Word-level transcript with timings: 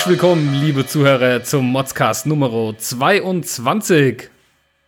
Herzlich 0.00 0.18
willkommen, 0.18 0.54
liebe 0.54 0.86
Zuhörer, 0.86 1.42
zum 1.42 1.72
Modscast 1.72 2.24
Nummer 2.24 2.74
22. 2.74 4.30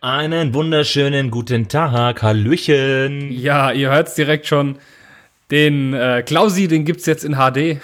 Einen 0.01 0.55
wunderschönen 0.55 1.29
guten 1.29 1.67
Tag, 1.67 2.23
Hallöchen. 2.23 3.31
Ja, 3.31 3.71
ihr 3.71 3.91
hört 3.91 4.07
es 4.07 4.15
direkt 4.15 4.47
schon. 4.47 4.79
Den 5.51 5.93
äh, 5.93 6.23
Klausi, 6.25 6.67
den 6.67 6.83
gibt 6.83 7.01
es 7.01 7.05
jetzt 7.05 7.25
in 7.25 7.35
HD. 7.35 7.79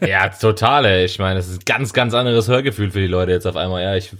ja, 0.06 0.28
total, 0.28 0.84
ey. 0.84 1.06
Ich 1.06 1.18
meine, 1.18 1.36
das 1.36 1.48
ist 1.48 1.62
ein 1.62 1.64
ganz, 1.64 1.94
ganz 1.94 2.12
anderes 2.12 2.48
Hörgefühl 2.48 2.90
für 2.90 3.00
die 3.00 3.06
Leute 3.06 3.32
jetzt 3.32 3.46
auf 3.46 3.56
einmal. 3.56 3.82
Ja, 3.82 3.96
ich. 3.96 4.10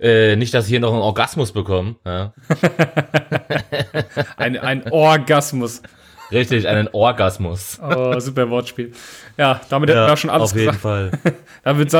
Äh, 0.00 0.36
nicht, 0.36 0.54
dass 0.54 0.64
ich 0.64 0.70
hier 0.70 0.80
noch 0.80 0.94
einen 0.94 1.02
Orgasmus 1.02 1.52
bekomme. 1.52 1.96
Ja. 2.06 2.32
ein, 4.38 4.56
ein 4.56 4.90
Orgasmus. 4.90 5.82
Richtig, 6.30 6.66
einen 6.66 6.88
Orgasmus. 6.92 7.78
Oh, 7.82 8.18
super 8.18 8.48
Wortspiel. 8.50 8.92
Ja, 9.36 9.60
damit 9.68 9.90
ja, 9.90 9.96
hätten 9.96 10.10
wir 10.10 10.16
schon 10.16 10.30
alles 10.30 10.52
auf 10.52 10.58
jeden 10.58 10.74
Fall. 10.74 11.10
damit, 11.62 11.92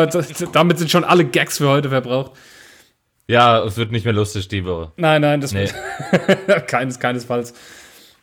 damit 0.53 0.79
sind 0.79 0.91
schon 0.91 1.05
alle 1.05 1.25
Gags 1.25 1.59
für 1.59 1.69
heute 1.69 1.89
verbraucht. 1.91 2.33
Ja, 3.27 3.63
es 3.65 3.77
wird 3.77 3.91
nicht 3.91 4.05
mehr 4.05 4.15
lustig 4.15 4.49
die 4.49 4.65
Woche. 4.65 4.93
Nein, 4.97 5.23
nein, 5.23 5.41
das 5.41 5.53
nee. 5.53 5.69
wird 6.47 6.69
keines, 6.69 6.99
keinesfalls. 6.99 7.55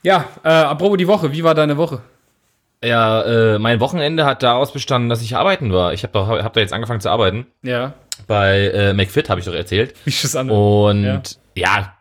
Ja, 0.04 0.26
äh, 0.44 0.50
apropos 0.50 0.98
die 0.98 1.08
Woche, 1.08 1.32
wie 1.32 1.44
war 1.44 1.56
deine 1.56 1.78
Woche? 1.78 2.02
Ja, 2.84 3.22
äh, 3.22 3.60
mein 3.60 3.80
Wochenende 3.80 4.26
hat 4.26 4.42
daraus 4.42 4.74
bestanden, 4.74 5.10
dass 5.10 5.22
ich 5.22 5.36
arbeiten 5.36 5.72
war. 5.72 5.94
Ich 5.94 6.04
habe 6.04 6.44
hab 6.44 6.54
da 6.54 6.60
jetzt 6.60 6.74
angefangen 6.74 7.02
zu 7.02 7.10
arbeiten. 7.10 7.46
Ja. 7.62 7.94
Bei 8.28 8.68
äh, 8.68 8.94
McFit 8.94 9.30
habe 9.30 9.40
ich 9.40 9.46
doch 9.46 9.54
erzählt. 9.54 9.94
Wie 10.04 10.10
ist 10.10 10.24
das 10.24 10.36
an? 10.36 10.50
Und 10.50 11.04
ja, 11.04 11.22
ja 11.56 11.94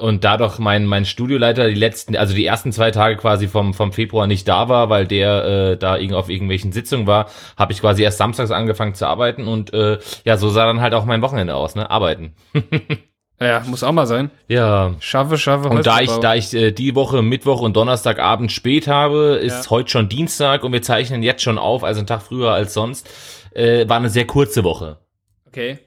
und 0.00 0.24
da 0.24 0.36
doch 0.36 0.58
mein, 0.58 0.86
mein 0.86 1.04
Studioleiter 1.04 1.68
die 1.68 1.74
letzten, 1.74 2.16
also 2.16 2.34
die 2.34 2.44
ersten 2.44 2.72
zwei 2.72 2.90
Tage 2.90 3.16
quasi 3.16 3.48
vom, 3.48 3.74
vom 3.74 3.92
Februar 3.92 4.26
nicht 4.26 4.48
da 4.48 4.68
war, 4.68 4.88
weil 4.88 5.06
der 5.06 5.44
äh, 5.44 5.76
da 5.76 5.96
irgend 5.96 6.14
auf 6.14 6.28
irgendwelchen 6.28 6.72
Sitzungen 6.72 7.06
war, 7.06 7.28
habe 7.56 7.72
ich 7.72 7.80
quasi 7.80 8.02
erst 8.02 8.18
samstags 8.18 8.50
angefangen 8.50 8.94
zu 8.94 9.06
arbeiten 9.06 9.46
und 9.46 9.72
äh, 9.72 9.98
ja, 10.24 10.36
so 10.36 10.48
sah 10.48 10.66
dann 10.66 10.80
halt 10.80 10.94
auch 10.94 11.04
mein 11.04 11.22
Wochenende 11.22 11.54
aus, 11.54 11.74
ne? 11.74 11.90
Arbeiten. 11.90 12.34
ja, 13.40 13.62
muss 13.66 13.82
auch 13.82 13.92
mal 13.92 14.06
sein. 14.06 14.30
Ja. 14.48 14.94
Schaffe, 15.00 15.38
schaffe. 15.38 15.68
Und 15.68 15.86
da 15.86 16.00
ich, 16.00 16.10
da 16.10 16.34
ich 16.34 16.54
äh, 16.54 16.72
die 16.72 16.94
Woche 16.94 17.22
Mittwoch 17.22 17.60
und 17.60 17.76
Donnerstagabend 17.76 18.50
spät 18.50 18.88
habe, 18.88 19.38
ist 19.42 19.66
ja. 19.66 19.70
heute 19.70 19.90
schon 19.90 20.08
Dienstag 20.08 20.64
und 20.64 20.72
wir 20.72 20.82
zeichnen 20.82 21.22
jetzt 21.22 21.42
schon 21.42 21.58
auf, 21.58 21.84
also 21.84 22.00
einen 22.00 22.06
Tag 22.06 22.22
früher 22.22 22.52
als 22.52 22.74
sonst, 22.74 23.08
äh, 23.52 23.88
war 23.88 23.96
eine 23.96 24.10
sehr 24.10 24.26
kurze 24.26 24.64
Woche. 24.64 24.98
Okay, 25.46 25.78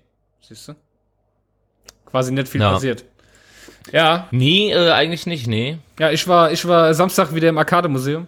siehst 0.41 0.67
du? 0.67 0.75
Quasi 2.05 2.31
nicht 2.31 2.47
viel 2.47 2.61
ja. 2.61 2.73
passiert. 2.73 3.05
Ja. 3.91 4.27
Nee, 4.31 4.71
äh, 4.71 4.91
eigentlich 4.91 5.25
nicht, 5.25 5.47
nee. 5.47 5.77
Ja, 5.99 6.11
ich 6.11 6.27
war, 6.27 6.51
ich 6.51 6.67
war 6.67 6.93
Samstag 6.93 7.35
wieder 7.35 7.49
im 7.49 7.57
Arcade-Museum. 7.57 8.27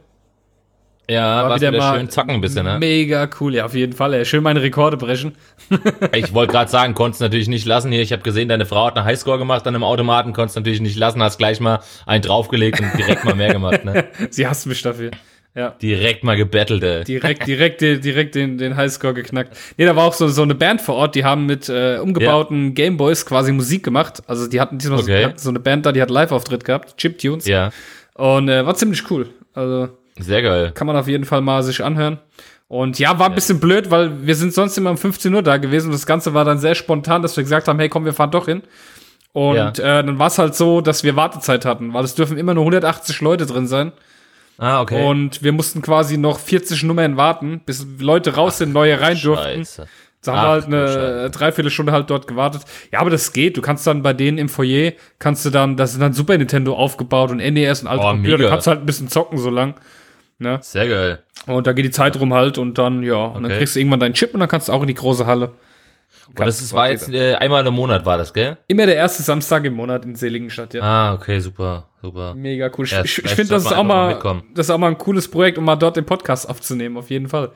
Ja, 1.08 1.48
war 1.48 1.56
wieder, 1.58 1.72
wieder 1.72 1.78
mal 1.78 1.98
schön 1.98 2.10
zocken 2.10 2.32
ein 2.32 2.42
bisschen, 2.42 2.66
ne? 2.66 2.80
Mega 2.80 3.30
cool, 3.40 3.54
ja, 3.54 3.66
auf 3.66 3.76
jeden 3.76 3.94
Fall. 3.94 4.14
Ey. 4.16 4.26
Schön 4.26 4.42
meine 4.42 4.62
Rekorde 4.62 4.98
brechen. 4.98 5.36
ich 6.14 6.34
wollte 6.34 6.54
gerade 6.54 6.72
sagen, 6.72 6.96
konntest 6.96 7.22
natürlich 7.22 7.48
nicht 7.48 7.66
lassen 7.66 7.92
hier. 7.92 8.02
Ich 8.02 8.12
habe 8.12 8.24
gesehen, 8.24 8.50
deine 8.50 8.66
Frau 8.66 8.88
hat 8.88 8.98
eine 8.98 9.06
Highscore 9.06 9.38
gemacht 9.38 9.68
an 9.68 9.76
einem 9.76 9.84
Automaten, 9.84 10.34
konntest 10.34 10.56
natürlich 10.56 10.82
nicht 10.82 10.98
lassen, 10.98 11.22
hast 11.22 11.38
gleich 11.38 11.60
mal 11.60 11.80
einen 12.08 12.24
draufgelegt 12.24 12.80
und 12.80 12.92
direkt 12.98 13.24
mal 13.24 13.36
mehr 13.36 13.54
gemacht, 13.54 13.86
ne? 13.86 14.06
Sie 14.32 14.48
hasst 14.48 14.66
mich 14.66 14.82
dafür. 14.82 15.12
Ja. 15.56 15.70
Direkt 15.82 16.26
mal 16.26 16.36
gebettelt, 16.36 16.84
ey. 16.84 17.04
Direkt, 17.06 17.48
direkt, 17.48 17.82
direkt 17.82 18.36
den, 18.36 18.58
den 18.58 18.76
Highscore 18.76 19.14
geknackt. 19.14 19.58
Nee, 19.78 19.86
da 19.86 19.96
war 19.96 20.04
auch 20.04 20.14
so, 20.14 20.28
so 20.28 20.42
eine 20.42 20.54
Band 20.54 20.82
vor 20.82 20.96
Ort, 20.96 21.16
die 21.16 21.24
haben 21.24 21.46
mit 21.46 21.70
äh, 21.70 21.98
umgebauten 21.98 22.68
ja. 22.68 22.72
Gameboys 22.74 23.26
quasi 23.26 23.54
Musik 23.54 23.84
gemacht. 23.84 24.22
Also 24.28 24.48
die 24.48 24.60
hatten 24.60 24.78
diesmal 24.78 25.00
okay. 25.00 25.32
so, 25.36 25.44
so, 25.44 25.50
eine 25.50 25.60
Band 25.60 25.86
da, 25.86 25.94
die 25.94 26.02
hat 26.02 26.10
Live-Auftritt 26.10 26.66
gehabt, 26.66 26.98
Chiptunes. 26.98 27.48
Ja. 27.48 27.72
Und 28.16 28.50
äh, 28.50 28.66
war 28.66 28.76
ziemlich 28.76 29.10
cool. 29.10 29.30
Also 29.54 29.90
sehr 30.20 30.42
geil. 30.42 30.72
Kann 30.74 30.88
man 30.88 30.98
auf 30.98 31.08
jeden 31.08 31.26
Fall 31.26 31.42
mal 31.42 31.64
sich 31.64 31.84
anhören. 31.84 32.20
Und 32.68 33.00
ja, 33.00 33.18
war 33.20 33.30
ein 33.30 33.36
bisschen 33.36 33.60
blöd, 33.60 33.92
weil 33.92 34.26
wir 34.26 34.36
sind 34.36 34.54
sonst 34.54 34.78
immer 34.78 34.90
um 34.90 34.98
15 34.98 35.34
Uhr 35.34 35.44
da 35.44 35.58
gewesen 35.58 35.88
und 35.88 35.94
das 35.94 36.06
Ganze 36.06 36.34
war 36.34 36.44
dann 36.44 36.58
sehr 36.58 36.76
spontan, 36.76 37.22
dass 37.22 37.38
wir 37.38 37.44
gesagt 37.44 37.68
haben, 37.68 37.80
hey, 37.80 37.90
komm, 37.90 38.06
wir 38.06 38.14
fahren 38.14 38.32
doch 38.32 38.46
hin. 38.46 38.64
Und 39.34 39.56
ja. 39.56 40.00
äh, 40.00 40.04
dann 40.04 40.18
war 40.18 40.28
es 40.28 40.38
halt 40.38 40.56
so, 40.56 40.82
dass 40.82 41.04
wir 41.04 41.16
Wartezeit 41.16 41.66
hatten, 41.66 41.94
weil 41.94 42.04
es 42.04 42.16
dürfen 42.16 42.38
immer 42.38 42.54
nur 42.54 42.64
180 42.64 43.22
Leute 43.22 43.46
drin 43.46 43.68
sein. 43.68 43.92
Ah, 44.58 44.82
okay. 44.82 45.06
Und 45.06 45.44
wir 45.44 45.52
mussten 45.52 45.82
quasi 45.82 46.18
noch 46.18 46.40
40 46.40 46.84
Nummern 46.84 47.18
warten, 47.18 47.62
bis 47.66 47.86
Leute 48.00 48.36
raus 48.36 48.58
sind, 48.58 48.74
neue 48.74 49.00
rein 49.00 49.20
durften. 49.22 49.60
Scheiße. 49.66 49.88
Da 50.24 50.36
haben 50.36 50.42
wir 50.44 50.50
halt 50.50 50.66
eine 50.66 51.30
Dreiviertelstunde 51.30 51.92
halt 51.92 52.10
dort 52.10 52.28
gewartet. 52.28 52.64
Ja, 52.92 53.00
aber 53.00 53.10
das 53.10 53.32
geht. 53.32 53.58
Du 53.58 53.62
kannst 53.62 53.86
dann 53.86 54.02
bei 54.02 54.14
denen 54.14 54.38
im 54.38 54.50
Foyer, 54.50 54.94
kannst 55.20 55.46
du 55.46 55.50
dann, 55.50 55.78
das 55.78 55.92
sind 55.92 56.02
dann 56.02 56.14
Super 56.14 56.38
Nintendo 56.38 56.76
aufgebaut 56.76 57.32
und 57.32 57.38
NES 57.38 57.84
und 57.84 57.88
alte 57.88 58.04
oh, 58.04 58.10
Computer. 58.10 58.38
Du 58.38 58.50
kannst 58.50 58.68
halt 58.68 58.80
ein 58.80 58.86
bisschen 58.86 59.08
zocken 59.08 59.38
so 59.38 59.50
lang. 59.50 59.76
Ne? 60.40 60.60
Sehr 60.62 60.88
geil. 60.88 61.20
Und 61.46 61.68
da 61.68 61.74
geht 61.74 61.86
die 61.86 61.92
Zeit 61.92 62.20
rum 62.20 62.34
halt 62.34 62.58
und 62.58 62.78
dann, 62.78 63.04
ja, 63.04 63.16
und 63.16 63.38
okay. 63.38 63.50
dann 63.50 63.58
kriegst 63.58 63.76
du 63.76 63.80
irgendwann 63.80 64.00
deinen 64.00 64.14
Chip 64.16 64.34
und 64.34 64.40
dann 64.40 64.50
kannst 64.50 64.68
du 64.68 64.74
auch 64.74 64.82
in 64.82 64.88
die 64.88 64.96
große 64.96 65.26
Halle. 65.26 65.52
Und 66.28 66.40
das 66.40 66.62
ist, 66.62 66.74
war 66.74 66.90
jetzt 66.90 67.10
äh, 67.10 67.36
einmal 67.36 67.66
im 67.66 67.74
Monat, 67.74 68.06
war 68.06 68.18
das, 68.18 68.34
gell? 68.34 68.58
Immer 68.68 68.86
der 68.88 68.96
erste 68.96 69.24
Samstag 69.24 69.64
im 69.66 69.74
Monat 69.74 70.06
in 70.06 70.16
Seligenstadt, 70.16 70.74
ja. 70.74 70.82
Ah, 70.82 71.14
okay, 71.14 71.40
super, 71.40 71.90
super. 72.02 72.34
Mega 72.34 72.70
cool. 72.78 72.88
Ja, 72.88 73.04
ich, 73.04 73.24
ich 73.24 73.32
finde, 73.32 73.54
das 73.54 73.66
ist 73.66 73.74
auch 73.74 73.84
mal, 73.84 74.20
das 74.54 74.68
ist 74.68 74.70
auch 74.70 74.78
mal 74.78 74.88
ein 74.88 74.98
cooles 74.98 75.30
Projekt, 75.30 75.58
um 75.58 75.66
mal 75.66 75.76
dort 75.76 75.98
den 75.98 76.06
Podcast 76.06 76.50
aufzunehmen, 76.50 76.98
auf 76.98 77.10
jeden 77.10 77.30
Fall. 77.30 77.52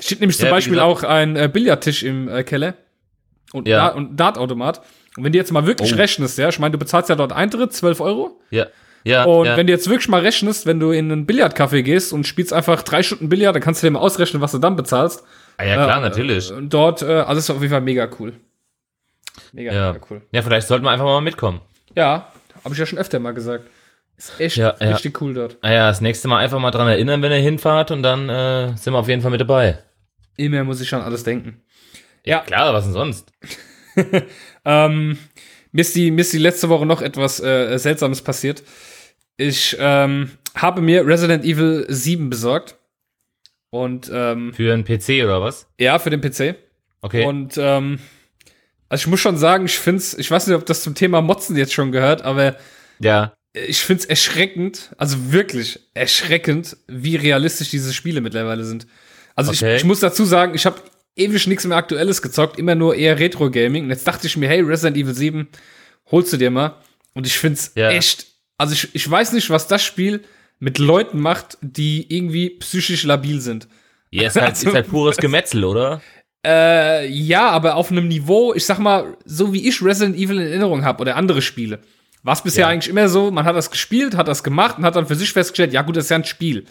Steht 0.00 0.20
nämlich 0.20 0.38
zum 0.38 0.46
ja, 0.46 0.52
Beispiel 0.52 0.80
auch 0.80 1.02
ein 1.02 1.36
äh, 1.36 1.48
Billardtisch 1.52 2.02
im 2.02 2.28
äh, 2.28 2.44
Keller 2.44 2.74
und, 3.52 3.68
ja. 3.68 3.88
Da, 3.88 3.94
und 3.94 4.16
Dartautomat. 4.16 4.80
Und 5.16 5.24
wenn 5.24 5.32
du 5.32 5.38
jetzt 5.38 5.52
mal 5.52 5.66
wirklich 5.66 5.92
oh. 5.94 5.96
rechnest, 5.96 6.38
ja, 6.38 6.48
ich 6.48 6.58
meine, 6.58 6.72
du 6.72 6.78
bezahlst 6.78 7.08
ja 7.08 7.16
dort 7.16 7.32
Eintritt, 7.32 7.72
12 7.72 8.00
Euro. 8.00 8.40
Ja. 8.50 8.66
Ja, 9.04 9.24
und 9.24 9.46
ja. 9.46 9.56
wenn 9.56 9.66
du 9.66 9.72
jetzt 9.72 9.88
wirklich 9.88 10.08
mal 10.08 10.22
rechnest, 10.22 10.64
wenn 10.64 10.80
du 10.80 10.90
in 10.90 11.12
einen 11.12 11.26
Billardcafé 11.26 11.82
gehst 11.82 12.14
und 12.14 12.26
spielst 12.26 12.54
einfach 12.54 12.82
drei 12.82 13.02
Stunden 13.02 13.28
Billard, 13.28 13.54
dann 13.54 13.62
kannst 13.62 13.82
du 13.82 13.86
dir 13.86 13.90
mal 13.90 13.98
ausrechnen, 13.98 14.40
was 14.40 14.52
du 14.52 14.58
dann 14.58 14.76
bezahlst. 14.76 15.24
Ah, 15.56 15.64
ja, 15.64 15.74
klar, 15.74 15.98
äh, 15.98 16.00
natürlich. 16.00 16.50
Und 16.52 16.72
dort, 16.72 17.02
äh, 17.02 17.06
also 17.06 17.38
ist 17.38 17.50
auf 17.50 17.60
jeden 17.60 17.70
Fall 17.70 17.80
mega 17.80 18.08
cool. 18.18 18.34
Mega, 19.52 19.72
ja. 19.72 19.92
mega 19.92 20.04
cool. 20.10 20.22
Ja, 20.32 20.42
vielleicht 20.42 20.66
sollten 20.66 20.84
wir 20.84 20.90
einfach 20.90 21.04
mal 21.04 21.20
mitkommen. 21.20 21.60
Ja, 21.94 22.32
habe 22.64 22.74
ich 22.74 22.78
ja 22.78 22.86
schon 22.86 22.98
öfter 22.98 23.18
mal 23.18 23.34
gesagt. 23.34 23.64
Ist 24.16 24.40
echt 24.40 24.56
ja, 24.56 24.70
richtig 24.70 25.20
cool 25.20 25.34
dort. 25.34 25.58
Ah 25.60 25.72
ja, 25.72 25.88
das 25.88 26.00
nächste 26.00 26.28
Mal 26.28 26.38
einfach 26.38 26.60
mal 26.60 26.70
dran 26.70 26.86
erinnern, 26.86 27.20
wenn 27.22 27.32
ihr 27.32 27.38
hinfahrt 27.38 27.90
und 27.90 28.02
dann 28.02 28.28
äh, 28.28 28.76
sind 28.76 28.92
wir 28.92 28.98
auf 28.98 29.08
jeden 29.08 29.22
Fall 29.22 29.32
mit 29.32 29.40
dabei. 29.40 29.78
Immer 30.36 30.64
muss 30.64 30.80
ich 30.80 30.88
schon 30.88 31.00
alles 31.00 31.24
denken. 31.24 31.62
Ja. 32.24 32.40
Klar, 32.40 32.72
was 32.72 32.84
denn 32.84 32.92
sonst? 32.92 33.32
ähm, 34.64 35.18
mir, 35.72 35.80
ist 35.80 35.94
die, 35.94 36.10
mir 36.10 36.22
ist 36.22 36.32
die 36.32 36.38
letzte 36.38 36.68
Woche 36.68 36.86
noch 36.86 37.02
etwas 37.02 37.40
äh, 37.40 37.76
Seltsames 37.78 38.22
passiert. 38.22 38.62
Ich 39.36 39.76
ähm, 39.78 40.30
habe 40.54 40.80
mir 40.80 41.06
Resident 41.06 41.44
Evil 41.44 41.86
7 41.88 42.30
besorgt. 42.30 42.76
Und 43.74 44.08
ähm, 44.14 44.54
für 44.54 44.72
einen 44.72 44.84
PC 44.84 45.24
oder 45.24 45.42
was? 45.42 45.66
Ja, 45.80 45.98
für 45.98 46.10
den 46.10 46.20
PC. 46.20 46.54
Okay. 47.00 47.24
Und 47.24 47.58
ähm, 47.58 47.98
also 48.88 49.02
ich 49.02 49.06
muss 49.08 49.18
schon 49.18 49.36
sagen, 49.36 49.64
ich 49.64 49.76
finde 49.76 49.98
es, 49.98 50.16
ich 50.16 50.30
weiß 50.30 50.46
nicht, 50.46 50.54
ob 50.54 50.64
das 50.64 50.84
zum 50.84 50.94
Thema 50.94 51.20
Motzen 51.20 51.56
jetzt 51.56 51.72
schon 51.72 51.90
gehört, 51.90 52.22
aber 52.22 52.54
ja. 53.00 53.32
ich 53.52 53.80
finde 53.80 54.04
es 54.04 54.06
erschreckend, 54.06 54.94
also 54.96 55.32
wirklich 55.32 55.80
erschreckend, 55.92 56.76
wie 56.86 57.16
realistisch 57.16 57.70
diese 57.70 57.92
Spiele 57.92 58.20
mittlerweile 58.20 58.62
sind. 58.64 58.86
Also 59.34 59.50
okay. 59.50 59.74
ich, 59.74 59.82
ich 59.82 59.84
muss 59.84 59.98
dazu 59.98 60.24
sagen, 60.24 60.54
ich 60.54 60.66
habe 60.66 60.80
ewig 61.16 61.48
nichts 61.48 61.64
mehr 61.64 61.76
Aktuelles 61.76 62.22
gezockt, 62.22 62.60
immer 62.60 62.76
nur 62.76 62.94
eher 62.94 63.18
Retro-Gaming. 63.18 63.82
Und 63.82 63.90
jetzt 63.90 64.06
dachte 64.06 64.28
ich 64.28 64.36
mir, 64.36 64.48
hey, 64.48 64.60
Resident 64.60 64.96
Evil 64.96 65.16
7, 65.16 65.48
holst 66.12 66.32
du 66.32 66.36
dir 66.36 66.52
mal. 66.52 66.76
Und 67.12 67.26
ich 67.26 67.36
finde 67.36 67.58
es 67.58 67.72
ja. 67.74 67.90
echt, 67.90 68.26
also 68.56 68.72
ich, 68.72 68.94
ich 68.94 69.10
weiß 69.10 69.32
nicht, 69.32 69.50
was 69.50 69.66
das 69.66 69.82
Spiel 69.82 70.22
mit 70.58 70.78
Leuten 70.78 71.20
macht, 71.20 71.58
die 71.60 72.06
irgendwie 72.14 72.50
psychisch 72.50 73.04
labil 73.04 73.40
sind. 73.40 73.68
Ja, 74.10 74.28
ist 74.28 74.36
halt, 74.36 74.50
also, 74.50 74.68
ist 74.68 74.74
halt 74.74 74.88
pures 74.88 75.16
Gemetzel, 75.18 75.64
oder? 75.64 76.00
Äh, 76.46 77.06
ja, 77.08 77.50
aber 77.50 77.76
auf 77.76 77.90
einem 77.90 78.06
Niveau, 78.06 78.54
ich 78.54 78.66
sag 78.66 78.78
mal, 78.78 79.16
so 79.24 79.52
wie 79.52 79.66
ich 79.66 79.82
Resident 79.82 80.16
Evil 80.16 80.38
in 80.38 80.46
Erinnerung 80.46 80.84
habe 80.84 81.00
oder 81.00 81.16
andere 81.16 81.42
Spiele, 81.42 81.80
war 82.22 82.34
es 82.34 82.42
bisher 82.42 82.62
ja. 82.62 82.68
eigentlich 82.68 82.90
immer 82.90 83.08
so, 83.08 83.30
man 83.30 83.44
hat 83.44 83.56
das 83.56 83.70
gespielt, 83.70 84.16
hat 84.16 84.28
das 84.28 84.44
gemacht 84.44 84.78
und 84.78 84.84
hat 84.84 84.96
dann 84.96 85.06
für 85.06 85.14
sich 85.14 85.32
festgestellt, 85.32 85.72
ja 85.72 85.82
gut, 85.82 85.96
das 85.96 86.04
ist 86.04 86.10
ja 86.10 86.16
ein 86.16 86.24
Spiel. 86.24 86.66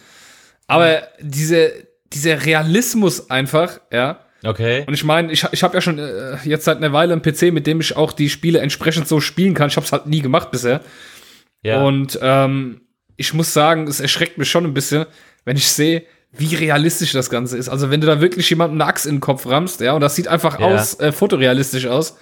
Aber 0.68 1.04
mhm. 1.20 1.30
diese, 1.32 1.72
dieser 2.12 2.46
Realismus 2.46 3.30
einfach, 3.30 3.80
ja. 3.92 4.20
Okay. 4.44 4.84
Und 4.88 4.94
ich 4.94 5.04
meine, 5.04 5.32
ich, 5.32 5.46
ich 5.52 5.64
habe 5.64 5.74
ja 5.76 5.82
schon 5.82 6.00
äh, 6.00 6.38
jetzt 6.44 6.66
seit 6.66 6.78
einer 6.78 6.92
Weile 6.92 7.14
einen 7.14 7.22
PC, 7.22 7.54
mit 7.54 7.66
dem 7.66 7.80
ich 7.80 7.96
auch 7.96 8.12
die 8.12 8.30
Spiele 8.30 8.60
entsprechend 8.60 9.08
so 9.08 9.22
spielen 9.22 9.54
kann. 9.54 9.70
Ich 9.70 9.78
habe 9.78 9.86
es 9.86 9.92
halt 9.92 10.06
nie 10.06 10.22
gemacht 10.22 10.52
bisher. 10.52 10.82
Ja. 11.62 11.82
Und 11.82 12.20
ähm, 12.22 12.82
ich 13.16 13.34
muss 13.34 13.54
sagen, 13.54 13.88
es 13.88 14.00
erschreckt 14.00 14.38
mich 14.38 14.50
schon 14.50 14.66
ein 14.66 14.74
bisschen, 14.74 15.06
wenn 15.46 15.58
ich 15.58 15.68
sehe, 15.68 16.04
wie 16.32 16.56
realistisch 16.56 17.12
das 17.12 17.30
Ganze 17.30 17.58
ist. 17.58 17.70
Also 17.70 17.92
wenn 17.92 18.02
du 18.02 18.08
da 18.08 18.20
wirklich 18.20 18.50
jemanden 18.50 18.82
eine 18.82 18.90
Axt 18.90 19.06
in 19.06 19.16
den 19.16 19.22
Kopf 19.22 19.46
rammst, 19.46 19.82
ja, 19.82 19.94
und 19.94 20.02
das 20.02 20.16
sieht 20.16 20.28
einfach 20.28 20.60
ja. 20.60 20.66
aus, 20.66 21.00
äh, 21.00 21.12
fotorealistisch 21.12 21.86
aus. 21.86 22.18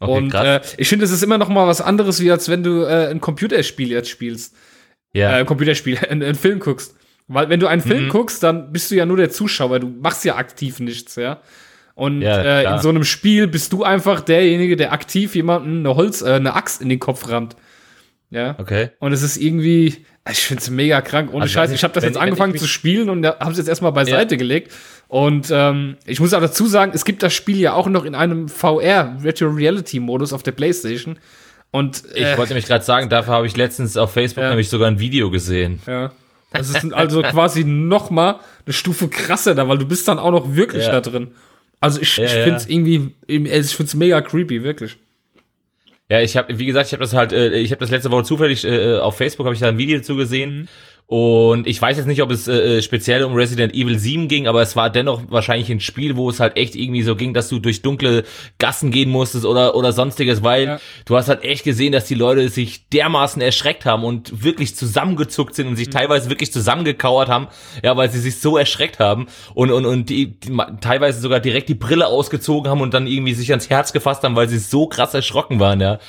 Okay, 0.00 0.12
und 0.12 0.34
äh, 0.34 0.60
ich 0.76 0.88
finde, 0.88 1.04
es 1.04 1.10
ist 1.10 1.22
immer 1.22 1.38
noch 1.38 1.48
mal 1.48 1.66
was 1.66 1.80
anderes, 1.80 2.20
wie 2.20 2.30
als 2.30 2.48
wenn 2.48 2.62
du 2.62 2.82
äh, 2.82 3.08
ein 3.10 3.20
Computerspiel 3.20 3.90
jetzt 3.90 4.10
spielst. 4.10 4.54
Ja. 5.12 5.30
Äh, 5.30 5.40
ein 5.40 5.46
Computerspiel, 5.46 5.98
einen 6.10 6.34
Film 6.34 6.60
guckst. 6.60 6.94
Weil 7.26 7.48
wenn 7.48 7.60
du 7.60 7.66
einen 7.66 7.82
Film 7.82 8.06
mhm. 8.06 8.08
guckst, 8.10 8.42
dann 8.42 8.72
bist 8.72 8.90
du 8.90 8.94
ja 8.94 9.04
nur 9.04 9.16
der 9.16 9.30
Zuschauer, 9.30 9.80
du 9.80 9.88
machst 9.88 10.24
ja 10.24 10.36
aktiv 10.36 10.80
nichts, 10.80 11.16
ja. 11.16 11.40
Und 11.94 12.22
ja, 12.22 12.40
äh, 12.40 12.74
in 12.74 12.78
so 12.78 12.90
einem 12.90 13.02
Spiel 13.02 13.48
bist 13.48 13.72
du 13.72 13.82
einfach 13.82 14.20
derjenige, 14.20 14.76
der 14.76 14.92
aktiv 14.92 15.34
jemanden 15.34 15.80
eine 15.80 15.96
Holz, 15.96 16.22
äh, 16.22 16.34
eine 16.34 16.54
Axt 16.54 16.80
in 16.80 16.88
den 16.88 17.00
Kopf 17.00 17.28
rammt. 17.28 17.56
Ja. 18.30 18.54
Okay. 18.58 18.90
Und 18.98 19.12
es 19.12 19.22
ist 19.22 19.36
irgendwie, 19.38 20.04
ich 20.30 20.38
finde 20.40 20.62
es 20.62 20.68
mega 20.70 21.00
krank. 21.00 21.30
Ohne 21.32 21.42
Also, 21.42 21.54
Scheiß. 21.54 21.70
wenn 21.70 21.76
Ich 21.76 21.84
habe 21.84 21.94
das 21.94 22.02
wenn- 22.02 22.10
jetzt 22.10 22.20
angefangen 22.20 22.54
ich 22.54 22.60
zu 22.60 22.68
spielen 22.68 23.08
und 23.08 23.24
habe 23.26 23.50
es 23.52 23.58
jetzt 23.58 23.68
erstmal 23.68 23.92
beiseite 23.92 24.36
gelegt. 24.36 24.72
Und 25.08 25.48
ähm, 25.50 25.96
ich 26.04 26.20
muss 26.20 26.34
auch 26.34 26.40
dazu 26.40 26.66
sagen, 26.66 26.92
es 26.94 27.04
gibt 27.06 27.22
das 27.22 27.32
Spiel 27.32 27.58
ja 27.58 27.72
auch 27.72 27.86
noch 27.88 28.04
in 28.04 28.14
einem 28.14 28.48
VR, 28.48 29.16
Virtual 29.22 29.50
Reality 29.50 30.00
Modus 30.00 30.32
auf 30.34 30.42
der 30.42 30.52
Playstation. 30.52 31.18
Und 31.70 32.02
Ich 32.14 32.22
äh, 32.22 32.36
wollte 32.36 32.52
nämlich 32.52 32.66
gerade 32.66 32.84
sagen, 32.84 33.08
dafür 33.08 33.34
habe 33.34 33.46
ich 33.46 33.56
letztens 33.56 33.96
auf 33.96 34.12
Facebook 34.12 34.42
Ja. 34.42 34.50
nämlich 34.50 34.68
sogar 34.68 34.88
ein 34.88 34.98
Video 34.98 35.30
gesehen. 35.30 35.80
ja. 35.86 36.12
Das 36.50 36.70
ist 36.70 36.94
also 36.94 37.20
quasi 37.20 37.62
noch 37.64 38.08
mal 38.08 38.40
eine 38.64 38.72
Stufe 38.72 39.08
krasser 39.08 39.54
da, 39.54 39.68
weil 39.68 39.76
du 39.76 39.86
bist 39.86 40.08
dann 40.08 40.18
auch 40.18 40.30
noch 40.30 40.54
wirklich 40.56 40.86
Ja. 40.86 40.92
da 40.92 41.00
drin. 41.02 41.32
Also 41.78 42.00
ich, 42.00 42.16
Ja, 42.16 42.24
ich 42.24 42.32
ja. 42.34 42.42
finde 42.42 42.56
es 42.56 42.66
irgendwie, 42.66 43.14
ich 43.26 43.36
finde 43.76 43.84
es 43.84 43.94
mega 43.94 44.20
creepy, 44.22 44.62
wirklich. 44.62 44.96
Ja, 46.10 46.22
ich 46.22 46.36
habe, 46.38 46.58
wie 46.58 46.64
gesagt, 46.64 46.86
ich 46.86 46.92
habe 46.92 47.02
das 47.02 47.12
halt, 47.12 47.32
äh, 47.32 47.58
ich 47.58 47.70
habe 47.70 47.80
das 47.80 47.90
letzte 47.90 48.10
Woche 48.10 48.24
zufällig 48.24 48.64
äh, 48.64 48.96
auf 48.98 49.18
Facebook 49.18 49.44
habe 49.46 49.54
ich 49.54 49.60
da 49.60 49.68
ein 49.68 49.76
Video 49.76 50.00
zugesehen. 50.00 50.60
Mhm. 50.60 50.68
Und 51.10 51.66
ich 51.66 51.80
weiß 51.80 51.96
jetzt 51.96 52.04
nicht, 52.04 52.20
ob 52.20 52.30
es 52.30 52.46
äh, 52.48 52.82
speziell 52.82 53.24
um 53.24 53.32
Resident 53.32 53.72
Evil 53.74 53.98
7 53.98 54.28
ging, 54.28 54.46
aber 54.46 54.60
es 54.60 54.76
war 54.76 54.90
dennoch 54.90 55.22
wahrscheinlich 55.30 55.70
ein 55.70 55.80
Spiel, 55.80 56.16
wo 56.18 56.28
es 56.28 56.38
halt 56.38 56.58
echt 56.58 56.76
irgendwie 56.76 57.00
so 57.00 57.16
ging, 57.16 57.32
dass 57.32 57.48
du 57.48 57.58
durch 57.60 57.80
dunkle 57.80 58.24
Gassen 58.58 58.90
gehen 58.90 59.08
musstest 59.08 59.46
oder 59.46 59.74
oder 59.74 59.92
sonstiges, 59.92 60.42
weil 60.42 60.64
Ja. 60.64 60.80
du 61.06 61.16
hast 61.16 61.30
halt 61.30 61.44
echt 61.44 61.64
gesehen, 61.64 61.92
dass 61.92 62.04
die 62.04 62.14
Leute 62.14 62.50
sich 62.50 62.90
dermaßen 62.90 63.40
erschreckt 63.40 63.86
haben 63.86 64.04
und 64.04 64.44
wirklich 64.44 64.76
zusammengezuckt 64.76 65.54
sind 65.54 65.68
und 65.68 65.72
Mhm. 65.72 65.76
sich 65.76 65.88
teilweise 65.88 66.28
wirklich 66.28 66.52
zusammengekauert 66.52 67.30
haben, 67.30 67.46
ja, 67.82 67.96
weil 67.96 68.10
sie 68.10 68.20
sich 68.20 68.38
so 68.38 68.58
erschreckt 68.58 68.98
haben 68.98 69.28
und 69.54 69.70
und 69.70 69.86
und 69.86 70.10
die, 70.10 70.38
die 70.38 70.54
teilweise 70.82 71.20
sogar 71.22 71.40
direkt 71.40 71.70
die 71.70 71.74
Brille 71.74 72.06
ausgezogen 72.08 72.70
haben 72.70 72.82
und 72.82 72.92
dann 72.92 73.06
irgendwie 73.06 73.32
sich 73.32 73.48
ans 73.50 73.70
Herz 73.70 73.94
gefasst 73.94 74.24
haben, 74.24 74.36
weil 74.36 74.50
sie 74.50 74.58
so 74.58 74.86
krass 74.86 75.14
erschrocken 75.14 75.58
waren, 75.58 75.80
ja. 75.80 76.00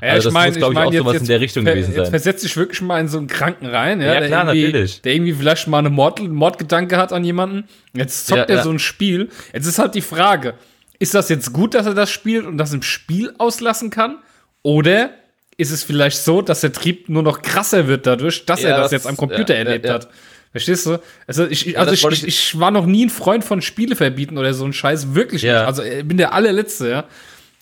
also 0.00 0.30
das 0.30 0.46
muss, 0.46 0.54
glaube 0.58 0.74
ich, 0.74 0.78
auch 0.78 0.92
sowas 0.92 1.16
in 1.20 1.26
der 1.26 1.40
Richtung 1.40 1.64
gewesen 1.64 1.88
Jetzt 1.92 1.96
sein. 2.04 2.10
versetz 2.10 2.42
dich 2.42 2.56
wirklich 2.56 2.80
mal 2.82 3.00
in 3.00 3.08
so 3.08 3.18
einen 3.18 3.26
Kranken 3.26 3.66
rein, 3.66 4.00
ja, 4.00 4.14
Ja, 4.14 4.26
klar, 4.28 4.43
natürlich. 4.44 5.02
der 5.02 5.14
irgendwie 5.14 5.32
vielleicht 5.34 5.66
mal 5.68 5.78
eine 5.78 5.90
Mord, 5.90 6.20
Mordgedanke 6.20 6.96
hat 6.96 7.12
an 7.12 7.24
jemanden. 7.24 7.64
Jetzt 7.94 8.26
zockt 8.26 8.38
Ja, 8.38 8.44
er 8.44 8.56
ja. 8.56 8.62
so 8.62 8.70
ein 8.70 8.78
Spiel. 8.78 9.28
Jetzt 9.52 9.66
ist 9.66 9.78
halt 9.78 9.94
die 9.94 10.00
Frage, 10.00 10.54
ist 10.98 11.14
das 11.14 11.28
jetzt 11.28 11.52
gut, 11.52 11.74
dass 11.74 11.86
er 11.86 11.94
das 11.94 12.10
spielt 12.10 12.46
und 12.46 12.58
das 12.58 12.72
im 12.72 12.82
Spiel 12.82 13.34
auslassen 13.38 13.90
kann? 13.90 14.18
Oder 14.62 15.10
ist 15.56 15.70
es 15.70 15.82
vielleicht 15.84 16.18
so, 16.18 16.42
dass 16.42 16.60
der 16.62 16.72
Trieb 16.72 17.08
nur 17.08 17.22
noch 17.22 17.42
krasser 17.42 17.86
wird 17.86 18.06
dadurch, 18.06 18.46
dass 18.46 18.62
Ja, 18.62 18.70
er 18.70 18.76
das, 18.76 18.84
das- 18.86 18.92
jetzt 18.92 19.06
am 19.06 19.16
Computer 19.16 19.54
erlebt 19.54 19.88
hat? 19.88 20.08
Verstehst 20.52 20.86
du? 20.86 20.98
Also 21.26 21.46
ich, 21.46 21.76
also 21.78 21.92
ich, 21.92 22.04
ich, 22.22 22.26
ich- 22.28 22.58
war 22.60 22.70
noch 22.70 22.86
nie 22.86 23.06
ein 23.06 23.10
Freund 23.10 23.44
von 23.44 23.60
Spiele 23.60 23.96
verbieten 23.96 24.38
oder 24.38 24.54
so 24.54 24.64
ein 24.64 24.72
Scheiß, 24.72 25.14
wirklich 25.14 25.42
Ja. 25.42 25.58
nicht. 25.60 25.66
Also 25.66 25.82
ich 25.82 26.06
bin 26.06 26.16
der 26.16 26.32
allerletzte, 26.32 26.88
ja. 26.88 27.04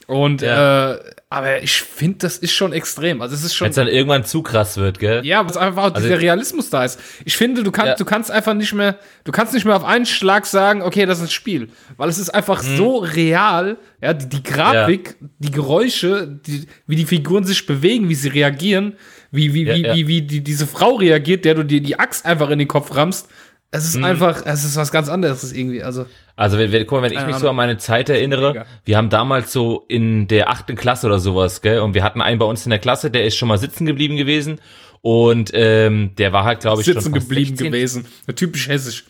Und 0.06 0.42
äh, 0.42 0.98
aber 1.32 1.62
ich 1.62 1.72
finde, 1.82 2.18
das 2.18 2.38
ist 2.38 2.52
schon 2.52 2.72
extrem. 2.72 3.22
Also 3.22 3.34
es 3.34 3.42
ist 3.44 3.54
schon 3.54 3.64
Wenn 3.66 3.70
es 3.70 3.76
dann 3.76 3.88
irgendwann 3.88 4.24
zu 4.24 4.42
krass 4.42 4.76
wird, 4.76 4.98
gell? 4.98 5.24
ja, 5.24 5.44
was 5.46 5.56
einfach 5.56 5.84
auch 5.84 5.90
dieser 5.90 6.20
Realismus 6.20 6.70
da 6.70 6.84
ist. 6.84 7.00
Ich 7.24 7.36
finde, 7.36 7.62
du 7.62 7.70
kannst, 7.70 7.88
Ja. 7.88 7.94
du 7.96 8.04
kannst 8.04 8.30
einfach 8.30 8.54
nicht 8.54 8.72
mehr, 8.74 8.98
du 9.24 9.32
kannst 9.32 9.54
nicht 9.54 9.64
mehr 9.64 9.76
auf 9.76 9.84
einen 9.84 10.06
Schlag 10.06 10.46
sagen, 10.46 10.82
okay, 10.82 11.06
das 11.06 11.18
ist 11.18 11.24
ein 11.24 11.30
Spiel. 11.30 11.68
Weil 11.96 12.08
es 12.08 12.18
ist 12.18 12.30
einfach 12.30 12.62
Mhm. 12.62 12.76
so 12.76 12.98
real, 12.98 13.76
ja, 14.00 14.12
die, 14.12 14.28
die 14.28 14.42
Grafik, 14.42 15.16
die 15.38 15.50
Geräusche, 15.50 16.26
die, 16.46 16.66
wie 16.86 16.96
die 16.96 17.06
Figuren 17.06 17.44
sich 17.44 17.66
bewegen, 17.66 18.08
wie 18.08 18.14
sie 18.14 18.28
reagieren, 18.28 18.94
wie, 19.30 19.54
wie, 19.54 19.64
Ja, 19.64 19.74
wie, 19.74 19.82
ja. 19.82 19.94
wie, 19.94 20.06
wie 20.08 20.22
die, 20.22 20.40
diese 20.42 20.66
Frau 20.66 20.96
reagiert, 20.96 21.44
der 21.44 21.54
du 21.54 21.64
dir 21.64 21.80
die 21.80 21.98
Axt 21.98 22.26
einfach 22.26 22.50
in 22.50 22.58
den 22.58 22.68
Kopf 22.68 22.94
rammst. 22.94 23.28
Es 23.74 23.94
Mhm. 23.94 24.00
ist 24.00 24.06
einfach, 24.06 24.42
es 24.46 24.64
ist 24.64 24.76
was 24.76 24.92
ganz 24.92 25.08
anderes 25.08 25.50
irgendwie. 25.52 25.82
Also, 25.82 26.06
Also 26.36 26.58
wenn, 26.58 26.70
wenn, 26.72 26.86
guck 26.86 27.00
mal, 27.00 27.04
wenn 27.10 27.12
ich 27.12 27.18
mich 27.20 27.28
Ahnung. 27.34 27.40
so 27.40 27.48
an 27.48 27.56
meine 27.56 27.78
Zeit 27.78 28.08
erinnere, 28.10 28.66
wir 28.84 28.96
haben 28.96 29.08
damals 29.10 29.52
so 29.52 29.84
in 29.88 30.28
der 30.28 30.50
achten 30.50 30.76
Klasse 30.76 31.06
oder 31.06 31.18
sowas, 31.18 31.62
gell, 31.62 31.80
und 31.80 31.94
wir 31.94 32.04
hatten 32.04 32.20
einen 32.20 32.38
bei 32.38 32.44
uns 32.46 32.64
in 32.66 32.70
der 32.70 32.78
Klasse, 32.78 33.10
der 33.10 33.24
ist 33.24 33.34
schon 33.36 33.48
mal 33.48 33.58
sitzen 33.58 33.86
geblieben 33.86 34.16
gewesen 34.16 34.60
und 35.00 35.50
ähm, 35.54 36.12
der 36.18 36.32
war 36.32 36.44
halt, 36.44 36.60
glaube 36.60 36.82
ich, 36.82 36.86
sitzen 36.86 37.00
schon 37.02 37.12
geblieben 37.12 37.56
16, 37.56 37.66
gewesen. 37.66 38.06
Typisch 38.36 38.68
hessisch. 38.68 39.04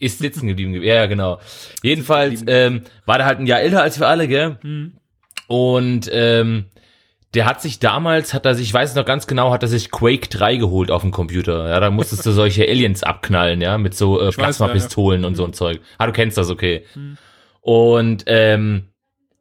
Ist 0.00 0.18
sitzen 0.20 0.46
geblieben 0.48 0.72
gewesen, 0.72 0.88
ja, 0.88 0.94
ja, 0.94 1.06
genau. 1.06 1.38
Jedenfalls 1.82 2.44
ähm, 2.46 2.82
war 3.06 3.18
der 3.18 3.26
halt 3.26 3.40
ein 3.40 3.46
Jahr 3.46 3.60
älter 3.60 3.82
als 3.82 3.98
wir 3.98 4.06
alle, 4.08 4.28
gell, 4.28 4.58
Mhm. 4.62 4.92
und 5.48 6.08
ähm, 6.12 6.66
der 7.34 7.46
hat 7.46 7.60
sich 7.60 7.80
damals, 7.80 8.32
hat 8.32 8.46
er 8.46 8.54
sich, 8.54 8.68
ich 8.68 8.74
weiß 8.74 8.90
es 8.90 8.96
noch 8.96 9.04
ganz 9.04 9.26
genau, 9.26 9.52
hat 9.52 9.62
er 9.62 9.68
sich 9.68 9.90
Quake 9.90 10.28
3 10.28 10.56
geholt 10.56 10.90
auf 10.90 11.02
dem 11.02 11.10
Computer. 11.10 11.68
Ja, 11.68 11.80
da 11.80 11.90
musstest 11.90 12.24
du 12.24 12.32
solche 12.32 12.62
Aliens 12.68 13.02
abknallen, 13.02 13.60
ja, 13.60 13.76
mit 13.78 13.94
so 13.94 14.20
äh, 14.20 14.30
Plasmapistolen 14.30 15.24
und 15.24 15.34
so 15.34 15.44
ein 15.44 15.52
Zeug. 15.52 15.80
Ah, 15.98 16.06
du 16.06 16.12
kennst 16.12 16.38
das, 16.38 16.50
okay. 16.50 16.84
Und 17.60 18.24
ähm, 18.26 18.88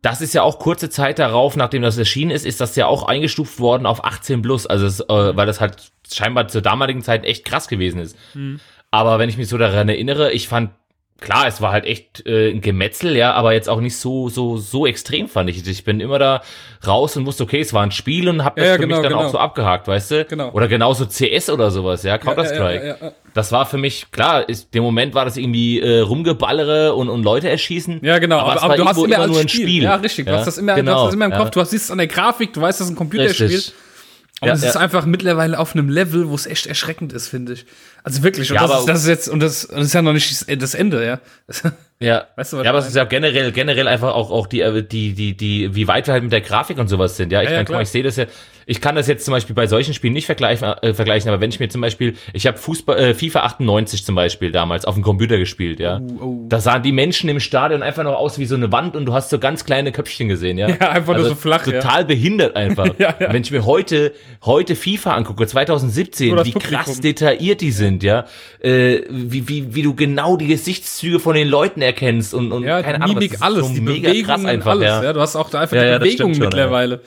das 0.02 0.22
ist 0.22 0.34
ja 0.34 0.42
auch 0.42 0.60
kurze 0.60 0.90
Zeit 0.90 1.20
darauf, 1.20 1.56
nachdem 1.56 1.82
das 1.82 1.98
erschienen 1.98 2.32
ist, 2.32 2.46
ist 2.46 2.60
das 2.60 2.76
ja 2.76 2.88
auch 2.88 3.04
eingestuft 3.04 3.60
worden 3.60 3.86
auf 3.86 4.04
18 4.04 4.42
plus, 4.42 4.66
also 4.66 4.86
es, 4.86 5.00
äh, 5.00 5.36
weil 5.36 5.46
das 5.46 5.62
halt 5.62 5.92
scheinbar 6.12 6.48
zur 6.48 6.62
damaligen 6.62 7.02
Zeit 7.02 7.24
echt 7.26 7.46
krass 7.46 7.68
gewesen 7.68 8.00
ist. 8.00 8.18
Aber 8.92 9.18
wenn 9.20 9.30
ich 9.30 9.38
mich 9.38 9.48
so 9.48 9.58
daran 9.58 9.88
erinnere, 9.90 10.32
ich 10.32 10.48
fand 10.48 10.72
klar, 11.24 11.48
es 11.48 11.62
war 11.62 11.72
halt 11.72 11.86
echt 11.86 12.26
äh, 12.28 12.52
ein 12.52 12.62
Gemetzel, 12.62 13.16
ja, 13.16 13.34
aber 13.34 13.54
jetzt 13.54 13.70
auch 13.70 13.80
nicht 13.80 13.98
so 13.98 14.30
so 14.30 14.58
so 14.58 14.86
extrem 14.86 15.28
fand 15.28 15.50
ich. 15.50 15.66
Ich 15.66 15.84
bin 15.84 16.00
immer 16.00 16.20
da 16.20 16.42
raus 16.86 17.18
und 17.18 17.26
wusste, 17.26 17.44
okay, 17.44 17.62
es 17.62 17.74
war 17.74 17.82
ein 17.82 17.92
Spiel 17.92 18.30
und 18.30 18.44
hab 18.44 18.56
das 18.58 18.66
Ja, 18.66 18.72
ja, 18.72 18.76
für 18.76 18.82
genau, 18.82 18.98
mich 18.98 19.04
dann 19.04 19.14
genau. 19.14 19.26
auch 19.26 19.32
so 19.32 19.38
abgehakt, 19.40 19.88
weißt 19.88 20.12
du? 20.12 20.26
Genau. 20.26 20.52
Oder 20.52 20.68
genauso 20.68 21.06
CS 21.06 21.50
oder 21.50 21.72
sowas, 21.72 22.04
ja, 22.04 22.18
Counter 22.18 22.46
Strike. 22.46 22.98
Ja. 23.02 23.12
Das 23.34 23.52
war 23.52 23.66
für 23.66 23.78
mich 23.78 24.12
klar. 24.12 24.48
Ist, 24.48 24.74
dem 24.74 24.84
Moment 24.84 25.16
war 25.16 25.26
das 25.26 25.38
irgendwie 25.38 25.80
äh, 25.80 26.02
rumgeballere 26.02 26.94
und 26.94 27.10
und 27.10 27.24
Leute 27.24 27.50
erschießen. 27.50 28.02
Ja, 28.04 28.20
genau. 28.20 28.40
Aber, 28.40 28.52
Aber, 28.52 28.56
es 28.58 28.64
aber 28.64 28.76
du 28.76 28.86
hast 28.86 28.98
immer, 28.98 29.16
immer 29.16 29.28
nur 29.28 29.40
ein 29.40 29.50
Spiel. 29.50 29.64
Spiel. 29.64 29.84
Ja, 29.84 29.96
richtig. 29.96 30.28
Du 30.28 30.34
hast 30.34 30.46
das 30.46 30.58
immer, 30.58 30.74
du 30.74 30.82
genau, 30.82 30.96
hast 30.96 31.06
das 31.08 31.14
immer 31.14 31.26
im. 31.26 31.32
Kopf. 31.32 31.50
Du 31.52 31.64
siehst 31.64 31.86
es 31.86 31.92
an 31.92 31.98
der 31.98 32.08
Grafik, 32.08 32.54
du 32.54 32.62
weißt, 32.62 32.80
das 32.80 32.88
ist 32.88 32.94
ein 32.94 32.98
Computerspiel. 32.98 33.48
Richtig. 33.48 33.74
Und 34.42 34.50
es 34.50 34.64
ist 34.64 34.76
einfach 34.76 35.06
mittlerweile 35.06 35.58
auf 35.58 35.74
einem 35.74 35.90
Level, 35.90 36.30
wo 36.30 36.36
es 36.36 36.46
echt 36.46 36.68
erschreckend 36.68 37.14
ist, 37.14 37.30
finde 37.30 37.54
ich. 37.54 37.66
Also 38.04 38.22
wirklich. 38.24 38.50
Und 38.52 38.56
Ja, 38.56 38.62
das, 38.64 38.72
aber- 38.72 38.80
ist, 38.82 38.90
das 38.90 39.02
ist 39.04 39.08
jetzt, 39.08 39.30
und 39.30 39.40
das, 39.42 39.66
und 39.66 39.78
das 39.78 39.86
ist 39.88 39.94
ja 39.94 40.02
noch 40.02 40.14
nicht 40.14 40.62
das 40.62 40.74
Ende, 40.74 41.06
ja. 41.06 41.20
Ja, 42.00 42.26
Weißt 42.36 42.52
du, 42.52 42.58
was 42.58 42.66
ja, 42.66 42.72
aber 42.72 42.80
es 42.80 42.88
ist 42.88 42.96
ja 42.98 43.06
generell, 43.06 43.54
generell 43.54 43.88
einfach 43.88 44.14
auch, 44.14 44.30
auch 44.30 44.48
die, 44.48 44.60
äh, 44.60 44.84
die, 44.84 45.14
die, 45.14 45.38
die, 45.38 45.74
wie 45.74 45.88
weit 45.88 46.08
wir 46.08 46.12
halt 46.14 46.24
mit 46.24 46.34
der 46.34 46.42
Grafik 46.42 46.78
und 46.78 46.90
sowas 46.90 47.16
sind. 47.16 47.32
Ja, 47.32 47.42
ich 47.42 47.46
Ja, 47.46 47.52
ja, 47.52 47.58
meine, 47.60 47.66
guck 47.66 47.74
mal, 47.74 47.78
klar. 47.78 47.82
ich 47.84 47.90
sehe 47.90 48.04
das 48.04 48.18
ja, 48.18 48.26
ich 48.66 48.82
kann 48.82 48.96
das 48.96 49.08
jetzt 49.08 49.24
zum 49.26 49.34
Beispiel 49.34 49.56
bei 49.56 49.68
solchen 49.68 49.94
Spielen 49.94 50.14
nicht 50.14 50.26
vergleichen, 50.26 50.68
äh, 50.82 50.94
vergleichen 50.94 51.30
aber 51.30 51.40
wenn 51.42 51.50
ich 51.50 51.60
mir 51.60 51.70
zum 51.70 51.82
Beispiel, 51.82 52.16
ich 52.34 52.48
habe 52.48 52.58
Fußball, 52.58 52.98
äh, 52.98 53.14
FIFA 53.14 53.42
98 53.44 54.06
zum 54.06 54.16
Beispiel 54.16 54.52
damals 54.52 54.86
auf 54.86 54.96
dem 54.96 55.04
Computer 55.04 55.38
gespielt, 55.38 55.80
ja. 55.80 56.02
oh. 56.20 56.46
Da 56.50 56.60
sahen 56.60 56.84
die 56.84 56.92
Menschen 56.92 57.30
im 57.30 57.40
Stadion 57.40 57.84
einfach 57.84 58.04
noch 58.04 58.16
aus 58.16 58.38
wie 58.40 58.46
so 58.46 58.56
eine 58.56 58.72
Wand 58.72 58.96
und 58.96 59.06
du 59.06 59.14
hast 59.14 59.30
so 59.30 59.40
ganz 59.40 59.64
kleine 59.64 59.92
Köpfchen 59.92 60.28
gesehen, 60.28 60.58
ja. 60.58 60.68
Ja, 60.84 60.90
einfach 60.90 61.16
nur 61.16 61.26
so 61.26 61.36
flach, 61.36 61.66
ja. 61.68 61.80
Total 61.80 62.06
behindert 62.06 62.56
einfach. 62.56 62.88
Ja, 63.00 63.16
ja. 63.20 63.32
Wenn 63.34 63.44
ich 63.44 63.52
mir 63.52 63.66
heute, 63.66 64.14
heute 64.44 64.76
FIFA 64.76 65.14
angucke, 65.16 65.46
2017, 65.48 66.30
Nur 66.30 66.38
das 66.38 66.48
wie 66.48 66.52
Publikum. 66.52 66.78
krass 66.78 67.00
detailliert 67.02 67.62
die 67.62 67.72
sind, 67.72 67.93
ja. 68.02 68.26
Äh, 68.62 69.02
wie, 69.10 69.48
wie, 69.48 69.76
wie 69.76 69.82
du 69.84 69.94
genau 69.94 70.38
die 70.38 70.48
Gesichtszüge 70.48 71.20
von 71.20 71.36
den 71.36 71.48
Leuten 71.50 71.82
erkennst 71.84 72.34
und, 72.34 72.52
und 72.52 72.64
Ja, 72.64 72.82
keine 72.82 73.02
Ahnung. 73.02 73.16
Mimik, 73.16 73.38
alles, 73.42 73.68
so 73.68 73.74
die 73.74 73.82
mega 73.82 74.10
Bewegung, 74.10 74.28
krass 74.28 74.46
einfach, 74.46 74.72
alles. 74.72 74.84
ja. 74.88 75.04
Ja. 75.04 75.14
Du 75.14 75.20
hast 75.20 75.36
auch 75.36 75.50
da 75.50 75.60
einfach 75.60 75.76
Ja, 75.76 75.84
die 75.84 75.90
ja, 75.90 75.98
Bewegung 76.00 76.32
mittlerweile. 76.38 77.02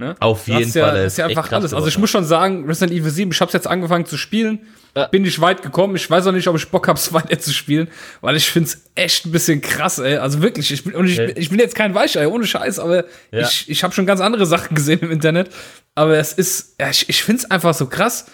Ne? 0.00 0.14
Auf 0.20 0.46
jeden 0.46 0.70
ja, 0.70 0.86
Fall. 0.86 0.94
Das 1.02 1.14
ist 1.14 1.16
ja 1.18 1.26
einfach 1.26 1.50
alles. 1.50 1.74
Also 1.74 1.88
ich 1.88 1.98
muss 1.98 2.10
schon 2.10 2.24
sagen, 2.24 2.66
Resident 2.66 2.92
Evil 2.96 3.10
7, 3.10 3.32
ich 3.32 3.40
habe 3.40 3.50
jetzt 3.52 3.66
angefangen 3.66 4.06
zu 4.06 4.16
spielen, 4.16 4.60
Ja. 4.96 5.08
bin 5.08 5.24
ich 5.24 5.40
weit 5.40 5.60
gekommen. 5.60 5.96
Ich 5.96 6.08
weiß 6.08 6.24
auch 6.28 6.32
nicht, 6.32 6.46
ob 6.46 6.54
ich 6.54 6.68
Bock 6.68 6.86
habe, 6.86 6.96
es 6.96 7.12
weiter 7.12 7.36
zu 7.40 7.52
spielen, 7.52 7.88
weil 8.20 8.36
ich 8.36 8.48
finde 8.48 8.68
es 8.68 8.84
echt 8.94 9.26
ein 9.26 9.32
bisschen 9.32 9.60
krass, 9.60 9.98
ey. 9.98 10.18
Also 10.18 10.40
wirklich, 10.40 10.70
ich 10.72 10.84
bin, 10.84 10.94
und 10.94 11.08
ich, 11.08 11.18
Okay. 11.18 11.34
ich 11.36 11.50
bin 11.50 11.58
jetzt 11.58 11.74
kein 11.74 11.96
Weichei, 11.96 12.28
ohne 12.28 12.46
Scheiß, 12.46 12.78
aber 12.78 13.06
Ja. 13.32 13.40
ich, 13.40 13.68
ich 13.68 13.82
habe 13.82 13.92
schon 13.92 14.06
ganz 14.06 14.20
andere 14.20 14.46
Sachen 14.46 14.74
gesehen 14.76 15.00
im 15.00 15.10
Internet. 15.10 15.50
Aber 15.96 16.16
es 16.16 16.32
ist, 16.32 16.76
ja, 16.80 16.90
ich, 16.90 17.08
ich 17.08 17.24
finde 17.24 17.42
es 17.42 17.50
einfach 17.50 17.74
so 17.74 17.86
krass, 17.86 18.26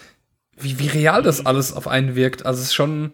wie, 0.58 0.78
wie 0.78 0.88
real 0.88 1.22
das 1.22 1.44
alles 1.46 1.72
auf 1.72 1.88
einen 1.88 2.14
wirkt. 2.16 2.46
Also 2.46 2.60
es 2.60 2.66
ist 2.68 2.74
schon. 2.74 3.12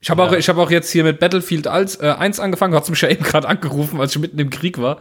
Ich 0.00 0.10
habe 0.10 0.22
auch, 0.22 0.32
ich 0.32 0.48
habe 0.48 0.60
auch 0.60 0.70
jetzt 0.70 0.90
hier 0.90 1.04
mit 1.04 1.18
Battlefield 1.18 1.66
1, 1.66 1.96
äh, 1.96 2.14
1 2.18 2.38
angefangen, 2.38 2.72
du 2.72 2.78
hast 2.78 2.88
mich 2.90 3.00
ja 3.00 3.08
eben 3.08 3.24
gerade 3.24 3.48
angerufen, 3.48 4.00
als 4.00 4.14
ich 4.14 4.20
mitten 4.20 4.38
im 4.38 4.50
Krieg 4.50 4.78
war. 4.78 4.98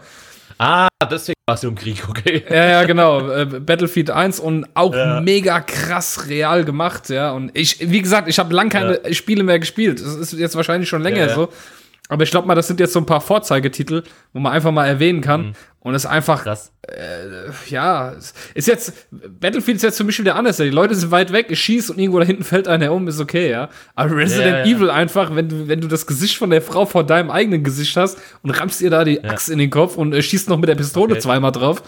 Ah, 0.58 0.88
deswegen 1.12 1.36
warst 1.48 1.64
du 1.64 1.68
im 1.68 1.76
Krieg, 1.76 2.08
okay. 2.08 2.44
Ja, 2.50 2.66
ja, 2.70 2.84
genau. 2.86 3.30
Äh, 3.36 3.46
Battlefield 3.46 4.10
1 4.10 4.40
und 4.40 4.66
auch 4.74 4.96
Ja. 4.96 5.20
mega 5.22 5.60
krass 5.60 6.28
real 6.30 6.64
gemacht, 6.64 7.10
ja. 7.10 7.32
Und 7.34 7.52
ich, 7.58 7.78
wie 7.92 8.02
gesagt, 8.02 8.30
ich 8.30 8.40
habe 8.40 8.54
lang 8.56 8.70
keine 8.70 9.02
Spiele 9.14 9.44
mehr 9.44 9.60
gespielt. 9.60 10.00
Das 10.00 10.16
ist 10.16 10.34
jetzt 10.34 10.56
wahrscheinlich 10.56 10.88
schon 10.90 11.02
länger 11.02 11.18
Ja, 11.20 11.28
ja. 11.28 11.36
so. 11.36 11.50
Aber 12.08 12.24
ich 12.24 12.30
glaube 12.32 12.48
mal, 12.48 12.54
das 12.56 12.68
sind 12.68 12.80
jetzt 12.80 12.94
so 12.94 13.00
ein 13.00 13.06
paar 13.08 13.22
Vorzeigetitel, 13.22 14.04
wo 14.32 14.40
man 14.40 14.52
einfach 14.52 14.72
mal 14.72 14.86
erwähnen 14.86 15.22
kann. 15.22 15.48
Mhm. 15.48 15.54
Und 15.80 15.96
es 15.96 16.04
ist 16.04 16.10
einfach, 16.10 16.44
Krass. 16.44 16.72
ja, 17.68 18.12
es 18.14 18.34
ist 18.54 18.68
jetzt, 18.68 19.08
Battlefield 19.12 19.78
ist 19.78 19.84
jetzt 19.84 19.98
für 19.98 20.04
mich 20.04 20.20
wieder 20.20 20.36
anders. 20.36 20.58
Die 20.58 20.70
Leute 20.70 20.96
sind 20.96 21.12
weit 21.12 21.32
weg, 21.32 21.48
ich 21.50 21.60
schieße 21.60 21.92
und 21.94 22.00
irgendwo 22.00 22.20
da 22.20 22.26
hinten 22.26 22.44
fällt 22.44 22.68
einer 22.68 22.92
um, 22.92 23.08
ist 23.08 23.20
okay, 23.20 23.50
ja. 23.50 23.70
Aber 23.96 24.16
Resident 24.16 24.52
Ja, 24.52 24.66
ja. 24.66 24.76
Evil 24.76 24.90
einfach, 24.90 25.36
wenn 25.36 25.50
du, 25.50 25.68
wenn 25.68 25.82
du 25.82 25.88
das 25.88 26.06
Gesicht 26.08 26.38
von 26.38 26.50
der 26.52 26.62
Frau 26.62 26.86
vor 26.86 27.04
deinem 27.04 27.30
eigenen 27.32 27.64
Gesicht 27.64 27.96
hast 27.98 28.18
und 28.44 28.52
rammst 28.52 28.82
ihr 28.82 28.90
da 28.90 29.04
die 29.04 29.24
Axt 29.24 29.50
in 29.50 29.58
den 29.60 29.70
Kopf 29.70 29.96
und 29.96 30.14
äh, 30.14 30.22
schießt 30.22 30.50
noch 30.50 30.58
mit 30.58 30.70
der 30.70 30.76
Pistole 30.76 31.14
Okay. 31.14 31.22
zweimal 31.22 31.52
drauf. 31.52 31.82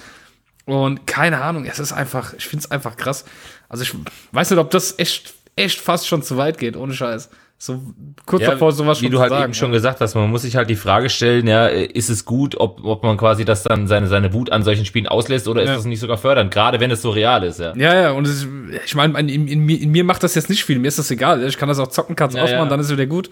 Und 0.66 1.08
keine 1.08 1.42
Ahnung, 1.42 1.66
es 1.66 1.80
ist 1.80 1.94
einfach, 1.94 2.34
ich 2.34 2.46
finde 2.48 2.66
es 2.66 2.72
einfach 2.72 2.98
krass. 2.98 3.24
Also 3.70 3.84
ich 3.84 3.94
weiß 4.32 4.50
nicht, 4.52 4.60
ob 4.60 4.70
das 4.72 5.00
echt, 5.00 5.34
echt 5.56 5.80
fast 5.80 6.08
schon 6.08 6.22
zu 6.24 6.38
weit 6.38 6.58
geht, 6.58 6.76
ohne 6.76 6.94
Scheiß. 6.94 7.30
So 7.60 7.82
kurz 8.28 8.44
ja, 8.44 8.52
davor 8.52 8.72
sowas 8.72 9.00
schon 9.00 9.08
Wie 9.08 9.10
du 9.10 9.20
halt 9.20 9.32
sagen, 9.32 9.46
eben 9.46 9.54
ja. 9.54 9.60
schon 9.60 9.72
gesagt 9.72 10.00
hast, 10.00 10.14
man 10.14 10.30
muss 10.30 10.44
sich 10.44 10.56
halt 10.56 10.70
die 10.70 10.76
Frage 10.76 11.10
stellen, 11.10 11.48
ja, 11.48 11.66
ist 11.66 12.10
es 12.10 12.24
gut, 12.24 12.56
ob, 12.60 12.84
ob 12.84 13.02
man 13.02 13.18
quasi 13.18 13.46
das 13.46 13.64
dann 13.64 13.88
seine, 13.88 14.06
seine 14.06 14.32
Wut 14.32 14.52
an 14.52 14.62
solchen 14.62 14.86
Spielen 14.86 15.08
auslässt 15.08 15.48
oder 15.48 15.64
ist 15.64 15.70
das 15.70 15.86
nicht 15.86 16.00
sogar 16.00 16.20
fördernd, 16.20 16.52
gerade 16.52 16.80
wenn 16.80 16.92
es 16.92 17.02
so 17.02 17.10
real 17.10 17.44
ist, 17.44 17.60
ja. 17.60 17.76
Ja, 17.76 17.96
ja, 17.96 18.12
und 18.12 18.28
ist, 18.28 18.48
ich 18.86 18.94
meine, 18.94 19.20
in, 19.20 19.48
in, 19.48 19.68
in, 19.68 19.92
mir 19.92 20.04
macht 20.04 20.22
das 20.22 20.36
jetzt 20.36 20.52
nicht 20.52 20.66
viel, 20.66 20.78
mir 20.78 20.88
ist 20.88 21.00
das 21.00 21.10
egal. 21.10 21.44
Ich 21.46 21.58
kann 21.58 21.68
das 21.68 21.80
auch 21.80 21.88
zocken, 21.88 22.16
kann 22.16 22.30
es 22.30 22.36
ausmachen, 22.36 22.70
dann 22.70 22.80
ist 22.80 22.88
es 22.88 22.92
wieder 22.92 23.08
gut. 23.08 23.32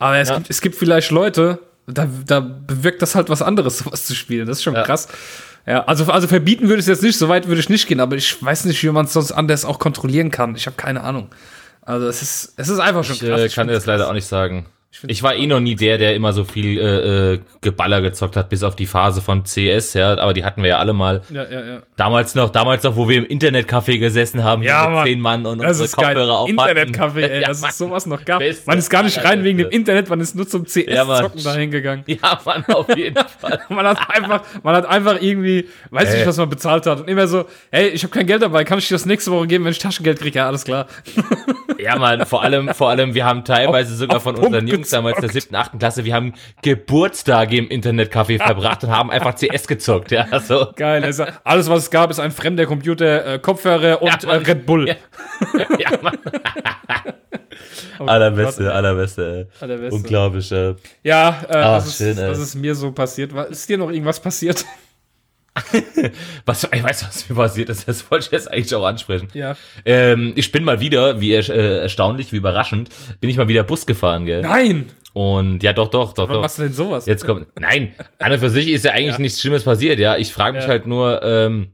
Aber 0.00 0.16
es, 0.18 0.34
gibt, 0.34 0.50
es 0.50 0.60
gibt 0.60 0.74
vielleicht 0.74 1.12
Leute, 1.12 1.60
da, 1.86 2.08
da 2.26 2.40
bewirkt 2.40 3.02
das 3.02 3.14
halt 3.14 3.28
was 3.28 3.40
anderes, 3.40 3.78
sowas 3.84 4.04
zu 4.04 4.16
spielen. 4.16 4.48
Das 4.48 4.58
ist 4.58 4.64
schon 4.64 4.74
krass. 4.74 5.06
Ja, 5.64 5.84
also, 5.84 6.10
also 6.10 6.26
verbieten 6.26 6.64
würde 6.64 6.80
ich 6.80 6.84
es 6.84 6.88
jetzt 6.88 7.02
nicht, 7.02 7.18
so 7.18 7.28
weit 7.28 7.46
würde 7.46 7.60
ich 7.60 7.68
nicht 7.68 7.86
gehen, 7.86 8.00
aber 8.00 8.16
ich 8.16 8.42
weiß 8.42 8.64
nicht, 8.64 8.82
wie 8.82 8.90
man 8.90 9.04
es 9.04 9.12
sonst 9.12 9.30
anders 9.30 9.64
auch 9.64 9.78
kontrollieren 9.78 10.32
kann. 10.32 10.56
Ich 10.56 10.66
habe 10.66 10.76
keine 10.76 11.04
Ahnung. 11.04 11.28
Also 11.82 12.08
es 12.08 12.22
ist, 12.22 12.54
es 12.56 12.68
ist 12.68 12.78
einfach 12.78 13.04
schon 13.04 13.16
ich, 13.16 13.20
krass. 13.20 13.40
Äh, 13.40 13.46
ich 13.46 13.54
kann 13.54 13.68
dir 13.68 13.74
das 13.74 13.86
leider 13.86 14.08
auch 14.08 14.12
nicht 14.12 14.26
sagen. 14.26 14.66
Ich, 14.92 15.04
ich 15.06 15.22
war 15.22 15.36
eh 15.36 15.46
noch 15.46 15.60
nie 15.60 15.76
der, 15.76 15.98
der 15.98 16.16
immer 16.16 16.32
so 16.32 16.42
viel 16.42 16.76
äh, 16.80 17.34
äh, 17.34 17.40
Geballer 17.60 18.00
gezockt 18.02 18.36
hat, 18.36 18.48
bis 18.48 18.64
auf 18.64 18.74
die 18.74 18.86
Phase 18.86 19.20
von 19.20 19.44
CS, 19.44 19.94
ja, 19.94 20.18
aber 20.18 20.34
die 20.34 20.44
hatten 20.44 20.62
wir 20.62 20.70
ja 20.70 20.78
alle 20.78 20.92
mal. 20.92 21.22
Ja, 21.30 21.44
ja, 21.48 21.64
ja. 21.64 21.82
Damals 21.94 22.34
noch, 22.34 22.50
damals 22.50 22.82
noch, 22.82 22.96
wo 22.96 23.08
wir 23.08 23.18
im 23.18 23.24
Internetcafé 23.24 23.98
gesessen 23.98 24.42
haben, 24.42 24.64
ja, 24.64 24.86
mit 24.86 24.92
Mann. 24.92 25.06
zehn 25.06 25.20
Mann 25.20 25.46
und 25.46 25.58
das 25.62 25.80
unsere 25.80 26.06
Kopfhörer 26.06 26.38
auf 26.40 26.50
Internetcafé, 26.50 27.20
ey, 27.20 27.40
ja, 27.42 27.48
dass 27.48 27.62
es 27.62 27.78
sowas 27.78 28.06
noch 28.06 28.24
gab. 28.24 28.42
Man 28.66 28.78
ist 28.78 28.90
gar 28.90 29.04
nicht 29.04 29.22
rein 29.24 29.44
wegen 29.44 29.58
dem 29.58 29.70
Internet, 29.70 30.08
man 30.08 30.20
ist 30.20 30.34
nur 30.34 30.48
zum 30.48 30.64
CS-Zocken 30.64 31.38
ja, 31.38 31.44
dahin 31.44 31.70
gegangen. 31.70 32.02
Ja, 32.06 32.40
Mann, 32.44 32.64
auf 32.66 32.96
jeden 32.96 33.14
Fall. 33.38 33.60
man 33.68 33.86
hat 33.86 34.10
einfach, 34.10 34.42
man 34.64 34.74
hat 34.74 34.86
einfach 34.86 35.22
irgendwie, 35.22 35.68
weiß 35.90 36.12
äh. 36.12 36.16
nicht, 36.16 36.26
was 36.26 36.36
man 36.36 36.50
bezahlt 36.50 36.86
hat 36.86 37.02
und 37.02 37.08
immer 37.08 37.28
so, 37.28 37.44
hey, 37.70 37.90
ich 37.90 38.02
habe 38.02 38.12
kein 38.12 38.26
Geld 38.26 38.42
dabei, 38.42 38.64
kann 38.64 38.80
ich 38.80 38.88
dir 38.88 38.94
das 38.94 39.06
nächste 39.06 39.30
Woche 39.30 39.46
geben, 39.46 39.64
wenn 39.64 39.70
ich 39.72 39.78
Taschengeld 39.78 40.18
kriege? 40.18 40.38
Ja, 40.38 40.48
alles 40.48 40.64
klar. 40.64 40.88
ja, 41.78 41.96
Mann, 41.96 42.26
vor 42.26 42.42
allem, 42.42 42.74
vor 42.74 42.90
allem, 42.90 43.14
wir 43.14 43.24
haben 43.24 43.44
teilweise 43.44 43.92
auf, 43.92 43.98
sogar 43.98 44.18
von 44.18 44.34
unseren 44.34 44.79
Jungs 44.80 44.90
damals 44.90 45.20
der 45.20 45.28
siebten, 45.28 45.54
achten 45.54 45.78
Klasse, 45.78 46.04
wir 46.04 46.14
haben 46.14 46.32
Geburtstage 46.62 47.58
im 47.58 47.68
Internetcafé 47.68 48.38
verbracht 48.42 48.82
und 48.84 48.90
haben 48.90 49.10
einfach 49.10 49.34
CS 49.34 49.66
gezockt, 49.66 50.10
ja, 50.10 50.26
so. 50.40 50.68
Geil, 50.74 51.04
also 51.04 51.26
alles, 51.44 51.68
was 51.68 51.84
es 51.84 51.90
gab, 51.90 52.10
ist 52.10 52.18
ein 52.18 52.30
fremder 52.30 52.64
Computer, 52.66 53.34
äh, 53.34 53.38
Kopfhörer 53.38 54.00
und 54.00 54.22
ja, 54.22 54.30
äh, 54.30 54.36
Red 54.36 54.64
Bull. 54.64 54.88
Ja, 54.88 54.96
ja 55.78 55.98
Mann. 56.00 56.18
oh, 57.98 58.04
allerbeste, 58.06 58.72
allerbeste, 58.72 59.48
allerbeste. 59.60 59.94
Unglaublich, 59.94 60.50
äh. 60.50 60.74
Ja, 61.02 61.28
äh, 61.48 61.56
Ach, 61.56 61.84
das, 61.84 61.98
schön, 61.98 62.10
ist, 62.10 62.18
das 62.18 62.38
ist 62.38 62.54
mir 62.54 62.74
so 62.74 62.92
passiert. 62.92 63.32
Ist 63.50 63.68
dir 63.68 63.76
noch 63.76 63.90
irgendwas 63.90 64.18
passiert? 64.18 64.64
was, 66.46 66.68
ich 66.72 66.82
weiß, 66.82 67.04
was 67.06 67.28
mir 67.28 67.36
passiert 67.36 67.68
ist, 67.68 67.88
das 67.88 68.10
wollte 68.10 68.26
ich 68.26 68.32
jetzt 68.32 68.50
eigentlich 68.50 68.74
auch 68.74 68.84
ansprechen. 68.84 69.28
Ja. 69.34 69.56
Ähm, 69.84 70.32
ich 70.36 70.52
bin 70.52 70.64
mal 70.64 70.80
wieder, 70.80 71.20
wie 71.20 71.32
äh, 71.32 71.78
erstaunlich, 71.80 72.32
wie 72.32 72.36
überraschend, 72.36 72.88
bin 73.20 73.30
ich 73.30 73.36
mal 73.36 73.48
wieder 73.48 73.64
Bus 73.64 73.86
gefahren, 73.86 74.26
gell? 74.26 74.42
Nein! 74.42 74.90
Und 75.12 75.62
ja, 75.62 75.72
doch, 75.72 75.88
doch, 75.88 76.12
doch. 76.12 76.24
Warum 76.24 76.34
doch. 76.34 76.42
machst 76.42 76.58
du 76.58 76.62
denn 76.62 76.72
sowas? 76.72 77.06
Jetzt 77.06 77.26
kommt. 77.26 77.48
Nein, 77.58 77.94
an 78.20 78.32
und 78.32 78.38
für 78.38 78.50
sich 78.50 78.68
ist 78.68 78.84
ja 78.84 78.92
eigentlich 78.92 79.14
ja. 79.14 79.20
nichts 79.20 79.40
Schlimmes 79.40 79.64
passiert, 79.64 79.98
ja. 79.98 80.16
Ich 80.16 80.32
frage 80.32 80.56
mich 80.56 80.64
ja. 80.64 80.70
halt 80.70 80.86
nur, 80.86 81.20
ähm, 81.24 81.72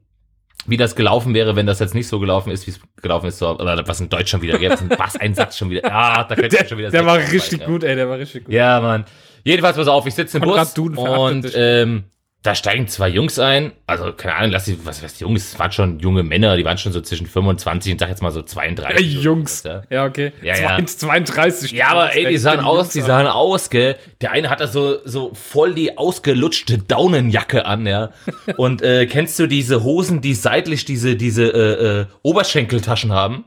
wie 0.67 0.79
das 0.79 0.97
gelaufen 0.97 1.35
wäre, 1.35 1.55
wenn 1.55 1.67
das 1.67 1.79
jetzt 1.79 1.95
nicht 1.95 2.09
so 2.09 2.19
gelaufen 2.19 2.51
ist, 2.51 2.67
wie 2.67 2.71
es 2.71 2.81
gelaufen 3.03 3.27
ist, 3.27 3.43
oder 3.43 3.87
was 3.87 4.01
in 4.01 4.09
Deutsch 4.09 4.31
schon 4.31 4.43
wieder 4.43 4.59
gibt. 4.59 4.83
Was 4.99 5.17
ein 5.17 5.35
Satz 5.35 5.59
schon 5.59 5.71
wieder. 5.71 5.85
Ja, 5.85 6.25
da 6.25 6.35
könnte 6.35 6.57
ich 6.61 6.69
schon 6.69 6.79
wieder. 6.79 6.91
Der 6.91 7.05
war 7.05 7.19
richtig 7.19 7.65
gut, 7.65 7.85
ey, 7.85 7.95
der 7.95 8.09
war 8.09 8.19
richtig 8.19 8.45
gut. 8.45 8.55
Ja, 8.55 8.81
Mann. 8.81 9.05
Jedenfalls, 9.45 9.77
pass 9.77 9.87
auf, 9.87 10.07
ich 10.07 10.15
sitze 10.15 10.39
im 10.39 10.45
Bus 10.45 10.77
und 10.77 11.53
ähm, 11.55 12.05
da 12.47 12.55
steigen 12.55 12.87
zwei 12.87 13.09
Jungs 13.09 13.39
ein, 13.39 13.73
also 13.87 14.13
keine 14.13 14.37
Ahnung, 14.37 14.53
lass 14.53 14.67
die, 14.67 14.79
was 14.85 15.03
was 15.03 15.19
Jungs, 15.19 15.53
es 15.53 15.59
waren 15.59 15.73
schon 15.73 15.99
junge 15.99 16.23
Männer, 16.23 16.57
die 16.57 16.65
waren 16.65 16.79
schon 16.79 16.93
so 16.93 17.01
zwischen 17.01 17.27
25 17.27 17.93
und 17.93 17.99
sag 17.99 18.09
jetzt 18.09 18.23
mal 18.23 18.31
so 18.31 18.43
32. 18.43 19.05
Ey, 19.05 19.21
Jungs. 19.21 19.65
ja. 19.65 19.83
ja, 19.91 20.05
okay. 20.05 20.33
Ja, 20.43 20.57
ja. 20.57 20.85
32. 20.85 21.73
Ja, 21.73 21.89
aber 21.89 22.15
ey, 22.15 22.27
die 22.27 22.39
sahen 22.39 22.61
aus, 22.61 22.91
die 22.91 23.01
sahen 23.01 23.27
aus, 23.27 23.69
gell. 23.71 23.97
Der 24.21 24.31
eine 24.31 24.49
hatte 24.49 24.69
so 24.69 24.99
so 25.05 25.33
voll 25.35 25.75
die 25.75 25.99
ausgelutschte 25.99 26.79
Daunenjacke 26.79 27.67
an, 27.67 27.87
ja. 27.87 28.11
und 28.57 28.81
äh, 28.81 29.07
kennst 29.07 29.39
du 29.39 29.49
diese 29.49 29.83
Hosen, 29.83 30.21
die 30.21 30.35
seitlich 30.35 30.85
diese 30.85 31.17
diese 31.17 31.45
äh, 31.45 32.01
äh, 32.01 32.07
Oberschenkeltaschen 32.23 33.13
haben? 33.13 33.45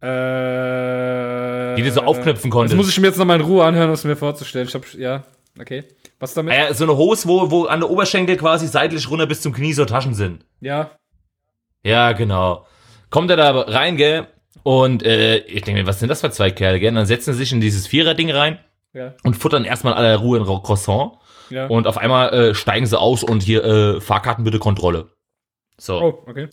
Äh, 0.00 1.74
die 1.76 1.82
du 1.82 1.90
so 1.90 2.02
aufknüpfen 2.02 2.50
konntest. 2.50 2.72
Das 2.72 2.76
muss 2.76 2.88
ich 2.88 3.00
mir 3.00 3.08
jetzt 3.08 3.18
noch 3.18 3.24
mal 3.24 3.36
in 3.36 3.40
Ruhe 3.40 3.64
anhören, 3.64 3.90
was 3.90 4.04
mir 4.04 4.16
vorzustellen. 4.16 4.68
Ich 4.68 4.74
hab, 4.74 4.94
ja, 4.94 5.24
okay. 5.60 5.84
Was 6.22 6.34
damit? 6.34 6.54
Äh, 6.54 6.72
so 6.72 6.84
eine 6.84 6.96
Hose, 6.96 7.26
wo, 7.26 7.50
wo 7.50 7.64
an 7.64 7.80
der 7.80 7.90
Oberschenkel 7.90 8.36
quasi 8.36 8.68
seitlich 8.68 9.10
runter 9.10 9.26
bis 9.26 9.40
zum 9.40 9.52
Knie 9.52 9.72
so 9.72 9.84
Taschen 9.84 10.14
sind. 10.14 10.46
Ja. 10.60 10.92
Ja, 11.82 12.12
genau. 12.12 12.64
Kommt 13.10 13.28
er 13.32 13.36
da 13.36 13.50
rein, 13.50 13.96
gell? 13.96 14.28
Und 14.62 15.02
äh, 15.02 15.38
ich 15.38 15.62
denke 15.62 15.80
mir, 15.80 15.86
was 15.88 15.98
sind 15.98 16.10
das 16.10 16.20
für 16.20 16.30
zwei 16.30 16.52
Kerle, 16.52 16.78
gell? 16.78 16.90
Und 16.90 16.94
dann 16.94 17.06
setzen 17.06 17.32
sie 17.32 17.40
sich 17.40 17.50
in 17.50 17.60
dieses 17.60 17.88
Vierer-Ding 17.88 18.30
rein 18.30 18.60
ja. 18.92 19.14
und 19.24 19.34
futtern 19.34 19.64
erstmal 19.64 19.94
aller 19.94 20.16
Ruhe 20.16 20.38
ein 20.38 20.62
Croissant. 20.62 21.18
Ja. 21.50 21.66
Und 21.66 21.88
auf 21.88 21.98
einmal 21.98 22.32
äh, 22.32 22.54
steigen 22.54 22.86
sie 22.86 22.96
aus 22.96 23.24
und 23.24 23.42
hier 23.42 23.64
äh, 23.64 24.00
Fahrkarten 24.00 24.44
bitte 24.44 24.60
Kontrolle. 24.60 25.08
So. 25.76 26.00
Oh, 26.00 26.22
okay. 26.28 26.48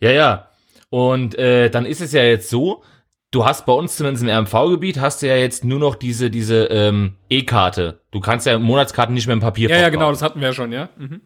Ja, 0.00 0.10
ja. 0.10 0.48
Und 0.90 1.34
äh, 1.38 1.70
dann 1.70 1.86
ist 1.86 2.02
es 2.02 2.12
ja 2.12 2.24
jetzt 2.24 2.50
so, 2.50 2.82
du 3.30 3.44
hast 3.44 3.66
bei 3.66 3.72
uns 3.72 3.96
zumindest 3.96 4.24
im 4.24 4.30
RMV-Gebiet 4.30 5.00
hast 5.00 5.22
du 5.22 5.28
ja 5.28 5.36
jetzt 5.36 5.64
nur 5.64 5.78
noch 5.78 5.94
diese, 5.94 6.30
diese 6.30 6.64
ähm, 6.66 7.14
E-Karte. 7.28 8.00
Du 8.10 8.20
kannst 8.20 8.46
ja 8.46 8.58
Monatskarten 8.58 9.14
nicht 9.14 9.26
mehr 9.26 9.34
im 9.34 9.40
Papier 9.40 9.68
Ja, 9.68 9.78
ja, 9.78 9.88
genau, 9.88 10.10
das 10.10 10.22
hatten 10.22 10.40
wir 10.40 10.48
ja 10.48 10.54
schon, 10.54 10.72
ja. 10.72 10.88
Mhm. 10.96 11.20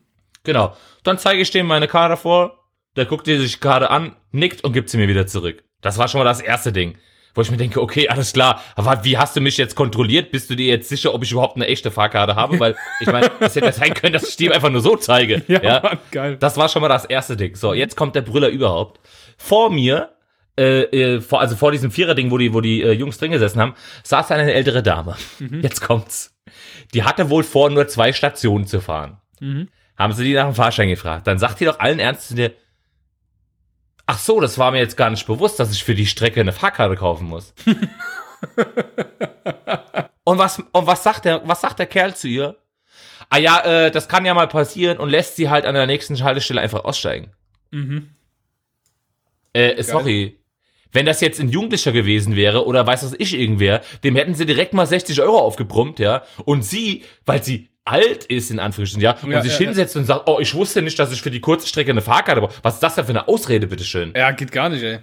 Genau. 0.45 0.77
Dann 1.05 1.19
zeige 1.19 1.41
ich 1.41 1.51
dem 1.51 1.67
meine 1.67 1.89
Karte 1.89 2.17
vor, 2.17 2.59
der 2.97 3.07
guckt 3.07 3.27
dir 3.27 3.41
sich 3.41 3.55
die 3.55 3.61
Karte 3.61 3.91
an, 3.91 4.17
nickt 4.33 4.65
und 4.65 4.73
gibt 4.73 4.91
sie 4.91 4.99
mir 4.99 5.09
wieder 5.09 5.27
zurück. 5.27 5.63
Das 5.81 5.99
war 5.99 6.09
schon 6.09 6.19
mal 6.19 6.25
das 6.25 6.41
erste 6.41 6.73
Ding. 6.73 6.97
Wo 7.35 7.41
ich 7.41 7.51
mir 7.51 7.57
denke, 7.57 7.81
okay, 7.81 8.09
alles 8.09 8.35
klar, 8.35 8.61
aber 8.77 9.05
wie 9.05 9.17
hast 9.17 9.35
du 9.35 9.41
mich 9.41 9.57
jetzt 9.57 9.75
kontrolliert? 9.75 10.33
Bist 10.33 10.51
du 10.51 10.55
dir 10.55 10.67
jetzt 10.67 10.91
sicher, 10.91 11.15
ob 11.15 11.23
ich 11.23 11.33
überhaupt 11.33 11.57
eine 11.57 11.67
echte 11.67 11.91
Fahrkarte 11.91 12.37
habe? 12.37 12.61
Weil, 12.61 12.77
ich 13.01 13.07
meine, 13.07 13.31
es 13.41 13.57
hätte 13.57 13.73
sein 13.73 13.95
können, 13.95 14.13
dass 14.13 14.29
ich 14.29 14.37
die 14.37 14.53
einfach 14.53 14.69
nur 14.69 14.83
so 14.83 14.97
zeige. 14.97 15.43
Ja, 15.49 15.63
ja? 15.63 15.81
Mann, 15.83 15.99
geil. 16.11 16.37
Das 16.39 16.59
war 16.59 16.69
schon 16.69 16.83
mal 16.83 16.89
das 16.89 17.07
erste 17.07 17.39
Ding. 17.39 17.57
So, 17.57 17.73
jetzt 17.73 17.97
kommt 17.97 18.17
der 18.17 18.21
Brüller 18.21 18.49
überhaupt. 18.49 19.01
Vor 19.39 19.71
mir 19.71 20.11
äh, 20.63 20.83
äh, 21.17 21.21
vor, 21.21 21.41
also 21.41 21.57
vor 21.57 21.73
diesem 21.73 21.91
Vierer-Ding, 21.91 22.31
wo 22.31 22.39
die, 22.39 22.55
wo 22.55 22.61
die 22.61 22.83
äh, 22.83 22.93
Jungs 22.93 23.19
drin 23.19 23.33
gesessen 23.33 23.61
haben, 23.61 23.75
saß 24.05 24.31
eine 24.31 24.53
ältere 24.53 24.83
Dame. 24.83 25.17
Mhm. 25.41 25.61
Jetzt 25.61 25.81
kommt's. 25.81 26.35
Die 26.95 27.03
hatte 27.03 27.31
wohl 27.31 27.43
vor, 27.43 27.69
nur 27.71 27.89
zwei 27.89 28.13
Stationen 28.13 28.67
zu 28.67 28.81
fahren. 28.81 29.19
Mhm. 29.41 29.69
Haben 29.99 30.13
sie 30.13 30.25
die 30.25 30.35
nach 30.35 30.45
dem 30.45 30.55
Fahrschein 30.55 30.89
gefragt. 30.89 31.27
Dann 31.27 31.39
sagt 31.39 31.59
die 31.61 31.65
doch 31.65 31.81
allen 31.81 31.99
Ernstes 31.99 32.29
zu 32.29 32.35
dir, 32.37 32.53
ach 34.07 34.19
so, 34.19 34.41
das 34.41 34.57
war 34.59 34.71
mir 34.71 34.79
jetzt 34.79 34.97
gar 34.97 35.11
nicht 35.11 35.27
bewusst, 35.27 35.59
dass 35.59 35.73
ich 35.73 35.83
für 35.83 35.97
die 35.97 36.07
Strecke 36.07 36.41
eine 36.41 36.53
Fahrkarte 36.53 36.95
kaufen 36.97 37.27
muss. 37.27 37.55
und 40.25 40.39
was, 40.39 40.61
und 40.73 40.87
was 40.87 41.03
sagt 41.03 41.25
der, 41.25 41.43
was 41.47 41.61
sagt 41.61 41.81
der 41.81 41.87
Kerl 41.87 42.15
zu 42.15 42.29
ihr? 42.29 42.57
Ah 43.31 43.39
ja, 43.39 43.61
äh, 43.61 43.91
das 43.91 44.09
kann 44.09 44.25
ja 44.25 44.35
mal 44.35 44.49
passieren 44.49 44.99
und 44.99 45.09
lässt 45.09 45.37
sie 45.37 45.51
halt 45.51 45.65
an 45.65 45.75
der 45.75 45.87
nächsten 45.87 46.23
Haltestelle 46.23 46.61
einfach 46.61 46.85
aussteigen. 46.85 47.33
Mhm. 47.71 48.11
Äh, 49.55 49.83
sorry, 49.83 50.39
wenn 50.93 51.07
das 51.07 51.21
jetzt 51.21 51.41
ein 51.41 51.49
Jugendlicher 51.49 51.93
gewesen 51.93 52.37
wäre 52.37 52.67
oder 52.67 52.87
weiß 52.87 53.05
was 53.05 53.15
ich 53.19 53.39
irgendwer, 53.39 53.81
dem 54.05 54.17
hätten 54.17 54.35
sie 54.35 54.47
direkt 54.47 54.75
mal 54.75 54.87
60 54.87 55.21
Euro 55.23 55.39
aufgebrummt, 55.39 55.99
ja. 55.99 56.23
Und 56.45 56.63
sie, 56.65 57.03
weil 57.27 57.43
sie 57.43 57.71
alt 57.85 58.25
ist, 58.27 58.51
in 58.51 58.61
Anführungsstrichen, 58.61 59.03
ja, 59.03 59.17
und 59.23 59.31
ja, 59.31 59.43
sich 59.43 59.59
ja, 59.59 59.67
hinsetzt 59.67 59.97
und 59.97 60.05
sagt, 60.05 60.29
oh, 60.29 60.39
ich 60.41 60.55
wusste 60.55 60.83
nicht, 60.83 60.99
dass 60.99 61.13
ich 61.13 61.23
für 61.23 61.31
die 61.31 61.41
kurze 61.41 61.67
Strecke 61.67 61.91
eine 61.91 62.03
Fahrkarte 62.03 62.41
brauche. 62.41 62.55
Was 62.63 62.75
ist 62.75 62.83
das 62.83 62.95
denn 62.95 63.05
für 63.05 63.11
eine 63.11 63.27
Ausrede, 63.27 63.67
bitteschön? 63.67 64.13
Ja, 64.17 64.31
geht 64.31 64.53
gar 64.53 64.69
nicht, 64.69 64.83
ey. 64.83 65.01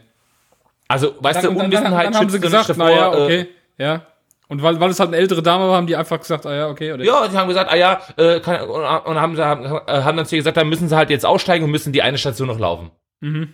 Also, 0.87 1.13
weißt 1.19 1.43
dann, 1.43 1.55
du, 1.55 1.61
Unwissenheit 1.61 1.83
dann, 1.83 1.91
dann, 1.91 2.13
dann 2.13 2.21
haben 2.21 2.29
sie 2.29 2.39
gesagt, 2.39 2.77
naja, 2.77 3.13
äh, 3.13 3.21
okay, 3.21 3.47
äh, 3.77 3.83
ja. 3.83 4.05
Und 4.47 4.63
weil, 4.63 4.79
weil 4.79 4.89
es 4.89 4.99
halt 4.99 5.09
eine 5.09 5.17
ältere 5.17 5.43
Dame 5.43 5.67
war, 5.67 5.77
haben 5.77 5.85
die 5.85 5.95
einfach 5.95 6.19
gesagt, 6.19 6.47
ah 6.47 6.55
ja, 6.55 6.69
okay. 6.69 6.91
Oder 6.91 7.03
ja, 7.03 7.27
die 7.27 7.37
haben 7.37 7.47
gesagt, 7.47 7.71
ah 7.71 7.75
ja, 7.75 8.01
äh, 8.17 8.39
kann, 8.39 8.61
und, 8.61 8.81
und 8.81 9.21
haben, 9.21 9.37
haben, 9.37 9.63
haben 9.63 10.17
dann 10.17 10.25
zu 10.25 10.35
ihr 10.35 10.39
gesagt, 10.39 10.57
dann 10.57 10.67
müssen 10.67 10.89
sie 10.89 10.95
halt 10.95 11.11
jetzt 11.11 11.25
aussteigen 11.25 11.65
und 11.65 11.71
müssen 11.71 11.93
die 11.93 12.01
eine 12.01 12.17
Station 12.17 12.47
noch 12.47 12.57
laufen. 12.57 12.89
Mhm. 13.19 13.53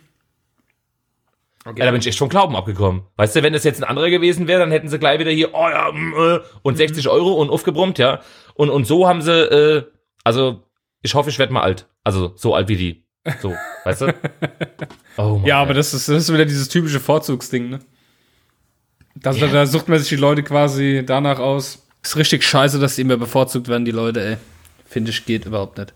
Okay. 1.67 1.79
Ja, 1.79 1.85
da 1.85 1.91
bin 1.91 1.99
ich 1.99 2.07
echt 2.07 2.19
vom 2.19 2.29
Glauben 2.29 2.55
abgekommen. 2.55 3.03
Weißt 3.15 3.35
du, 3.35 3.41
wenn 3.41 3.53
das 3.53 3.63
jetzt 3.63 3.81
ein 3.81 3.89
anderer 3.89 4.11
gewesen 4.11 4.47
wäre, 4.47 4.59
dann 4.59 4.69
hätten 4.69 4.87
sie 4.87 4.99
gleich 4.99 5.19
wieder 5.19 5.31
hier, 5.31 5.53
oh 5.53 5.67
ja, 5.67 5.91
mm, 5.91 6.13
äh, 6.13 6.39
und 6.61 6.77
60 6.77 7.05
mhm. 7.05 7.11
Euro 7.11 7.33
und 7.33 7.49
aufgebrummt, 7.49 7.97
ja. 7.97 8.21
Und, 8.53 8.69
und 8.69 8.85
so 8.85 9.07
haben 9.07 9.23
sie, 9.23 9.31
äh, 9.31 9.83
also, 10.23 10.63
ich 11.01 11.15
hoffe, 11.15 11.31
ich 11.31 11.39
werde 11.39 11.53
mal 11.53 11.63
alt. 11.63 11.87
Also, 12.03 12.33
so 12.35 12.53
alt 12.53 12.67
wie 12.67 12.75
die. 12.75 13.05
So, 13.41 13.53
weißt 13.83 14.01
du? 14.01 14.13
Oh 15.17 15.41
ja, 15.45 15.61
aber 15.61 15.73
das 15.73 15.93
ist, 15.93 16.09
das 16.09 16.23
ist 16.23 16.33
wieder 16.33 16.43
dieses 16.43 16.67
typische 16.67 16.99
Vorzugsding, 16.99 17.69
ne? 17.69 17.79
Das, 19.15 19.37
yeah. 19.39 19.47
Da 19.47 19.65
sucht 19.65 19.87
man 19.87 19.97
sich 19.97 20.09
die 20.09 20.17
Leute 20.17 20.43
quasi 20.43 21.03
danach 21.05 21.39
aus. 21.39 21.87
Ist 22.03 22.17
richtig 22.17 22.43
scheiße, 22.43 22.79
dass 22.79 22.95
die 22.95 23.01
immer 23.01 23.15
bevorzugt 23.15 23.69
werden, 23.69 23.85
die 23.85 23.91
Leute, 23.91 24.21
ey. 24.21 24.37
Finde 24.85 25.11
ich, 25.11 25.25
geht 25.25 25.45
überhaupt 25.45 25.77
nicht. 25.77 25.93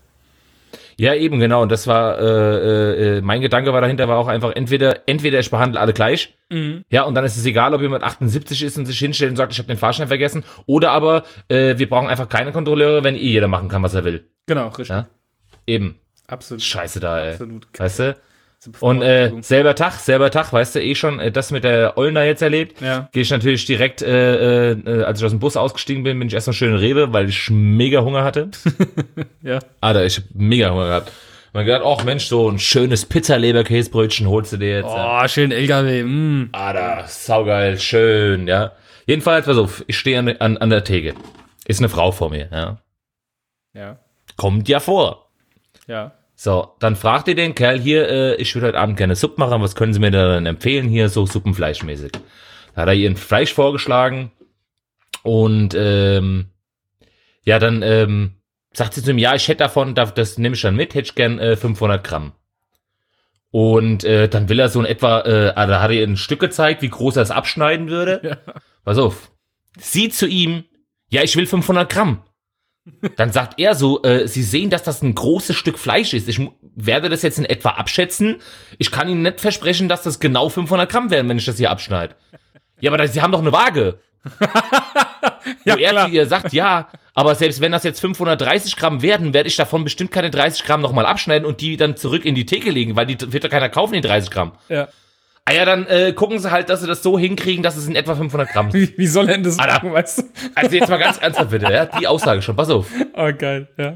Ja, 0.96 1.14
eben, 1.14 1.40
genau. 1.40 1.62
Und 1.62 1.72
das 1.72 1.86
war, 1.86 2.18
äh, 2.18 3.18
äh, 3.18 3.20
mein 3.20 3.40
Gedanke 3.40 3.72
war 3.72 3.80
dahinter, 3.80 4.08
war 4.08 4.18
auch 4.18 4.28
einfach, 4.28 4.52
entweder, 4.54 5.08
entweder 5.08 5.38
ich 5.40 5.50
behandle 5.50 5.80
alle 5.80 5.92
gleich, 5.92 6.34
mhm. 6.50 6.84
ja, 6.90 7.02
und 7.02 7.14
dann 7.14 7.24
ist 7.24 7.36
es 7.36 7.46
egal, 7.46 7.74
ob 7.74 7.80
jemand 7.80 8.04
78 8.04 8.62
ist 8.62 8.78
und 8.78 8.86
sich 8.86 8.98
hinstellt 8.98 9.30
und 9.30 9.36
sagt, 9.36 9.52
ich 9.52 9.58
habe 9.58 9.68
den 9.68 9.78
Fahrschein 9.78 10.08
vergessen, 10.08 10.44
oder 10.66 10.92
aber 10.92 11.24
äh, 11.48 11.78
wir 11.78 11.88
brauchen 11.88 12.08
einfach 12.08 12.28
keine 12.28 12.52
Kontrolleure, 12.52 13.04
wenn 13.04 13.14
eh 13.14 13.18
jeder 13.18 13.48
machen 13.48 13.68
kann, 13.68 13.82
was 13.82 13.94
er 13.94 14.04
will. 14.04 14.28
Genau, 14.46 14.68
richtig. 14.68 14.88
Ja? 14.88 15.08
Eben. 15.66 15.98
Absolut. 16.26 16.62
Scheiße 16.62 17.00
da, 17.00 17.20
ey. 17.24 17.32
Absolut. 17.32 17.66
Weißt 17.78 17.98
du? 17.98 18.16
Und 18.80 19.00
äh, 19.00 19.32
selber 19.40 19.74
Tag, 19.74 19.94
selber 19.94 20.30
Tag, 20.30 20.52
weißt 20.52 20.74
du 20.74 20.82
eh 20.82 20.94
schon, 20.94 21.18
äh, 21.18 21.32
das 21.32 21.50
mit 21.50 21.64
der 21.64 21.96
Ollner 21.96 22.24
jetzt 22.24 22.42
erlebt. 22.42 22.80
Ja. 22.82 23.08
Gehe 23.12 23.22
ich 23.22 23.30
natürlich 23.30 23.64
direkt, 23.64 24.02
äh, 24.02 24.72
äh, 24.72 25.02
als 25.04 25.18
ich 25.18 25.24
aus 25.24 25.30
dem 25.30 25.40
Bus 25.40 25.56
ausgestiegen 25.56 26.02
bin, 26.02 26.18
bin 26.18 26.28
ich 26.28 26.34
erst 26.34 26.46
noch 26.46 26.54
schön 26.54 26.72
in 26.72 26.78
Rewe, 26.78 27.12
weil 27.12 27.28
ich 27.30 27.48
mega 27.50 28.02
Hunger 28.02 28.22
hatte. 28.22 28.50
ja. 29.42 29.60
Alter, 29.80 30.04
ich 30.04 30.18
hab 30.18 30.24
mega 30.34 30.70
Hunger 30.70 30.86
gehabt. 30.86 31.12
Man 31.54 31.64
gedacht, 31.64 31.82
ach 31.84 32.04
Mensch, 32.04 32.26
so 32.26 32.50
ein 32.50 32.58
schönes 32.58 33.06
Pizza-Leberkäsebrötchen 33.06 34.28
holst 34.28 34.52
du 34.52 34.58
dir 34.58 34.76
jetzt. 34.76 34.86
Oh, 34.86 34.96
ja. 34.96 35.26
schön 35.26 35.52
LKW. 35.52 36.02
Mm. 36.04 36.50
Alter, 36.52 37.04
saugeil, 37.08 37.78
schön, 37.78 38.46
ja. 38.46 38.72
Jedenfalls, 39.06 39.46
pass 39.46 39.56
auf, 39.56 39.82
ich 39.86 39.98
stehe 39.98 40.18
an, 40.18 40.28
an, 40.28 40.58
an 40.58 40.70
der 40.70 40.84
Theke. 40.84 41.14
Ist 41.66 41.80
eine 41.80 41.88
Frau 41.88 42.12
vor 42.12 42.30
mir, 42.30 42.48
ja. 42.52 42.78
Ja. 43.72 43.98
Kommt 44.36 44.68
ja 44.68 44.80
vor. 44.80 45.30
Ja. 45.86 46.12
So, 46.42 46.74
dann 46.78 46.96
fragt 46.96 47.28
ihr 47.28 47.34
den 47.34 47.54
Kerl 47.54 47.78
hier, 47.78 48.08
äh, 48.08 48.34
ich 48.36 48.54
würde 48.54 48.68
heute 48.68 48.78
Abend 48.78 48.96
gerne 48.96 49.14
Suppe 49.14 49.38
machen, 49.38 49.60
was 49.60 49.74
können 49.74 49.92
Sie 49.92 50.00
mir 50.00 50.10
da 50.10 50.26
dann 50.26 50.46
empfehlen 50.46 50.88
hier, 50.88 51.10
so 51.10 51.26
suppenfleischmäßig? 51.26 52.12
Da 52.12 52.80
hat 52.80 52.88
er 52.88 52.94
ihr 52.94 53.10
ein 53.10 53.18
Fleisch 53.18 53.52
vorgeschlagen 53.52 54.32
und 55.22 55.74
ähm, 55.76 56.46
ja, 57.44 57.58
dann 57.58 57.82
ähm, 57.82 58.36
sagt 58.72 58.94
sie 58.94 59.02
zu 59.02 59.10
ihm, 59.10 59.18
ja, 59.18 59.34
ich 59.34 59.48
hätte 59.48 59.64
davon, 59.64 59.94
das 59.94 60.38
nehme 60.38 60.54
ich 60.54 60.62
dann 60.62 60.76
mit, 60.76 60.94
hätte 60.94 61.08
ich 61.08 61.14
gern 61.14 61.38
äh, 61.38 61.56
500 61.56 62.02
Gramm. 62.02 62.32
Und 63.50 64.04
äh, 64.04 64.26
dann 64.26 64.48
will 64.48 64.60
er 64.60 64.70
so 64.70 64.80
in 64.80 64.86
etwa, 64.86 65.20
äh, 65.20 65.52
ah, 65.54 65.66
da 65.66 65.82
hat 65.82 65.90
er 65.90 65.96
ihr 65.98 66.06
ein 66.06 66.16
Stück 66.16 66.40
gezeigt, 66.40 66.80
wie 66.80 66.88
groß 66.88 67.16
er 67.16 67.22
es 67.22 67.30
abschneiden 67.30 67.90
würde. 67.90 68.22
Ja. 68.46 68.54
Pass 68.82 68.96
auf. 68.96 69.30
Sie 69.78 70.08
zu 70.08 70.26
ihm, 70.26 70.64
ja, 71.10 71.22
ich 71.22 71.36
will 71.36 71.44
500 71.44 71.92
Gramm. 71.92 72.22
Dann 73.16 73.30
sagt 73.30 73.58
er 73.58 73.74
so, 73.74 74.02
äh, 74.02 74.26
Sie 74.26 74.42
sehen, 74.42 74.70
dass 74.70 74.82
das 74.82 75.02
ein 75.02 75.14
großes 75.14 75.56
Stück 75.56 75.78
Fleisch 75.78 76.14
ist. 76.14 76.28
Ich 76.28 76.40
werde 76.74 77.08
das 77.08 77.22
jetzt 77.22 77.38
in 77.38 77.44
etwa 77.44 77.70
abschätzen. 77.70 78.36
Ich 78.78 78.90
kann 78.90 79.08
Ihnen 79.08 79.22
nicht 79.22 79.40
versprechen, 79.40 79.88
dass 79.88 80.02
das 80.02 80.18
genau 80.18 80.48
500 80.48 80.90
Gramm 80.90 81.10
werden, 81.10 81.28
wenn 81.28 81.38
ich 81.38 81.44
das 81.44 81.58
hier 81.58 81.70
abschneide. 81.70 82.14
Ja, 82.80 82.90
aber 82.90 82.98
das, 82.98 83.12
Sie 83.12 83.20
haben 83.20 83.32
doch 83.32 83.40
eine 83.40 83.52
Waage. 83.52 84.00
ja, 85.64 85.74
Wo 85.74 85.78
er 85.78 86.06
zu 86.06 86.10
ihr 86.10 86.26
sagt, 86.26 86.52
ja, 86.52 86.88
aber 87.14 87.34
selbst 87.34 87.60
wenn 87.60 87.72
das 87.72 87.84
jetzt 87.84 88.00
530 88.00 88.76
Gramm 88.76 89.02
werden, 89.02 89.32
werde 89.32 89.48
ich 89.48 89.56
davon 89.56 89.84
bestimmt 89.84 90.10
keine 90.10 90.30
30 90.30 90.64
Gramm 90.64 90.80
nochmal 90.80 91.06
abschneiden 91.06 91.46
und 91.46 91.60
die 91.60 91.76
dann 91.76 91.96
zurück 91.96 92.24
in 92.24 92.34
die 92.34 92.46
Theke 92.46 92.70
legen, 92.70 92.96
weil 92.96 93.06
die 93.06 93.32
wird 93.32 93.44
doch 93.44 93.50
keiner 93.50 93.68
kaufen, 93.68 93.94
die 93.94 94.00
30 94.00 94.30
Gramm. 94.30 94.52
Ja. 94.68 94.88
Ah 95.44 95.52
ja, 95.52 95.64
dann 95.64 95.86
äh, 95.86 96.12
gucken 96.12 96.38
sie 96.38 96.50
halt, 96.50 96.68
dass 96.68 96.80
sie 96.80 96.86
das 96.86 97.02
so 97.02 97.18
hinkriegen, 97.18 97.62
dass 97.62 97.76
es 97.76 97.88
in 97.88 97.96
etwa 97.96 98.14
500 98.14 98.48
Gramm 98.50 98.68
ist. 98.68 98.74
Wie, 98.74 98.98
wie 98.98 99.06
soll 99.06 99.26
denn 99.26 99.42
das 99.42 99.56
machen, 99.56 99.92
weißt 99.92 100.18
du? 100.18 100.22
Also 100.54 100.76
jetzt 100.76 100.88
mal 100.88 100.98
ganz 100.98 101.18
ernsthaft 101.18 101.50
bitte, 101.50 101.72
ja, 101.72 101.86
die 101.86 102.06
Aussage 102.06 102.42
schon, 102.42 102.56
pass 102.56 102.70
auf. 102.70 102.86
Oh, 103.16 103.30
geil, 103.36 103.68
ja. 103.76 103.94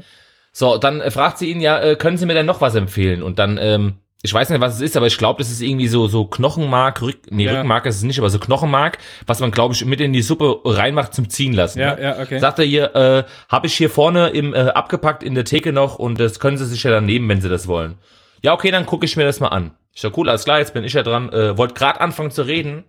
So, 0.51 0.77
dann 0.77 1.01
äh, 1.01 1.11
fragt 1.11 1.37
sie 1.37 1.51
ihn 1.51 1.59
ja, 1.59 1.81
äh, 1.81 1.95
können 1.95 2.17
Sie 2.17 2.25
mir 2.25 2.33
denn 2.33 2.45
noch 2.45 2.61
was 2.61 2.75
empfehlen? 2.75 3.23
Und 3.23 3.39
dann, 3.39 3.57
ähm, 3.61 3.95
ich 4.21 4.33
weiß 4.33 4.49
nicht, 4.49 4.61
was 4.61 4.75
es 4.75 4.81
ist, 4.81 4.97
aber 4.97 5.07
ich 5.07 5.17
glaube, 5.17 5.39
das 5.39 5.51
ist 5.51 5.61
irgendwie 5.61 5.87
so 5.87 6.07
so 6.07 6.25
Knochenmark, 6.25 7.01
Rück, 7.01 7.17
nee, 7.29 7.45
ja. 7.45 7.51
Rückenmark 7.51 7.85
ist 7.85 7.97
es 7.97 8.03
nicht, 8.03 8.19
aber 8.19 8.29
so 8.29 8.39
Knochenmark, 8.39 8.97
was 9.27 9.41
man 9.41 9.51
glaube 9.51 9.73
ich 9.73 9.85
mit 9.85 9.99
in 9.99 10.13
die 10.13 10.21
Suppe 10.21 10.61
reinmacht 10.63 11.13
zum 11.13 11.29
ziehen 11.29 11.53
lassen. 11.53 11.79
Ja, 11.79 11.95
ne? 11.95 12.01
ja, 12.01 12.19
okay. 12.19 12.39
Sagt 12.39 12.59
er 12.59 12.65
hier, 12.65 12.95
äh, 12.95 13.23
habe 13.49 13.67
ich 13.67 13.75
hier 13.75 13.89
vorne 13.89 14.29
im 14.29 14.53
äh, 14.53 14.59
abgepackt 14.69 15.23
in 15.23 15.35
der 15.35 15.43
Theke 15.43 15.73
noch 15.73 15.99
und 15.99 16.19
das 16.19 16.39
können 16.39 16.57
Sie 16.57 16.65
sich 16.65 16.83
ja 16.83 16.91
dann 16.91 17.05
nehmen, 17.05 17.27
wenn 17.29 17.41
Sie 17.41 17.49
das 17.49 17.67
wollen. 17.67 17.95
Ja, 18.41 18.53
okay, 18.53 18.71
dann 18.71 18.85
gucke 18.85 19.05
ich 19.05 19.17
mir 19.17 19.25
das 19.25 19.39
mal 19.39 19.49
an. 19.49 19.71
Ich 19.95 20.01
sag, 20.01 20.17
cool, 20.17 20.27
alles 20.29 20.43
klar, 20.43 20.59
jetzt 20.59 20.73
bin 20.73 20.83
ich 20.83 20.91
ja 20.91 21.03
dran. 21.03 21.31
Äh, 21.31 21.57
wollte 21.57 21.73
gerade 21.73 22.01
anfangen 22.01 22.29
zu 22.29 22.41
reden. 22.41 22.83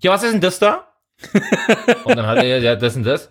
Ja, 0.00 0.12
was 0.12 0.22
ist 0.22 0.32
denn 0.32 0.40
das 0.40 0.58
da? 0.58 0.88
und 2.04 2.16
dann 2.16 2.26
hat 2.26 2.38
er, 2.38 2.60
ja, 2.60 2.76
das 2.76 2.96
und 2.96 3.04
das. 3.04 3.30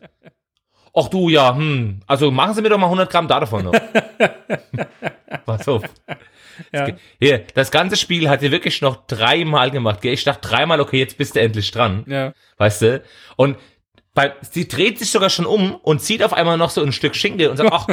Ach 0.94 1.08
du, 1.08 1.30
ja, 1.30 1.56
hm, 1.56 2.02
also 2.06 2.30
machen 2.30 2.54
Sie 2.54 2.62
mir 2.62 2.70
doch 2.70 2.78
mal 2.78 2.86
100 2.86 3.10
Gramm 3.10 3.28
davon 3.28 3.66
noch. 3.66 3.74
Pass 5.46 5.68
auf. 5.68 5.84
Ja. 6.72 6.88
Hier, 7.20 7.46
das 7.56 7.72
ganze 7.72 7.98
Spiel 7.98 8.30
hat 8.30 8.44
er 8.44 8.52
wirklich 8.52 8.82
noch 8.82 9.08
dreimal 9.08 9.72
gemacht. 9.72 10.02
Gell? 10.02 10.14
Ich 10.14 10.24
dachte 10.24 10.48
dreimal, 10.48 10.80
okay, 10.80 11.00
jetzt 11.00 11.18
bist 11.18 11.36
du 11.36 11.40
endlich 11.40 11.72
dran. 11.72 12.04
Ja. 12.08 12.34
Weißt 12.58 12.82
du? 12.84 13.04
Und 13.38 13.58
weil 14.18 14.34
sie 14.42 14.68
dreht 14.68 14.98
sich 14.98 15.12
sogar 15.12 15.30
schon 15.30 15.46
um 15.46 15.76
und 15.76 16.02
zieht 16.02 16.24
auf 16.24 16.34
einmal 16.34 16.58
noch 16.58 16.72
so 16.72 16.82
ein 16.82 16.92
Stück 16.92 17.16
Schinken 17.16 17.50
und 17.50 17.58
sagt, 17.58 17.72
ach, 17.72 17.88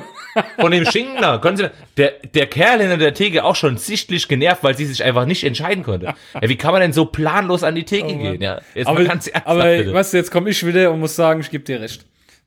von 0.59 0.73
dem 0.73 0.87
Schinken 0.87 1.21
da, 1.21 1.39
können 1.39 1.59
Sie, 1.59 1.71
der, 1.97 2.15
der 2.35 2.47
Kerl 2.47 2.81
hinter 2.81 2.97
der 2.97 3.13
Theke 3.13 3.45
auch 3.45 3.55
schon 3.55 3.77
sichtlich 3.77 4.27
genervt, 4.27 4.65
weil 4.65 4.77
sie 4.77 4.87
sich 4.87 5.05
einfach 5.05 5.27
nicht 5.27 5.45
entscheiden 5.45 5.85
konnte. 5.85 6.07
Ja, 6.07 6.49
wie 6.49 6.57
kann 6.57 6.73
man 6.73 6.81
denn 6.81 6.93
so 6.93 7.05
planlos 7.05 7.63
an 7.63 7.75
die 7.75 7.85
Theke 7.85 8.07
oh, 8.07 8.19
gehen? 8.19 8.41
Ja, 8.41 8.61
jetzt 8.75 8.87
aber, 8.87 9.05
ganz 9.05 9.27
ernsthaft, 9.27 9.47
aber 9.47 9.77
bitte. 9.77 9.93
weißt 9.93 10.13
du, 10.15 10.17
jetzt 10.17 10.31
komme 10.31 10.51
ich 10.51 10.67
wieder 10.67 10.91
und 10.91 11.01
muss 11.01 11.15
sagen, 11.15 11.41
ich 11.41 11.51
gebe 11.51 11.63
dir 11.63 11.81
recht. 11.81 12.07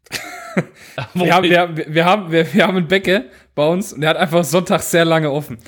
wir, 1.14 1.34
haben, 1.34 1.44
wir, 1.44 1.86
wir, 1.88 2.06
haben, 2.06 2.32
wir, 2.32 2.54
wir 2.54 2.64
haben 2.68 2.78
einen 2.78 2.88
Bäcker 2.88 3.26
bei 3.54 3.68
uns 3.68 3.94
und 3.94 4.02
der 4.02 4.10
hat 4.10 4.18
einfach 4.18 4.44
sonntags 4.44 4.90
sehr 4.90 5.06
lange 5.06 5.32
offen. 5.32 5.60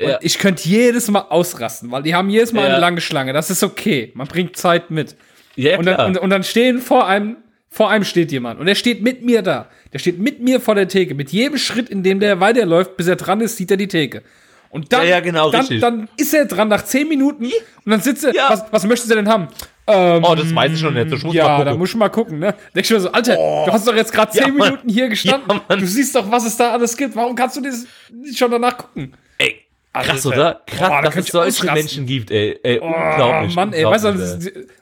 Ja. 0.00 0.18
ich 0.20 0.38
könnte 0.38 0.68
jedes 0.68 1.08
Mal 1.10 1.22
ausrasten, 1.22 1.90
weil 1.90 2.04
die 2.04 2.14
haben 2.14 2.30
jedes 2.30 2.52
Mal 2.52 2.62
ja. 2.62 2.68
eine 2.68 2.78
lange 2.78 3.00
Schlange. 3.00 3.32
Das 3.32 3.50
ist 3.50 3.64
okay. 3.64 4.12
Man 4.14 4.28
bringt 4.28 4.56
Zeit 4.56 4.90
mit. 4.90 5.16
Ja, 5.58 5.76
und, 5.76 5.86
dann, 5.86 6.06
und, 6.06 6.18
und, 6.18 6.30
dann 6.30 6.44
stehen 6.44 6.78
vor 6.78 7.08
einem, 7.08 7.36
vor 7.70 7.90
einem 7.90 8.04
steht 8.04 8.32
jemand. 8.32 8.60
Und 8.60 8.68
er 8.68 8.74
steht 8.74 9.02
mit 9.02 9.22
mir 9.22 9.42
da. 9.42 9.68
Der 9.92 9.98
steht 9.98 10.18
mit 10.18 10.40
mir 10.40 10.60
vor 10.60 10.74
der 10.74 10.88
Theke. 10.88 11.14
Mit 11.14 11.30
jedem 11.30 11.58
Schritt, 11.58 11.88
in 11.88 12.02
dem 12.02 12.20
der 12.20 12.40
weiterläuft, 12.40 12.96
bis 12.96 13.06
er 13.06 13.16
dran 13.16 13.40
ist, 13.40 13.56
sieht 13.56 13.70
er 13.70 13.76
die 13.76 13.88
Theke. 13.88 14.22
Und 14.70 14.92
dann, 14.92 15.02
ja, 15.02 15.08
ja, 15.08 15.20
genau, 15.20 15.50
dann, 15.50 15.66
dann, 15.80 16.08
ist 16.18 16.34
er 16.34 16.44
dran 16.44 16.68
nach 16.68 16.84
zehn 16.84 17.08
Minuten 17.08 17.46
und 17.46 17.90
dann 17.90 18.02
sitzt 18.02 18.24
er, 18.24 18.34
ja. 18.34 18.50
was, 18.50 18.64
was 18.70 18.84
möchten 18.84 19.08
Sie 19.08 19.14
denn 19.14 19.26
haben? 19.26 19.48
Ähm, 19.86 20.22
oh, 20.22 20.34
das 20.34 20.54
weiß 20.54 20.72
ich 20.72 20.80
schon 20.80 20.92
nicht. 20.92 21.10
Ich 21.10 21.24
muss 21.24 21.34
ja, 21.34 21.64
da 21.64 21.74
muss 21.74 21.88
ich 21.88 21.96
mal 21.96 22.10
gucken, 22.10 22.38
ne? 22.38 22.54
Denk 22.74 22.84
ich 22.84 22.90
mir 22.90 23.00
so, 23.00 23.10
Alter, 23.10 23.36
oh. 23.38 23.64
du 23.64 23.72
hast 23.72 23.88
doch 23.88 23.94
jetzt 23.94 24.12
gerade 24.12 24.30
zehn 24.30 24.54
Minuten 24.54 24.86
hier 24.90 25.08
gestanden. 25.08 25.60
Du 25.68 25.86
siehst 25.86 26.14
doch, 26.14 26.30
was 26.30 26.44
es 26.44 26.58
da 26.58 26.72
alles 26.72 26.94
gibt. 26.94 27.16
Warum 27.16 27.34
kannst 27.34 27.56
du 27.56 27.62
das 27.62 27.86
nicht 28.12 28.38
schon 28.38 28.50
danach 28.50 28.76
gucken? 28.76 29.14
Ey, 29.38 29.68
Krass, 29.94 30.26
oder? 30.26 30.60
Krass, 30.66 30.90
oh, 30.90 31.02
da 31.02 31.02
dass 31.02 31.16
es 31.16 31.26
solche 31.28 31.72
Menschen 31.72 32.04
gibt, 32.04 32.30
ey. 32.30 32.58
ey 32.62 32.78
oh, 32.80 32.86
unglaublich. 32.86 33.54
Mann, 33.54 33.72
ey, 33.72 33.84
weißt 33.84 34.04
du, 34.04 34.08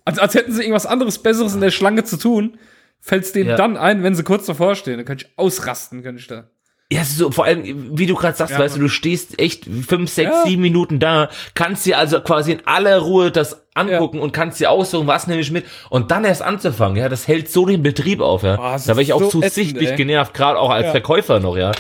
als, 0.05 0.19
als 0.19 0.35
hätten 0.35 0.53
sie 0.53 0.63
irgendwas 0.63 0.87
anderes 0.87 1.19
Besseres 1.19 1.55
in 1.55 1.61
der 1.61 1.71
Schlange 1.71 2.03
zu 2.03 2.17
tun, 2.17 2.59
fällt 3.07 3.25
es 3.25 3.33
denen 3.33 3.51
ja. 3.51 3.57
dann 3.57 3.77
ein, 3.77 4.03
wenn 4.03 4.17
sie 4.17 4.25
kurz 4.25 4.47
davor 4.47 4.75
stehen. 4.75 4.99
Da 4.99 5.05
könnte 5.05 5.27
ich 5.27 5.39
ausrasten, 5.39 6.03
könnte 6.03 6.21
ich 6.21 6.27
da. 6.27 6.49
Ja, 6.91 7.05
so, 7.05 7.31
vor 7.31 7.45
allem, 7.45 7.99
wie 7.99 8.07
du 8.07 8.15
gerade 8.15 8.37
sagst, 8.37 8.53
ja, 8.53 8.61
weißt 8.61 8.77
du, 8.77 8.81
du 8.81 8.89
stehst 8.89 9.41
echt 9.41 9.65
fünf, 9.65 10.11
sechs, 10.11 10.31
ja. 10.31 10.43
sieben 10.45 10.63
Minuten 10.63 11.01
da, 11.01 11.31
kannst 11.55 11.85
dir 11.85 11.99
also 11.99 12.21
quasi 12.21 12.53
in 12.53 12.61
aller 12.65 12.99
Ruhe 12.99 13.33
das 13.33 13.67
angucken 13.75 14.19
ja. 14.19 14.23
und 14.23 14.33
kannst 14.33 14.61
dir 14.61 14.71
aussuchen, 14.71 15.09
was 15.09 15.27
nehme 15.27 15.41
ich 15.41 15.51
mit 15.51 15.65
und 15.91 16.13
dann 16.13 16.25
erst 16.25 16.43
anzufangen, 16.43 16.97
ja, 16.97 17.09
das 17.09 17.27
hält 17.27 17.51
so 17.51 17.67
den 17.67 17.83
Betrieb 17.83 18.21
auf, 18.21 18.45
ja. 18.45 18.55
Oh, 18.55 18.79
da 18.79 18.87
wäre 18.87 19.03
ich 19.03 19.13
auch 19.13 19.21
so 19.21 19.41
zu 19.41 19.49
sichtlich 19.49 19.97
genervt, 19.97 20.33
gerade 20.33 20.61
auch 20.61 20.71
als 20.71 20.93
Verkäufer 20.93 21.41
noch, 21.41 21.57
ja. 21.57 21.73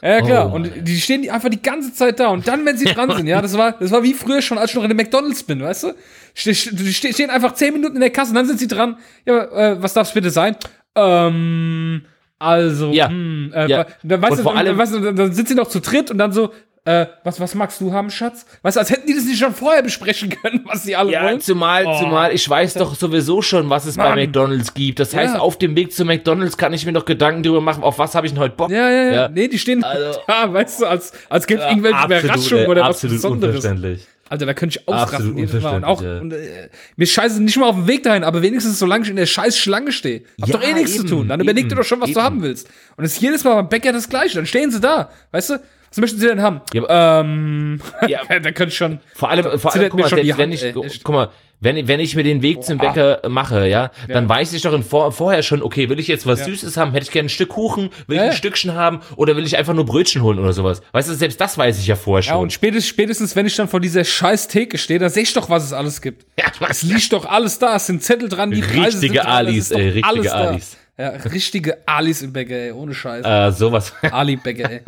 Ja, 0.00 0.20
klar. 0.20 0.50
Oh. 0.50 0.56
Und 0.56 0.70
die 0.76 1.00
stehen 1.00 1.30
einfach 1.30 1.48
die 1.48 1.62
ganze 1.62 1.94
Zeit 1.94 2.18
da. 2.18 2.28
Und 2.30 2.48
dann, 2.48 2.66
wenn 2.66 2.76
sie 2.76 2.84
dran 2.92 3.08
sind, 3.16 3.28
ja, 3.28 3.40
das 3.40 3.56
war, 3.56 3.72
das 3.78 3.92
war 3.92 4.02
wie 4.02 4.14
früher 4.14 4.42
schon, 4.42 4.58
als 4.58 4.70
ich 4.70 4.76
noch 4.76 4.82
in 4.82 4.88
der 4.88 4.96
McDonalds 4.96 5.44
bin, 5.44 5.62
weißt 5.62 5.84
du? 5.84 5.94
Die 6.34 6.54
stehen 6.54 7.30
einfach 7.30 7.54
zehn 7.54 7.72
Minuten 7.72 7.96
in 7.96 8.00
der 8.00 8.10
Kasse 8.10 8.30
und 8.30 8.36
dann 8.36 8.46
sind 8.46 8.58
sie 8.58 8.68
dran. 8.68 8.96
Ja, 9.26 9.44
äh, 9.44 9.82
was 9.82 9.92
darf 9.92 10.08
es 10.08 10.14
bitte 10.14 10.30
sein? 10.30 10.56
Ähm, 10.94 12.02
also, 12.38 12.90
ja. 12.90 13.08
Hm, 13.08 13.52
äh, 13.54 13.68
ja. 13.68 13.86
Weißt, 14.02 14.40
du, 14.40 14.44
weißt 14.44 14.94
du, 14.94 15.12
dann 15.12 15.32
sind 15.32 15.48
sie 15.48 15.54
noch 15.54 15.68
zu 15.68 15.80
dritt 15.80 16.10
und 16.10 16.18
dann 16.18 16.32
so, 16.32 16.50
äh, 16.84 17.06
was, 17.22 17.38
was 17.38 17.54
magst 17.54 17.80
du 17.80 17.92
haben, 17.92 18.10
Schatz? 18.10 18.44
Weißt 18.62 18.76
du, 18.76 18.80
als 18.80 18.90
hätten 18.90 19.06
die 19.06 19.14
das 19.14 19.24
nicht 19.24 19.38
schon 19.38 19.54
vorher 19.54 19.82
besprechen 19.82 20.30
können, 20.30 20.62
was 20.66 20.82
sie 20.82 20.96
alle 20.96 21.12
ja, 21.12 21.22
wollen. 21.22 21.40
Zumal, 21.40 21.86
oh. 21.86 21.96
zumal, 22.00 22.32
ich 22.34 22.48
weiß 22.48 22.74
doch 22.74 22.96
sowieso 22.96 23.40
schon, 23.40 23.70
was 23.70 23.86
es 23.86 23.96
Mann. 23.96 24.16
bei 24.16 24.26
McDonalds 24.26 24.74
gibt. 24.74 24.98
Das 24.98 25.14
heißt, 25.14 25.34
ja. 25.34 25.40
auf 25.40 25.58
dem 25.58 25.76
Weg 25.76 25.92
zu 25.92 26.04
McDonalds 26.04 26.56
kann 26.56 26.72
ich 26.72 26.84
mir 26.84 26.90
noch 26.90 27.04
Gedanken 27.04 27.44
darüber 27.44 27.60
machen, 27.60 27.84
auf 27.84 28.00
was 28.00 28.16
habe 28.16 28.26
ich 28.26 28.32
denn 28.32 28.42
heute 28.42 28.56
Bock. 28.56 28.70
Ja, 28.70 28.90
ja, 28.90 29.12
ja. 29.12 29.28
Nee, 29.28 29.46
die 29.46 29.60
stehen 29.60 29.84
also, 29.84 30.18
da, 30.26 30.52
weißt 30.52 30.80
du, 30.80 30.86
als, 30.86 31.12
als 31.28 31.46
gäbe 31.46 31.62
es 31.62 31.68
irgendwelche 31.68 31.96
absolut, 31.98 32.24
Überraschungen 32.24 32.66
oder 32.66 32.82
was 32.82 33.00
Besonderes. 33.00 33.56
Unverständlich. 33.56 34.08
Alter, 34.32 34.46
da 34.46 34.54
könnte 34.54 34.78
ich 34.78 34.88
ausrasten 34.88 35.36
jedes 35.36 35.62
Mal. 35.62 35.76
Und 35.76 35.84
auch, 35.84 36.00
ja. 36.00 36.18
und, 36.18 36.32
äh, 36.32 36.70
mir 36.96 37.06
scheiße 37.06 37.42
nicht 37.42 37.58
mal 37.58 37.66
auf 37.66 37.76
dem 37.76 37.86
Weg 37.86 38.02
dahin, 38.02 38.24
aber 38.24 38.40
wenigstens 38.40 38.78
solange 38.78 39.04
ich 39.04 39.10
in 39.10 39.16
der 39.16 39.26
scheiß 39.26 39.58
Schlange 39.58 39.92
stehe. 39.92 40.22
Hab 40.40 40.48
ja, 40.48 40.56
doch 40.56 40.66
eh 40.66 40.72
nichts 40.72 40.94
eben, 40.94 41.06
zu 41.06 41.16
tun. 41.16 41.28
Dann 41.28 41.38
eben, 41.38 41.48
überleg 41.48 41.68
dir 41.68 41.76
doch 41.76 41.84
schon, 41.84 42.00
was 42.00 42.08
eben. 42.08 42.14
du 42.14 42.22
haben 42.22 42.42
willst. 42.42 42.66
Und 42.96 43.04
es 43.04 43.12
ist 43.12 43.20
jedes 43.20 43.44
Mal 43.44 43.56
beim 43.56 43.68
Bäcker 43.68 43.92
das 43.92 44.08
Gleiche. 44.08 44.36
Dann 44.36 44.46
stehen 44.46 44.70
sie 44.70 44.80
da. 44.80 45.10
Weißt 45.32 45.50
du? 45.50 45.60
Was 45.90 45.98
möchten 45.98 46.18
Sie 46.18 46.26
denn 46.26 46.40
haben? 46.40 46.62
Ja, 46.72 47.20
ähm, 47.20 47.78
ja. 48.08 48.20
da 48.26 48.40
könnte 48.52 48.68
ich 48.68 48.76
schon. 48.76 49.00
Vor 49.14 49.28
allem, 49.28 49.58
vor 49.58 49.74
allem, 49.74 49.90
guck 49.90 50.00
mal, 50.00 50.08
selbst 50.08 50.38
wenn 50.38 50.52
ich, 50.52 50.64
ey, 50.64 50.72
guck 50.72 51.14
mal, 51.14 51.28
wenn, 51.62 51.86
wenn 51.86 52.00
ich 52.00 52.16
mir 52.16 52.24
den 52.24 52.42
Weg 52.42 52.58
oh, 52.58 52.62
zum 52.62 52.78
Bäcker 52.78 53.20
ah. 53.22 53.28
mache, 53.28 53.60
ja, 53.60 53.66
ja, 53.66 53.90
dann 54.08 54.28
weiß 54.28 54.52
ich 54.52 54.62
doch 54.62 54.72
in 54.72 54.82
vor, 54.82 55.12
vorher 55.12 55.44
schon, 55.44 55.62
okay, 55.62 55.88
will 55.88 56.00
ich 56.00 56.08
jetzt 56.08 56.26
was 56.26 56.40
ja. 56.40 56.46
Süßes 56.46 56.76
haben? 56.76 56.90
Hätte 56.90 57.04
ich 57.04 57.12
gerne 57.12 57.26
ein 57.26 57.30
Stück 57.30 57.50
Kuchen? 57.50 57.90
Will 58.08 58.16
ich 58.16 58.22
ein 58.22 58.32
Stückchen 58.32 58.74
haben? 58.74 59.00
Oder 59.14 59.36
will 59.36 59.46
ich 59.46 59.56
einfach 59.56 59.72
nur 59.72 59.86
Brötchen 59.86 60.22
holen 60.22 60.40
oder 60.40 60.52
sowas? 60.52 60.82
Weißt 60.90 61.08
du, 61.08 61.14
selbst 61.14 61.40
das 61.40 61.56
weiß 61.56 61.78
ich 61.78 61.86
ja 61.86 61.94
vorher 61.94 62.24
schon. 62.24 62.34
Ja, 62.34 62.38
und 62.40 62.52
spätestens, 62.52 62.88
spätestens 62.88 63.36
wenn 63.36 63.46
ich 63.46 63.54
dann 63.54 63.68
vor 63.68 63.78
dieser 63.78 64.04
scheiß 64.04 64.48
Theke 64.48 64.76
stehe, 64.76 64.98
da 64.98 65.08
sehe 65.08 65.22
ich 65.22 65.32
doch, 65.34 65.48
was 65.50 65.64
es 65.64 65.72
alles 65.72 66.02
gibt. 66.02 66.26
Ja, 66.42 66.68
es 66.68 66.82
liegt 66.82 67.12
doch 67.12 67.24
alles 67.26 67.58
da, 67.58 67.76
es 67.76 67.86
sind 67.86 68.02
Zettel 68.02 68.28
dran, 68.28 68.50
die 68.50 68.60
Preise 68.60 69.00
Richtige 69.00 69.26
Alis, 69.26 69.70
ey, 69.70 69.90
richtige 69.90 70.32
Alis. 70.32 70.76
Ja, 70.98 71.08
richtige 71.10 71.78
Alis 71.86 72.22
im 72.22 72.32
Bäcker, 72.32 72.54
ey, 72.54 72.72
ohne 72.72 72.94
Scheiß. 72.94 73.24
Äh, 73.24 73.52
sowas. 73.52 73.92
Ali-Bäcker, 74.02 74.70
ey. 74.70 74.80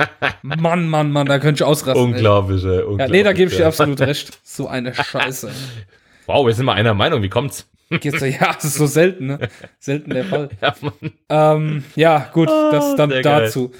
Mann, 0.43 0.89
Mann, 0.89 1.11
Mann, 1.11 1.27
da 1.27 1.39
könnte 1.39 1.63
ich 1.63 1.67
ausrasten. 1.67 2.03
Unglaublich, 2.03 2.63
ey. 2.65 2.83
unglaublich, 2.83 2.99
ja, 2.99 3.09
nee, 3.09 3.23
da 3.23 3.33
gebe 3.33 3.51
ich 3.51 3.57
dir 3.57 3.67
absolut 3.67 4.01
recht. 4.01 4.39
So 4.43 4.69
eine 4.69 4.95
Scheiße. 5.05 5.51
Wow, 6.27 6.47
wir 6.47 6.55
sind 6.55 6.67
mal 6.67 6.75
einer 6.75 6.95
Meinung, 6.95 7.23
wie 7.23 7.29
kommt's? 7.29 7.71
Geht's 7.91 8.21
ja, 8.41 8.53
das 8.55 8.65
ist 8.65 8.75
so 8.75 8.87
selten, 8.87 9.27
ne? 9.27 9.49
Selten 9.79 10.11
der 10.11 10.25
Fall. 10.25 10.49
Ja. 10.61 10.75
Ähm, 11.29 11.85
ja 11.97 12.31
gut, 12.33 12.49
oh, 12.51 12.69
das 12.71 12.97
dann 12.97 13.11
dazu. 13.23 13.73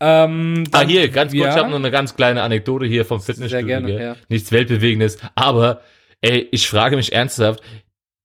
Ähm, 0.00 0.64
ah, 0.72 0.82
hier, 0.82 1.08
ganz 1.08 1.32
kurz, 1.32 1.44
ja. 1.44 1.50
ich 1.50 1.56
habe 1.56 1.70
noch 1.70 1.78
eine 1.78 1.90
ganz 1.90 2.16
kleine 2.16 2.42
Anekdote 2.42 2.86
hier 2.86 3.04
vom 3.04 3.20
Fitnessstudio. 3.20 3.66
Sehr 3.66 3.80
gerne, 3.80 4.02
ja. 4.02 4.16
Nichts 4.28 4.50
Weltbewegendes, 4.50 5.18
aber 5.34 5.82
ey, 6.20 6.48
ich 6.50 6.68
frage 6.68 6.96
mich 6.96 7.12
ernsthaft, 7.12 7.62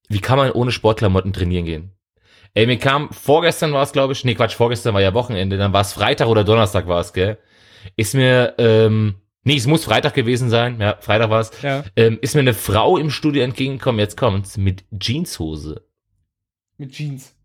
wie 0.09 0.19
kann 0.19 0.37
man 0.37 0.51
ohne 0.51 0.71
Sportklamotten 0.71 1.33
trainieren 1.33 1.65
gehen? 1.65 1.91
Ey, 2.55 2.65
mir 2.65 2.79
kam, 2.79 3.11
vorgestern 3.11 3.71
war 3.73 3.83
es, 3.83 3.91
glaube 3.91 4.13
ich, 4.13 4.25
nee, 4.25 4.33
Quatsch, 4.33 4.55
vorgestern 4.55 4.95
war 4.95 5.01
ja 5.01 5.13
Wochenende, 5.13 5.57
dann 5.57 5.71
war 5.71 5.81
es 5.81 5.93
Freitag 5.93 6.27
oder 6.27 6.43
Donnerstag 6.43 6.87
war 6.87 6.99
es, 6.99 7.13
gell? 7.13 7.37
Ist 7.95 8.15
mir, 8.15 8.55
ähm, 8.57 9.15
nee, 9.43 9.55
es 9.55 9.67
muss 9.67 9.85
Freitag 9.85 10.13
gewesen 10.13 10.49
sein, 10.49 10.79
ja, 10.79 10.97
Freitag 10.99 11.29
war 11.29 11.41
es, 11.41 11.51
ja. 11.61 11.83
ähm, 11.95 12.19
ist 12.21 12.35
mir 12.35 12.41
eine 12.41 12.53
Frau 12.53 12.97
im 12.97 13.09
Studio 13.09 13.43
entgegengekommen, 13.43 13.99
jetzt 13.99 14.17
kommt's, 14.17 14.57
mit 14.57 14.83
Jeanshose. 14.97 15.83
Mit 16.77 16.91
Jeans. 16.91 17.35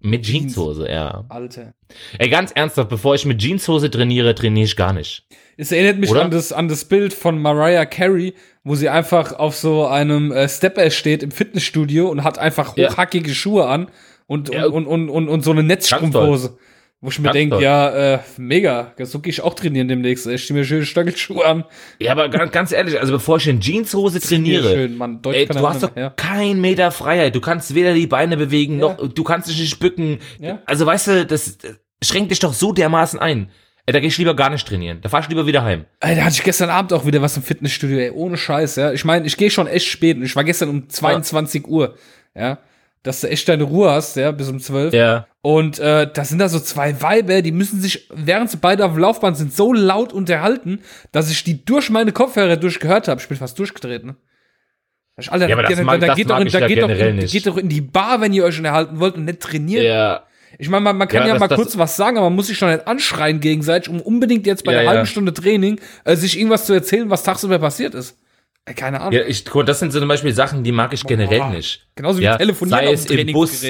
Mit 0.00 0.24
Jeanshose, 0.24 0.84
Jeans. 0.84 0.94
ja. 0.94 1.24
Alter. 1.28 1.74
Ey, 2.18 2.28
ganz 2.28 2.52
ernsthaft, 2.52 2.90
bevor 2.90 3.14
ich 3.14 3.24
mit 3.24 3.38
Jeanshose 3.38 3.90
trainiere, 3.90 4.34
trainiere 4.34 4.66
ich 4.66 4.76
gar 4.76 4.92
nicht. 4.92 5.26
Es 5.56 5.72
erinnert 5.72 5.98
mich 5.98 6.14
an 6.14 6.30
das, 6.30 6.52
an 6.52 6.68
das 6.68 6.84
Bild 6.84 7.14
von 7.14 7.40
Mariah 7.40 7.86
Carey, 7.86 8.34
wo 8.62 8.74
sie 8.74 8.90
einfach 8.90 9.32
auf 9.32 9.56
so 9.56 9.86
einem 9.86 10.30
äh, 10.32 10.48
Stepper 10.48 10.90
steht 10.90 11.22
im 11.22 11.30
Fitnessstudio 11.30 12.08
und 12.08 12.24
hat 12.24 12.38
einfach 12.38 12.76
hochhackige 12.76 13.28
ja. 13.28 13.34
Schuhe 13.34 13.66
an 13.66 13.90
und, 14.26 14.52
ja. 14.52 14.66
und, 14.66 14.86
und, 14.86 15.08
und, 15.08 15.28
und, 15.28 15.42
so 15.42 15.52
eine 15.52 15.62
Netzstrumpfhose. 15.62 16.58
Wo 17.02 17.10
ich 17.10 17.18
mir 17.18 17.30
denke, 17.30 17.60
ja, 17.60 18.14
äh, 18.14 18.18
mega, 18.38 18.94
so 19.02 19.20
gehe 19.20 19.30
ich 19.30 19.42
auch 19.42 19.52
trainieren 19.52 19.86
demnächst. 19.86 20.26
Ich 20.26 20.44
stehe 20.44 20.58
mir 20.58 20.64
schöne 20.64 20.86
Stöckelschuhe 20.86 21.44
an. 21.44 21.64
Ja, 22.00 22.12
aber 22.12 22.30
ganz, 22.30 22.52
ganz 22.52 22.72
ehrlich, 22.72 22.98
also 22.98 23.12
bevor 23.12 23.36
ich 23.36 23.46
in 23.48 23.60
Jeanshose 23.60 24.18
trainiere, 24.18 24.72
schön, 24.72 24.96
Mann. 24.96 25.20
Deutsch 25.20 25.36
ey, 25.36 25.46
du 25.46 25.68
hast 25.68 25.82
doch 25.82 25.94
ja. 25.94 26.10
keinen 26.10 26.62
Meter 26.62 26.90
Freiheit. 26.90 27.34
Du 27.34 27.42
kannst 27.42 27.74
weder 27.74 27.92
die 27.92 28.06
Beine 28.06 28.38
bewegen, 28.38 28.80
ja. 28.80 28.80
noch, 28.80 28.96
du 28.96 29.24
kannst 29.24 29.48
dich 29.50 29.60
nicht 29.60 29.78
bücken. 29.78 30.20
Ja. 30.40 30.62
Also 30.64 30.86
weißt 30.86 31.08
du, 31.08 31.26
das, 31.26 31.58
das 31.58 31.78
schränkt 32.02 32.30
dich 32.30 32.38
doch 32.38 32.54
so 32.54 32.72
dermaßen 32.72 33.20
ein. 33.20 33.50
Ey, 33.84 33.92
da 33.92 34.00
geh 34.00 34.06
ich 34.06 34.16
lieber 34.16 34.34
gar 34.34 34.48
nicht 34.48 34.66
trainieren. 34.66 35.02
Da 35.02 35.10
fahr 35.10 35.20
ich 35.20 35.28
lieber 35.28 35.46
wieder 35.46 35.62
heim. 35.62 35.84
Ey, 36.00 36.16
da 36.16 36.24
hatte 36.24 36.36
ich 36.36 36.44
gestern 36.44 36.70
Abend 36.70 36.94
auch 36.94 37.04
wieder 37.04 37.20
was 37.20 37.36
im 37.36 37.42
Fitnessstudio, 37.42 37.98
ey, 37.98 38.10
ohne 38.10 38.38
Scheiß, 38.38 38.76
ja. 38.76 38.92
Ich 38.92 39.04
meine, 39.04 39.26
ich 39.26 39.36
gehe 39.36 39.50
schon 39.50 39.66
echt 39.66 39.86
spät 39.86 40.16
und 40.16 40.22
ich 40.22 40.34
war 40.34 40.44
gestern 40.44 40.70
um 40.70 40.88
22 40.88 41.62
ja. 41.62 41.68
Uhr, 41.68 41.94
ja 42.34 42.58
dass 43.02 43.20
du 43.20 43.28
echt 43.28 43.48
deine 43.48 43.64
Ruhe 43.64 43.90
hast, 43.90 44.16
ja, 44.16 44.32
bis 44.32 44.48
um 44.48 44.58
zwölf. 44.58 44.92
Ja. 44.92 45.26
Und 45.42 45.78
äh, 45.78 46.10
da 46.12 46.24
sind 46.24 46.38
da 46.38 46.48
so 46.48 46.58
zwei 46.58 47.00
Weiber, 47.02 47.40
die 47.42 47.52
müssen 47.52 47.80
sich, 47.80 48.08
während 48.12 48.50
sie 48.50 48.56
beide 48.56 48.84
auf 48.84 48.92
dem 48.92 49.00
Laufband 49.00 49.36
sind, 49.36 49.54
so 49.54 49.72
laut 49.72 50.12
unterhalten, 50.12 50.80
dass 51.12 51.30
ich 51.30 51.44
die 51.44 51.64
durch 51.64 51.88
meine 51.90 52.12
Kopfhörer 52.12 52.56
durchgehört 52.56 53.06
habe. 53.06 53.20
Ich 53.20 53.28
bin 53.28 53.36
fast 53.36 53.58
durchgedreht, 53.58 54.04
ne? 54.04 54.16
Alter, 55.28 55.48
ja, 55.48 55.54
aber 55.54 55.62
das 55.62 55.76
da, 55.76 55.82
mag, 55.82 56.00
da, 56.00 56.14
geht, 56.14 56.28
doch, 56.28 56.38
in, 56.40 56.48
da 56.48 56.66
geht, 56.66 56.82
doch 56.82 56.90
in, 56.90 57.18
geht 57.20 57.46
doch 57.46 57.56
in 57.56 57.68
die 57.70 57.80
Bar, 57.80 58.20
wenn 58.20 58.34
ihr 58.34 58.44
euch 58.44 58.58
unterhalten 58.58 59.00
wollt 59.00 59.14
und 59.14 59.24
nicht 59.24 59.40
trainieren. 59.40 59.84
Ja. 59.84 60.24
Ich 60.58 60.68
meine, 60.68 60.82
man, 60.82 60.96
man 60.96 61.08
kann 61.08 61.22
ja, 61.22 61.28
ja 61.28 61.38
das, 61.38 61.48
mal 61.48 61.54
kurz 61.54 61.78
was 61.78 61.96
sagen, 61.96 62.18
aber 62.18 62.26
man 62.26 62.36
muss 62.36 62.48
sich 62.48 62.58
doch 62.58 62.68
nicht 62.68 62.86
anschreien 62.86 63.40
gegenseitig, 63.40 63.88
um 63.88 64.00
unbedingt 64.00 64.46
jetzt 64.46 64.64
bei 64.64 64.72
ja, 64.72 64.80
einer 64.80 64.90
halben 64.90 65.06
Stunde 65.06 65.32
Training 65.32 65.80
äh, 66.04 66.16
sich 66.16 66.36
irgendwas 66.36 66.66
zu 66.66 66.72
erzählen, 66.74 67.08
was 67.08 67.22
tagsüber 67.22 67.58
passiert 67.58 67.94
ist. 67.94 68.18
Äh, 68.66 68.74
keine 68.74 69.00
Ahnung. 69.00 69.12
Ja, 69.12 69.24
ich, 69.26 69.44
das 69.44 69.78
sind 69.78 69.92
zum 69.92 70.06
Beispiel 70.08 70.34
Sachen, 70.34 70.64
die 70.64 70.72
mag 70.72 70.92
ich 70.92 71.04
generell 71.04 71.38
Boah. 71.38 71.50
nicht. 71.50 71.86
Genauso 71.94 72.18
wie 72.18 72.24
ja, 72.24 72.36
telefonieren 72.36 72.84
sei 72.86 72.92
es 72.92 73.06
im 73.06 73.32
Bus, 73.32 73.64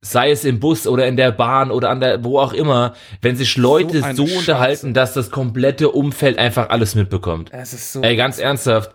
sei 0.00 0.30
es 0.30 0.44
im 0.44 0.60
Bus 0.60 0.86
oder 0.86 1.06
in 1.06 1.16
der 1.16 1.30
Bahn 1.30 1.70
oder 1.70 1.90
an 1.90 2.00
der, 2.00 2.24
wo 2.24 2.38
auch 2.38 2.52
immer, 2.52 2.94
wenn 3.22 3.36
sich 3.36 3.56
Leute 3.56 4.02
so, 4.14 4.26
so 4.26 4.38
unterhalten, 4.38 4.94
dass 4.94 5.12
das 5.12 5.30
komplette 5.30 5.90
Umfeld 5.90 6.38
einfach 6.38 6.70
alles 6.70 6.94
mitbekommt. 6.94 7.50
Es 7.52 7.72
ist 7.72 7.92
so. 7.92 8.02
Ey, 8.02 8.16
ganz 8.16 8.38
ernsthaft. 8.38 8.94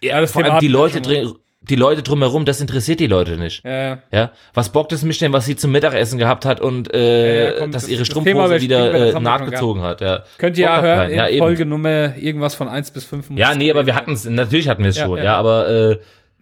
Ja, 0.00 0.20
das 0.20 0.32
vor 0.32 0.44
allem 0.44 0.58
die 0.58 0.68
Leute 0.68 1.00
drehen, 1.00 1.34
die 1.62 1.76
Leute 1.76 2.02
drumherum, 2.02 2.44
das 2.44 2.60
interessiert 2.60 3.00
die 3.00 3.06
Leute 3.06 3.36
nicht. 3.36 3.64
Ja, 3.64 3.98
ja. 4.10 4.32
Was 4.52 4.70
bockt 4.70 4.92
es 4.92 5.02
mich 5.04 5.18
denn, 5.18 5.32
was 5.32 5.46
sie 5.46 5.56
zum 5.56 5.70
Mittagessen 5.70 6.18
gehabt 6.18 6.44
hat 6.44 6.60
und 6.60 6.92
äh, 6.92 7.44
ja, 7.44 7.44
ja, 7.44 7.58
komm, 7.58 7.72
dass 7.72 7.82
das, 7.82 7.90
ihre 7.90 8.04
Strumpfhose 8.04 8.60
wieder 8.60 9.14
äh, 9.14 9.20
nachgezogen 9.20 9.82
hat. 9.82 10.00
Ja. 10.00 10.24
Könnt 10.38 10.58
ihr 10.58 10.64
ja 10.64 10.82
hören, 10.82 11.12
ja, 11.12 11.26
in 11.26 11.38
Folge 11.38 11.64
Nummer 11.64 12.16
irgendwas 12.16 12.54
von 12.54 12.68
1 12.68 12.90
bis 12.90 13.04
5. 13.04 13.30
Ja, 13.36 13.54
nee, 13.54 13.70
aber 13.70 13.86
wir 13.86 13.94
hatten 13.94 14.12
es, 14.12 14.24
natürlich 14.24 14.68
hatten 14.68 14.82
wir 14.82 14.90
es 14.90 14.98
schon, 14.98 15.18
ja, 15.18 15.36
aber 15.36 15.68
äh, 15.68 15.98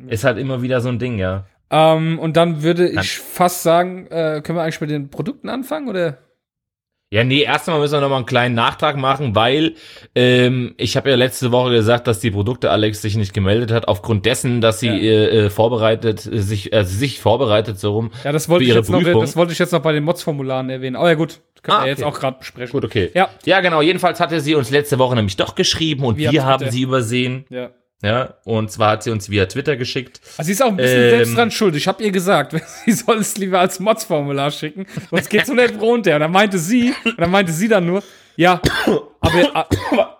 ist 0.08 0.24
halt 0.24 0.38
immer 0.38 0.62
wieder 0.62 0.80
so 0.80 0.88
ein 0.88 0.98
Ding, 0.98 1.18
ja. 1.18 1.44
Ähm, 1.70 2.18
und 2.18 2.36
dann 2.36 2.62
würde 2.62 2.88
ich 2.88 3.18
fast 3.18 3.62
sagen, 3.62 4.06
äh, 4.06 4.40
können 4.42 4.58
wir 4.58 4.62
eigentlich 4.62 4.80
mit 4.80 4.90
den 4.90 5.10
Produkten 5.10 5.48
anfangen, 5.48 5.88
oder? 5.88 6.18
Ja, 7.12 7.24
nee, 7.24 7.42
erstmal 7.42 7.80
müssen 7.80 7.94
wir 7.94 8.00
noch 8.02 8.08
mal 8.08 8.18
einen 8.18 8.26
kleinen 8.26 8.54
Nachtrag 8.54 8.96
machen, 8.96 9.34
weil 9.34 9.74
ähm, 10.14 10.74
ich 10.76 10.96
habe 10.96 11.10
ja 11.10 11.16
letzte 11.16 11.50
Woche 11.50 11.72
gesagt, 11.72 12.06
dass 12.06 12.20
die 12.20 12.30
Produkte 12.30 12.70
Alex 12.70 13.02
sich 13.02 13.16
nicht 13.16 13.34
gemeldet 13.34 13.72
hat, 13.72 13.88
aufgrund 13.88 14.26
dessen, 14.26 14.60
dass 14.60 14.78
sie 14.78 14.86
ja. 14.86 14.94
äh, 14.94 15.46
äh 15.46 15.50
vorbereitet, 15.50 16.20
sich, 16.20 16.72
äh, 16.72 16.84
sich 16.84 17.18
vorbereitet 17.18 17.80
so 17.80 17.94
rum. 17.94 18.12
Ja, 18.22 18.30
das 18.30 18.48
wollte, 18.48 18.64
ich 18.64 18.72
jetzt 18.72 18.90
noch, 18.90 19.02
das 19.02 19.34
wollte 19.34 19.52
ich 19.52 19.58
jetzt 19.58 19.72
noch 19.72 19.82
bei 19.82 19.92
den 19.92 20.04
Mods-Formularen 20.04 20.70
erwähnen. 20.70 20.94
Aber 20.94 21.08
ja 21.08 21.16
gut, 21.16 21.40
können 21.64 21.78
ah, 21.78 21.82
wir 21.82 21.90
jetzt 21.90 22.04
auch 22.04 22.16
gerade 22.16 22.38
besprechen. 22.38 22.70
Gut, 22.70 22.84
okay. 22.84 23.10
Ja. 23.12 23.28
ja, 23.44 23.60
genau. 23.60 23.82
Jedenfalls 23.82 24.20
hatte 24.20 24.40
sie 24.40 24.54
uns 24.54 24.70
letzte 24.70 25.00
Woche 25.00 25.16
nämlich 25.16 25.36
doch 25.36 25.56
geschrieben 25.56 26.04
und 26.04 26.16
wir, 26.16 26.30
wir 26.30 26.44
haben 26.44 26.70
sie 26.70 26.82
übersehen. 26.82 27.44
Ja. 27.50 27.70
Ja, 28.02 28.34
und 28.44 28.70
zwar 28.70 28.92
hat 28.92 29.02
sie 29.02 29.10
uns 29.10 29.28
via 29.28 29.44
Twitter 29.44 29.76
geschickt. 29.76 30.20
Also 30.38 30.46
sie 30.46 30.52
ist 30.52 30.62
auch 30.62 30.68
ein 30.68 30.76
bisschen 30.76 31.02
ähm, 31.02 31.10
selbst 31.10 31.36
dran 31.36 31.50
schuld. 31.50 31.76
Ich 31.76 31.86
habe 31.86 32.02
ihr 32.02 32.10
gesagt, 32.10 32.54
sie 32.84 32.92
soll 32.92 33.18
es 33.18 33.36
lieber 33.36 33.60
als 33.60 33.78
Mods-Formular 33.78 34.50
schicken, 34.50 34.86
sonst 35.10 35.28
geht's 35.28 35.48
so 35.48 35.54
nicht 35.54 35.78
runter. 35.80 36.14
Und 36.14 36.20
dann 36.20 36.32
meinte 36.32 36.58
sie, 36.58 36.94
und 37.04 37.20
dann 37.20 37.30
meinte 37.30 37.52
sie 37.52 37.68
dann 37.68 37.86
nur, 37.86 38.02
ja, 38.36 38.60
aber. 39.20 40.18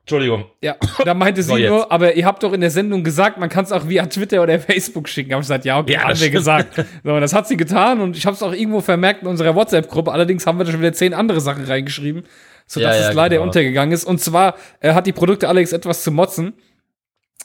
Entschuldigung. 0.00 0.46
Ja, 0.62 0.74
da 1.04 1.12
meinte 1.12 1.42
sie 1.42 1.48
so, 1.48 1.56
nur, 1.58 1.92
aber 1.92 2.14
ihr 2.14 2.24
habt 2.24 2.42
doch 2.42 2.54
in 2.54 2.62
der 2.62 2.70
Sendung 2.70 3.04
gesagt, 3.04 3.36
man 3.36 3.50
kann 3.50 3.64
es 3.64 3.72
auch 3.72 3.88
via 3.88 4.06
Twitter 4.06 4.42
oder 4.42 4.58
Facebook 4.58 5.06
schicken. 5.06 5.34
Hab 5.34 5.40
ich 5.40 5.44
gesagt, 5.44 5.66
ja, 5.66 5.78
okay, 5.78 5.92
ja, 5.92 6.04
haben 6.04 6.18
wir 6.18 6.30
gesagt. 6.30 6.82
So, 7.04 7.20
das 7.20 7.34
hat 7.34 7.46
sie 7.46 7.58
getan 7.58 8.00
und 8.00 8.16
ich 8.16 8.24
habe 8.24 8.34
es 8.34 8.42
auch 8.42 8.54
irgendwo 8.54 8.80
vermerkt 8.80 9.20
in 9.22 9.28
unserer 9.28 9.54
WhatsApp-Gruppe. 9.54 10.10
Allerdings 10.10 10.46
haben 10.46 10.58
wir 10.58 10.64
da 10.64 10.72
schon 10.72 10.80
wieder 10.80 10.94
zehn 10.94 11.12
andere 11.12 11.42
Sachen 11.42 11.64
reingeschrieben, 11.64 12.24
sodass 12.66 12.96
ja, 12.96 13.02
ja, 13.02 13.08
es 13.10 13.14
leider 13.14 13.36
genau. 13.36 13.48
untergegangen 13.48 13.92
ist. 13.92 14.04
Und 14.04 14.18
zwar 14.18 14.54
äh, 14.80 14.94
hat 14.94 15.06
die 15.06 15.12
Produkte 15.12 15.46
Alex 15.46 15.74
etwas 15.74 16.02
zu 16.02 16.10
motzen. 16.10 16.54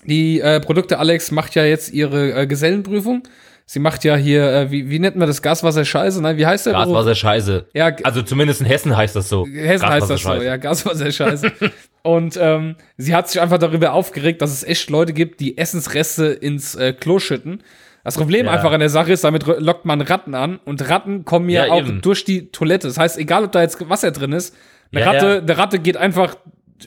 Die 0.06 0.42
äh, 0.42 0.60
Produkte 0.60 1.00
Alex 1.00 1.32
macht 1.32 1.56
ja 1.56 1.64
jetzt 1.64 1.92
ihre 1.94 2.34
äh, 2.34 2.48
Gesellenprüfung. 2.48 3.24
Sie 3.66 3.80
macht 3.80 4.04
ja 4.04 4.18
hier, 4.18 4.52
äh, 4.52 4.72
wie, 4.72 4.90
wie 4.90 5.00
nennt 5.00 5.16
man 5.16 5.28
das? 5.28 5.42
Gaswasser 5.42 5.86
Scheiße? 5.86 6.22
Nein, 6.22 6.38
wie 6.38 6.46
heißt 6.46 6.66
der? 6.66 6.74
Gaswasser 6.74 7.16
Scheiße. 7.16 7.68
Ja, 7.74 7.96
also 8.04 8.22
zumindest 8.22 8.60
in 8.60 8.68
Hessen 8.68 8.96
heißt 8.96 9.16
das 9.16 9.30
so. 9.30 9.48
Hessen 9.48 9.88
heißt 9.88 10.10
das 10.10 10.22
so, 10.22 10.34
ja, 10.34 10.58
Gaswasser 10.58 11.12
Scheiße. 11.12 11.52
Und 12.02 12.38
ähm, 12.40 12.76
sie 12.98 13.16
hat 13.16 13.30
sich 13.30 13.42
einfach 13.42 13.60
darüber 13.60 13.94
aufgeregt, 13.94 14.42
dass 14.42 14.52
es 14.52 14.64
echt 14.64 14.90
Leute 14.90 15.14
gibt, 15.14 15.40
die 15.40 15.58
Essensreste 15.58 16.26
ins 16.26 16.76
äh, 16.76 16.92
Klo 16.92 17.20
schütten. 17.20 17.64
Das 18.04 18.18
Problem 18.18 18.48
ja. 18.48 18.52
einfach 18.52 18.74
an 18.74 18.82
der 18.82 18.90
Sache 18.90 19.14
ist, 19.14 19.24
damit 19.24 19.46
lockt 19.46 19.86
man 19.86 20.02
Ratten 20.02 20.36
an 20.36 20.60
und 20.66 20.90
Ratten 20.90 21.24
kommen 21.24 21.48
ja, 21.48 21.68
ja 21.68 21.72
auch 21.72 21.80
eben. 21.80 22.02
durch 22.02 22.26
die 22.26 22.52
Toilette. 22.52 22.88
Das 22.88 22.98
heißt, 22.98 23.18
egal 23.18 23.46
ob 23.46 23.54
da 23.54 23.62
jetzt 23.62 23.90
Wasser 23.90 24.12
drin 24.12 24.34
ist, 24.34 24.54
eine 24.92 25.02
ja, 25.02 25.12
Ratte, 25.12 25.42
eine 25.42 25.58
Ratte 25.58 25.80
geht 25.80 25.96
einfach 25.96 26.36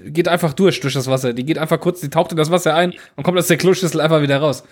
geht 0.05 0.29
einfach 0.29 0.53
durch, 0.53 0.81
durch 0.81 0.95
das 0.95 1.09
Wasser. 1.09 1.33
Die 1.33 1.45
geht 1.45 1.59
einfach 1.59 1.81
kurz, 1.81 2.01
die 2.01 2.11
taucht 2.11 2.33
in 2.33 2.37
das 2.37 2.51
Wasser 2.51 2.75
ein 2.75 2.95
und 3.17 3.25
kommt 3.25 3.39
aus 3.39 3.47
der 3.47 3.57
Kloschüssel 3.57 4.01
einfach 4.01 4.23
wieder 4.23 4.39
raus. 4.39 4.65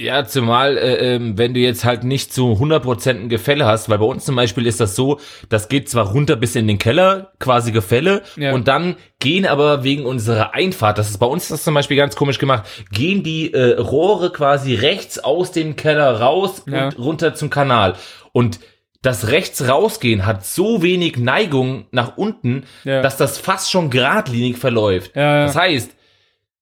Ja, 0.00 0.24
zumal, 0.24 0.78
äh, 0.78 1.16
äh, 1.16 1.20
wenn 1.36 1.52
du 1.52 1.60
jetzt 1.60 1.84
halt 1.84 2.04
nicht 2.04 2.32
zu 2.32 2.52
100% 2.54 3.10
ein 3.10 3.28
Gefälle 3.28 3.66
hast, 3.66 3.90
weil 3.90 3.98
bei 3.98 4.06
uns 4.06 4.24
zum 4.24 4.34
Beispiel 4.34 4.66
ist 4.66 4.80
das 4.80 4.96
so, 4.96 5.20
das 5.50 5.68
geht 5.68 5.90
zwar 5.90 6.12
runter 6.12 6.36
bis 6.36 6.56
in 6.56 6.66
den 6.66 6.78
Keller, 6.78 7.32
quasi 7.38 7.70
Gefälle, 7.70 8.22
ja. 8.36 8.52
und 8.52 8.66
dann 8.66 8.96
gehen 9.18 9.44
aber 9.44 9.84
wegen 9.84 10.06
unserer 10.06 10.54
Einfahrt, 10.54 10.96
das 10.96 11.10
ist 11.10 11.18
bei 11.18 11.26
uns 11.26 11.48
das 11.48 11.64
zum 11.64 11.74
Beispiel 11.74 11.98
ganz 11.98 12.16
komisch 12.16 12.38
gemacht, 12.38 12.64
gehen 12.90 13.22
die 13.22 13.52
äh, 13.52 13.78
Rohre 13.78 14.32
quasi 14.32 14.74
rechts 14.74 15.18
aus 15.18 15.52
dem 15.52 15.76
Keller 15.76 16.20
raus 16.20 16.62
ja. 16.66 16.86
und 16.86 16.98
runter 16.98 17.34
zum 17.34 17.50
Kanal. 17.50 17.94
Und 18.32 18.60
das 19.02 19.28
rechts 19.28 19.66
rausgehen 19.66 20.26
hat 20.26 20.44
so 20.44 20.82
wenig 20.82 21.16
Neigung 21.16 21.86
nach 21.90 22.16
unten, 22.16 22.64
ja. 22.84 23.00
dass 23.00 23.16
das 23.16 23.38
fast 23.38 23.70
schon 23.70 23.90
geradlinig 23.90 24.58
verläuft. 24.58 25.16
Ja, 25.16 25.38
ja. 25.38 25.46
Das 25.46 25.56
heißt, 25.56 25.96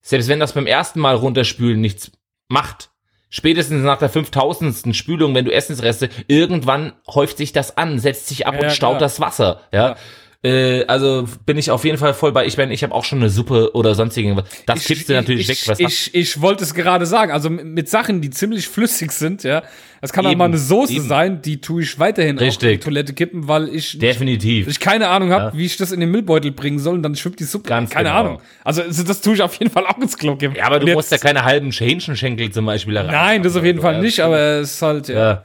selbst 0.01 0.29
wenn 0.29 0.41
das 0.41 0.53
beim 0.53 0.67
ersten 0.67 1.01
Mal 1.01 1.17
runterspülen 1.17 1.81
nichts 1.81 2.13
macht, 2.49 2.91
spätestens 3.29 3.83
nach 3.83 3.99
der 3.99 4.09
5000. 4.09 4.95
Spülung, 4.97 5.35
wenn 5.35 5.45
du 5.45 5.53
Essensreste, 5.53 6.09
irgendwann 6.29 6.93
häuft 7.09 7.39
sich 7.39 7.53
das 7.53 7.77
an, 7.77 7.99
setzt 7.99 8.29
sich 8.29 8.47
ab 8.47 8.61
und 8.61 8.71
staut 8.71 9.01
das 9.01 9.21
Wasser. 9.21 9.61
Ja. 9.73 9.97
Äh, 10.45 10.85
also 10.85 11.27
bin 11.47 11.59
ich 11.59 11.73
auf 11.73 11.85
jeden 11.85 11.99
Fall 11.99 12.15
voll 12.15 12.31
bei. 12.31 12.47
Ich 12.47 12.57
meine, 12.57 12.73
ich 12.73 12.85
habe 12.85 12.95
auch 12.95 13.05
schon 13.05 13.19
eine 13.19 13.29
Suppe 13.29 13.75
oder 13.75 13.97
sonstigen. 13.97 14.41
Das 14.67 14.85
kippst 14.85 15.09
du 15.09 15.15
natürlich 15.15 15.49
ich, 15.49 15.67
weg. 15.67 15.69
Was 15.69 15.81
ich, 15.81 16.15
ich 16.15 16.41
wollte 16.41 16.63
es 16.63 16.75
gerade 16.75 17.07
sagen. 17.07 17.33
Also 17.33 17.51
mit 17.51 17.89
Sachen, 17.89 18.21
die 18.21 18.31
ziemlich 18.31 18.69
flüssig 18.69 19.11
sind, 19.11 19.43
ja. 19.43 19.65
Das 20.01 20.13
kann 20.13 20.25
eben, 20.25 20.35
auch 20.35 20.39
mal 20.39 20.45
eine 20.45 20.59
Soße 20.59 20.93
eben. 20.93 21.09
sein, 21.09 21.43
die 21.43 21.61
tue 21.61 21.83
ich 21.83 21.99
weiterhin 21.99 22.39
Richtig. 22.39 22.69
auf 22.69 22.73
die 22.75 22.79
Toilette 22.79 23.15
kippen, 23.15 23.49
weil 23.49 23.69
ich 23.75 23.99
definitiv 23.99 24.69
ich 24.69 24.79
keine 24.79 25.09
Ahnung 25.09 25.33
habe, 25.33 25.47
ja. 25.47 25.59
wie 25.59 25.65
ich 25.65 25.77
das 25.77 25.91
in 25.91 25.99
den 25.99 26.13
Müllbeutel 26.13 26.53
bringen 26.53 26.79
soll 26.79 26.95
und 26.95 27.03
dann 27.03 27.17
schwimmt 27.17 27.41
die 27.41 27.45
Suppe. 27.45 27.69
Ganz 27.69 27.91
keine 27.91 28.11
genau. 28.11 28.21
Ahnung. 28.21 28.43
Also 28.63 28.83
das 28.83 29.21
tue 29.21 29.35
ich 29.35 29.43
auf 29.43 29.57
jeden 29.57 29.73
Fall 29.73 29.87
auch 29.87 29.99
ins 29.99 30.17
Klo 30.17 30.37
geben. 30.37 30.55
Ja, 30.57 30.67
aber 30.67 30.77
und 30.77 30.87
du 30.87 30.93
musst 30.93 31.11
ja 31.11 31.19
keine 31.19 31.45
halben 31.45 31.73
Hähnchenschenkel 31.73 32.53
zum 32.53 32.65
Beispiel 32.65 32.97
rein. 32.97 33.07
Nein, 33.07 33.43
das 33.43 33.57
auf 33.57 33.65
jeden 33.65 33.81
Fall 33.81 34.01
nicht, 34.01 34.21
aber 34.21 34.39
es 34.39 34.75
ist 34.75 34.83
halt 34.83 35.09
ja. 35.09 35.19
ja. 35.19 35.45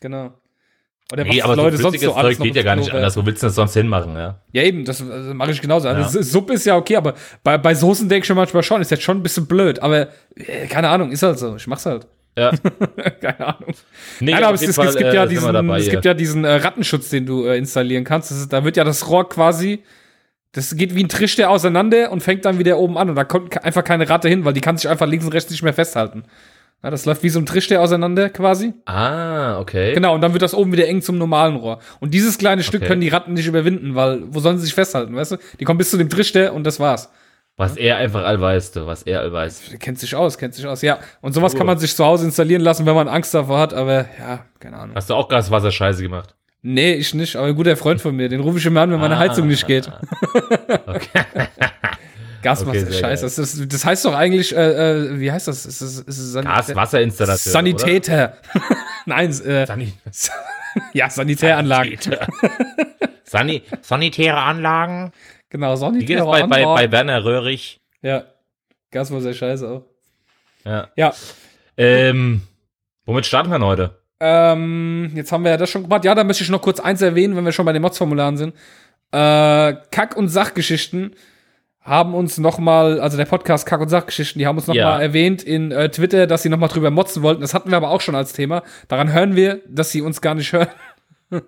Genau. 0.00 0.32
Oder 1.12 1.24
nee, 1.24 1.42
aber 1.42 1.56
Leute 1.56 1.76
so 1.76 1.84
sonst 1.84 2.00
so 2.00 2.12
Zeug 2.12 2.38
geht 2.38 2.56
ja 2.56 2.62
gar 2.62 2.76
nicht 2.76 2.92
anders. 2.92 3.16
Wo 3.16 3.26
willst 3.26 3.42
du 3.42 3.46
das 3.48 3.54
sonst 3.54 3.74
hinmachen, 3.74 4.14
ja? 4.14 4.40
Ja, 4.52 4.62
eben, 4.62 4.84
das, 4.84 4.98
das 4.98 5.34
mache 5.34 5.50
ich 5.50 5.60
genauso. 5.60 5.88
Also, 5.88 6.18
ja. 6.18 6.24
Suppe 6.24 6.54
ist 6.54 6.66
ja 6.66 6.76
okay, 6.76 6.96
aber 6.96 7.14
bei, 7.42 7.58
bei 7.58 7.74
Soßen 7.74 8.08
denke 8.08 8.24
ich 8.24 8.26
schon 8.26 8.36
manchmal 8.36 8.62
schon, 8.62 8.80
ist 8.80 8.90
jetzt 8.90 9.02
schon 9.02 9.18
ein 9.18 9.22
bisschen 9.22 9.46
blöd, 9.46 9.80
aber 9.80 10.08
äh, 10.36 10.66
keine 10.68 10.88
Ahnung, 10.88 11.10
ist 11.10 11.22
halt 11.22 11.38
so. 11.38 11.56
Ich 11.56 11.66
mach's 11.66 11.86
halt. 11.86 12.06
Ja. 12.38 12.52
Keine 13.20 13.46
Ahnung. 13.46 13.74
Nee, 14.20 14.32
Nein, 14.32 14.44
aber 14.44 14.54
es, 14.54 14.74
Fall, 14.74 14.88
es, 14.88 14.96
gibt 14.96 15.12
ja 15.12 15.26
diesen, 15.26 15.52
dabei, 15.52 15.78
es 15.78 15.90
gibt 15.90 16.04
ja 16.04 16.14
diesen 16.14 16.44
äh, 16.44 16.54
Rattenschutz, 16.54 17.10
den 17.10 17.26
du 17.26 17.44
äh, 17.44 17.58
installieren 17.58 18.04
kannst. 18.04 18.30
Ist, 18.30 18.52
da 18.52 18.64
wird 18.64 18.76
ja 18.76 18.84
das 18.84 19.08
Rohr 19.08 19.28
quasi, 19.28 19.82
das 20.52 20.76
geht 20.76 20.94
wie 20.94 21.02
ein 21.02 21.08
Trichter 21.08 21.50
auseinander 21.50 22.10
und 22.12 22.22
fängt 22.22 22.44
dann 22.44 22.58
wieder 22.58 22.78
oben 22.78 22.96
an 22.98 23.10
und 23.10 23.16
da 23.16 23.24
kommt 23.24 23.62
einfach 23.64 23.84
keine 23.84 24.08
Ratte 24.08 24.28
hin, 24.28 24.44
weil 24.44 24.52
die 24.52 24.60
kann 24.60 24.76
sich 24.76 24.88
einfach 24.88 25.06
links 25.06 25.24
und 25.24 25.32
rechts 25.32 25.50
nicht 25.50 25.62
mehr 25.62 25.74
festhalten. 25.74 26.24
Ja, 26.82 26.90
das 26.90 27.04
läuft 27.04 27.22
wie 27.22 27.28
so 27.28 27.38
ein 27.38 27.46
Trichter 27.46 27.80
auseinander 27.82 28.30
quasi. 28.30 28.72
Ah, 28.86 29.58
okay. 29.58 29.92
Genau, 29.92 30.14
und 30.14 30.22
dann 30.22 30.32
wird 30.32 30.42
das 30.42 30.54
oben 30.54 30.72
wieder 30.72 30.88
eng 30.88 31.02
zum 31.02 31.18
normalen 31.18 31.56
Rohr. 31.56 31.78
Und 32.00 32.14
dieses 32.14 32.38
kleine 32.38 32.62
Stück 32.62 32.80
okay. 32.80 32.88
können 32.88 33.00
die 33.02 33.08
Ratten 33.08 33.34
nicht 33.34 33.46
überwinden, 33.46 33.94
weil 33.94 34.22
wo 34.28 34.40
sollen 34.40 34.56
sie 34.56 34.64
sich 34.64 34.74
festhalten, 34.74 35.14
weißt 35.14 35.32
du? 35.32 35.36
Die 35.58 35.64
kommen 35.64 35.78
bis 35.78 35.90
zu 35.90 35.98
dem 35.98 36.08
Trichter 36.08 36.54
und 36.54 36.64
das 36.64 36.80
war's. 36.80 37.10
Was 37.58 37.76
er 37.76 37.98
einfach 37.98 38.24
all 38.24 38.40
weiß, 38.40 38.72
du, 38.72 38.86
was 38.86 39.02
er 39.02 39.20
all 39.20 39.30
weiß. 39.30 39.72
Kennt 39.78 39.98
sich 39.98 40.14
aus, 40.14 40.38
kennt 40.38 40.54
sich 40.54 40.66
aus, 40.66 40.80
ja. 40.80 40.98
Und 41.20 41.34
sowas 41.34 41.54
oh. 41.54 41.58
kann 41.58 41.66
man 41.66 41.78
sich 41.78 41.94
zu 41.94 42.02
Hause 42.02 42.24
installieren 42.24 42.62
lassen, 42.62 42.86
wenn 42.86 42.94
man 42.94 43.08
Angst 43.08 43.34
davor 43.34 43.58
hat, 43.58 43.74
aber 43.74 44.06
ja, 44.18 44.46
keine 44.58 44.78
Ahnung. 44.78 44.96
Hast 44.96 45.10
du 45.10 45.14
auch 45.14 45.28
Gaswasser-Scheiße 45.28 46.02
gemacht? 46.02 46.34
Nee, 46.62 46.94
ich 46.94 47.12
nicht, 47.12 47.36
aber 47.36 47.48
ein 47.48 47.56
guter 47.56 47.76
Freund 47.76 48.00
von 48.00 48.16
mir, 48.16 48.30
den 48.30 48.40
rufe 48.40 48.56
ich 48.56 48.64
immer 48.64 48.80
an, 48.80 48.90
wenn 48.90 49.00
meine 49.00 49.16
ah, 49.16 49.20
Heizung 49.20 49.46
nicht 49.46 49.66
geht. 49.66 49.90
Okay. 50.86 51.24
Gaswasser, 52.42 52.86
okay, 52.86 52.92
scheiße. 52.92 53.24
Das, 53.24 53.34
das, 53.36 53.68
das, 53.68 53.84
heißt 53.84 54.04
doch 54.04 54.14
eigentlich, 54.14 54.54
äh, 54.54 54.92
äh, 54.92 55.20
wie 55.20 55.30
heißt 55.30 55.48
das? 55.48 55.66
Ist 55.66 55.82
das 55.82 55.98
ist 55.98 56.32
Sanitär? 56.32 56.56
Gaswasserinstallation. 56.56 57.52
Sanitäter. 57.52 58.36
Nein, 59.06 59.30
äh, 59.30 59.66
Sani 59.66 59.92
ja, 60.92 61.10
Sanitäranlagen. 61.10 61.98
Sani 63.24 63.62
sanitäre 63.82 64.38
Anlagen. 64.38 65.12
Genau, 65.50 65.76
sanitäre 65.76 66.20
das 66.20 66.28
bei, 66.28 66.46
bei, 66.46 66.64
bei 66.64 66.92
Werner 66.92 67.24
Röhrig? 67.24 67.80
Ja. 68.02 68.24
Gaswasser, 68.90 69.34
scheiße 69.34 69.68
auch. 69.68 69.84
Ja. 70.64 70.88
Ja. 70.96 71.14
Ähm, 71.76 72.42
womit 73.04 73.26
starten 73.26 73.50
wir 73.50 73.60
heute? 73.60 74.00
Ähm, 74.20 75.12
jetzt 75.14 75.32
haben 75.32 75.44
wir 75.44 75.52
ja 75.52 75.56
das 75.56 75.70
schon 75.70 75.84
gemacht. 75.84 76.04
Ja, 76.04 76.14
da 76.14 76.24
möchte 76.24 76.42
ich 76.42 76.50
noch 76.50 76.60
kurz 76.60 76.78
eins 76.78 77.00
erwähnen, 77.00 77.36
wenn 77.36 77.44
wir 77.44 77.52
schon 77.52 77.64
bei 77.64 77.72
den 77.72 77.82
Mods-Formularen 77.82 78.36
sind. 78.36 78.54
Äh, 79.12 79.74
Kack- 79.90 80.16
und 80.16 80.28
Sachgeschichten 80.28 81.14
haben 81.82 82.14
uns 82.14 82.38
nochmal, 82.38 83.00
also 83.00 83.16
der 83.16 83.24
Podcast 83.24 83.66
Kack- 83.66 83.80
und 83.80 83.88
Sachgeschichten, 83.88 84.38
die 84.38 84.46
haben 84.46 84.56
uns 84.56 84.66
nochmal 84.66 84.82
ja. 84.82 85.00
erwähnt 85.00 85.42
in 85.42 85.72
äh, 85.72 85.90
Twitter, 85.90 86.26
dass 86.26 86.42
sie 86.42 86.50
nochmal 86.50 86.68
drüber 86.68 86.90
motzen 86.90 87.22
wollten. 87.22 87.40
Das 87.40 87.54
hatten 87.54 87.70
wir 87.70 87.76
aber 87.76 87.90
auch 87.90 88.02
schon 88.02 88.14
als 88.14 88.32
Thema. 88.32 88.62
Daran 88.88 89.12
hören 89.12 89.34
wir, 89.34 89.60
dass 89.66 89.90
sie 89.90 90.02
uns 90.02 90.20
gar 90.20 90.34
nicht 90.34 90.52
hören. 90.52 90.68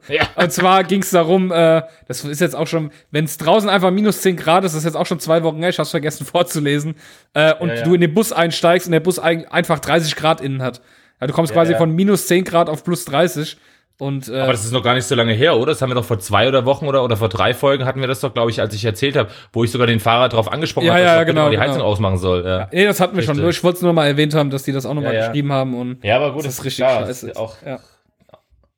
Ja. 0.08 0.22
Und 0.36 0.52
zwar 0.52 0.84
ging 0.84 1.02
es 1.02 1.10
darum, 1.10 1.52
äh, 1.52 1.82
das 2.08 2.24
ist 2.24 2.40
jetzt 2.40 2.56
auch 2.56 2.66
schon, 2.66 2.92
wenn 3.10 3.26
es 3.26 3.36
draußen 3.36 3.68
einfach 3.68 3.90
minus 3.90 4.22
10 4.22 4.36
Grad 4.36 4.64
ist, 4.64 4.72
das 4.72 4.80
ist 4.80 4.84
jetzt 4.84 4.96
auch 4.96 5.06
schon 5.06 5.20
zwei 5.20 5.42
Wochen 5.42 5.58
her, 5.58 5.68
ich 5.68 5.78
hab's 5.78 5.90
vergessen 5.90 6.24
vorzulesen, 6.32 6.94
äh, 7.34 7.54
und 7.54 7.68
ja, 7.68 7.74
ja. 7.76 7.82
du 7.82 7.94
in 7.94 8.00
den 8.00 8.14
Bus 8.14 8.32
einsteigst 8.32 8.86
und 8.86 8.92
der 8.92 9.00
Bus 9.00 9.18
ein, 9.18 9.46
einfach 9.48 9.80
30 9.80 10.16
Grad 10.16 10.40
innen 10.40 10.62
hat. 10.62 10.80
Ja, 11.20 11.26
du 11.26 11.34
kommst 11.34 11.52
quasi 11.52 11.74
von 11.74 11.94
minus 11.94 12.26
10 12.26 12.44
Grad 12.44 12.68
auf 12.68 12.84
plus 12.84 13.04
30 13.04 13.58
und, 13.98 14.28
äh, 14.28 14.40
Aber 14.40 14.52
das 14.52 14.64
ist 14.64 14.72
noch 14.72 14.82
gar 14.82 14.94
nicht 14.94 15.04
so 15.04 15.14
lange 15.14 15.32
her, 15.32 15.56
oder? 15.56 15.72
Das 15.72 15.82
haben 15.82 15.90
wir 15.90 15.94
doch 15.94 16.04
vor 16.04 16.18
zwei 16.18 16.48
oder 16.48 16.64
Wochen 16.64 16.86
oder, 16.86 17.04
oder 17.04 17.16
vor 17.16 17.28
drei 17.28 17.54
Folgen 17.54 17.84
hatten 17.84 18.00
wir 18.00 18.08
das 18.08 18.20
doch, 18.20 18.34
glaube 18.34 18.50
ich, 18.50 18.60
als 18.60 18.74
ich 18.74 18.84
erzählt 18.84 19.16
habe, 19.16 19.30
wo 19.52 19.64
ich 19.64 19.70
sogar 19.70 19.86
den 19.86 20.00
Fahrer 20.00 20.28
drauf 20.28 20.50
angesprochen 20.50 20.86
ja, 20.86 20.94
habe, 20.94 21.02
ja, 21.02 21.16
dass 21.18 21.26
genau, 21.26 21.50
die 21.50 21.58
Heizung 21.58 21.76
genau. 21.76 21.86
ausmachen 21.86 22.18
soll. 22.18 22.44
Ja. 22.44 22.58
ja. 22.60 22.68
Nee, 22.72 22.84
das 22.84 23.00
hatten 23.00 23.14
wir 23.14 23.18
richtig. 23.18 23.36
schon. 23.36 23.48
Ich 23.48 23.62
wollte 23.62 23.76
es 23.76 23.82
nur 23.82 23.92
mal 23.92 24.06
erwähnt 24.06 24.34
haben, 24.34 24.50
dass 24.50 24.64
die 24.64 24.72
das 24.72 24.86
auch 24.86 24.94
nochmal 24.94 25.14
ja, 25.14 25.20
ja. 25.20 25.26
geschrieben 25.28 25.52
haben. 25.52 25.78
Und 25.78 26.02
ja, 26.04 26.16
aber 26.16 26.32
gut, 26.32 26.44
das 26.44 26.54
ist 26.54 26.64
richtig 26.64 26.84
klar, 26.84 27.06
scheiße. 27.06 27.30
Ist 27.30 27.36
auch, 27.36 27.56
ja. 27.64 27.78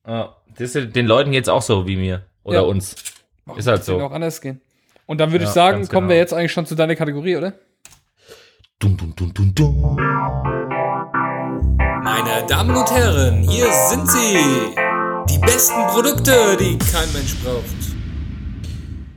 ja. 0.07 0.37
Das 0.59 0.75
ist 0.75 0.95
den 0.95 1.07
Leuten 1.07 1.33
jetzt 1.33 1.49
auch 1.49 1.63
so 1.63 1.87
wie 1.87 1.97
mir 1.97 2.23
oder 2.43 2.59
ja. 2.59 2.63
uns. 2.63 2.97
Warum 3.47 3.59
ist 3.59 3.67
halt 3.67 3.85
so. 3.85 4.01
auch 4.01 4.13
anders 4.13 4.41
gehen. 4.41 4.61
Und 5.07 5.21
dann 5.21 5.33
würde 5.33 5.45
ich 5.45 5.51
sagen, 5.51 5.87
kommen 5.89 6.03
genau. 6.03 6.09
wir 6.11 6.17
jetzt 6.17 6.33
eigentlich 6.33 6.53
schon 6.53 6.67
zu 6.67 6.75
deiner 6.75 6.97
Kategorie, 6.97 7.37
oder? 7.37 7.55
Dun, 8.79 8.97
dun, 8.97 9.15
dun, 9.15 9.33
dun, 9.35 9.55
dun. 9.55 9.97
Meine 12.03 12.47
Damen 12.49 12.77
und 12.77 12.91
Herren, 12.91 13.43
hier 13.49 13.71
sind 13.73 14.09
sie. 14.09 14.84
Die 15.29 15.39
besten 15.39 15.87
Produkte, 15.89 16.57
die 16.59 16.77
kein 16.79 17.11
Mensch 17.13 17.35
braucht. 17.43 17.65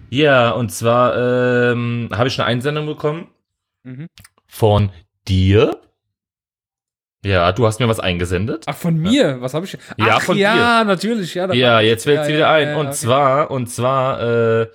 Ja, 0.10 0.52
und 0.52 0.72
zwar 0.72 1.18
ähm, 1.72 2.10
habe 2.14 2.30
ich 2.30 2.40
eine 2.40 2.48
Einsendung 2.48 2.86
bekommen 2.86 3.28
mhm. 3.84 4.08
von 4.48 4.92
dir. 5.28 5.82
Ja, 7.26 7.52
du 7.52 7.66
hast 7.66 7.80
mir 7.80 7.90
was 7.90 8.00
eingesendet. 8.00 8.64
Ach, 8.68 8.76
von 8.76 8.98
mir? 8.98 9.42
Was 9.42 9.54
habe 9.54 9.66
ich? 9.66 9.78
Ach, 10.00 10.08
ja, 10.08 10.20
von 10.20 10.38
ja, 10.38 10.54
dir. 10.54 10.60
Ja, 10.60 10.84
natürlich. 10.86 11.34
Ja, 11.34 11.54
ja 11.54 11.80
jetzt 11.82 12.06
fällt 12.06 12.22
es 12.22 12.30
ja, 12.30 12.36
wieder 12.36 12.50
ein. 12.50 12.76
und 12.76 12.88
okay. 12.88 12.96
zwar, 12.96 13.52
und 13.52 13.68
zwar, 13.68 14.22
äh, 14.62 14.68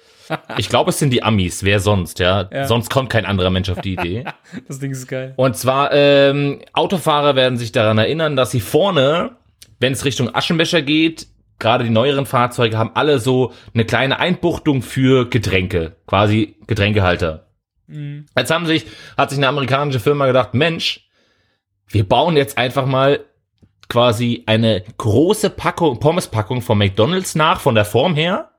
ich 0.59 0.69
glaube, 0.69 0.91
es 0.91 0.99
sind 0.99 1.11
die 1.11 1.23
Amis. 1.23 1.65
Wer 1.65 1.81
sonst, 1.81 2.19
ja? 2.19 2.49
ja? 2.53 2.67
Sonst 2.67 2.91
kommt 2.91 3.09
kein 3.09 3.25
anderer 3.25 3.51
Mensch 3.51 3.71
auf 3.71 3.81
die 3.81 3.95
Idee. 3.95 4.25
das 4.69 4.81
Ding 4.81 4.91
ist 4.91 5.09
geil. 5.09 5.33
Und 5.37 5.57
zwar, 5.57 5.93
ähm, 5.93 6.61
Autofahrer 6.75 7.37
werden 7.37 7.57
sich 7.57 7.73
daran 7.73 7.97
erinnern, 7.97 8.37
dass 8.37 8.51
sie 8.51 8.61
vorne 8.61 9.37
wenn 9.83 9.93
es 9.93 10.05
Richtung 10.05 10.35
Aschenbecher 10.35 10.81
geht, 10.81 11.27
gerade 11.59 11.85
die 11.85 11.91
neueren 11.91 12.25
Fahrzeuge 12.25 12.79
haben 12.79 12.93
alle 12.95 13.19
so 13.19 13.53
eine 13.75 13.85
kleine 13.85 14.19
Einbuchtung 14.19 14.81
für 14.81 15.29
Getränke, 15.29 15.97
quasi 16.07 16.57
Getränkehalter. 16.67 17.49
Mhm. 17.89 18.27
Jetzt 18.37 18.51
haben 18.51 18.67
sich, 18.67 18.87
hat 19.19 19.31
sich 19.31 19.39
eine 19.39 19.49
amerikanische 19.49 20.01
Firma 20.01 20.27
gedacht, 20.27 20.55
Mensch, 20.55 21.09
wir 21.89 22.09
bauen 22.09 22.37
jetzt 22.37 22.57
einfach 22.57 22.87
mal 22.87 23.21
quasi 23.89 24.45
eine 24.47 24.83
große 24.97 25.51
Packung, 25.51 26.01
Pommespackung 26.01 26.63
von 26.63 26.79
McDonalds 26.79 27.35
nach, 27.35 27.61
von 27.61 27.75
der 27.75 27.85
Form 27.85 28.15
her, 28.15 28.51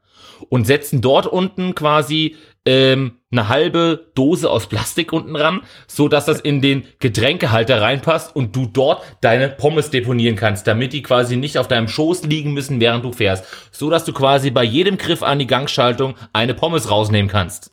und 0.50 0.68
setzen 0.68 1.02
dort 1.02 1.26
unten 1.26 1.74
quasi 1.74 2.36
ähm, 2.66 3.20
eine 3.32 3.50
halbe 3.50 4.12
Dose 4.16 4.50
aus 4.50 4.68
Plastik 4.68 5.12
unten 5.12 5.36
ran, 5.36 5.62
so 5.88 6.08
dass 6.08 6.26
das 6.26 6.40
in 6.40 6.62
den 6.62 6.86
Getränkehalter 7.00 7.82
reinpasst 7.82 8.36
und 8.36 8.56
du 8.56 8.68
dort 8.68 9.04
deine 9.22 9.50
Pommes 9.50 9.90
deponieren 9.90 10.36
kannst, 10.36 10.68
damit 10.68 10.94
die 10.94 11.02
quasi 11.02 11.36
nicht 11.36 11.58
auf 11.58 11.68
deinem 11.68 11.88
Schoß 11.88 12.24
liegen 12.24 12.54
müssen, 12.54 12.80
während 12.80 13.04
du 13.04 13.12
fährst, 13.12 13.46
so 13.72 13.90
dass 13.90 14.06
du 14.06 14.14
quasi 14.14 14.52
bei 14.52 14.64
jedem 14.64 14.98
Griff 14.98 15.24
an 15.24 15.40
die 15.40 15.48
Gangschaltung 15.48 16.16
eine 16.32 16.54
Pommes 16.54 16.90
rausnehmen 16.90 17.30
kannst. 17.30 17.72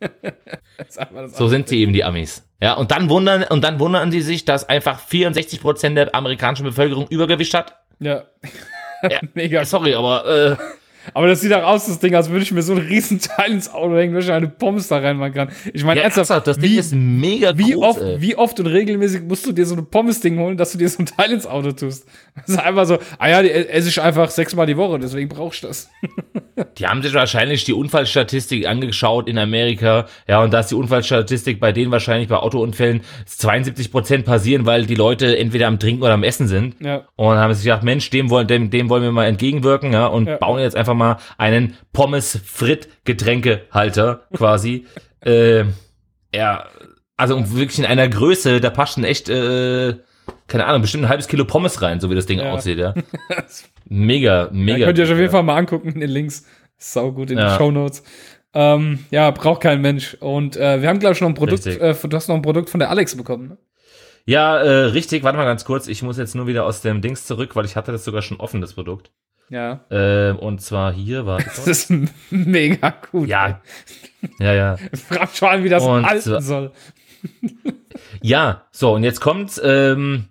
so 1.27 1.47
sind 1.47 1.69
sie 1.69 1.79
eben 1.79 1.93
die 1.93 2.03
Amis. 2.03 2.43
Ja, 2.61 2.73
und 2.73 2.91
dann 2.91 3.09
wundern 3.09 3.43
und 3.43 3.63
dann 3.63 3.79
wundern 3.79 4.11
sie 4.11 4.21
sich, 4.21 4.45
dass 4.45 4.69
einfach 4.69 4.99
64 4.99 5.61
Prozent 5.61 5.97
der 5.97 6.13
amerikanischen 6.13 6.63
Bevölkerung 6.63 7.07
Übergewicht 7.07 7.53
hat. 7.53 7.77
Ja. 7.99 8.23
ja 9.09 9.19
Mega. 9.33 9.65
Sorry, 9.65 9.95
aber 9.95 10.25
äh, 10.27 10.55
aber 11.13 11.27
das 11.27 11.41
sieht 11.41 11.53
auch 11.53 11.63
aus, 11.63 11.85
das 11.85 11.99
Ding, 11.99 12.15
als 12.15 12.29
würde 12.29 12.43
ich 12.43 12.51
mir 12.51 12.61
so 12.61 12.73
ein 12.73 12.79
Riesenteil 12.79 13.51
ins 13.51 13.71
Auto 13.71 13.95
hängen, 13.95 14.13
wenn 14.13 14.21
ich 14.21 14.31
eine 14.31 14.47
Pommes 14.47 14.87
da 14.87 14.97
reinmachen 14.97 15.33
kann. 15.33 15.49
Ich 15.73 15.83
meine, 15.83 15.99
ja, 15.99 16.05
ernsthaft, 16.05 16.47
das 16.47 16.57
Ding 16.57 16.77
ist 16.77 16.93
mega 16.93 17.57
wie 17.57 17.71
groß, 17.71 17.83
oft, 17.83 18.01
ey. 18.01 18.21
wie 18.21 18.35
oft 18.35 18.59
und 18.59 18.67
regelmäßig 18.67 19.23
musst 19.23 19.45
du 19.45 19.51
dir 19.51 19.65
so 19.65 19.75
ein 19.75 19.85
Pommes-Ding 19.85 20.37
holen, 20.39 20.57
dass 20.57 20.71
du 20.71 20.77
dir 20.77 20.89
so 20.89 21.03
ein 21.03 21.05
Teil 21.05 21.31
ins 21.31 21.47
Auto 21.47 21.71
tust. 21.71 22.07
Das 22.35 22.49
ist 22.49 22.59
einfach 22.59 22.85
so, 22.85 22.97
ah 23.17 23.29
ja, 23.29 23.41
die 23.41 23.51
esse 23.51 23.89
ich 23.89 24.01
einfach 24.01 24.29
sechsmal 24.29 24.65
die 24.65 24.77
Woche, 24.77 24.99
deswegen 24.99 25.29
brauchst 25.29 25.63
du 25.63 25.67
das. 25.67 25.89
Die 26.77 26.85
haben 26.85 27.01
sich 27.01 27.13
wahrscheinlich 27.13 27.63
die 27.63 27.73
Unfallstatistik 27.73 28.67
angeschaut 28.67 29.27
in 29.27 29.37
Amerika, 29.37 30.05
ja, 30.27 30.43
und 30.43 30.53
da 30.53 30.59
ist 30.59 30.67
die 30.67 30.75
Unfallstatistik 30.75 31.59
bei 31.59 31.71
denen 31.71 31.91
wahrscheinlich 31.91 32.27
bei 32.27 32.35
Autounfällen 32.35 33.01
72 33.25 33.91
Prozent 33.91 34.25
passieren, 34.25 34.65
weil 34.65 34.85
die 34.85 34.95
Leute 34.95 35.37
entweder 35.37 35.67
am 35.67 35.79
Trinken 35.79 36.03
oder 36.03 36.13
am 36.13 36.23
Essen 36.23 36.47
sind. 36.47 36.75
Ja. 36.79 37.03
Und 37.15 37.37
haben 37.37 37.53
sich 37.53 37.63
gedacht, 37.63 37.83
Mensch, 37.83 38.09
dem 38.09 38.29
wollen, 38.29 38.47
dem, 38.47 38.69
dem 38.69 38.89
wollen 38.89 39.03
wir 39.03 39.11
mal 39.11 39.25
entgegenwirken, 39.25 39.93
ja, 39.93 40.07
und 40.07 40.27
ja. 40.27 40.37
bauen 40.37 40.59
jetzt 40.59 40.75
einfach 40.75 40.90
mal 40.93 41.17
einen 41.37 41.75
Pommes-Frit-Getränkehalter 41.93 44.27
quasi. 44.33 44.85
äh, 45.25 45.63
ja, 46.33 46.65
also 47.17 47.55
wirklich 47.55 47.79
in 47.79 47.85
einer 47.85 48.07
Größe, 48.07 48.61
da 48.61 48.69
passt 48.69 48.93
schon 48.95 49.03
echt, 49.03 49.29
äh, 49.29 49.95
keine 50.47 50.65
Ahnung, 50.65 50.81
bestimmt 50.81 51.03
ein 51.05 51.09
halbes 51.09 51.27
Kilo 51.27 51.45
Pommes 51.45 51.81
rein, 51.81 51.99
so 51.99 52.09
wie 52.09 52.15
das 52.15 52.25
Ding 52.25 52.39
ja. 52.39 52.51
aussieht, 52.51 52.79
ja. 52.79 52.95
mega, 53.85 54.49
mega. 54.51 54.79
Ja, 54.79 54.85
könnt 54.87 54.97
ihr 54.97 55.05
euch 55.05 55.11
auf 55.11 55.19
jeden 55.19 55.31
Fall 55.31 55.43
mal 55.43 55.57
angucken 55.57 55.89
in 55.89 55.99
den 55.99 56.09
Links. 56.09 56.45
Sau 56.77 57.11
gut 57.11 57.29
in 57.29 57.37
ja. 57.37 57.49
den 57.49 57.57
Show 57.57 57.69
Notes. 57.69 58.01
Ähm, 58.53 59.05
ja, 59.11 59.31
braucht 59.31 59.61
kein 59.61 59.81
Mensch. 59.81 60.15
Und 60.15 60.57
äh, 60.57 60.81
wir 60.81 60.89
haben, 60.89 60.99
glaube 60.99 61.13
ich, 61.13 61.21
noch 61.21 61.29
ein 61.29 61.35
Produkt, 61.35 61.65
äh, 61.67 61.93
du 61.93 62.17
hast 62.17 62.27
noch 62.27 62.35
ein 62.35 62.41
Produkt 62.41 62.69
von 62.69 62.79
der 62.79 62.89
Alex 62.89 63.15
bekommen, 63.15 63.47
ne? 63.49 63.57
Ja, 64.25 64.57
äh, 64.57 64.85
richtig. 64.85 65.23
Warte 65.23 65.37
mal 65.37 65.45
ganz 65.45 65.65
kurz. 65.65 65.87
Ich 65.87 66.03
muss 66.03 66.17
jetzt 66.17 66.35
nur 66.35 66.47
wieder 66.47 66.65
aus 66.65 66.81
dem 66.81 67.01
Dings 67.01 67.25
zurück, 67.25 67.55
weil 67.55 67.65
ich 67.65 67.75
hatte 67.75 67.91
das 67.91 68.03
sogar 68.03 68.21
schon 68.21 68.39
offen, 68.39 68.61
das 68.61 68.73
Produkt. 68.73 69.11
Ja. 69.51 69.81
Äh, 69.89 70.31
und 70.31 70.61
zwar 70.61 70.93
hier 70.93 71.25
war. 71.25 71.39
Das 71.39 71.67
ist 71.67 71.91
mega 72.29 72.93
gut. 73.11 73.27
Ja. 73.27 73.61
Ja, 74.39 74.53
ja. 74.53 74.77
Frag 74.93 75.35
schon 75.35 75.49
an, 75.49 75.63
wie 75.65 75.69
das 75.69 75.83
und 75.83 76.05
halten 76.05 76.41
soll. 76.41 76.71
ja, 78.21 78.63
so, 78.71 78.93
und 78.93 79.03
jetzt 79.03 79.19
kommt's. 79.19 79.59
Ähm, 79.61 80.29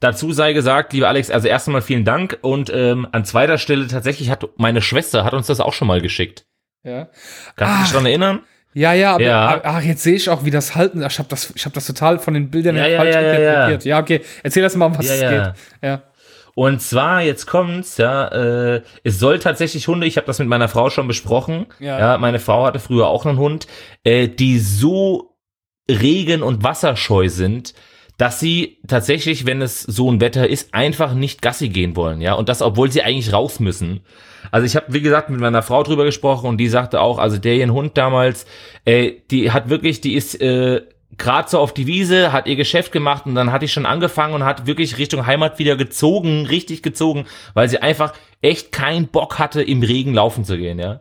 dazu 0.00 0.32
sei 0.32 0.52
gesagt, 0.52 0.92
lieber 0.92 1.08
Alex, 1.08 1.30
also 1.30 1.46
erst 1.46 1.68
einmal 1.68 1.82
vielen 1.82 2.04
Dank. 2.04 2.38
Und 2.42 2.72
ähm, 2.74 3.06
an 3.12 3.24
zweiter 3.24 3.56
Stelle 3.56 3.86
tatsächlich 3.86 4.30
hat 4.30 4.44
meine 4.56 4.82
Schwester 4.82 5.24
hat 5.24 5.32
uns 5.32 5.46
das 5.46 5.60
auch 5.60 5.72
schon 5.72 5.86
mal 5.86 6.00
geschickt. 6.00 6.44
Ja. 6.82 7.08
Kannst 7.54 7.76
du 7.76 7.82
dich 7.82 7.92
daran 7.92 8.06
erinnern? 8.06 8.40
Ja, 8.72 8.92
ja, 8.94 9.14
aber 9.14 9.22
ja. 9.22 9.60
ach, 9.62 9.82
jetzt 9.82 10.02
sehe 10.02 10.16
ich 10.16 10.28
auch, 10.28 10.44
wie 10.44 10.50
das 10.50 10.74
halten. 10.74 11.06
Ich 11.06 11.18
habe 11.20 11.28
das, 11.28 11.52
ich 11.54 11.64
hab 11.64 11.72
das 11.72 11.86
total 11.86 12.18
von 12.18 12.34
den 12.34 12.50
Bildern 12.50 12.74
ja, 12.74 12.88
ja, 12.88 12.98
falsch 12.98 13.14
ja, 13.14 13.20
interpretiert. 13.20 13.84
Ja, 13.84 13.96
ja, 13.96 14.02
okay. 14.02 14.20
Erzähl 14.42 14.64
das 14.64 14.74
mal, 14.74 14.86
um 14.86 14.98
was 14.98 15.08
es 15.08 15.20
geht. 15.20 15.52
Ja. 15.80 16.02
Und 16.54 16.80
zwar, 16.80 17.22
jetzt 17.22 17.46
kommt's, 17.46 17.96
ja, 17.96 18.28
äh, 18.28 18.82
es 19.02 19.18
soll 19.18 19.40
tatsächlich 19.40 19.88
Hunde, 19.88 20.06
ich 20.06 20.16
habe 20.16 20.26
das 20.26 20.38
mit 20.38 20.48
meiner 20.48 20.68
Frau 20.68 20.88
schon 20.88 21.08
besprochen, 21.08 21.66
ja. 21.80 21.98
ja, 21.98 22.18
meine 22.18 22.38
Frau 22.38 22.64
hatte 22.64 22.78
früher 22.78 23.08
auch 23.08 23.26
einen 23.26 23.38
Hund, 23.38 23.66
äh, 24.04 24.28
die 24.28 24.58
so 24.60 25.36
regen- 25.90 26.42
und 26.42 26.62
wasserscheu 26.62 27.28
sind, 27.28 27.74
dass 28.18 28.38
sie 28.38 28.78
tatsächlich, 28.86 29.46
wenn 29.46 29.60
es 29.60 29.82
so 29.82 30.10
ein 30.10 30.20
Wetter 30.20 30.48
ist, 30.48 30.72
einfach 30.72 31.14
nicht 31.14 31.42
Gassi 31.42 31.68
gehen 31.68 31.96
wollen, 31.96 32.20
ja, 32.20 32.34
und 32.34 32.48
das, 32.48 32.62
obwohl 32.62 32.90
sie 32.90 33.02
eigentlich 33.02 33.32
raus 33.32 33.58
müssen. 33.58 34.00
Also 34.52 34.66
ich 34.66 34.76
habe, 34.76 34.92
wie 34.92 35.00
gesagt, 35.00 35.30
mit 35.30 35.40
meiner 35.40 35.62
Frau 35.62 35.82
drüber 35.82 36.04
gesprochen 36.04 36.48
und 36.48 36.58
die 36.58 36.68
sagte 36.68 37.00
auch, 37.00 37.18
also 37.18 37.38
der 37.38 37.56
ihren 37.56 37.72
Hund 37.72 37.96
damals, 37.96 38.46
äh, 38.84 39.12
die 39.30 39.50
hat 39.50 39.68
wirklich, 39.68 40.00
die 40.00 40.14
ist 40.14 40.40
äh, 40.40 40.82
gerade 41.18 41.48
so 41.48 41.58
auf 41.58 41.74
die 41.74 41.86
Wiese, 41.86 42.32
hat 42.32 42.46
ihr 42.46 42.56
Geschäft 42.56 42.92
gemacht 42.92 43.26
und 43.26 43.34
dann 43.34 43.52
hat 43.52 43.62
die 43.62 43.68
schon 43.68 43.86
angefangen 43.86 44.34
und 44.34 44.44
hat 44.44 44.66
wirklich 44.66 44.98
Richtung 44.98 45.26
Heimat 45.26 45.58
wieder 45.58 45.76
gezogen, 45.76 46.46
richtig 46.46 46.82
gezogen, 46.82 47.26
weil 47.54 47.68
sie 47.68 47.78
einfach 47.78 48.14
echt 48.42 48.72
keinen 48.72 49.08
Bock 49.08 49.38
hatte, 49.38 49.62
im 49.62 49.82
Regen 49.82 50.14
laufen 50.14 50.44
zu 50.44 50.56
gehen, 50.56 50.78
ja. 50.78 51.00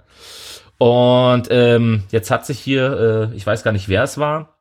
Und 0.78 1.48
ähm, 1.52 2.04
jetzt 2.12 2.32
hat 2.32 2.46
sich 2.46 2.60
hier, 2.60 3.30
äh, 3.32 3.36
ich 3.36 3.46
weiß 3.46 3.64
gar 3.64 3.72
nicht, 3.72 3.90
wer 3.90 4.04
es 4.04 4.18
war, 4.18 4.58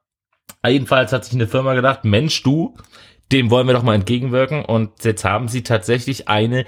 jedenfalls 0.64 1.12
hat 1.12 1.24
sich 1.24 1.34
eine 1.34 1.48
Firma 1.48 1.74
gedacht, 1.74 2.04
Mensch, 2.04 2.42
du, 2.42 2.76
dem 3.32 3.50
wollen 3.50 3.66
wir 3.66 3.74
doch 3.74 3.82
mal 3.82 3.94
entgegenwirken. 3.94 4.64
Und 4.64 5.04
jetzt 5.04 5.24
haben 5.24 5.48
sie 5.48 5.62
tatsächlich 5.62 6.28
eine 6.28 6.64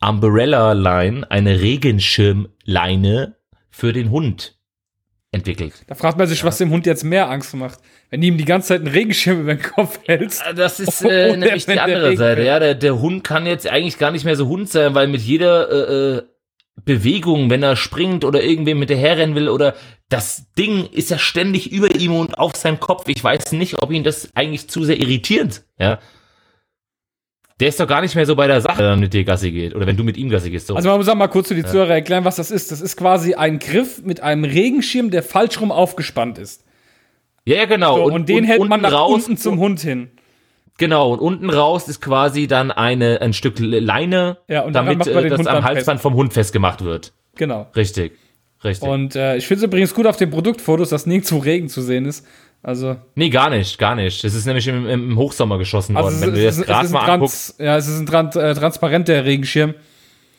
Umbrella-Line, 0.00 1.30
eine 1.30 1.60
Regenschirmleine 1.60 3.36
für 3.70 3.92
den 3.92 4.10
Hund 4.10 4.58
entwickelt. 5.32 5.72
Da 5.86 5.94
fragt 5.94 6.18
man 6.18 6.26
sich, 6.28 6.40
ja. 6.40 6.44
was 6.44 6.58
dem 6.58 6.70
Hund 6.70 6.86
jetzt 6.86 7.04
mehr 7.04 7.30
Angst 7.30 7.54
macht. 7.54 7.80
Wenn 8.10 8.20
du 8.20 8.26
ihm 8.26 8.36
die 8.36 8.44
ganze 8.44 8.68
Zeit 8.68 8.82
einen 8.82 8.92
Regenschirm 8.92 9.40
über 9.40 9.54
den 9.54 9.62
Kopf 9.62 9.98
hältst. 10.06 10.42
Das 10.54 10.78
ist 10.78 11.02
äh, 11.04 11.36
nämlich 11.36 11.64
die 11.66 11.80
andere 11.80 12.16
Seite. 12.16 12.42
Ja, 12.42 12.58
der, 12.58 12.74
der 12.74 13.00
Hund 13.00 13.24
kann 13.24 13.46
jetzt 13.46 13.66
eigentlich 13.66 13.98
gar 13.98 14.10
nicht 14.10 14.24
mehr 14.24 14.36
so 14.36 14.46
Hund 14.46 14.68
sein, 14.68 14.94
weil 14.94 15.08
mit 15.08 15.22
jeder 15.22 15.70
äh, 15.70 16.16
äh, 16.18 16.22
Bewegung, 16.84 17.48
wenn 17.48 17.62
er 17.62 17.76
springt 17.76 18.24
oder 18.24 18.42
irgendwem 18.42 18.78
mit 18.78 18.90
der 18.90 18.98
herrennen 18.98 19.34
will 19.34 19.48
oder 19.48 19.74
das 20.08 20.52
Ding 20.58 20.86
ist 20.92 21.10
ja 21.10 21.18
ständig 21.18 21.72
über 21.72 21.94
ihm 21.94 22.14
und 22.14 22.38
auf 22.38 22.54
seinem 22.54 22.80
Kopf. 22.80 23.04
Ich 23.08 23.22
weiß 23.22 23.52
nicht, 23.52 23.82
ob 23.82 23.90
ihn 23.90 24.04
das 24.04 24.28
eigentlich 24.34 24.68
zu 24.68 24.84
sehr 24.84 25.00
irritierend, 25.00 25.64
ja. 25.78 25.98
Der 27.62 27.68
ist 27.68 27.78
doch 27.78 27.86
gar 27.86 28.00
nicht 28.00 28.16
mehr 28.16 28.26
so 28.26 28.34
bei 28.34 28.48
der 28.48 28.60
Sache, 28.60 28.78
wenn 28.78 28.86
er 28.86 28.96
mit 28.96 29.14
dir 29.14 29.22
Gassi 29.22 29.52
geht. 29.52 29.76
Oder 29.76 29.86
wenn 29.86 29.96
du 29.96 30.02
mit 30.02 30.16
ihm 30.16 30.28
Gassi 30.30 30.50
gehst. 30.50 30.66
So. 30.66 30.74
Also 30.74 30.88
man 30.88 30.98
muss 30.98 31.14
mal 31.14 31.28
kurz 31.28 31.46
für 31.46 31.54
die. 31.54 31.62
Zuhörer 31.62 31.94
erklären, 31.94 32.24
was 32.24 32.34
das 32.34 32.50
ist. 32.50 32.72
Das 32.72 32.80
ist 32.80 32.96
quasi 32.96 33.34
ein 33.34 33.60
Griff 33.60 34.02
mit 34.02 34.20
einem 34.20 34.42
Regenschirm, 34.42 35.12
der 35.12 35.22
falsch 35.22 35.60
rum 35.60 35.70
aufgespannt 35.70 36.38
ist. 36.38 36.64
Ja, 37.44 37.58
ja 37.58 37.66
genau. 37.66 37.98
So, 37.98 38.04
und, 38.06 38.12
und, 38.14 38.28
den 38.28 38.38
und 38.38 38.44
hält 38.46 38.68
man 38.68 38.80
nach 38.80 38.90
raus, 38.90 39.14
unten 39.14 39.36
zum 39.36 39.60
Hund 39.60 39.78
hin. 39.78 40.10
Genau, 40.76 41.12
und 41.12 41.20
unten 41.20 41.50
raus 41.50 41.86
ist 41.86 42.00
quasi 42.00 42.48
dann 42.48 42.72
eine, 42.72 43.20
ein 43.20 43.32
Stück 43.32 43.60
Leine, 43.60 44.38
ja, 44.48 44.62
und 44.62 44.72
damit 44.72 45.06
äh, 45.06 45.28
das 45.28 45.46
am 45.46 45.62
Halsband 45.62 45.98
fest. 45.98 46.02
vom 46.02 46.14
Hund 46.14 46.32
festgemacht 46.32 46.82
wird. 46.82 47.12
Genau. 47.36 47.68
Richtig. 47.76 48.18
Richtig. 48.64 48.88
Und 48.88 49.14
äh, 49.14 49.36
ich 49.36 49.46
finde 49.46 49.60
es 49.60 49.64
übrigens 49.64 49.94
gut 49.94 50.08
auf 50.08 50.16
den 50.16 50.30
Produktfotos, 50.30 50.88
dass 50.88 51.06
nirgendwo 51.06 51.38
Regen 51.38 51.68
zu 51.68 51.80
sehen 51.80 52.06
ist. 52.06 52.26
Also. 52.62 52.96
Nee, 53.16 53.28
gar 53.28 53.50
nicht, 53.50 53.78
gar 53.78 53.96
nicht. 53.96 54.22
Es 54.24 54.34
ist 54.34 54.46
nämlich 54.46 54.68
im, 54.68 54.88
im 54.88 55.18
Hochsommer 55.18 55.58
geschossen 55.58 55.96
also 55.96 56.10
worden. 56.10 56.20
Wenn 56.20 56.34
du 56.34 56.44
das 56.44 56.62
Gras 56.62 56.90
mal 56.90 57.08
anguckst. 57.10 57.58
Ja, 57.58 57.76
es 57.76 57.88
ist 57.88 57.98
ein 57.98 58.06
tran 58.06 58.28
äh, 58.28 58.54
transparenter 58.54 59.24
Regenschirm. 59.24 59.74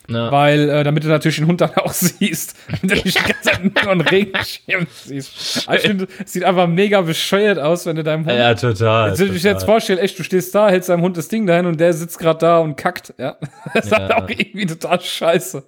Ja. 0.10 0.32
Weil, 0.32 0.70
äh, 0.70 0.84
damit 0.84 1.06
du 1.06 1.08
natürlich 1.08 1.38
den 1.38 1.48
Hund 1.48 1.62
dann 1.62 1.74
auch 1.76 1.94
siehst. 1.94 2.56
Wenn 2.68 2.90
du 2.90 2.96
nicht 2.96 3.18
Zeit 3.42 3.64
nur 3.64 3.92
einen 3.92 4.02
Regenschirm 4.02 4.88
siehst. 4.92 5.68
Also 5.68 5.82
ich 5.82 5.88
finde, 5.88 6.08
es 6.24 6.34
sieht 6.34 6.44
einfach 6.44 6.68
mega 6.68 7.02
bescheuert 7.02 7.60
aus, 7.60 7.86
wenn 7.86 7.96
du 7.96 8.04
deinem 8.04 8.26
Hund. 8.26 8.36
Ja, 8.36 8.54
total. 8.54 9.18
Wenn 9.18 9.28
du 9.28 9.34
dich 9.34 9.44
jetzt 9.44 9.64
vorstellst, 9.64 10.04
echt, 10.04 10.20
du 10.20 10.24
stehst 10.24 10.54
da, 10.56 10.70
hältst 10.70 10.90
deinem 10.90 11.04
Hund 11.04 11.16
das 11.16 11.30
Ding 11.30 11.46
dahin 11.46 11.66
und 11.66 11.80
der 11.80 11.94
sitzt 11.94 12.20
gerade 12.20 12.40
da 12.40 12.60
und 12.60 12.76
kackt. 12.76 13.14
Ja. 13.18 13.38
Das 13.74 13.86
ist 13.86 13.92
ja. 13.92 14.00
halt 14.00 14.14
auch 14.14 14.30
irgendwie 14.30 14.66
total 14.66 15.02
scheiße. 15.02 15.64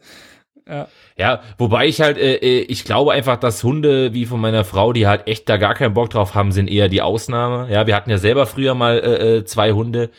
Ja. 0.67 0.87
ja, 1.15 1.41
wobei 1.59 1.85
ich 1.85 2.01
halt, 2.01 2.17
äh, 2.17 2.37
äh, 2.37 2.61
ich 2.61 2.85
glaube 2.85 3.11
einfach, 3.13 3.37
dass 3.37 3.63
Hunde 3.63 4.13
wie 4.13 4.25
von 4.25 4.41
meiner 4.41 4.63
Frau, 4.63 4.93
die 4.93 5.05
halt 5.05 5.27
echt 5.27 5.47
da 5.47 5.57
gar 5.57 5.75
keinen 5.75 5.93
Bock 5.93 6.09
drauf 6.09 6.33
haben, 6.33 6.51
sind 6.51 6.69
eher 6.69 6.89
die 6.89 7.03
Ausnahme. 7.03 7.71
Ja, 7.71 7.85
wir 7.85 7.95
hatten 7.95 8.09
ja 8.09 8.17
selber 8.17 8.47
früher 8.47 8.73
mal 8.73 8.97
äh, 8.97 9.37
äh, 9.37 9.45
zwei 9.45 9.73
Hunde 9.73 10.09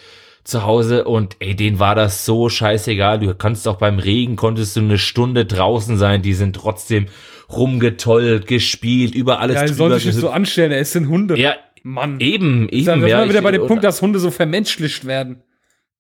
zu 0.45 0.65
Hause 0.65 1.05
und 1.05 1.37
ey, 1.41 1.57
denen 1.57 1.81
war 1.81 1.97
das 1.97 2.25
so 2.25 2.49
scheißegal. 2.49 3.19
Du 3.19 3.35
kannst 3.35 3.67
auch 3.67 3.77
beim 3.77 3.99
Regen, 3.99 4.37
konntest 4.37 4.77
du 4.77 4.81
eine 4.81 4.99
Stunde 4.99 5.47
draußen 5.47 5.99
sein, 5.99 6.23
die 6.23 6.35
sind 6.35 6.55
trotzdem 6.55 7.07
rumgetollt, 7.51 8.47
gespielt, 8.47 9.17
über 9.17 9.41
alles 9.41 9.57
ja, 9.57 9.69
soll 9.69 9.95
sich 9.95 10.07
nicht 10.07 10.15
so 10.19 10.31
anstellen, 10.31 10.71
es 10.73 10.93
sind 10.93 11.09
Hunde. 11.09 11.39
Ja, 11.39 11.57
Mann. 11.83 12.21
Eben, 12.21 12.69
eben. 12.69 12.85
Dann 12.85 13.01
ja, 13.07 13.23
wir 13.23 13.29
wieder 13.29 13.43
bei 13.43 13.53
dem 13.53 13.67
Punkt, 13.67 13.85
dass 13.85 14.03
Hunde 14.03 14.19
so 14.19 14.31
vermenschlicht 14.31 15.07
werden. 15.07 15.43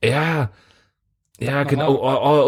Ja, 0.03 0.51
ja, 1.38 1.64
genau. 1.64 1.96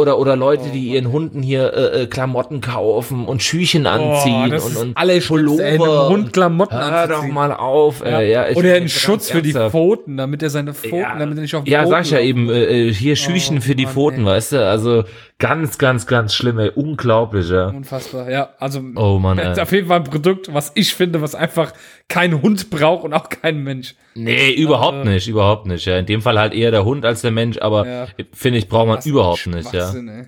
Oder, 0.01 0.19
oder 0.19 0.35
Leute, 0.35 0.71
die 0.71 0.91
oh, 0.91 0.95
ihren 0.95 1.13
Hunden 1.13 1.43
hier 1.43 1.75
äh, 1.75 2.03
äh, 2.03 2.07
Klamotten 2.07 2.63
kaufen 2.63 3.27
und 3.27 3.43
Schüchen 3.43 3.87
anziehen 3.87 4.59
oh, 4.59 4.67
und, 4.67 4.77
und 4.77 4.97
alle 4.97 5.21
Pullover. 5.21 6.09
Hund 6.09 6.33
Klamotten 6.33 6.79
Hör 6.79 7.07
doch 7.07 7.27
mal 7.27 7.53
auf. 7.53 8.01
Ja. 8.01 8.21
Äh, 8.21 8.33
ja, 8.33 8.57
oder 8.57 8.75
einen 8.75 8.89
Schutz 8.89 9.31
für 9.31 9.43
die 9.43 9.53
Pfoten, 9.53 10.17
damit 10.17 10.43
er 10.43 10.49
seine 10.49 10.73
Pfoten, 10.73 10.97
ja. 10.97 11.19
damit 11.19 11.37
er 11.37 11.43
nicht 11.43 11.55
auf 11.55 11.67
Ja, 11.67 11.81
Pfoten 11.81 11.91
sag 11.91 12.05
ich 12.07 12.11
ja 12.13 12.21
eben, 12.21 12.49
äh, 12.49 12.89
äh, 12.89 12.95
hier 12.95 13.17
Schüchen 13.17 13.59
oh, 13.59 13.61
für 13.61 13.75
die 13.75 13.85
Mann, 13.85 13.93
Pfoten, 13.93 14.21
ey. 14.21 14.27
weißt 14.27 14.53
du? 14.53 14.67
Also 14.67 15.05
Ganz, 15.41 15.79
ganz, 15.79 16.09
ganz 16.09 16.35
schlimm, 16.35 16.59
ey. 16.59 16.71
Unglaublich, 16.75 17.49
ja. 17.49 17.69
Unfassbar, 17.69 18.29
ja. 18.29 18.51
Also, 18.59 18.83
oh, 18.97 19.21
Mann, 19.21 19.39
ey. 19.39 19.61
auf 19.61 19.71
jeden 19.71 19.87
Fall 19.87 19.99
ein 19.99 20.05
Produkt, 20.05 20.53
was 20.53 20.73
ich 20.75 20.95
finde, 20.95 21.23
was 21.23 21.37
einfach 21.37 21.73
kein 22.09 22.43
Hund 22.43 22.71
braucht 22.71 23.05
und 23.05 23.15
auch 23.15 23.29
kein 23.29 23.63
Mensch. 23.63 23.95
Nee, 24.15 24.51
überhaupt 24.51 24.99
also, 24.99 25.11
nicht, 25.11 25.29
überhaupt 25.29 25.67
nicht, 25.67 25.87
ja. 25.87 25.97
In 25.97 26.07
dem 26.07 26.23
Fall 26.23 26.41
halt 26.41 26.55
eher 26.55 26.73
der 26.73 26.85
Hund 26.85 27.05
als 27.05 27.23
der 27.23 27.31
Mensch, 27.31 27.59
aber 27.59 27.87
ja. 27.87 28.07
finde 28.33 28.59
ich, 28.59 28.69
braucht 28.69 28.89
man 28.89 29.01
überhaupt 29.05 29.47
nicht, 29.47 29.73
ja. 29.73 29.93
Ey. 29.93 30.27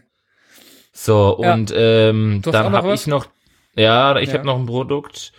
So, 0.92 1.36
und 1.36 1.70
ja. 1.70 1.76
ähm, 2.10 2.40
dann 2.44 2.72
habe 2.72 2.94
ich 2.94 3.08
noch, 3.08 3.26
ja, 3.74 4.16
ich 4.16 4.28
ja. 4.28 4.34
habe 4.34 4.46
noch 4.46 4.58
ein 4.58 4.66
Produkt. 4.66 5.32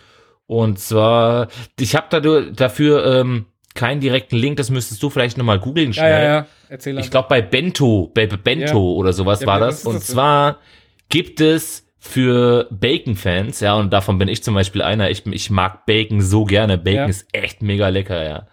Und 0.46 0.78
zwar, 0.80 1.48
ich 1.80 1.96
habe 1.96 2.20
da, 2.20 2.40
dafür 2.50 3.06
ähm, 3.06 3.46
keinen 3.74 4.00
direkten 4.00 4.36
Link, 4.36 4.56
das 4.56 4.70
müsstest 4.70 5.02
du 5.02 5.10
vielleicht 5.10 5.38
nochmal 5.38 5.58
googeln 5.58 5.92
schnell. 5.92 6.10
Ja, 6.10 6.18
ja, 6.18 6.34
ja. 6.34 6.46
Erzähl 6.68 6.98
Ich 6.98 7.10
glaube 7.10 7.28
bei 7.28 7.42
Bento, 7.42 8.10
bei 8.14 8.26
Bento 8.26 8.92
ja. 8.92 8.96
oder 8.96 9.12
sowas 9.12 9.40
ja, 9.40 9.46
war 9.46 9.60
das. 9.60 9.84
Und 9.84 9.96
das 9.96 10.06
zwar 10.06 10.58
gibt 11.08 11.40
es 11.40 11.86
für 11.98 12.66
Bacon-Fans, 12.70 13.60
ja, 13.60 13.74
und 13.74 13.92
davon 13.92 14.18
bin 14.18 14.26
ich 14.26 14.42
zum 14.42 14.54
Beispiel 14.54 14.82
einer, 14.82 15.08
ich, 15.10 15.24
ich 15.26 15.50
mag 15.50 15.86
Bacon 15.86 16.20
so 16.20 16.44
gerne. 16.44 16.76
Bacon 16.76 17.08
ist 17.08 17.28
echt 17.32 17.62
mega 17.62 17.88
lecker, 17.88 18.24
ja. 18.24 18.46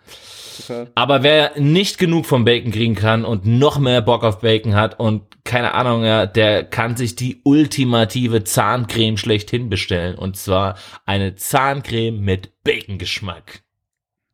Aber 0.95 1.23
wer 1.23 1.53
nicht 1.58 1.97
genug 1.97 2.25
vom 2.25 2.45
Bacon 2.45 2.71
kriegen 2.71 2.95
kann 2.95 3.25
und 3.25 3.45
noch 3.45 3.79
mehr 3.79 4.01
Bock 4.01 4.23
auf 4.23 4.41
Bacon 4.41 4.75
hat 4.75 4.99
und 4.99 5.23
keine 5.43 5.73
Ahnung, 5.73 6.03
ja, 6.03 6.25
der 6.25 6.63
kann 6.63 6.95
sich 6.95 7.15
die 7.15 7.41
ultimative 7.43 8.43
Zahncreme 8.43 9.17
schlechthin 9.17 9.69
bestellen. 9.69 10.15
Und 10.15 10.38
zwar 10.38 10.75
eine 11.05 11.36
Zahncreme 11.36 12.19
mit 12.19 12.51
Bacon-Geschmack. 12.63 13.63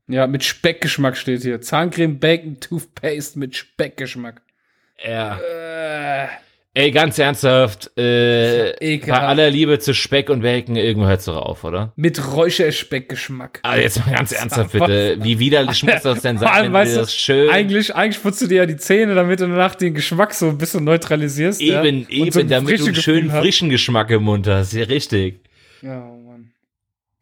Ja, 0.08 0.28
mit 0.28 0.44
Speckgeschmack 0.44 1.18
steht 1.18 1.42
hier. 1.42 1.62
Zahncreme, 1.62 2.20
Bacon, 2.20 2.60
Toothpaste 2.60 3.40
mit 3.40 3.56
Speckgeschmack. 3.56 4.42
Ja. 5.04 5.40
Äh. 5.40 6.28
Ey, 6.78 6.92
ganz 6.92 7.18
ernsthaft, 7.18 7.98
äh, 7.98 8.98
bei 9.08 9.18
aller 9.18 9.50
Liebe 9.50 9.80
zu 9.80 9.94
Speck 9.94 10.30
und 10.30 10.42
Bacon, 10.42 10.76
irgendwo 10.76 11.08
hört's 11.08 11.24
doch 11.24 11.38
auf, 11.38 11.64
oder? 11.64 11.94
Mit 11.96 12.34
Räucherspeckgeschmack. 12.34 13.62
Ah, 13.64 13.78
jetzt 13.78 14.06
mal 14.06 14.14
ganz 14.14 14.34
ernsthaft 14.34 14.74
bitte. 14.74 15.18
Wie 15.22 15.40
widerlich 15.40 15.84
muss 15.84 16.02
das 16.02 16.22
denn 16.22 16.38
sein, 16.38 16.50
allem, 16.50 16.74
wenn 16.74 16.86
du 16.86 16.96
das 16.96 17.16
schön... 17.16 17.50
Eigentlich, 17.50 17.96
eigentlich 17.96 18.22
putzt 18.22 18.42
du 18.42 18.48
dir 18.48 18.58
ja 18.58 18.66
die 18.66 18.76
Zähne, 18.76 19.16
damit 19.16 19.40
du 19.40 19.48
danach 19.48 19.76
den 19.76 19.94
Geschmack 19.94 20.34
so 20.34 20.50
ein 20.50 20.58
bisschen 20.58 20.84
neutralisierst. 20.84 21.62
Eben, 21.62 22.02
ja? 22.02 22.10
eben, 22.10 22.32
so 22.34 22.44
damit 22.44 22.78
du 22.82 22.88
einen 22.88 22.96
schönen 22.96 23.32
frischen 23.32 23.70
Geschmack 23.70 24.10
im 24.12 24.24
Mund 24.24 24.46
hast. 24.46 24.74
Ja, 24.74 24.84
richtig. 24.84 25.40
Ja, 25.82 26.06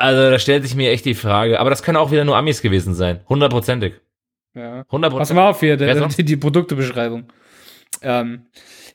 also 0.04 0.30
da 0.30 0.38
stellt 0.38 0.64
sich 0.64 0.76
mir 0.76 0.92
echt 0.92 1.06
die 1.06 1.14
Frage. 1.14 1.60
Aber 1.60 1.70
das 1.70 1.82
können 1.82 1.98
auch 1.98 2.12
wieder 2.12 2.26
nur 2.26 2.36
Amis 2.36 2.62
gewesen 2.62 2.94
sein. 2.94 3.22
Hundertprozentig. 3.30 3.94
Ja. 4.54 4.86
Hundertprozentig. 4.92 5.30
Pass 5.30 5.34
mal 5.34 5.50
auf 5.50 5.60
hier, 5.62 5.78
der, 5.78 6.08
die, 6.08 6.24
die 6.26 6.36
Produktebeschreibung. 6.36 7.32
Ähm, 8.02 8.48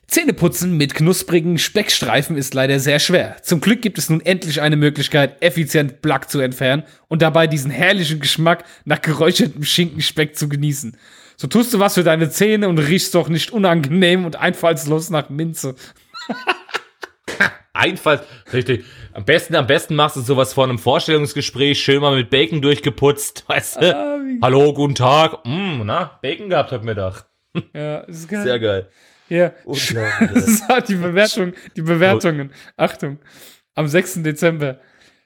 Zähneputzen 0.05 0.77
mit 0.77 0.93
knusprigen 0.93 1.57
Speckstreifen 1.57 2.37
ist 2.37 2.53
leider 2.53 2.79
sehr 2.79 2.99
schwer. 2.99 3.37
Zum 3.41 3.59
Glück 3.59 3.81
gibt 3.81 3.97
es 3.97 4.09
nun 4.09 4.21
endlich 4.21 4.61
eine 4.61 4.75
Möglichkeit, 4.75 5.41
effizient 5.41 6.01
Plack 6.01 6.29
zu 6.29 6.39
entfernen 6.41 6.83
und 7.07 7.21
dabei 7.21 7.47
diesen 7.47 7.71
herrlichen 7.71 8.19
Geschmack 8.19 8.63
nach 8.85 9.01
geräuchertem 9.01 9.63
Schinkenspeck 9.63 10.35
zu 10.35 10.47
genießen. 10.47 10.95
So 11.37 11.47
tust 11.47 11.73
du 11.73 11.79
was 11.79 11.95
für 11.95 12.03
deine 12.03 12.29
Zähne 12.29 12.69
und 12.69 12.77
riechst 12.77 13.15
doch 13.15 13.29
nicht 13.29 13.51
unangenehm 13.51 14.25
und 14.25 14.35
einfallslos 14.35 15.09
nach 15.09 15.29
Minze. 15.29 15.75
Einfalls, 17.73 18.23
richtig. 18.51 18.85
Am 19.13 19.25
besten, 19.25 19.55
am 19.55 19.67
besten 19.67 19.95
machst 19.95 20.15
du 20.15 20.21
sowas 20.21 20.53
vor 20.53 20.63
einem 20.63 20.79
Vorstellungsgespräch, 20.79 21.81
schön 21.81 22.01
mal 22.01 22.15
mit 22.15 22.29
Bacon 22.29 22.61
durchgeputzt, 22.61 23.45
weißt 23.47 23.81
du? 23.81 23.95
Ah, 23.95 24.19
Hallo, 24.41 24.73
guten 24.73 24.95
Tag. 24.95 25.45
Mm, 25.45 25.81
na, 25.85 26.19
Bacon 26.21 26.49
gehabt 26.49 26.71
heute 26.71 26.85
Mittag. 26.85 27.25
Ja, 27.73 27.99
ist 28.01 28.29
geil. 28.29 28.43
Sehr 28.43 28.59
geil. 28.59 28.89
Ja. 29.27 29.47
ist 29.65 30.67
halt 30.67 30.87
die 30.87 30.95
Bewertung, 30.95 31.53
die 31.75 31.81
Bewertungen. 31.81 32.51
Achtung. 32.77 33.19
Am 33.75 33.87
6. 33.87 34.23
Dezember. 34.23 34.79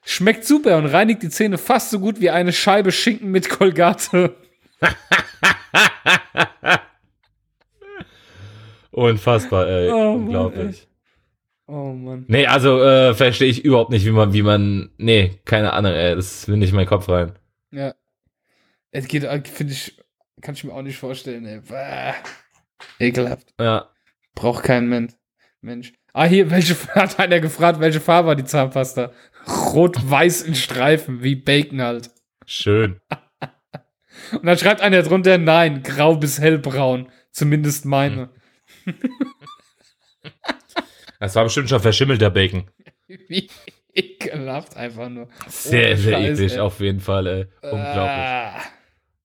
Schmeckt 0.04 0.44
super 0.44 0.76
und 0.76 0.86
reinigt 0.86 1.22
die 1.22 1.28
Zähne 1.30 1.58
fast 1.58 1.90
so 1.90 1.98
gut 2.00 2.20
wie 2.20 2.30
eine 2.30 2.52
Scheibe 2.52 2.92
Schinken 2.92 3.30
mit 3.30 3.48
Kolgate. 3.48 4.34
Unfassbar, 8.90 9.66
ey. 9.66 9.90
Oh, 9.90 10.12
Unglaublich. 10.12 10.64
Mann, 10.64 10.93
Oh 11.66 11.92
Mann. 11.92 12.24
Nee, 12.28 12.46
also 12.46 12.82
äh, 12.82 13.14
verstehe 13.14 13.48
ich 13.48 13.64
überhaupt 13.64 13.90
nicht, 13.90 14.04
wie 14.04 14.10
man, 14.10 14.32
wie 14.32 14.42
man. 14.42 14.90
Nee, 14.98 15.40
keine 15.44 15.72
Ahnung, 15.72 15.92
ey. 15.92 16.14
Das 16.14 16.46
will 16.46 16.56
nicht 16.56 16.70
in 16.70 16.76
meinen 16.76 16.86
Kopf 16.86 17.08
rein. 17.08 17.32
Ja. 17.70 17.94
Es 18.90 19.08
geht, 19.08 19.24
äh, 19.24 19.42
finde 19.44 19.72
ich, 19.72 19.98
kann 20.42 20.54
ich 20.54 20.64
mir 20.64 20.72
auch 20.72 20.82
nicht 20.82 20.98
vorstellen, 20.98 21.46
ey. 21.46 21.60
Bäh. 21.60 22.12
Ekelhaft. 22.98 23.54
Ja. 23.58 23.90
Braucht 24.34 24.64
kein 24.64 24.88
Mensch. 24.88 25.14
Mensch. 25.62 25.92
Ah, 26.12 26.26
hier, 26.26 26.50
welche, 26.50 26.74
hat 26.94 27.18
einer 27.18 27.40
gefragt, 27.40 27.80
welche 27.80 28.00
Farbe 28.00 28.28
war 28.28 28.36
die 28.36 28.44
Zahnpasta? 28.44 29.12
Rot-Weiß 29.46 30.42
in 30.42 30.54
Streifen, 30.54 31.22
wie 31.22 31.34
Bacon 31.34 31.82
halt. 31.82 32.10
Schön. 32.46 33.00
Und 34.32 34.44
dann 34.44 34.58
schreibt 34.58 34.80
einer 34.80 35.02
drunter, 35.02 35.38
nein, 35.38 35.82
grau 35.82 36.16
bis 36.16 36.40
hellbraun. 36.40 37.08
Zumindest 37.32 37.84
meine. 37.84 38.30
Das 41.24 41.34
war 41.34 41.44
bestimmt 41.44 41.68
schon 41.68 41.80
verschimmelter 41.80 42.30
Bacon. 42.30 42.64
Wie 43.28 43.48
ekelhaft 43.94 44.76
einfach 44.76 45.08
nur. 45.08 45.28
Sehr, 45.48 45.88
Ohne 45.88 45.96
sehr 45.96 46.12
Scheiß, 46.18 46.38
eklig, 46.38 46.52
ey. 46.54 46.58
auf 46.60 46.80
jeden 46.80 47.00
Fall, 47.00 47.26
ey. 47.26 47.46
Unglaublich. 47.62 48.00
Ah, 48.00 48.60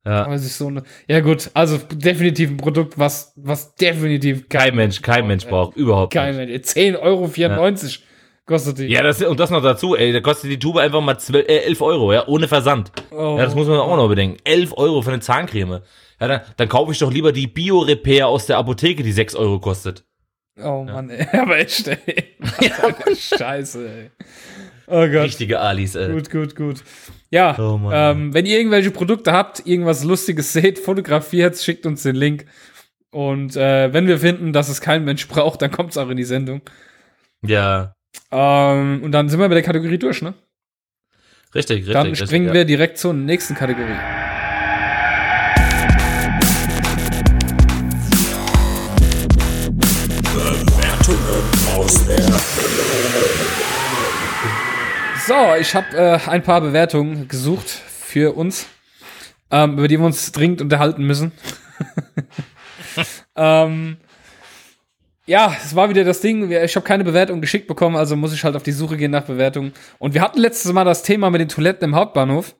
Ja. 0.05 0.37
so 0.37 0.67
eine, 0.67 0.83
ja 1.07 1.19
gut, 1.19 1.49
also 1.53 1.77
definitiv 1.77 2.49
ein 2.51 2.57
Produkt, 2.57 2.97
was, 2.97 3.33
was 3.35 3.75
definitiv 3.75 4.47
Kein 4.49 4.75
Mensch, 4.75 5.01
kein 5.01 5.27
Mensch 5.27 5.45
braucht, 5.45 5.75
überhaupt 5.75 6.13
Kein 6.13 6.35
nicht. 6.37 6.49
Mensch. 6.49 6.67
10,94 6.67 6.99
Euro 7.01 7.29
kostet 8.45 8.79
die. 8.79 8.85
Ja, 8.87 9.03
das, 9.03 9.21
und 9.21 9.39
das 9.39 9.49
noch 9.49 9.61
dazu, 9.61 9.95
ey, 9.95 10.11
da 10.13 10.21
kostet 10.21 10.49
die 10.51 10.59
Tube 10.59 10.77
einfach 10.77 11.01
mal 11.01 11.17
12, 11.17 11.47
äh, 11.47 11.57
11 11.65 11.81
Euro, 11.81 12.13
ja, 12.13 12.27
ohne 12.27 12.47
Versand. 12.47 12.91
Oh. 13.11 13.35
Ja, 13.37 13.45
das 13.45 13.55
muss 13.55 13.67
man 13.67 13.79
auch 13.79 13.95
noch 13.95 14.07
bedenken. 14.07 14.37
11 14.43 14.73
Euro 14.77 15.01
für 15.01 15.11
eine 15.11 15.19
Zahncreme. 15.19 15.81
Ja, 16.19 16.27
dann, 16.27 16.41
dann 16.57 16.67
kaufe 16.69 16.91
ich 16.91 16.99
doch 16.99 17.11
lieber 17.11 17.31
die 17.31 17.47
Bio-Repair 17.47 18.27
aus 18.27 18.45
der 18.45 18.57
Apotheke, 18.57 19.03
die 19.03 19.11
6 19.11 19.35
Euro 19.35 19.59
kostet. 19.59 20.03
Oh 20.61 20.83
Mann, 20.83 21.09
ey. 21.09 21.25
Aber 21.39 21.57
echt, 21.57 21.87
ey. 21.87 22.35
Scheiße, 23.15 23.87
ey. 23.87 24.11
Oh 24.87 25.07
Gott. 25.07 25.25
Richtige 25.25 25.59
Alis, 25.59 25.95
ey. 25.95 26.11
Gut, 26.11 26.29
gut, 26.31 26.55
gut. 26.55 26.83
Ja, 27.29 27.55
Oh 27.59 27.79
ähm, 27.91 28.33
wenn 28.33 28.45
ihr 28.45 28.57
irgendwelche 28.57 28.91
Produkte 28.91 29.31
habt, 29.31 29.65
irgendwas 29.67 30.03
Lustiges 30.03 30.51
seht, 30.51 30.79
fotografiert, 30.79 31.57
schickt 31.57 31.85
uns 31.85 32.03
den 32.03 32.15
Link. 32.15 32.45
Und 33.11 33.55
äh, 33.55 33.93
wenn 33.93 34.07
wir 34.07 34.19
finden, 34.19 34.53
dass 34.53 34.69
es 34.69 34.81
kein 34.81 35.03
Mensch 35.03 35.27
braucht, 35.27 35.61
dann 35.61 35.71
kommt 35.71 35.91
es 35.91 35.97
auch 35.97 36.09
in 36.09 36.17
die 36.17 36.23
Sendung. 36.23 36.61
Ja, 37.41 37.93
Ähm, 38.31 39.01
und 39.03 39.11
dann 39.11 39.29
sind 39.29 39.39
wir 39.39 39.47
mit 39.47 39.55
der 39.55 39.63
Kategorie 39.63 39.97
durch, 39.97 40.21
ne? 40.21 40.33
richtig, 41.55 41.77
richtig. 41.77 41.93
Dann 41.93 42.07
richtig, 42.07 42.27
springen 42.27 42.47
ja. 42.47 42.53
wir 42.53 42.65
direkt 42.65 42.97
zur 42.97 43.13
nächsten 43.13 43.55
Kategorie. 43.55 43.97
So, 55.27 55.55
ich 55.59 55.75
habe 55.75 55.95
äh, 55.95 56.19
ein 56.27 56.43
paar 56.43 56.61
Bewertungen 56.61 57.27
gesucht 57.27 57.69
für 57.69 58.35
uns, 58.35 58.67
ähm, 59.51 59.73
über 59.73 59.87
die 59.87 59.99
wir 59.99 60.05
uns 60.05 60.31
dringend 60.31 60.61
unterhalten 60.61 61.03
müssen. 61.05 61.31
ähm, 63.35 63.97
ja, 65.27 65.55
es 65.63 65.75
war 65.75 65.89
wieder 65.89 66.03
das 66.03 66.21
Ding. 66.21 66.49
Ich 66.51 66.75
habe 66.75 66.85
keine 66.85 67.03
Bewertung 67.03 67.41
geschickt 67.41 67.67
bekommen, 67.67 67.95
also 67.95 68.15
muss 68.15 68.33
ich 68.33 68.43
halt 68.43 68.55
auf 68.55 68.63
die 68.63 68.71
Suche 68.71 68.97
gehen 68.97 69.11
nach 69.11 69.25
Bewertungen. 69.25 69.73
Und 69.99 70.15
wir 70.15 70.21
hatten 70.21 70.39
letztes 70.39 70.73
Mal 70.73 70.85
das 70.85 71.03
Thema 71.03 71.29
mit 71.29 71.41
den 71.41 71.49
Toiletten 71.49 71.89
im 71.89 71.95
Hauptbahnhof. 71.95 72.55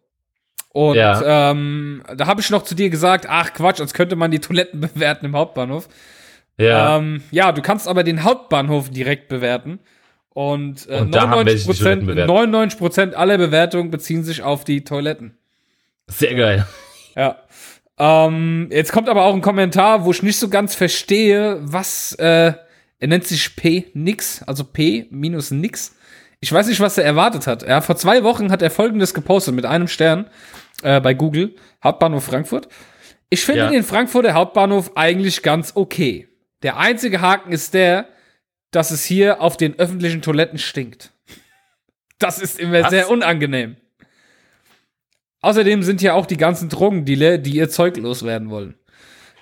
Und 0.72 0.96
Ja. 0.96 1.50
ähm, 1.52 2.04
da 2.16 2.28
habe 2.28 2.42
ich 2.42 2.52
noch 2.52 2.62
zu 2.64 2.76
dir 2.76 2.92
gesagt, 2.92 3.26
ach 3.28 3.54
Quatsch, 3.54 3.80
als 3.80 3.96
könnte 3.96 4.16
man 4.16 4.30
die 4.30 4.40
Toiletten 4.40 4.80
bewerten 4.94 5.26
im 5.26 5.36
Hauptbahnhof. 5.36 5.90
Ja, 6.60 6.98
Ähm, 6.98 7.24
ja, 7.32 7.52
du 7.52 7.62
kannst 7.62 7.88
aber 7.88 8.04
den 8.04 8.24
Hauptbahnhof 8.24 8.90
direkt 8.90 9.28
bewerten. 9.30 9.80
Und, 10.32 10.88
äh, 10.90 11.00
Und 11.02 11.16
da 11.16 11.30
haben 11.30 11.46
welche 11.46 11.68
die 11.72 11.78
Toiletten 11.78 12.06
bewertet. 12.06 12.30
99% 12.30 13.14
aller 13.16 13.38
Bewertungen 13.38 13.90
beziehen 13.92 14.24
sich 14.24 14.44
auf 14.44 14.64
die 14.64 14.84
Toiletten. 14.84 15.38
sehr 16.08 16.36
geil. 16.36 16.66
Ja. 17.16 17.38
Ähm, 17.98 18.70
jetzt 18.72 18.92
kommt 18.94 19.10
aber 19.10 19.26
auch 19.26 19.34
ein 19.34 19.42
Kommentar, 19.42 20.06
wo 20.06 20.12
ich 20.12 20.24
nicht 20.24 20.38
so 20.40 20.48
ganz 20.50 20.74
verstehe, 20.76 21.58
was, 21.62 22.14
äh, 22.14 22.54
er 23.00 23.08
nennt 23.08 23.26
sich 23.26 23.56
P 23.58 23.88
nix, 23.94 24.42
also 24.44 24.64
P 24.64 25.08
minus 25.12 25.52
nix. 25.52 25.96
Ich 26.40 26.52
weiß 26.54 26.68
nicht, 26.68 26.80
was 26.80 26.98
er 26.98 27.04
erwartet 27.04 27.46
hat. 27.48 27.68
Ja, 27.68 27.82
vor 27.82 27.98
zwei 27.98 28.24
Wochen 28.24 28.52
hat 28.52 28.62
er 28.62 28.72
folgendes 28.72 29.14
gepostet 29.14 29.54
mit 29.56 29.66
einem 29.66 29.90
Stern 29.90 30.30
äh, 30.84 31.02
bei 31.02 31.14
Google, 31.14 31.56
Hauptbahnhof 31.84 32.24
Frankfurt. 32.24 32.70
Ich 33.30 33.44
finde 33.44 33.62
Ja. 33.64 33.70
den 33.70 33.84
Frankfurter 33.84 34.34
Hauptbahnhof 34.34 34.94
eigentlich 34.96 35.44
ganz 35.44 35.74
okay. 35.76 36.29
Der 36.64 36.78
einzige 36.78 37.22
Haken 37.22 37.52
ist 37.52 37.74
der, 37.74 38.08
dass 38.72 38.92
es 38.92 39.04
hier 39.04 39.42
auf 39.42 39.58
den 39.58 39.80
öffentlichen 39.80 40.22
Toiletten 40.22 40.60
stinkt. 40.60 41.12
Das 42.20 42.40
ist 42.40 42.60
immer 42.60 42.84
Was? 42.84 42.90
sehr 42.90 43.10
unangenehm. 43.10 43.78
Außerdem 45.42 45.84
sind 45.84 46.02
ja 46.02 46.14
auch 46.14 46.26
die 46.26 46.38
ganzen 46.38 46.68
Drogendealer, 46.70 47.38
die 47.38 47.56
ihr 47.56 47.70
Zeug 47.70 47.96
loswerden 47.98 48.50
wollen. 48.50 48.76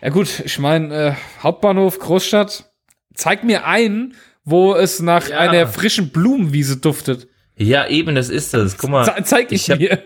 Ja 0.01 0.09
gut, 0.09 0.41
ich 0.45 0.59
meine, 0.59 0.93
äh, 0.95 1.13
Hauptbahnhof, 1.41 1.97
Großstadt, 1.97 2.71
zeig 3.15 3.43
mir 3.43 3.65
einen, 3.65 4.13
wo 4.43 4.75
es 4.75 4.99
nach 5.01 5.27
Ja. 5.27 5.39
einer 5.39 5.67
frischen 5.67 6.11
Blumenwiese 6.11 6.77
duftet. 6.77 7.27
Ja, 7.55 7.87
eben, 7.87 8.13
das 8.13 8.29
ist 8.29 8.53
das. 8.53 8.77
Guck 8.77 8.91
mal. 8.91 9.05
Ze 9.05 9.23
zeig 9.23 9.51
ich, 9.51 9.63
ich 9.67 9.71
hab- 9.71 9.79
mir. 9.79 10.03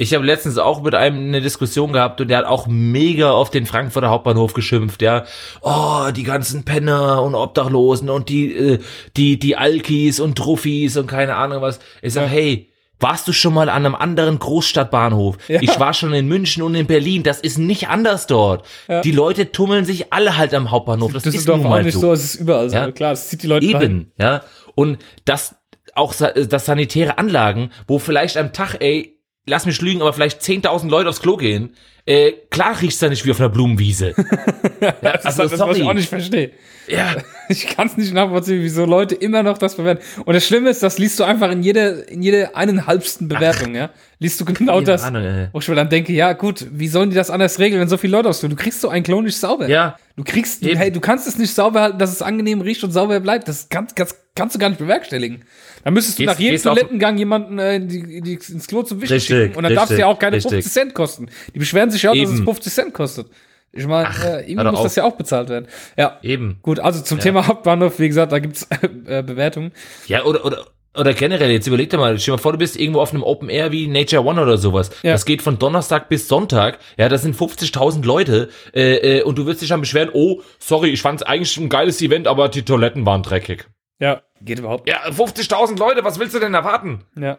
Ich 0.00 0.14
habe 0.14 0.24
letztens 0.24 0.58
auch 0.58 0.82
mit 0.82 0.94
einem 0.94 1.18
eine 1.26 1.40
Diskussion 1.40 1.92
gehabt 1.92 2.20
und 2.20 2.28
der 2.28 2.38
hat 2.38 2.44
auch 2.46 2.68
mega 2.68 3.32
auf 3.32 3.50
den 3.50 3.66
Frankfurter 3.66 4.10
Hauptbahnhof 4.10 4.54
geschimpft, 4.54 5.02
ja. 5.02 5.24
Oh, 5.60 6.06
die 6.14 6.22
ganzen 6.22 6.64
Penner 6.64 7.20
und 7.22 7.34
Obdachlosen 7.34 8.08
und 8.08 8.28
die, 8.28 8.54
äh, 8.54 8.78
die, 9.16 9.38
die 9.40 9.56
Alkis 9.56 10.20
und 10.20 10.36
Truffis 10.38 10.96
und 10.96 11.08
keine 11.08 11.34
Ahnung 11.34 11.62
was. 11.62 11.80
Ich 12.00 12.12
sag, 12.12 12.22
Ja. 12.22 12.28
hey, 12.28 12.68
warst 13.00 13.26
du 13.28 13.32
schon 13.32 13.54
mal 13.54 13.68
an 13.68 13.84
einem 13.86 13.94
anderen 13.96 14.38
Großstadtbahnhof? 14.38 15.36
Ja. 15.48 15.60
Ich 15.62 15.78
war 15.80 15.94
schon 15.94 16.12
in 16.12 16.26
München 16.28 16.62
und 16.62 16.74
in 16.76 16.86
Berlin. 16.86 17.22
Das 17.24 17.40
ist 17.40 17.58
nicht 17.58 17.88
anders 17.88 18.26
dort. 18.28 18.64
Ja. 18.88 19.00
Die 19.00 19.12
Leute 19.12 19.50
tummeln 19.52 19.84
sich 19.84 20.12
alle 20.12 20.36
halt 20.36 20.54
am 20.54 20.70
Hauptbahnhof. 20.70 21.12
Das, 21.12 21.24
Das 21.24 21.34
ist 21.34 21.48
doch 21.48 21.56
nun 21.56 21.66
auch 21.66 21.70
mal 21.70 21.82
nicht 21.84 21.94
so. 21.94 22.00
so, 22.00 22.12
es 22.12 22.22
ist 22.24 22.34
überall 22.36 22.70
so. 22.70 22.76
Ja. 22.76 22.90
Klar, 22.92 23.10
das 23.10 23.28
zieht 23.28 23.42
die 23.42 23.46
Leute. 23.48 23.66
Eben, 23.66 24.12
ja. 24.18 24.42
Und 24.76 24.98
das 25.24 25.56
auch 25.94 26.14
das 26.14 26.64
sanitäre 26.66 27.18
Anlagen, 27.18 27.70
wo 27.88 27.98
vielleicht 27.98 28.36
am 28.36 28.52
Tag, 28.52 28.76
ey, 28.80 29.17
lass 29.48 29.66
mich 29.66 29.80
lügen, 29.80 30.00
aber 30.00 30.12
vielleicht 30.12 30.40
10.000 30.40 30.88
Leute 30.88 31.08
aufs 31.08 31.20
Klo 31.20 31.36
gehen. 31.36 31.70
Äh, 32.06 32.32
klar 32.50 32.80
riecht's 32.80 33.00
da 33.00 33.08
nicht 33.10 33.26
wie 33.26 33.30
auf 33.32 33.38
einer 33.40 33.50
Blumenwiese. 33.50 34.14
ja, 34.80 34.92
Das 35.02 35.20
ist 35.20 35.26
also, 35.26 35.42
halt 35.42 35.52
das, 35.52 35.60
was 35.60 35.76
ich 35.76 35.82
auch 35.82 35.92
nicht 35.92 36.08
verstehe. 36.08 36.52
Ja, 36.86 37.16
Ich 37.50 37.66
kann 37.66 37.86
es 37.86 37.96
nicht 37.96 38.12
nachvollziehen, 38.14 38.62
wieso 38.62 38.84
Leute 38.84 39.14
immer 39.14 39.42
noch 39.42 39.58
das 39.58 39.76
bewerten. 39.76 40.02
Und 40.24 40.34
das 40.34 40.46
Schlimme 40.46 40.70
ist, 40.70 40.82
das 40.82 40.98
liest 40.98 41.18
du 41.18 41.24
einfach 41.24 41.50
in 41.50 41.62
jeder, 41.62 42.08
in 42.08 42.22
jeder 42.22 42.56
eineinhalbsten 42.56 43.28
Bewertung, 43.28 43.74
ja. 43.74 43.90
Liest 44.18 44.40
du 44.40 44.44
genau 44.44 44.80
das. 44.80 45.02
Ahnung, 45.04 45.22
ey. 45.22 45.48
Wo 45.52 45.58
ich 45.58 45.68
mir 45.68 45.74
dann 45.74 45.88
denke, 45.88 46.12
ja 46.12 46.32
gut, 46.32 46.66
wie 46.72 46.88
sollen 46.88 47.10
die 47.10 47.16
das 47.16 47.30
anders 47.30 47.58
regeln, 47.58 47.80
wenn 47.80 47.88
so 47.88 47.96
viele 47.96 48.16
Leute 48.16 48.28
aufs 48.28 48.40
Klo? 48.40 48.48
Du 48.48 48.56
kriegst 48.56 48.80
so 48.80 48.88
ein 48.88 49.02
Klo 49.02 49.20
nicht 49.22 49.36
sauber. 49.36 49.68
Ja, 49.68 49.96
Du 50.16 50.24
kriegst, 50.24 50.64
Eben. 50.64 50.76
hey, 50.76 50.90
du 50.90 50.98
kannst 50.98 51.28
es 51.28 51.38
nicht 51.38 51.54
sauber 51.54 51.80
halten, 51.80 51.98
dass 51.98 52.10
es 52.10 52.22
angenehm 52.22 52.60
riecht 52.60 52.82
und 52.82 52.90
sauber 52.90 53.20
bleibt. 53.20 53.46
Das 53.46 53.68
kannst, 53.68 53.94
kannst, 53.94 54.16
kannst 54.34 54.56
du 54.56 54.58
gar 54.58 54.68
nicht 54.68 54.80
bewerkstelligen. 54.80 55.44
Dann 55.88 55.94
müsstest 55.94 56.18
du 56.18 56.24
Gehst- 56.24 56.34
nach 56.34 56.38
jedem 56.38 56.62
Toilettengang 56.62 57.16
jemanden 57.16 57.58
äh, 57.58 57.80
die, 57.80 58.20
die, 58.20 58.34
ins 58.34 58.66
Klo 58.66 58.82
zum 58.82 59.00
Wischen 59.00 59.14
Richtig, 59.14 59.34
schicken. 59.34 59.56
Und 59.56 59.62
dann 59.62 59.74
darf 59.74 59.88
es 59.88 59.96
ja 59.96 60.06
auch 60.06 60.18
keine 60.18 60.36
richtig. 60.36 60.52
50 60.52 60.70
Cent 60.70 60.94
kosten. 60.94 61.30
Die 61.54 61.58
beschweren 61.58 61.90
sich 61.90 62.02
ja 62.02 62.10
auch, 62.10 62.14
dass 62.14 62.28
es 62.28 62.36
Eben. 62.36 62.44
50 62.44 62.72
Cent 62.74 62.92
kostet. 62.92 63.28
Ich 63.72 63.86
meine, 63.86 64.06
äh, 64.22 64.50
irgendwie 64.50 64.66
muss 64.66 64.80
auf. 64.80 64.82
das 64.82 64.96
ja 64.96 65.04
auch 65.04 65.16
bezahlt 65.16 65.48
werden. 65.48 65.66
Ja, 65.96 66.18
eben. 66.22 66.58
gut, 66.60 66.78
also 66.78 67.00
zum 67.02 67.20
Thema 67.20 67.46
Hauptbahnhof, 67.46 67.98
wie 68.00 68.08
gesagt, 68.08 68.32
da 68.32 68.38
gibt's 68.38 68.68
äh, 69.06 69.22
Bewertungen. 69.22 69.72
Ja, 70.08 70.24
oder, 70.26 70.44
oder, 70.44 70.66
oder 70.94 71.14
generell, 71.14 71.52
jetzt 71.52 71.66
überleg 71.66 71.88
dir 71.88 71.96
mal, 71.96 72.18
stell 72.18 72.32
dir 72.32 72.36
mal 72.36 72.42
vor, 72.42 72.52
du 72.52 72.58
bist 72.58 72.78
irgendwo 72.78 73.00
auf 73.00 73.14
einem 73.14 73.22
Open 73.22 73.48
Air 73.48 73.72
wie 73.72 73.86
Nature 73.86 74.22
One 74.26 74.42
oder 74.42 74.58
sowas. 74.58 74.90
Ja. 75.02 75.12
Das 75.12 75.24
geht 75.24 75.40
von 75.40 75.58
Donnerstag 75.58 76.10
bis 76.10 76.28
Sonntag. 76.28 76.80
Ja, 76.98 77.08
das 77.08 77.22
sind 77.22 77.34
50.000 77.34 78.04
Leute. 78.04 78.50
Äh, 78.74 79.20
äh, 79.20 79.22
und 79.22 79.38
du 79.38 79.46
wirst 79.46 79.62
dich 79.62 79.70
dann 79.70 79.80
beschweren, 79.80 80.10
oh, 80.12 80.42
sorry, 80.58 80.90
ich 80.90 81.00
fand's 81.00 81.22
eigentlich 81.22 81.56
ein 81.56 81.70
geiles 81.70 82.02
Event, 82.02 82.26
aber 82.26 82.50
die 82.50 82.62
Toiletten 82.62 83.06
waren 83.06 83.22
dreckig. 83.22 83.66
Ja, 84.00 84.22
geht 84.40 84.58
überhaupt 84.60 84.88
Ja, 84.88 84.98
50.000 85.08 85.78
Leute, 85.78 86.04
was 86.04 86.18
willst 86.20 86.34
du 86.34 86.38
denn 86.38 86.54
erwarten? 86.54 87.00
Ja, 87.18 87.38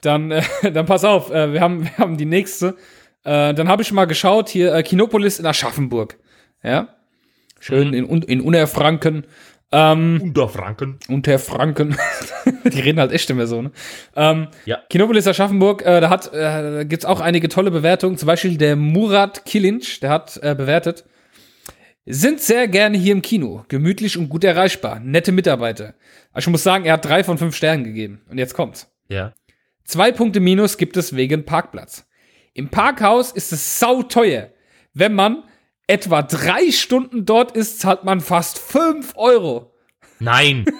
dann, 0.00 0.30
äh, 0.32 0.42
dann 0.72 0.86
pass 0.86 1.04
auf, 1.04 1.30
äh, 1.30 1.52
wir, 1.52 1.60
haben, 1.60 1.84
wir 1.84 1.96
haben 1.98 2.16
die 2.16 2.24
nächste. 2.24 2.76
Äh, 3.24 3.54
dann 3.54 3.68
habe 3.68 3.82
ich 3.82 3.92
mal 3.92 4.06
geschaut, 4.06 4.48
hier 4.48 4.74
äh, 4.74 4.82
Kinopolis 4.82 5.38
in 5.38 5.46
Aschaffenburg. 5.46 6.18
Ja, 6.62 6.88
schön 7.60 7.92
in, 7.94 8.04
Un- 8.08 8.22
in 8.22 8.40
Unterfranken. 8.40 9.24
Ähm, 9.74 10.20
Unterfranken. 10.22 10.98
Unterfranken. 11.08 11.96
die 12.64 12.80
reden 12.80 12.98
halt 13.00 13.12
echt 13.12 13.30
immer 13.30 13.46
so, 13.46 13.62
ne? 13.62 13.70
Ähm, 14.16 14.48
Ja. 14.66 14.78
Kinopolis 14.90 15.26
Aschaffenburg, 15.26 15.82
äh, 15.86 16.00
da 16.00 16.10
hat, 16.10 16.32
äh, 16.32 16.40
da 16.40 16.84
gibt's 16.84 17.04
auch 17.06 17.20
einige 17.20 17.48
tolle 17.48 17.70
Bewertungen. 17.70 18.18
Zum 18.18 18.26
Beispiel 18.26 18.58
der 18.58 18.76
Murat 18.76 19.44
Kilinc, 19.46 20.00
der 20.00 20.10
hat 20.10 20.38
äh, 20.42 20.54
bewertet. 20.54 21.04
Sind 22.04 22.40
sehr 22.40 22.66
gerne 22.66 22.98
hier 22.98 23.12
im 23.12 23.22
Kino. 23.22 23.64
Gemütlich 23.68 24.18
und 24.18 24.28
gut 24.28 24.42
erreichbar. 24.42 24.98
Nette 24.98 25.30
Mitarbeiter. 25.30 25.94
Also 26.32 26.48
ich 26.48 26.52
muss 26.52 26.62
sagen, 26.64 26.84
er 26.84 26.94
hat 26.94 27.04
drei 27.04 27.22
von 27.22 27.38
fünf 27.38 27.54
Sternen 27.54 27.84
gegeben. 27.84 28.22
Und 28.28 28.38
jetzt 28.38 28.54
kommt's. 28.54 28.90
Ja. 29.08 29.34
Zwei 29.84 30.10
Punkte 30.10 30.40
Minus 30.40 30.78
gibt 30.78 30.96
es 30.96 31.14
wegen 31.14 31.44
Parkplatz. 31.44 32.08
Im 32.54 32.68
Parkhaus 32.68 33.32
ist 33.32 33.52
es 33.52 33.78
sauteuer. 33.78 34.50
Wenn 34.94 35.14
man 35.14 35.44
etwa 35.86 36.22
drei 36.22 36.70
Stunden 36.70 37.24
dort 37.24 37.52
ist, 37.52 37.80
zahlt 37.80 38.04
man 38.04 38.20
fast 38.20 38.58
fünf 38.58 39.14
Euro. 39.16 39.72
Nein. 40.18 40.64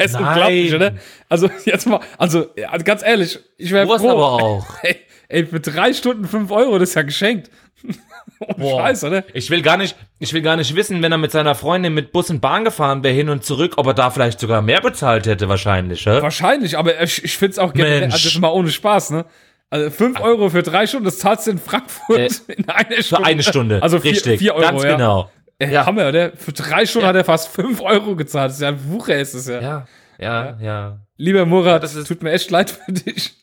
Es 0.00 0.12
ist 0.12 0.20
unglaublich, 0.20 0.72
oder? 0.72 0.94
Also, 1.28 1.50
jetzt 1.64 1.86
mal, 1.88 1.98
also, 2.18 2.46
ganz 2.84 3.02
ehrlich, 3.02 3.40
ich 3.56 3.72
wäre 3.72 3.84
froh. 3.98 4.10
aber 4.10 4.32
auch. 4.32 4.66
Ey, 4.82 4.96
ey, 5.26 5.44
für 5.44 5.58
drei 5.58 5.92
Stunden 5.92 6.24
fünf 6.24 6.52
Euro, 6.52 6.78
das 6.78 6.90
ist 6.90 6.94
ja 6.94 7.02
geschenkt. 7.02 7.50
oh, 8.58 8.78
Scheiß, 8.78 9.04
oder? 9.04 9.24
Ich 9.32 9.50
will 9.50 9.62
gar 9.62 9.76
nicht, 9.76 9.96
ich 10.18 10.32
will 10.32 10.42
gar 10.42 10.56
nicht 10.56 10.74
wissen, 10.74 11.02
wenn 11.02 11.12
er 11.12 11.18
mit 11.18 11.32
seiner 11.32 11.54
Freundin 11.54 11.94
mit 11.94 12.12
Bus 12.12 12.30
und 12.30 12.40
Bahn 12.40 12.64
gefahren 12.64 13.02
wäre 13.02 13.14
hin 13.14 13.28
und 13.28 13.44
zurück, 13.44 13.74
ob 13.76 13.86
er 13.86 13.94
da 13.94 14.10
vielleicht 14.10 14.40
sogar 14.40 14.62
mehr 14.62 14.80
bezahlt 14.80 15.26
hätte, 15.26 15.48
wahrscheinlich, 15.48 16.04
ja? 16.04 16.22
Wahrscheinlich, 16.22 16.78
aber 16.78 17.02
ich, 17.02 17.24
ich 17.24 17.36
finde 17.36 17.52
es 17.52 17.58
auch 17.58 17.72
generell, 17.72 18.04
also 18.04 18.16
das 18.16 18.24
ist 18.24 18.38
mal 18.40 18.50
ohne 18.50 18.70
Spaß, 18.70 19.10
ne? 19.10 19.24
Also 19.70 19.90
5 19.90 20.20
Euro 20.20 20.48
für 20.48 20.62
drei 20.62 20.86
Stunden, 20.86 21.04
das 21.04 21.18
zahlst 21.18 21.46
du 21.46 21.50
in 21.50 21.58
Frankfurt 21.58 22.18
äh, 22.18 22.52
in 22.52 22.68
einer 22.68 23.02
Stunde. 23.02 23.04
Für 23.04 23.24
eine 23.24 23.42
Stunde. 23.42 23.82
Also 23.82 24.00
4 24.00 24.54
Euro. 24.54 24.62
Ganz 24.62 24.82
ja. 24.82 24.92
genau. 24.92 25.30
Äh, 25.58 25.72
ja. 25.72 25.84
Hammer, 25.84 26.08
oder? 26.08 26.32
Für 26.36 26.52
drei 26.52 26.86
Stunden 26.86 27.04
ja. 27.04 27.08
hat 27.08 27.16
er 27.16 27.24
fast 27.24 27.48
5 27.48 27.80
Euro 27.82 28.16
gezahlt. 28.16 28.50
Das 28.50 28.56
ist 28.56 28.62
ja 28.62 28.68
ein 28.68 28.90
Wucher, 28.90 29.18
ist 29.18 29.34
es 29.34 29.46
ja. 29.46 29.60
Ja, 29.60 29.86
ja, 30.18 30.58
ja. 30.60 31.00
Lieber 31.16 31.44
Murat, 31.44 31.82
das 31.82 31.92
tut 32.04 32.22
mir 32.22 32.32
echt 32.32 32.50
leid 32.50 32.70
für 32.70 32.92
dich. 32.92 33.34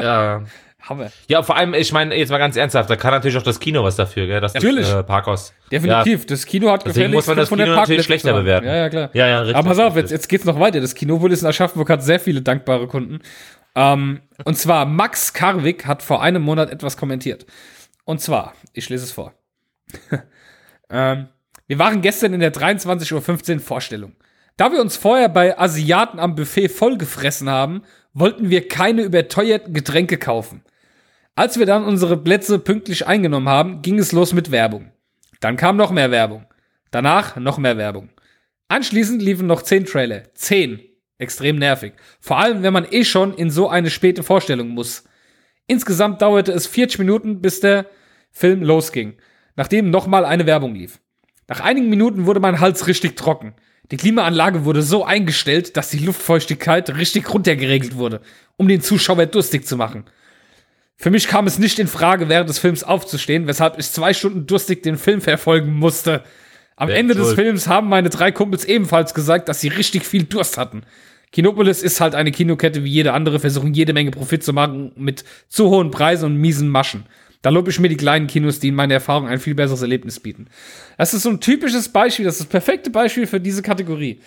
Ja. 0.00 0.44
Hammer. 0.90 1.10
Ja, 1.28 1.42
vor 1.42 1.56
allem, 1.56 1.72
ich 1.72 1.92
meine, 1.92 2.14
jetzt 2.16 2.30
mal 2.30 2.38
ganz 2.38 2.56
ernsthaft, 2.56 2.90
da 2.90 2.96
kann 2.96 3.12
natürlich 3.12 3.36
auch 3.36 3.42
das 3.42 3.60
Kino 3.60 3.82
was 3.84 3.96
dafür, 3.96 4.26
gell? 4.26 4.40
Das 4.40 4.54
natürlich. 4.54 4.92
Äh, 4.92 5.04
Parkhaus. 5.04 5.54
Definitiv. 5.70 6.20
Ja. 6.20 6.26
Das 6.26 6.44
Kino 6.44 6.70
hat 6.70 6.84
Deswegen 6.84 7.12
muss 7.12 7.26
man 7.26 7.36
das 7.36 7.48
Kino 7.48 7.64
natürlich 7.64 8.04
schlechter 8.04 8.34
bewerten. 8.34 8.66
Ja, 8.66 8.76
ja, 8.76 8.88
klar. 8.90 9.10
Ja, 9.14 9.26
ja, 9.28 9.38
richtig. 9.38 9.56
Aber 9.56 9.68
pass 9.68 9.78
auf, 9.78 9.96
jetzt, 9.96 10.10
jetzt 10.10 10.28
geht's 10.28 10.44
noch 10.44 10.58
weiter. 10.58 10.80
Das 10.80 10.94
Kino 10.94 11.20
wurde 11.20 11.34
in 11.34 11.46
Aschaffenburg 11.46 11.88
hat 11.88 12.02
sehr 12.02 12.20
viele 12.20 12.42
dankbare 12.42 12.88
Kunden. 12.88 13.20
Ähm, 13.76 14.20
und 14.44 14.58
zwar 14.58 14.84
Max 14.84 15.32
Karwig 15.32 15.86
hat 15.86 16.02
vor 16.02 16.22
einem 16.22 16.42
Monat 16.42 16.70
etwas 16.70 16.96
kommentiert. 16.96 17.46
Und 18.04 18.20
zwar, 18.20 18.54
ich 18.72 18.88
lese 18.88 19.04
es 19.04 19.12
vor. 19.12 19.32
ähm, 20.90 21.28
wir 21.68 21.78
waren 21.78 22.02
gestern 22.02 22.34
in 22.34 22.40
der 22.40 22.52
23.15 22.52 23.54
Uhr 23.54 23.60
Vorstellung. 23.60 24.16
Da 24.56 24.72
wir 24.72 24.80
uns 24.80 24.96
vorher 24.96 25.28
bei 25.28 25.56
Asiaten 25.56 26.18
am 26.18 26.34
Buffet 26.34 26.68
vollgefressen 26.68 27.48
haben, 27.48 27.82
wollten 28.12 28.50
wir 28.50 28.66
keine 28.66 29.02
überteuerten 29.02 29.72
Getränke 29.72 30.18
kaufen. 30.18 30.62
Als 31.40 31.58
wir 31.58 31.64
dann 31.64 31.86
unsere 31.86 32.18
Plätze 32.18 32.58
pünktlich 32.58 33.06
eingenommen 33.06 33.48
haben, 33.48 33.80
ging 33.80 33.98
es 33.98 34.12
los 34.12 34.34
mit 34.34 34.50
Werbung. 34.50 34.92
Dann 35.40 35.56
kam 35.56 35.78
noch 35.78 35.90
mehr 35.90 36.10
Werbung. 36.10 36.44
Danach 36.90 37.36
noch 37.36 37.56
mehr 37.56 37.78
Werbung. 37.78 38.10
Anschließend 38.68 39.22
liefen 39.22 39.46
noch 39.46 39.62
zehn 39.62 39.86
Trailer. 39.86 40.24
Zehn. 40.34 40.82
Extrem 41.16 41.56
nervig. 41.56 41.94
Vor 42.20 42.38
allem, 42.38 42.62
wenn 42.62 42.74
man 42.74 42.86
eh 42.90 43.06
schon 43.06 43.32
in 43.32 43.50
so 43.50 43.70
eine 43.70 43.88
späte 43.88 44.22
Vorstellung 44.22 44.68
muss. 44.68 45.04
Insgesamt 45.66 46.20
dauerte 46.20 46.52
es 46.52 46.66
40 46.66 46.98
Minuten, 46.98 47.40
bis 47.40 47.60
der 47.60 47.86
Film 48.30 48.62
losging, 48.62 49.14
nachdem 49.56 49.88
nochmal 49.88 50.26
eine 50.26 50.44
Werbung 50.44 50.74
lief. 50.74 51.00
Nach 51.48 51.60
einigen 51.60 51.88
Minuten 51.88 52.26
wurde 52.26 52.40
mein 52.40 52.60
Hals 52.60 52.86
richtig 52.86 53.16
trocken. 53.16 53.54
Die 53.90 53.96
Klimaanlage 53.96 54.66
wurde 54.66 54.82
so 54.82 55.06
eingestellt, 55.06 55.78
dass 55.78 55.88
die 55.88 56.04
Luftfeuchtigkeit 56.04 56.94
richtig 56.98 57.32
runtergeregelt 57.32 57.96
wurde, 57.96 58.20
um 58.58 58.68
den 58.68 58.82
Zuschauer 58.82 59.24
durstig 59.24 59.66
zu 59.66 59.78
machen. 59.78 60.04
Für 61.00 61.08
mich 61.10 61.28
kam 61.28 61.46
es 61.46 61.58
nicht 61.58 61.78
in 61.78 61.86
Frage, 61.86 62.28
während 62.28 62.50
des 62.50 62.58
Films 62.58 62.84
aufzustehen, 62.84 63.46
weshalb 63.46 63.78
ich 63.78 63.90
zwei 63.90 64.12
Stunden 64.12 64.46
durstig 64.46 64.82
den 64.82 64.98
Film 64.98 65.22
verfolgen 65.22 65.72
musste. 65.72 66.22
Am 66.76 66.88
Wer 66.88 66.96
Ende 66.96 67.14
des 67.14 67.32
Films 67.32 67.68
haben 67.68 67.88
meine 67.88 68.10
drei 68.10 68.32
Kumpels 68.32 68.66
ebenfalls 68.66 69.14
gesagt, 69.14 69.48
dass 69.48 69.62
sie 69.62 69.68
richtig 69.68 70.04
viel 70.04 70.24
Durst 70.24 70.58
hatten. 70.58 70.82
Kinopolis 71.32 71.80
ist 71.80 72.02
halt 72.02 72.14
eine 72.14 72.32
Kinokette 72.32 72.84
wie 72.84 72.90
jede 72.90 73.14
andere, 73.14 73.40
versuchen 73.40 73.72
jede 73.72 73.94
Menge 73.94 74.10
Profit 74.10 74.44
zu 74.44 74.52
machen 74.52 74.92
mit 74.94 75.24
zu 75.48 75.70
hohen 75.70 75.90
Preisen 75.90 76.26
und 76.26 76.36
miesen 76.36 76.68
Maschen. 76.68 77.06
Da 77.40 77.48
lobe 77.48 77.70
ich 77.70 77.80
mir 77.80 77.88
die 77.88 77.96
kleinen 77.96 78.26
Kinos, 78.26 78.60
die 78.60 78.68
in 78.68 78.74
meiner 78.74 78.92
Erfahrung 78.92 79.26
ein 79.26 79.40
viel 79.40 79.54
besseres 79.54 79.80
Erlebnis 79.80 80.20
bieten. 80.20 80.48
Das 80.98 81.14
ist 81.14 81.22
so 81.22 81.30
ein 81.30 81.40
typisches 81.40 81.88
Beispiel, 81.88 82.26
das 82.26 82.34
ist 82.34 82.40
das 82.40 82.48
perfekte 82.48 82.90
Beispiel 82.90 83.26
für 83.26 83.40
diese 83.40 83.62
Kategorie. 83.62 84.20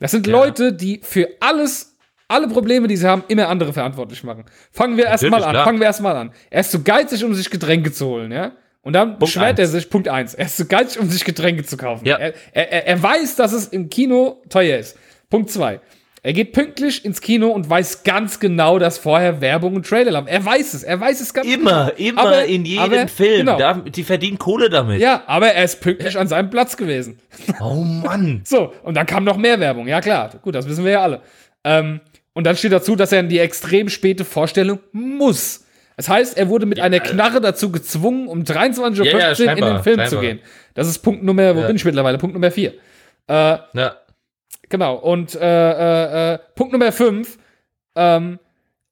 Das 0.00 0.10
sind 0.10 0.26
ja. 0.26 0.32
Leute, 0.32 0.72
die 0.72 1.00
für 1.04 1.28
alles, 1.38 1.95
alle 2.28 2.48
Probleme, 2.48 2.88
die 2.88 2.96
sie 2.96 3.08
haben, 3.08 3.24
immer 3.28 3.48
andere 3.48 3.72
verantwortlich 3.72 4.24
machen. 4.24 4.44
Fangen 4.72 4.96
wir 4.96 5.06
erstmal 5.06 5.42
an, 5.44 5.50
klar. 5.50 5.64
fangen 5.64 5.78
wir 5.78 5.86
erstmal 5.86 6.16
an. 6.16 6.32
Er 6.50 6.60
ist 6.60 6.70
zu 6.70 6.82
geizig, 6.82 7.24
um 7.24 7.34
sich 7.34 7.50
Getränke 7.50 7.92
zu 7.92 8.06
holen, 8.06 8.32
ja? 8.32 8.52
Und 8.82 8.92
dann 8.92 9.10
Punkt 9.10 9.20
beschwert 9.20 9.58
eins. 9.58 9.60
er 9.60 9.66
sich, 9.66 9.90
Punkt 9.90 10.08
eins. 10.08 10.34
er 10.34 10.46
ist 10.46 10.56
zu 10.56 10.66
geizig, 10.66 11.00
um 11.00 11.10
sich 11.10 11.24
Getränke 11.24 11.64
zu 11.64 11.76
kaufen. 11.76 12.06
Ja. 12.06 12.16
Er, 12.18 12.34
er, 12.52 12.86
er 12.86 13.02
weiß, 13.02 13.34
dass 13.36 13.52
es 13.52 13.66
im 13.68 13.88
Kino 13.88 14.42
teuer 14.48 14.78
ist. 14.78 14.96
Punkt 15.28 15.50
zwei. 15.50 15.80
Er 16.26 16.32
geht 16.32 16.52
pünktlich 16.52 17.04
ins 17.04 17.20
Kino 17.20 17.50
und 17.50 17.70
weiß 17.70 18.02
ganz 18.02 18.40
genau, 18.40 18.80
dass 18.80 18.98
vorher 18.98 19.40
Werbung 19.40 19.76
und 19.76 19.86
Trailer 19.86 20.16
haben. 20.16 20.26
Er 20.26 20.44
weiß 20.44 20.74
es, 20.74 20.82
er 20.82 20.98
weiß 21.00 21.20
es 21.20 21.32
ganz 21.32 21.46
Immer, 21.46 21.92
genau. 21.96 22.10
immer 22.10 22.20
aber, 22.20 22.44
in 22.46 22.64
jedem 22.64 22.82
aber, 22.82 23.06
Film. 23.06 23.46
Genau. 23.46 23.58
Da, 23.58 23.74
die 23.74 24.02
verdienen 24.02 24.36
Kohle 24.36 24.68
damit. 24.68 25.00
Ja, 25.00 25.22
aber 25.28 25.52
er 25.52 25.62
ist 25.62 25.80
pünktlich 25.80 26.18
an 26.18 26.26
seinem 26.26 26.50
Platz 26.50 26.76
gewesen. 26.76 27.20
Oh 27.60 27.74
Mann. 27.74 28.42
so, 28.44 28.72
und 28.82 28.96
dann 28.96 29.06
kam 29.06 29.22
noch 29.22 29.36
mehr 29.36 29.60
Werbung. 29.60 29.86
Ja, 29.86 30.00
klar. 30.00 30.30
Gut, 30.42 30.56
das 30.56 30.68
wissen 30.68 30.84
wir 30.84 30.92
ja 30.92 31.02
alle. 31.02 31.20
Ähm, 31.62 32.00
und 32.36 32.44
dann 32.44 32.54
steht 32.54 32.72
dazu, 32.72 32.96
dass 32.96 33.12
er 33.12 33.20
in 33.20 33.30
die 33.30 33.38
extrem 33.38 33.88
späte 33.88 34.26
Vorstellung 34.26 34.78
muss. 34.92 35.64
Das 35.96 36.10
heißt, 36.10 36.36
er 36.36 36.50
wurde 36.50 36.66
mit 36.66 36.76
ja, 36.76 36.84
einer 36.84 37.00
Knarre 37.00 37.40
dazu 37.40 37.72
gezwungen, 37.72 38.28
um 38.28 38.42
23.15 38.42 39.00
Uhr 39.00 39.06
ja, 39.06 39.32
ja, 39.32 39.52
in 39.52 39.64
den 39.64 39.82
Film 39.82 40.04
zu 40.04 40.20
gehen. 40.20 40.40
Das 40.74 40.86
ist 40.86 40.98
Punkt 40.98 41.22
Nummer, 41.22 41.56
wo 41.56 41.62
bin 41.62 41.76
ich 41.76 41.84
mittlerweile? 41.86 42.18
Punkt 42.18 42.34
Nummer 42.34 42.50
4. 42.50 42.72
Äh, 42.72 42.74
ja. 43.28 43.96
Genau. 44.68 44.96
Und 44.96 45.34
äh, 45.34 45.40
äh, 45.40 46.34
äh, 46.34 46.38
Punkt 46.54 46.74
Nummer 46.74 46.92
5. 46.92 47.38
Ähm, 47.94 48.38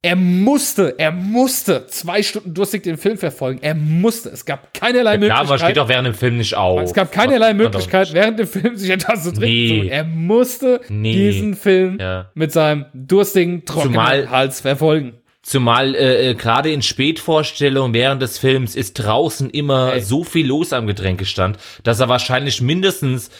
er 0.04 0.16
musste, 0.16 0.96
er 0.98 1.12
musste 1.12 1.86
zwei 1.86 2.22
Stunden 2.22 2.52
durstig 2.52 2.82
den 2.82 2.98
Film 2.98 3.16
verfolgen. 3.16 3.60
Er 3.62 3.74
musste. 3.74 4.28
Es 4.28 4.44
gab 4.44 4.74
keinerlei 4.74 5.12
ja, 5.12 5.18
Möglichkeit. 5.18 5.46
aber 5.46 5.58
steht 5.58 5.76
doch 5.78 5.88
während 5.88 6.06
dem 6.08 6.14
Film 6.14 6.36
nicht 6.36 6.54
auf. 6.54 6.82
Es 6.82 6.92
gab 6.92 7.10
keinerlei 7.10 7.54
Möglichkeit, 7.54 8.12
während 8.12 8.38
dem 8.38 8.46
Film 8.46 8.76
sich 8.76 8.90
etwas 8.90 9.22
zu 9.22 9.32
trinken 9.32 9.46
nee. 9.46 9.80
zu. 9.84 9.88
Er 9.88 10.04
musste 10.04 10.82
nee. 10.90 11.14
diesen 11.14 11.56
Film 11.56 11.96
ja. 11.98 12.30
mit 12.34 12.52
seinem 12.52 12.84
durstigen, 12.92 13.64
trockenen 13.64 13.94
Zumal, 13.94 14.30
Hals 14.30 14.60
verfolgen. 14.60 15.14
Zumal 15.40 15.94
äh, 15.94 16.30
äh, 16.30 16.34
gerade 16.34 16.70
in 16.70 16.82
Spätvorstellungen 16.82 17.94
während 17.94 18.20
des 18.20 18.36
Films 18.36 18.76
ist 18.76 18.94
draußen 18.94 19.48
immer 19.48 19.92
hey. 19.92 20.02
so 20.02 20.22
viel 20.22 20.46
los 20.46 20.74
am 20.74 20.86
Getränkestand, 20.86 21.56
dass 21.82 22.00
er 22.00 22.10
wahrscheinlich 22.10 22.60
mindestens 22.60 23.30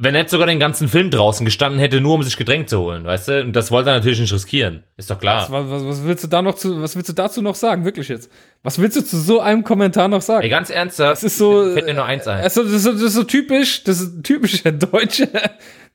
wenn 0.00 0.14
er 0.14 0.22
jetzt 0.22 0.30
sogar 0.30 0.46
den 0.46 0.60
ganzen 0.60 0.88
Film 0.88 1.10
draußen 1.10 1.44
gestanden 1.44 1.80
hätte, 1.80 2.00
nur 2.00 2.14
um 2.14 2.22
sich 2.22 2.36
Getränk 2.36 2.68
zu 2.68 2.78
holen, 2.78 3.04
weißt 3.04 3.28
du? 3.28 3.40
Und 3.42 3.52
das 3.54 3.72
wollte 3.72 3.90
er 3.90 3.96
natürlich 3.96 4.20
nicht 4.20 4.32
riskieren. 4.32 4.84
Ist 4.96 5.10
doch 5.10 5.18
klar. 5.18 5.48
Was, 5.50 5.70
was, 5.70 5.84
was, 5.84 6.04
willst 6.04 6.22
du 6.22 6.28
da 6.28 6.40
noch 6.40 6.54
zu, 6.54 6.80
was 6.80 6.94
willst 6.94 7.08
du 7.08 7.14
dazu 7.14 7.42
noch 7.42 7.56
sagen? 7.56 7.84
Wirklich 7.84 8.08
jetzt? 8.08 8.30
Was 8.62 8.78
willst 8.78 8.96
du 8.96 9.04
zu 9.04 9.18
so 9.18 9.40
einem 9.40 9.64
Kommentar 9.64 10.06
noch 10.06 10.22
sagen? 10.22 10.44
Ey, 10.44 10.50
ganz 10.50 10.70
ernsthaft. 10.70 11.12
Das 11.12 11.24
ist 11.24 11.36
so. 11.36 11.72
Fällt 11.72 11.86
mir 11.86 11.94
nur 11.94 12.04
eins 12.04 12.28
ein. 12.28 12.40
Also, 12.40 12.62
das, 12.62 12.72
ist 12.74 12.82
so, 12.84 12.92
das 12.92 13.02
ist 13.02 13.14
so 13.14 13.24
typisch, 13.24 13.82
das 13.82 14.00
ist 14.00 14.22
typisch 14.22 14.62
der 14.62 14.72
Deutsche, 14.72 15.28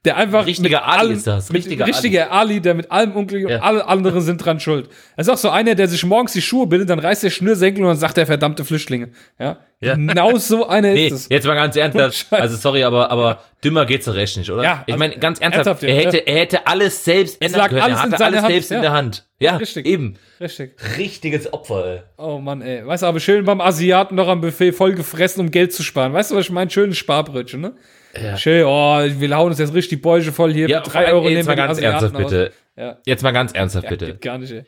der 0.05 0.17
einfach. 0.17 0.45
Richtiger 0.45 0.85
Ali 0.85 0.99
allem, 0.99 1.17
ist 1.17 1.27
das. 1.27 1.53
Richtiger, 1.53 1.87
richtiger 1.87 2.31
Ali. 2.31 2.53
Ali. 2.53 2.61
der 2.61 2.73
mit 2.73 2.91
allem 2.91 3.13
unglücklich 3.13 3.49
ja. 3.49 3.57
und 3.57 3.63
alle 3.63 3.87
anderen 3.87 4.21
sind 4.21 4.37
dran 4.37 4.59
schuld. 4.59 4.89
Er 5.15 5.21
ist 5.21 5.29
auch 5.29 5.37
so 5.37 5.49
einer, 5.49 5.75
der 5.75 5.87
sich 5.87 6.03
morgens 6.05 6.33
die 6.33 6.41
Schuhe 6.41 6.67
bildet, 6.67 6.89
dann 6.89 6.99
reißt 6.99 7.23
der 7.23 7.29
Schnürsenkel 7.29 7.83
und 7.83 7.89
dann 7.89 7.97
sagt 7.97 8.17
er 8.17 8.25
verdammte 8.25 8.65
Flüchtlinge. 8.65 9.09
Ja. 9.39 9.57
ja. 9.79 9.95
Genau 9.95 10.37
so 10.37 10.67
einer 10.67 10.93
nee, 10.93 11.07
ist 11.07 11.13
es. 11.13 11.29
Jetzt 11.29 11.47
mal 11.47 11.55
ganz 11.55 11.75
ernsthaft. 11.75 12.27
Also 12.31 12.57
sorry, 12.57 12.83
aber, 12.83 13.09
aber 13.11 13.41
dümmer 13.63 13.85
geht's 13.85 14.05
doch 14.05 14.15
recht 14.15 14.35
nicht, 14.35 14.49
oder? 14.49 14.63
Ja. 14.63 14.83
Ich 14.87 14.97
meine, 14.97 15.17
ganz 15.17 15.39
ernsthaft, 15.39 15.83
ernsthaft 15.83 15.83
er 15.83 15.95
hätte, 15.95 16.17
er 16.27 16.39
hätte 16.39 16.67
alles 16.67 17.03
selbst 17.05 17.41
ändern 17.41 17.69
können. 17.69 17.81
Alles 17.81 17.97
er 17.97 18.03
hatte 18.03 18.25
alles 18.25 18.45
selbst 18.45 18.71
ja. 18.71 18.77
in 18.77 18.81
der 18.81 18.91
Hand. 18.91 19.25
Ja, 19.39 19.55
Richtig. 19.55 19.85
eben. 19.85 20.17
Richtig. 20.41 20.75
Richtiges 20.97 21.53
Opfer, 21.53 21.85
ey. 21.85 21.99
Oh 22.17 22.39
Mann, 22.39 22.61
ey. 22.61 22.85
Weißt 22.85 23.03
du, 23.03 23.07
aber 23.07 23.19
schön 23.19 23.45
beim 23.45 23.61
Asiaten 23.61 24.15
noch 24.15 24.27
am 24.27 24.41
Buffet 24.41 24.73
voll 24.73 24.93
gefressen, 24.93 25.41
um 25.41 25.51
Geld 25.51 25.73
zu 25.73 25.83
sparen. 25.83 26.13
Weißt 26.13 26.31
du, 26.31 26.35
was 26.35 26.45
ich 26.45 26.51
meine? 26.51 26.69
Schönes 26.69 26.97
Sparbrötchen, 26.97 27.61
ne? 27.61 27.73
Ja. 28.15 28.37
Schön, 28.37 28.63
oh, 28.65 28.99
wir 29.01 29.35
hauen 29.35 29.49
uns 29.49 29.59
jetzt 29.59 29.73
richtig 29.73 29.89
die 29.89 30.01
Bäuche 30.01 30.31
voll 30.31 30.53
hier. 30.53 30.69
Ja, 30.69 30.81
drei 30.81 31.11
Euro 31.11 31.29
jetzt 31.29 31.47
mal 31.47 31.55
ganz 31.55 31.79
ernsthaft, 31.79 32.15
bitte. 32.15 32.51
Ja. 32.75 32.97
Jetzt 33.05 33.23
mal 33.23 33.31
ganz 33.31 33.53
ernsthaft, 33.53 33.87
bitte. 33.89 34.15
Gar 34.17 34.37
nicht, 34.37 34.51
ey. 34.51 34.65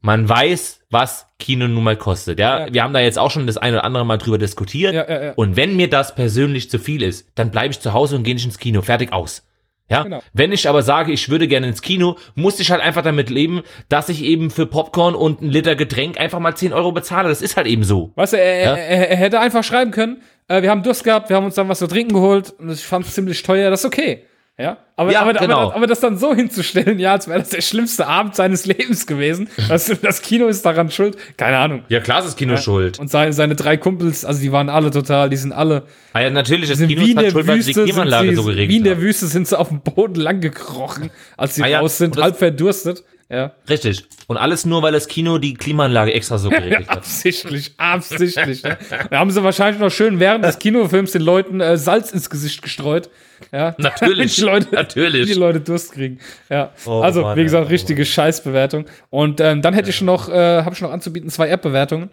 Man 0.00 0.28
weiß, 0.28 0.80
was 0.90 1.26
Kino 1.38 1.66
nun 1.66 1.82
mal 1.82 1.96
kostet. 1.96 2.38
Ja? 2.38 2.66
ja? 2.66 2.72
wir 2.72 2.82
haben 2.82 2.94
da 2.94 3.00
jetzt 3.00 3.18
auch 3.18 3.30
schon 3.30 3.46
das 3.46 3.58
eine 3.58 3.78
oder 3.78 3.84
andere 3.84 4.06
Mal 4.06 4.18
drüber 4.18 4.38
diskutiert. 4.38 4.94
Ja, 4.94 5.08
ja, 5.08 5.24
ja. 5.24 5.32
Und 5.34 5.56
wenn 5.56 5.76
mir 5.76 5.90
das 5.90 6.14
persönlich 6.14 6.70
zu 6.70 6.78
viel 6.78 7.02
ist, 7.02 7.28
dann 7.34 7.50
bleibe 7.50 7.72
ich 7.72 7.80
zu 7.80 7.92
Hause 7.92 8.16
und 8.16 8.22
gehe 8.22 8.34
nicht 8.34 8.44
ins 8.44 8.58
Kino. 8.58 8.80
Fertig 8.82 9.12
aus. 9.12 9.47
Ja, 9.90 10.02
genau. 10.02 10.22
wenn 10.34 10.52
ich 10.52 10.68
aber 10.68 10.82
sage, 10.82 11.12
ich 11.12 11.30
würde 11.30 11.48
gerne 11.48 11.66
ins 11.66 11.80
Kino, 11.80 12.16
muss 12.34 12.60
ich 12.60 12.70
halt 12.70 12.82
einfach 12.82 13.02
damit 13.02 13.30
leben, 13.30 13.62
dass 13.88 14.08
ich 14.08 14.22
eben 14.22 14.50
für 14.50 14.66
Popcorn 14.66 15.14
und 15.14 15.40
ein 15.40 15.48
Liter 15.48 15.76
Getränk 15.76 16.20
einfach 16.20 16.40
mal 16.40 16.54
10 16.54 16.72
Euro 16.74 16.92
bezahle. 16.92 17.28
Das 17.28 17.40
ist 17.40 17.56
halt 17.56 17.66
eben 17.66 17.84
so. 17.84 18.12
Weißt 18.14 18.34
du, 18.34 18.36
er, 18.38 18.60
ja? 18.62 18.76
er, 18.76 19.10
er 19.10 19.16
hätte 19.16 19.40
einfach 19.40 19.64
schreiben 19.64 19.90
können, 19.90 20.22
äh, 20.48 20.62
wir 20.62 20.70
haben 20.70 20.82
Durst 20.82 21.04
gehabt, 21.04 21.30
wir 21.30 21.36
haben 21.36 21.46
uns 21.46 21.54
dann 21.54 21.68
was 21.68 21.78
zu 21.78 21.86
trinken 21.86 22.14
geholt 22.14 22.54
und 22.58 22.70
ich 22.70 22.84
fand 22.84 23.06
es 23.06 23.14
ziemlich 23.14 23.42
teuer, 23.42 23.70
das 23.70 23.80
ist 23.80 23.86
okay. 23.86 24.24
Ja, 24.60 24.78
aber, 24.96 25.12
ja, 25.12 25.20
aber, 25.20 25.34
genau. 25.34 25.58
aber, 25.58 25.76
aber, 25.76 25.86
das 25.86 26.00
dann 26.00 26.18
so 26.18 26.34
hinzustellen, 26.34 26.98
ja, 26.98 27.12
als 27.12 27.28
wäre 27.28 27.38
das 27.38 27.50
der 27.50 27.60
schlimmste 27.60 28.08
Abend 28.08 28.34
seines 28.34 28.66
Lebens 28.66 29.06
gewesen. 29.06 29.48
Das, 29.68 29.86
das 30.02 30.20
Kino 30.20 30.48
ist 30.48 30.66
daran 30.66 30.90
schuld. 30.90 31.16
Keine 31.36 31.58
Ahnung. 31.58 31.84
Ja, 31.88 32.00
klar 32.00 32.18
ist 32.18 32.24
das 32.24 32.36
Kino 32.36 32.54
ja. 32.54 32.60
schuld. 32.60 32.98
Und 32.98 33.08
seine, 33.08 33.32
seine 33.32 33.54
drei 33.54 33.76
Kumpels, 33.76 34.24
also 34.24 34.40
die 34.40 34.50
waren 34.50 34.68
alle 34.68 34.90
total, 34.90 35.30
die 35.30 35.36
sind 35.36 35.52
alle. 35.52 35.84
Ah 36.12 36.22
ja, 36.22 36.30
natürlich, 36.30 36.68
das 36.68 36.80
Kino 36.80 37.02
ist 37.02 37.16
halt 37.16 37.30
schuld, 37.30 37.46
weil 37.46 37.60
die 37.60 37.72
Klimaanlage 37.72 38.34
so 38.34 38.42
geregelt 38.42 38.68
Wie 38.70 38.76
in 38.78 38.84
der 38.84 39.00
Wüste 39.00 39.26
sind 39.26 39.46
sie 39.46 39.56
auf 39.56 39.68
dem 39.68 39.80
Boden 39.80 40.16
lang 40.16 40.40
gekrochen, 40.40 41.10
als 41.36 41.54
sie 41.54 41.62
ah 41.62 41.68
ja, 41.68 41.78
raus 41.78 41.96
sind, 41.96 42.16
halb 42.16 42.36
verdurstet. 42.36 43.04
Ja. 43.30 43.52
Richtig. 43.68 44.04
Und 44.26 44.38
alles 44.38 44.64
nur, 44.64 44.82
weil 44.82 44.92
das 44.92 45.06
Kino 45.06 45.36
die 45.38 45.52
Klimaanlage 45.54 46.14
extra 46.14 46.38
so 46.38 46.48
geregelt 46.50 46.88
hat. 46.88 46.98
absichtlich, 46.98 47.74
absichtlich. 47.76 48.62
ne? 48.62 48.78
Da 49.10 49.18
haben 49.18 49.30
sie 49.30 49.42
wahrscheinlich 49.44 49.80
noch 49.80 49.90
schön 49.90 50.18
während 50.18 50.44
des 50.44 50.58
Kinofilms 50.58 51.12
den 51.12 51.22
Leuten 51.22 51.60
äh, 51.60 51.76
Salz 51.76 52.10
ins 52.10 52.30
Gesicht 52.30 52.62
gestreut. 52.62 53.10
Ja, 53.52 53.74
Natürlich, 53.78 54.34
die 54.36 54.42
Leute, 54.42 54.74
natürlich. 54.74 55.26
Die 55.26 55.34
Leute 55.34 55.60
Durst 55.60 55.92
kriegen. 55.92 56.18
Ja, 56.48 56.72
Oh 56.86 57.00
also 57.00 57.22
Mann, 57.22 57.36
wie 57.36 57.42
gesagt, 57.44 57.66
oh 57.66 57.68
richtige 57.68 58.04
Scheißbewertung. 58.06 58.86
Und 59.10 59.40
ähm, 59.40 59.60
dann 59.60 59.74
hätte 59.74 59.90
ich 59.90 60.00
noch, 60.00 60.28
äh, 60.30 60.62
habe 60.62 60.74
ich 60.74 60.80
noch 60.80 60.90
anzubieten 60.90 61.28
zwei 61.28 61.48
App-Bewertungen. 61.50 62.10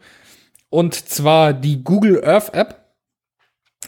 Und 0.70 0.96
zwar 0.96 1.54
die 1.54 1.82
Google 1.84 2.24
Earth 2.26 2.54
App. 2.54 2.82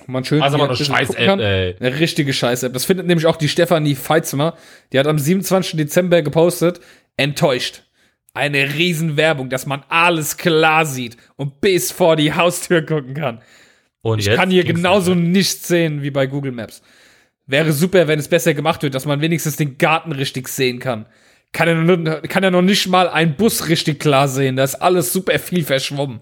Man 0.05 0.23
schön 0.23 0.41
Also 0.41 0.55
ein 0.55 0.61
eine 0.61 0.69
bisschen 0.69 0.86
scheiß 0.95 1.07
gucken 1.09 1.23
App, 1.23 1.30
kann. 1.30 1.39
ey. 1.41 1.75
Eine 1.80 1.99
richtige 1.99 2.32
Scheiß-App. 2.32 2.71
Das 2.71 2.86
findet 2.86 3.07
nämlich 3.07 3.25
auch 3.25 3.36
die 3.36 3.49
Stefanie 3.49 3.95
Feitzmer. 3.95 4.55
Die 4.93 4.99
hat 4.99 5.07
am 5.07 5.19
27. 5.19 5.75
Dezember 5.75 6.21
gepostet. 6.21 6.80
Enttäuscht. 7.18 7.84
Eine 8.34 8.76
Riesenwerbung, 8.76 9.49
dass 9.49 9.65
man 9.65 9.84
alles 9.89 10.38
klar 10.38 10.86
sieht 10.86 11.18
und 11.36 11.59
bis 11.59 11.91
vor 11.91 12.15
die 12.15 12.34
Haustür 12.34 12.84
gucken 12.84 13.15
kann. 13.15 13.41
Und 14.01 14.20
Ich 14.20 14.34
kann 14.34 14.51
hier 14.51 14.63
genauso 14.63 15.15
nichts 15.15 15.68
sehen 15.68 16.03
wie 16.03 16.11
bei 16.11 16.28
Google 16.28 16.51
Maps. 16.51 16.84
Wäre 17.47 17.74
super, 17.74 18.07
wenn 18.07 18.20
es 18.20 18.28
besser 18.28 18.53
gemacht 18.53 18.84
wird, 18.84 18.93
dass 18.93 19.05
man 19.05 19.22
wenigstens 19.22 19.55
den 19.55 19.78
Garten 19.78 20.11
richtig 20.11 20.47
sehen 20.49 20.80
kann. 20.80 21.07
Kann 21.51 21.68
er, 21.68 21.76
noch, 21.76 22.22
kann 22.24 22.43
er 22.43 22.51
noch 22.51 22.61
nicht 22.61 22.88
mal 22.88 23.09
einen 23.09 23.36
Bus 23.36 23.70
richtig 23.70 23.99
klar 23.99 24.28
sehen. 24.28 24.55
Da 24.55 24.63
ist 24.63 24.76
alles 24.76 25.11
super 25.11 25.39
viel 25.39 25.63
verschwommen. 25.63 26.22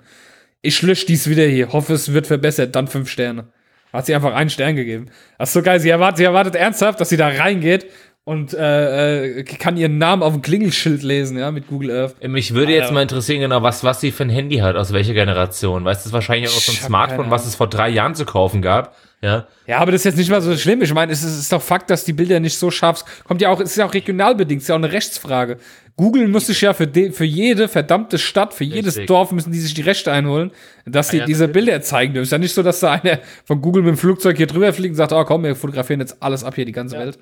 Ich 0.61 0.81
lösche 0.81 1.07
dies 1.07 1.29
wieder 1.29 1.45
hier. 1.45 1.73
Hoffe, 1.73 1.93
es 1.93 2.13
wird 2.13 2.27
verbessert. 2.27 2.75
Dann 2.75 2.87
fünf 2.87 3.09
Sterne. 3.09 3.47
Hat 3.91 4.05
sie 4.05 4.15
einfach 4.15 4.33
einen 4.33 4.49
Stern 4.49 4.75
gegeben. 4.75 5.07
Das 5.37 5.49
ist 5.49 5.53
so 5.53 5.61
geil. 5.61 5.79
Sie 5.79 5.89
erwartet, 5.89 6.17
sie 6.17 6.23
erwartet 6.23 6.55
ernsthaft, 6.55 7.01
dass 7.01 7.09
sie 7.09 7.17
da 7.17 7.27
reingeht 7.27 7.87
und 8.25 8.55
äh, 8.55 9.39
äh, 9.39 9.43
kann 9.43 9.77
ihren 9.77 9.99
Namen 9.99 10.23
auf 10.23 10.33
dem 10.33 10.41
Klingelschild 10.41 11.03
lesen, 11.03 11.37
ja, 11.37 11.51
mit 11.51 11.67
Google 11.67 11.91
Earth. 11.91 12.27
Mich 12.27 12.55
würde 12.55 12.73
jetzt 12.73 12.91
mal 12.91 13.03
interessieren, 13.03 13.39
genau, 13.39 13.61
was, 13.61 13.83
was 13.83 14.01
sie 14.01 14.11
für 14.11 14.23
ein 14.23 14.31
Handy 14.31 14.57
hat, 14.57 14.75
aus 14.75 14.91
welcher 14.93 15.13
Generation. 15.13 15.85
Weißt 15.85 15.99
du, 15.99 16.01
das 16.01 16.05
ist 16.07 16.13
wahrscheinlich 16.13 16.49
auch 16.49 16.59
so 16.59 16.71
ein 16.71 16.77
Smartphone, 16.77 17.29
was 17.29 17.45
es 17.45 17.53
vor 17.53 17.69
drei 17.69 17.87
Jahren 17.89 18.15
zu 18.15 18.25
kaufen 18.25 18.63
gab. 18.63 18.95
Ja. 19.21 19.47
Ja, 19.67 19.77
aber 19.77 19.91
das 19.91 20.01
ist 20.01 20.05
jetzt 20.05 20.17
nicht 20.17 20.31
mal 20.31 20.41
so 20.41 20.57
schlimm. 20.57 20.81
Ich 20.81 20.93
meine, 20.93 21.11
es 21.11 21.23
ist, 21.23 21.33
es 21.33 21.39
ist 21.39 21.51
doch 21.51 21.61
Fakt, 21.61 21.89
dass 21.91 22.03
die 22.03 22.13
Bilder 22.13 22.39
nicht 22.39 22.57
so 22.57 22.71
scharf 22.71 23.05
kommt 23.23 23.41
ja 23.41 23.49
auch, 23.49 23.59
es 23.59 23.71
ist 23.71 23.77
ja 23.77 23.85
auch 23.85 23.93
regional 23.93 24.35
bedingt, 24.35 24.59
es 24.59 24.65
ist 24.65 24.69
ja 24.69 24.75
auch 24.75 24.79
eine 24.79 24.91
Rechtsfrage. 24.91 25.57
Google 25.95 26.27
muss 26.27 26.47
sich 26.47 26.61
ja 26.61 26.73
für, 26.73 26.87
de, 26.87 27.11
für 27.11 27.25
jede 27.25 27.67
verdammte 27.67 28.17
Stadt, 28.17 28.53
für 28.53 28.63
jedes 28.63 28.95
Richtig. 28.95 29.07
Dorf 29.07 29.31
müssen 29.31 29.51
die 29.51 29.59
sich 29.59 29.73
die 29.75 29.81
Rechte 29.81 30.11
einholen, 30.11 30.51
dass 30.85 31.09
die 31.09 31.17
ja, 31.17 31.25
diese 31.25 31.47
Bilder 31.47 31.81
zeigen 31.81 32.13
dürfen. 32.13 32.23
Es 32.23 32.29
ist 32.29 32.33
ja 32.33 32.37
nicht 32.39 32.53
so, 32.53 32.63
dass 32.63 32.79
da 32.79 32.93
einer 32.93 33.19
von 33.45 33.61
Google 33.61 33.83
mit 33.83 33.91
dem 33.91 33.97
Flugzeug 33.97 34.35
hier 34.35 34.47
drüber 34.47 34.73
fliegt 34.73 34.91
und 34.91 34.97
sagt, 34.97 35.13
oh 35.13 35.23
komm, 35.23 35.43
wir 35.43 35.55
fotografieren 35.55 35.99
jetzt 35.99 36.21
alles 36.21 36.43
ab 36.43 36.55
hier, 36.55 36.65
die 36.65 36.71
ganze 36.71 36.97
Welt. 36.97 37.17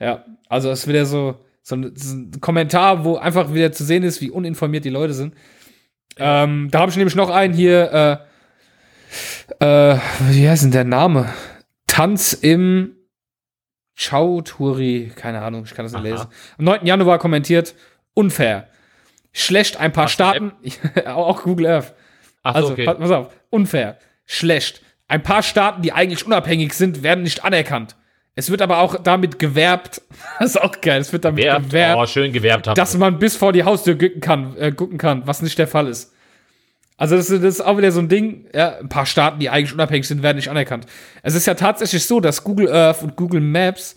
Ja, 0.00 0.24
also 0.48 0.70
es 0.70 0.80
ist 0.80 0.88
wieder 0.88 1.06
so, 1.06 1.36
so 1.62 1.76
ein, 1.76 1.92
so 1.96 2.16
ein 2.16 2.40
Kommentar, 2.40 3.04
wo 3.04 3.16
einfach 3.16 3.52
wieder 3.52 3.72
zu 3.72 3.84
sehen 3.84 4.02
ist, 4.02 4.20
wie 4.20 4.30
uninformiert 4.30 4.84
die 4.84 4.90
Leute 4.90 5.12
sind. 5.12 5.34
Ähm, 6.16 6.68
da 6.70 6.80
habe 6.80 6.90
ich 6.90 6.96
nämlich 6.96 7.14
noch 7.14 7.30
einen 7.30 7.54
hier, 7.54 8.28
äh, 9.60 9.94
äh, 9.94 9.98
wie 10.30 10.48
heißt 10.48 10.64
denn 10.64 10.72
der 10.72 10.84
Name? 10.84 11.28
Tanz 11.86 12.32
im 12.32 12.96
Chauturi, 13.96 15.10
keine 15.14 15.42
Ahnung, 15.42 15.64
ich 15.64 15.74
kann 15.74 15.84
das 15.84 15.92
nicht 15.92 16.00
Aha. 16.00 16.08
lesen. 16.08 16.26
Am 16.58 16.64
9. 16.64 16.86
Januar 16.86 17.18
kommentiert, 17.18 17.74
unfair. 18.14 18.68
Schlecht 19.32 19.78
ein 19.78 19.92
paar 19.92 20.06
du 20.06 20.12
Staaten, 20.12 20.52
auch 21.06 21.42
Google 21.42 21.66
Earth. 21.66 21.94
Ach, 22.42 22.54
Also, 22.54 22.68
so, 22.68 22.72
okay. 22.74 22.84
pass 22.84 23.10
auf, 23.10 23.30
unfair, 23.50 23.98
schlecht. 24.26 24.82
Ein 25.08 25.22
paar 25.22 25.42
Staaten, 25.42 25.82
die 25.82 25.92
eigentlich 25.92 26.24
unabhängig 26.26 26.74
sind, 26.74 27.02
werden 27.02 27.24
nicht 27.24 27.44
anerkannt. 27.44 27.96
Es 28.38 28.50
wird 28.50 28.62
aber 28.62 28.78
auch 28.78 28.94
damit 29.02 29.40
gewerbt, 29.40 30.00
das 30.38 30.50
ist 30.50 30.62
auch 30.62 30.80
geil, 30.80 31.00
es 31.00 31.12
wird 31.12 31.24
damit 31.24 31.42
Gewerbt. 31.42 31.66
gewerbt, 31.66 32.00
Oh, 32.00 32.06
schön 32.06 32.32
gewerbt 32.32 32.68
habt 32.68 32.78
dass 32.78 32.96
man 32.96 33.18
bis 33.18 33.34
vor 33.36 33.52
die 33.52 33.64
Haustür 33.64 33.96
gucken 33.98 34.20
kann, 34.20 34.56
äh, 34.56 34.70
gucken 34.70 34.96
kann, 34.96 35.26
was 35.26 35.42
nicht 35.42 35.58
der 35.58 35.66
Fall 35.66 35.88
ist. 35.88 36.12
Also 36.96 37.16
das, 37.16 37.30
ist- 37.30 37.42
das 37.42 37.54
ist 37.56 37.60
auch 37.60 37.76
wieder 37.78 37.90
so 37.90 37.98
ein 38.00 38.08
Ding, 38.08 38.46
ja, 38.54 38.78
ein 38.78 38.88
paar 38.88 39.06
Staaten, 39.06 39.40
die 39.40 39.50
eigentlich 39.50 39.72
unabhängig 39.72 40.06
sind, 40.06 40.22
werden 40.22 40.36
nicht 40.36 40.50
anerkannt. 40.50 40.86
Es 41.22 41.34
ist 41.34 41.46
ja 41.46 41.54
tatsächlich 41.54 42.04
so, 42.04 42.20
dass 42.20 42.44
Google 42.44 42.72
Earth 42.72 43.02
und 43.02 43.16
Google 43.16 43.40
Maps 43.40 43.96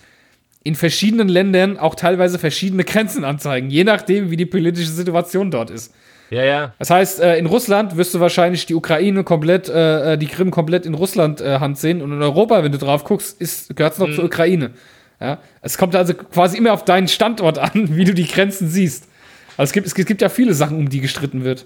in 0.64 0.74
verschiedenen 0.76 1.28
Ländern 1.28 1.78
auch 1.78 1.94
teilweise 1.96 2.40
verschiedene 2.40 2.84
Grenzen 2.92 3.24
anzeigen, 3.24 3.70
je 3.70 3.84
nachdem, 3.84 4.32
wie 4.32 4.38
die 4.38 4.46
politische 4.48 4.90
Situation 4.92 5.52
dort 5.52 5.70
ist. 5.70 5.94
Ja, 6.32 6.46
ja. 6.46 6.74
Das 6.80 6.90
heißt, 6.90 7.20
äh, 7.20 7.38
in 7.38 7.46
Russland 7.46 7.98
wirst 7.98 8.14
du 8.14 8.22
wahrscheinlich 8.22 8.66
die 8.66 8.74
Ukraine 8.74 9.26
komplett, 9.26 9.68
äh, 9.68 10.14
äh, 10.14 10.18
die 10.18 10.28
Krim 10.28 10.50
komplett 10.50 10.86
in 10.86 10.94
Russland 10.94 11.42
äh, 11.42 11.60
Hand 11.60 11.78
sehen 11.78 12.02
und 12.02 12.14
in 12.14 12.22
Europa, 12.22 12.64
wenn 12.64 12.72
du 12.72 12.78
drauf 12.78 13.04
guckst, 13.04 13.38
gehört 13.76 13.94
es 13.94 14.00
noch 14.00 14.10
zur 14.14 14.24
Ukraine. 14.24 14.72
Ja? 15.20 15.40
Es 15.62 15.78
kommt 15.78 15.94
also 15.94 16.14
quasi 16.14 16.58
immer 16.58 16.72
auf 16.72 16.86
deinen 16.86 17.10
Standort 17.10 17.58
an, 17.60 17.98
wie 17.98 18.06
du 18.06 18.14
die 18.14 18.26
Grenzen 18.26 18.70
siehst. 18.70 19.10
Also 19.58 19.70
es 19.70 19.74
gibt, 19.74 19.88
es 19.88 19.94
gibt 19.94 20.22
ja 20.22 20.30
viele 20.30 20.54
Sachen, 20.54 20.78
um 20.78 20.90
die 20.90 21.02
gestritten 21.02 21.44
wird. 21.44 21.66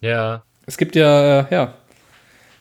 Ja. 0.00 0.42
Es 0.64 0.78
gibt 0.78 0.96
ja, 0.96 1.40
äh, 1.40 1.54
ja. 1.54 1.74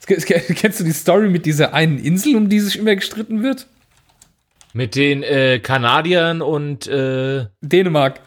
Es, 0.05 0.25
kennst 0.25 0.81
du 0.81 0.83
die 0.83 0.91
Story 0.91 1.29
mit 1.29 1.45
dieser 1.45 1.73
einen 1.73 1.97
Insel, 1.97 2.35
um 2.35 2.49
die 2.49 2.59
sich 2.59 2.77
immer 2.77 2.93
gestritten 2.93 3.41
wird? 3.41 3.67
Mit 4.73 4.95
den 4.95 5.23
äh, 5.23 5.59
Kanadiern 5.59 6.41
und 6.41 6.87
äh, 6.87 7.45
Dänemark. 7.61 8.19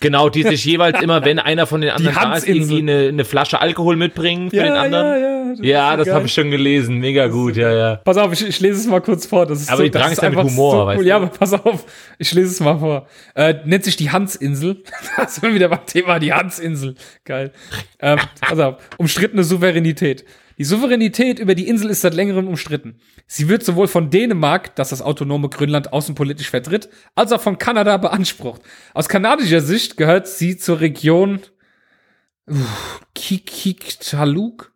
Genau, 0.00 0.28
die 0.28 0.42
sich 0.42 0.64
jeweils 0.64 1.00
immer, 1.00 1.24
wenn 1.24 1.38
einer 1.38 1.66
von 1.66 1.80
den 1.80 1.90
anderen 1.90 2.14
da 2.14 2.34
ist, 2.34 2.48
irgendwie 2.48 2.78
eine, 2.78 3.08
eine 3.08 3.24
Flasche 3.24 3.60
Alkohol 3.60 3.96
mitbringen 3.96 4.50
für 4.50 4.56
den 4.56 4.72
anderen. 4.72 5.06
ja, 5.06 5.16
ja. 5.18 5.40
Das 5.50 5.58
Ja, 5.62 5.94
ist 5.94 6.06
das 6.06 6.14
habe 6.14 6.26
ich 6.26 6.32
schon 6.32 6.50
gelesen. 6.50 6.98
Mega 6.98 7.26
gut, 7.26 7.56
ja, 7.56 7.72
ja. 7.72 7.96
Pass 7.96 8.16
auf, 8.16 8.32
ich, 8.32 8.46
ich 8.46 8.60
lese 8.60 8.80
es 8.80 8.86
mal 8.86 9.00
kurz 9.00 9.26
vor. 9.26 9.46
Das 9.46 9.60
ist 9.60 9.68
Aber 9.68 9.78
so, 9.78 9.82
die 9.82 9.90
das 9.90 10.00
tragen 10.00 10.12
ist 10.12 10.18
es 10.18 10.22
ja 10.22 10.30
mit 10.30 10.38
Humor, 10.38 10.72
so 10.72 10.86
weißt 10.86 10.98
cool. 10.98 11.04
du? 11.04 11.08
Ja, 11.08 11.16
aber 11.16 11.26
pass 11.26 11.52
auf, 11.52 11.84
ich 12.18 12.32
lese 12.32 12.52
es 12.52 12.60
mal 12.60 12.78
vor. 12.78 13.06
Äh, 13.34 13.54
nennt 13.64 13.84
sich 13.84 13.96
die 13.96 14.10
Hansinsel. 14.10 14.82
da 15.16 15.26
sind 15.26 15.42
wir 15.42 15.54
wieder 15.54 15.68
beim 15.68 15.84
Thema 15.86 16.18
die 16.18 16.32
Hansinsel. 16.32 16.94
Geil. 17.24 17.52
Ähm, 18.00 18.18
pass 18.40 18.58
auf, 18.58 18.76
umstrittene 18.98 19.42
Souveränität. 19.44 20.24
Die 20.60 20.66
Souveränität 20.66 21.38
über 21.38 21.54
die 21.54 21.68
Insel 21.68 21.88
ist 21.88 22.02
seit 22.02 22.12
längerem 22.12 22.46
umstritten. 22.46 23.00
Sie 23.26 23.48
wird 23.48 23.64
sowohl 23.64 23.88
von 23.88 24.10
Dänemark, 24.10 24.76
das 24.76 24.90
das 24.90 25.00
autonome 25.00 25.48
Grönland 25.48 25.90
außenpolitisch 25.94 26.50
vertritt, 26.50 26.90
als 27.14 27.32
auch 27.32 27.40
von 27.40 27.56
Kanada 27.56 27.96
beansprucht. 27.96 28.60
Aus 28.92 29.08
kanadischer 29.08 29.62
Sicht 29.62 29.96
gehört 29.96 30.28
sie 30.28 30.58
zur 30.58 30.80
Region 30.80 31.40
uff, 32.44 33.00
Kikiktaluk 33.14 34.74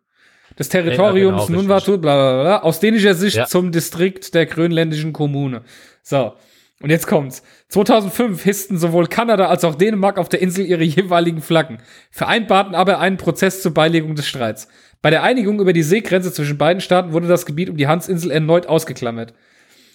des 0.57 0.69
Territoriums 0.69 1.45
genau, 1.45 1.61
Nunavut, 1.61 2.01
bla 2.01 2.15
bla 2.15 2.41
bla, 2.41 2.61
aus 2.63 2.79
dänischer 2.79 3.13
Sicht 3.13 3.37
Ja. 3.37 3.45
zum 3.45 3.71
Distrikt 3.71 4.33
der 4.33 4.47
grönländischen 4.47 5.13
Kommune. 5.13 5.61
So, 6.01 6.33
und 6.81 6.89
jetzt 6.89 7.05
kommt's. 7.07 7.43
2005 7.69 8.43
hissten 8.43 8.77
sowohl 8.77 9.07
Kanada 9.07 9.47
als 9.47 9.63
auch 9.63 9.75
Dänemark 9.75 10.17
auf 10.17 10.29
der 10.29 10.41
Insel 10.41 10.65
ihre 10.65 10.83
jeweiligen 10.83 11.41
Flaggen, 11.41 11.77
vereinbarten 12.09 12.73
aber 12.73 12.99
einen 12.99 13.17
Prozess 13.17 13.61
zur 13.61 13.73
Beilegung 13.73 14.15
des 14.15 14.27
Streits. 14.27 14.67
Bei 15.05 15.11
der 15.11 15.21
Einigung 15.21 15.59
über 15.59 15.71
die 15.71 15.83
Seegrenze 15.83 16.33
zwischen 16.33 16.57
beiden 16.57 16.81
Staaten 16.81 17.13
wurde 17.13 17.27
das 17.27 17.45
Gebiet 17.45 17.69
um 17.69 17.77
die 17.77 17.85
Hansinsel 17.85 18.31
erneut 18.31 18.65
ausgeklammert. 18.65 19.35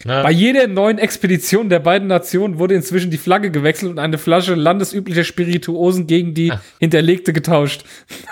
Ja. 0.07 0.23
Bei 0.23 0.31
jeder 0.31 0.67
neuen 0.67 0.99
Expedition 0.99 1.69
der 1.69 1.79
beiden 1.79 2.09
Nationen 2.09 2.59
wurde 2.59 2.75
inzwischen 2.75 3.11
die 3.11 3.19
Flagge 3.19 3.51
gewechselt 3.51 3.91
und 3.93 3.99
eine 3.99 4.17
Flasche 4.17 4.55
landesüblicher 4.55 5.25
Spirituosen 5.25 6.07
gegen 6.07 6.33
die 6.33 6.53
hinterlegte 6.79 7.33
getauscht. 7.33 7.85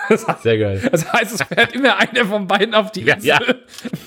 Das 0.08 0.26
heißt, 0.26 0.42
Sehr 0.42 0.58
geil. 0.58 0.88
das 0.90 1.12
heißt, 1.12 1.34
es 1.34 1.42
fährt 1.42 1.74
immer 1.74 1.98
einer 1.98 2.24
von 2.24 2.46
beiden 2.46 2.74
auf 2.74 2.90
die 2.92 3.02
Insel, 3.02 3.26
ja. 3.26 3.38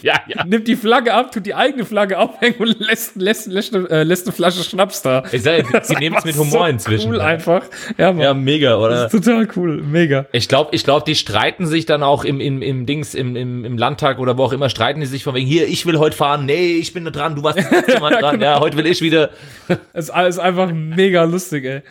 Ja, 0.01 0.19
ja. 0.27 0.43
nimmt 0.45 0.67
die 0.67 0.75
Flagge 0.75 1.13
ab, 1.13 1.31
tut 1.31 1.45
die 1.45 1.53
eigene 1.53 1.85
Flagge 1.85 2.17
aufhängen 2.17 2.55
und 2.57 2.79
lässt, 2.79 3.15
lässt, 3.17 3.45
lässt, 3.45 3.75
äh, 3.75 4.01
lässt 4.01 4.25
eine 4.25 4.33
Flasche 4.33 4.63
Schnaps 4.63 5.03
da. 5.03 5.23
Ich 5.31 5.43
sag, 5.43 5.85
sie 5.85 5.95
nehmen 5.95 6.15
es 6.17 6.25
mit 6.25 6.35
Humor 6.37 6.61
so 6.61 6.65
inzwischen. 6.65 7.11
Cool 7.11 7.21
einfach. 7.21 7.63
Ja, 7.99 8.11
Mann. 8.11 8.21
Ja, 8.21 8.33
mega, 8.33 8.77
oder? 8.77 9.03
Das 9.03 9.13
ist 9.13 9.23
total 9.23 9.47
cool. 9.55 9.83
Mega. 9.83 10.25
Ich 10.31 10.47
glaube, 10.47 10.73
ich 10.73 10.83
glaub, 10.83 11.05
die 11.05 11.13
streiten 11.13 11.67
sich 11.67 11.85
dann 11.85 12.01
auch 12.01 12.23
im, 12.23 12.41
im, 12.41 12.63
im 12.63 12.87
Dings, 12.87 13.13
im, 13.13 13.35
im, 13.35 13.63
im 13.63 13.77
Landtag 13.77 14.17
oder 14.17 14.37
wo 14.39 14.45
auch 14.45 14.53
immer, 14.53 14.69
streiten 14.69 15.01
die 15.01 15.05
sich 15.05 15.23
von 15.23 15.35
wegen, 15.35 15.45
hier, 15.45 15.67
ich 15.67 15.85
will 15.85 15.99
heute 15.99 16.17
fahren, 16.17 16.47
nee, 16.47 16.77
ich 16.77 16.93
bin 16.93 17.05
da 17.05 17.11
dran, 17.11 17.35
du 17.35 17.43
warst 17.43 17.50
das 17.55 17.71
letzte 17.71 17.99
Mal 17.99 18.11
dran, 18.19 18.41
ja, 18.41 18.59
heute 18.59 18.77
will 18.77 18.85
ich 18.85 19.01
wieder. 19.01 19.29
Es 19.93 20.09
ist 20.09 20.39
einfach 20.39 20.71
mega 20.71 21.23
lustig, 21.23 21.65
ey. 21.65 21.81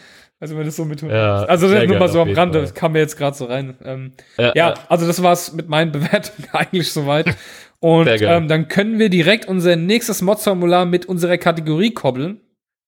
Also 0.40 0.56
wenn 0.56 0.64
das 0.64 0.76
so 0.76 0.86
mit 0.86 1.02
Ja, 1.02 1.44
Also 1.44 1.68
sehr 1.68 1.86
nur 1.86 1.98
mal 1.98 2.08
so 2.08 2.22
am 2.22 2.30
Rande, 2.30 2.62
das 2.62 2.72
kam 2.72 2.92
mir 2.92 3.00
jetzt 3.00 3.16
gerade 3.18 3.36
so 3.36 3.44
rein. 3.44 3.76
Ähm, 3.84 4.12
Ja, 4.38 4.52
ja, 4.54 4.74
also 4.88 5.06
das 5.06 5.22
war's 5.22 5.52
mit 5.52 5.68
meinen 5.68 5.92
Bewertungen 5.92 6.48
eigentlich 6.52 6.90
soweit. 6.90 7.26
Und 7.80 8.08
ähm, 8.08 8.48
dann 8.48 8.68
können 8.68 8.98
wir 8.98 9.08
direkt 9.08 9.48
unser 9.48 9.76
nächstes 9.76 10.20
Mods-Formular 10.20 10.84
mit 10.84 11.06
unserer 11.06 11.38
Kategorie 11.38 11.92
koppeln. 11.92 12.40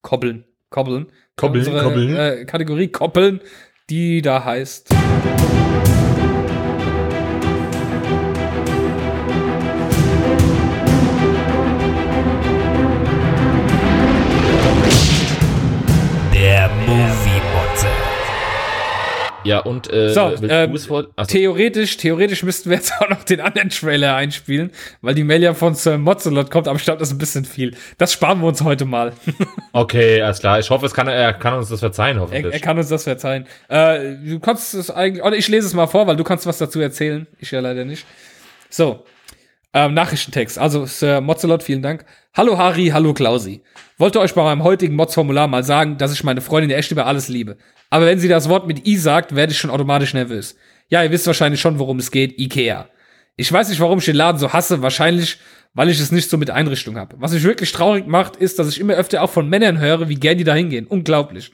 Koppeln. 0.02 0.44
Koppeln. 0.70 1.06
Koppeln, 1.36 1.66
unsere, 1.66 1.82
koppeln. 1.82 2.16
Äh, 2.16 2.44
Kategorie 2.44 2.88
koppeln, 2.88 3.40
die 3.88 4.20
da 4.20 4.44
heißt. 4.44 4.94
Ja, 19.44 19.60
und 19.60 19.92
äh, 19.92 20.12
So, 20.12 20.32
ähm, 20.42 20.76
Theoretisch, 21.26 21.96
theoretisch 21.96 22.42
müssten 22.42 22.70
wir 22.70 22.76
jetzt 22.76 22.92
auch 23.00 23.08
noch 23.08 23.24
den 23.24 23.40
anderen 23.40 23.70
Trailer 23.70 24.16
einspielen, 24.16 24.70
weil 25.00 25.14
die 25.14 25.24
Mail 25.24 25.42
ja 25.42 25.54
von 25.54 25.74
Sir 25.74 25.98
Mozzelot 25.98 26.50
kommt, 26.50 26.68
aber 26.68 26.76
ich 26.76 26.84
glaube, 26.84 26.98
das 26.98 27.08
ist 27.08 27.14
ein 27.14 27.18
bisschen 27.18 27.44
viel. 27.44 27.74
Das 27.98 28.12
sparen 28.12 28.40
wir 28.40 28.48
uns 28.48 28.62
heute 28.62 28.84
mal. 28.84 29.12
okay, 29.72 30.22
alles 30.22 30.40
klar. 30.40 30.58
Ich 30.58 30.70
hoffe, 30.70 30.86
es 30.86 30.94
kann, 30.94 31.08
er 31.08 31.32
kann 31.32 31.54
uns 31.54 31.68
das 31.68 31.80
verzeihen, 31.80 32.16
er, 32.16 32.22
hoffentlich. 32.22 32.52
er 32.52 32.60
kann 32.60 32.78
uns 32.78 32.88
das 32.88 33.04
verzeihen. 33.04 33.46
Äh, 33.68 34.16
du 34.24 34.40
kannst 34.40 34.74
es 34.74 34.90
eigentlich, 34.90 35.24
oder 35.24 35.36
ich 35.36 35.48
lese 35.48 35.66
es 35.66 35.74
mal 35.74 35.86
vor, 35.86 36.06
weil 36.06 36.16
du 36.16 36.24
kannst 36.24 36.46
was 36.46 36.58
dazu 36.58 36.80
erzählen. 36.80 37.26
Ich 37.38 37.50
ja 37.50 37.60
leider 37.60 37.84
nicht. 37.84 38.06
So. 38.70 39.04
Ähm, 39.74 39.94
Nachrichtentext. 39.94 40.58
Also, 40.58 40.84
Sir 40.84 41.22
Mozzelot, 41.22 41.62
vielen 41.62 41.80
Dank. 41.80 42.04
Hallo 42.34 42.58
Harry, 42.58 42.88
hallo 42.92 43.14
Klausi. 43.14 43.62
Wollte 43.96 44.20
euch 44.20 44.34
bei 44.34 44.42
meinem 44.42 44.64
heutigen 44.64 44.96
Mods-Formular 44.96 45.48
mal 45.48 45.64
sagen, 45.64 45.96
dass 45.96 46.12
ich 46.12 46.24
meine 46.24 46.42
Freundin 46.42 46.70
echt 46.70 46.90
über 46.90 47.06
alles 47.06 47.28
liebe. 47.28 47.56
Aber 47.92 48.06
wenn 48.06 48.18
sie 48.18 48.28
das 48.28 48.48
Wort 48.48 48.66
mit 48.66 48.86
I 48.86 48.96
sagt, 48.96 49.36
werde 49.36 49.52
ich 49.52 49.58
schon 49.58 49.68
automatisch 49.68 50.14
nervös. 50.14 50.56
Ja, 50.88 51.02
ihr 51.02 51.10
wisst 51.10 51.26
wahrscheinlich 51.26 51.60
schon, 51.60 51.78
worum 51.78 51.98
es 51.98 52.10
geht. 52.10 52.38
Ikea. 52.40 52.88
Ich 53.36 53.52
weiß 53.52 53.68
nicht, 53.68 53.80
warum 53.80 53.98
ich 53.98 54.06
den 54.06 54.16
Laden 54.16 54.38
so 54.38 54.50
hasse. 54.50 54.80
Wahrscheinlich, 54.80 55.36
weil 55.74 55.90
ich 55.90 56.00
es 56.00 56.10
nicht 56.10 56.30
so 56.30 56.38
mit 56.38 56.48
Einrichtung 56.48 56.96
habe. 56.96 57.16
Was 57.18 57.34
mich 57.34 57.42
wirklich 57.42 57.70
traurig 57.70 58.06
macht, 58.06 58.36
ist, 58.36 58.58
dass 58.58 58.70
ich 58.70 58.80
immer 58.80 58.94
öfter 58.94 59.22
auch 59.22 59.28
von 59.28 59.46
Männern 59.46 59.78
höre, 59.78 60.08
wie 60.08 60.14
gern 60.14 60.38
die 60.38 60.44
da 60.44 60.54
hingehen. 60.54 60.86
Unglaublich. 60.86 61.52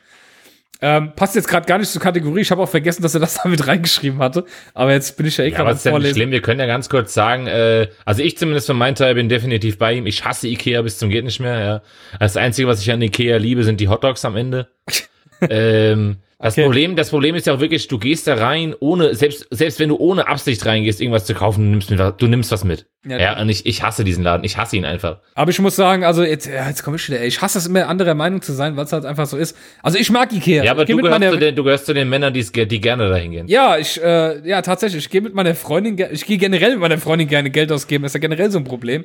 Ähm, 0.81 1.13
passt 1.17 1.35
jetzt 1.35 1.49
gerade 1.49 1.67
gar 1.67 1.79
nicht 1.79 1.91
zur 1.91 2.01
Kategorie. 2.01 2.43
Ich 2.43 2.53
habe 2.53 2.63
auch 2.63 2.69
vergessen, 2.69 3.03
dass 3.03 3.15
er 3.15 3.21
das 3.21 3.35
da 3.43 3.49
mit 3.49 3.67
reingeschrieben 3.67 4.21
hatte. 4.21 4.45
Aber 4.75 4.93
jetzt 4.93 5.17
bin 5.17 5.27
ich 5.27 5.39
ja 5.39 5.45
eh 5.45 5.49
Ja, 5.49 5.57
gerade 5.57 5.73
ist 5.73 5.85
ja 5.85 5.99
nicht 5.99 6.15
schlimm. 6.15 6.31
Wir 6.31 6.41
können 6.41 6.61
ja 6.61 6.67
ganz 6.67 6.89
kurz 6.89 7.13
sagen, 7.15 7.49
äh, 7.49 7.89
also 8.05 8.23
ich 8.23 8.39
zumindest 8.39 8.69
für 8.69 8.75
meinen 8.75 8.95
Teil 8.95 9.17
bin 9.17 9.29
definitiv 9.29 9.77
bei 9.77 9.95
ihm. 9.95 10.07
Ich 10.07 10.25
hasse 10.25 10.47
Ikea 10.47 10.83
bis 10.83 10.99
zum 10.99 11.11
geht 11.11 11.25
nicht 11.25 11.41
mehr. 11.41 11.59
Ja. 11.59 11.83
Das 12.21 12.37
Einzige, 12.37 12.69
was 12.69 12.81
ich 12.81 12.93
an 12.93 13.03
Ikea 13.03 13.39
liebe, 13.39 13.65
sind 13.65 13.81
die 13.81 13.89
Hotdogs 13.89 14.25
am 14.25 14.37
Ende. 14.37 14.69
ähm, 15.51 16.19
das 16.41 16.55
Okay. 16.55 16.63
Problem, 16.65 16.95
das 16.95 17.11
Problem 17.11 17.35
ist 17.35 17.47
ja 17.49 17.55
auch 17.55 17.61
wirklich, 17.61 17.89
du 17.89 17.99
gehst 17.99 18.27
da 18.29 18.35
rein, 18.35 18.75
ohne, 18.79 19.15
selbst, 19.15 19.47
selbst 19.51 19.81
wenn 19.81 19.89
du 19.89 19.97
ohne 19.97 20.29
Absicht 20.29 20.65
reingehst, 20.65 21.01
irgendwas 21.01 21.25
zu 21.25 21.35
kaufen, 21.35 21.65
du 21.65 21.71
nimmst, 21.71 21.91
mit, 21.91 22.01
du 22.19 22.27
nimmst 22.29 22.53
was 22.53 22.63
mit. 22.65 22.87
Ja. 23.05 23.19
Ja, 23.19 23.41
und 23.41 23.49
ich, 23.49 23.67
ich 23.67 23.83
hasse 23.83 24.05
diesen 24.05 24.23
Laden. 24.23 24.45
Ich 24.45 24.57
hasse 24.57 24.77
ihn 24.77 24.85
einfach. 24.85 25.19
Aber 25.35 25.51
ich 25.51 25.59
muss 25.61 25.75
sagen, 25.77 26.05
also 26.05 26.23
jetzt, 26.23 26.47
ja, 26.47 26.69
jetzt 26.69 26.83
komme 26.85 26.97
ich 26.97 27.09
wieder, 27.09 27.21
ey. 27.21 27.27
Ich 27.27 27.41
hasse 27.43 27.59
es 27.59 27.67
immer, 27.67 27.89
anderer 27.89 28.15
Meinung 28.15 28.41
zu 28.43 28.53
sein, 28.53 28.77
weil 28.77 28.85
es 28.85 28.93
halt 28.93 29.05
einfach 29.05 29.27
so 29.27 29.37
ist. 29.37 29.57
Also 29.83 29.99
ich 29.99 30.11
mag 30.11 30.33
Ikea. 30.33 30.63
Ja, 30.63 30.71
aber 30.73 30.85
du 30.85 30.97
gehörst, 30.97 31.11
meiner, 31.19 31.33
zu 31.33 31.39
den, 31.39 31.57
du 31.57 31.65
gehörst 31.65 31.87
zu 31.87 31.95
den 31.95 32.09
Männern, 32.09 32.33
die's, 32.33 32.53
ge- 32.53 32.67
die 32.67 32.81
gerne 32.81 33.09
da 33.09 33.17
hingehen. 33.17 33.49
Ja, 33.49 33.77
ich, 33.79 34.01
äh, 34.03 34.47
ja, 34.49 34.63
tatsächlich. 34.63 35.05
Ich 35.05 35.11
gehe 35.11 35.21
mit 35.23 35.35
meiner 35.35 35.55
Freundin, 35.55 35.97
ich 36.13 36.25
gehe 36.25 36.39
generell 36.39 36.73
mit 36.73 36.81
meiner 36.81 36.99
Freundin 36.99 37.27
gerne 37.29 37.51
Geld 37.51 37.73
ausgeben. 37.73 38.03
Das 38.03 38.11
ist 38.11 38.15
ja 38.15 38.21
generell 38.21 38.51
so 38.51 38.59
ein 38.59 38.65
Problem. 38.65 39.05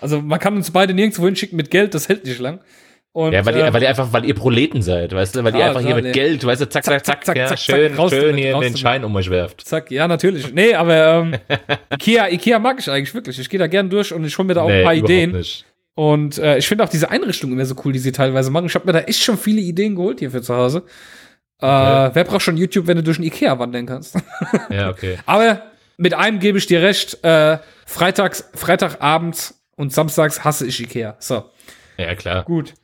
Also 0.00 0.20
man 0.20 0.38
kann 0.38 0.54
uns 0.56 0.70
beide 0.70 0.92
nirgendwo 0.92 1.24
hinschicken 1.24 1.56
mit 1.56 1.70
Geld, 1.70 1.94
das 1.94 2.08
hält 2.10 2.24
nicht 2.26 2.40
lang. 2.40 2.60
Und, 3.16 3.32
Ja, 3.32 3.46
weil, 3.46 3.54
äh, 3.54 3.58
ihr, 3.60 3.72
weil 3.72 3.80
ihr 3.82 3.88
einfach, 3.88 4.12
weil 4.12 4.24
ihr 4.24 4.34
Proleten 4.34 4.82
seid, 4.82 5.12
weißt 5.14 5.36
du, 5.36 5.44
weil 5.44 5.54
ihr 5.54 5.60
Ja, 5.60 5.66
einfach 5.68 5.80
hier 5.82 5.90
klar, 5.90 5.96
mit 6.02 6.04
nee. 6.06 6.12
Geld, 6.12 6.44
weißt 6.44 6.62
du, 6.62 6.68
zack, 6.68 6.82
zack, 6.84 7.06
zack, 7.06 7.24
zack, 7.24 7.36
ja, 7.36 7.46
zack, 7.46 7.58
schön, 7.60 7.94
zack, 7.94 8.10
schön 8.10 8.36
hier 8.36 8.54
raus 8.54 8.64
den. 8.64 8.76
Schein 8.76 9.04
um 9.04 9.14
euch 9.14 9.30
werft. 9.30 9.60
zack, 9.60 9.92
ja, 9.92 10.08
natürlich. 10.08 10.52
Nee, 10.52 10.74
aber 10.74 11.20
ähm, 11.22 11.34
Ikea, 11.92 12.28
Ikea 12.30 12.58
mag 12.58 12.80
ich 12.80 12.90
eigentlich 12.90 13.14
wirklich. 13.14 13.38
Ich 13.38 13.48
gehe 13.48 13.60
da 13.60 13.68
gern 13.68 13.88
durch 13.88 14.12
und 14.12 14.24
ich 14.24 14.36
hole 14.36 14.48
mir 14.48 14.54
da 14.54 14.62
auch 14.62 14.68
ein 14.68 14.82
paar 14.82 14.94
Ideen. 14.94 15.30
Nicht. 15.30 15.64
Und 15.94 16.38
äh, 16.38 16.58
ich 16.58 16.66
finde 16.66 16.82
auch 16.82 16.88
diese 16.88 17.08
Einrichtung 17.08 17.52
immer 17.52 17.64
so 17.64 17.76
cool, 17.84 17.92
die 17.92 18.00
sie 18.00 18.10
teilweise 18.10 18.50
machen. 18.50 18.66
Ich 18.66 18.74
habe 18.74 18.84
mir 18.84 18.92
da 18.92 19.00
echt 19.02 19.22
schon 19.22 19.38
viele 19.38 19.60
Ideen 19.60 19.94
geholt 19.94 20.18
hier 20.18 20.32
für 20.32 20.42
zu 20.42 20.54
Hause. 20.54 20.78
Äh, 21.62 21.66
Okay. 21.66 22.10
wer 22.14 22.24
braucht 22.24 22.42
schon 22.42 22.56
YouTube, 22.56 22.88
wenn 22.88 22.96
du 22.96 23.04
durch 23.04 23.20
ein 23.20 23.22
Ikea 23.22 23.56
wandern 23.60 23.86
kannst? 23.86 24.16
Ja, 24.70 24.90
okay. 24.90 25.18
Aber 25.24 25.62
mit 25.96 26.12
einem 26.14 26.40
gebe 26.40 26.58
ich 26.58 26.66
dir 26.66 26.82
recht. 26.82 27.22
Äh, 27.22 27.58
freitags, 27.86 28.50
Freitagabends 28.54 29.62
und 29.76 29.92
samstags 29.92 30.42
hasse 30.42 30.66
ich 30.66 30.80
Ikea. 30.80 31.14
So, 31.20 31.44
Ja, 31.96 32.14
klar. 32.16 32.42
gut. 32.44 32.74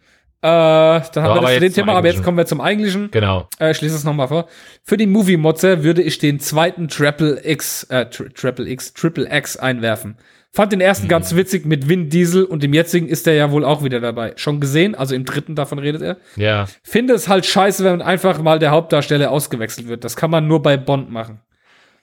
Äh, 0.43 0.47
dann 0.49 1.23
haben 1.23 1.35
wir 1.35 1.41
das 1.43 1.55
zu 1.55 1.61
dem 1.61 1.73
Thema, 1.75 1.93
aber 1.95 2.09
jetzt 2.09 2.23
kommen 2.23 2.39
wir 2.39 2.47
zum 2.47 2.63
eigentlichen. 2.63 3.11
Genau. 3.11 3.49
Äh, 3.59 3.73
ich 3.73 3.81
lese 3.83 3.97
es 3.97 4.05
nochmal 4.05 4.29
vor. 4.29 4.49
Für 4.83 4.97
den 4.97 5.11
Movie 5.11 5.37
Motzer 5.37 5.83
würde 5.83 6.03
ich 6.03 6.19
den 6.19 6.41
zweiten 6.41 6.89
Triple 6.89 7.41
X, 7.45 7.85
äh, 7.85 8.07
Tri 8.07 8.31
Triple 8.31 8.67
X, 8.69 8.95
Triple 8.95 9.29
X 9.31 9.59
einwerfen. 9.59 10.17
Fand 10.53 10.73
den 10.73 10.81
ersten 10.81 11.07
ganz 11.07 11.37
witzig 11.37 11.65
mit 11.65 11.89
Vin 11.89 12.09
Diesel 12.09 12.45
und 12.45 12.65
im 12.65 12.73
jetzigen 12.73 13.07
ist 13.07 13.27
er 13.27 13.35
ja 13.35 13.53
wohl 13.53 13.65
auch 13.65 13.85
wieder 13.85 14.01
dabei. 14.01 14.33
Schon 14.37 14.61
gesehen, 14.61 14.97
also 14.97 15.15
im 15.15 15.25
dritten 15.25 15.55
davon 15.55 15.79
redet 15.79 16.03
er. 16.03 16.17
Ja. 16.37 16.67
Finde 16.83 17.15
es 17.15 17.29
halt 17.29 17.47
scheiße, 17.47 17.85
wenn 17.85 18.03
einfach 18.03 18.41
mal 18.43 18.59
der 18.59 18.73
Hauptdarsteller 18.73 19.31
ausgewechselt 19.31 19.89
wird. 19.89 20.05
Das 20.05 20.17
kann 20.17 20.31
man 20.31 20.49
nur 20.49 20.63
bei 20.63 20.77
Bond 20.77 21.11
machen. 21.11 21.41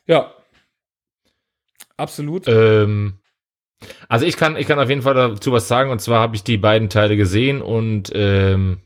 Ja. 0.05 0.31
Absolut. 1.97 2.47
Ähm, 2.47 3.19
also 4.09 4.25
ich 4.25 4.37
kann, 4.37 4.55
ich 4.55 4.67
kann 4.67 4.79
auf 4.79 4.89
jeden 4.89 5.01
Fall 5.01 5.13
dazu 5.13 5.51
was 5.51 5.67
sagen, 5.67 5.91
und 5.91 5.99
zwar 5.99 6.19
habe 6.19 6.35
ich 6.35 6.43
die 6.43 6.57
beiden 6.57 6.89
Teile 6.89 7.17
gesehen 7.17 7.61
und 7.61 8.11
ähm, 8.13 8.81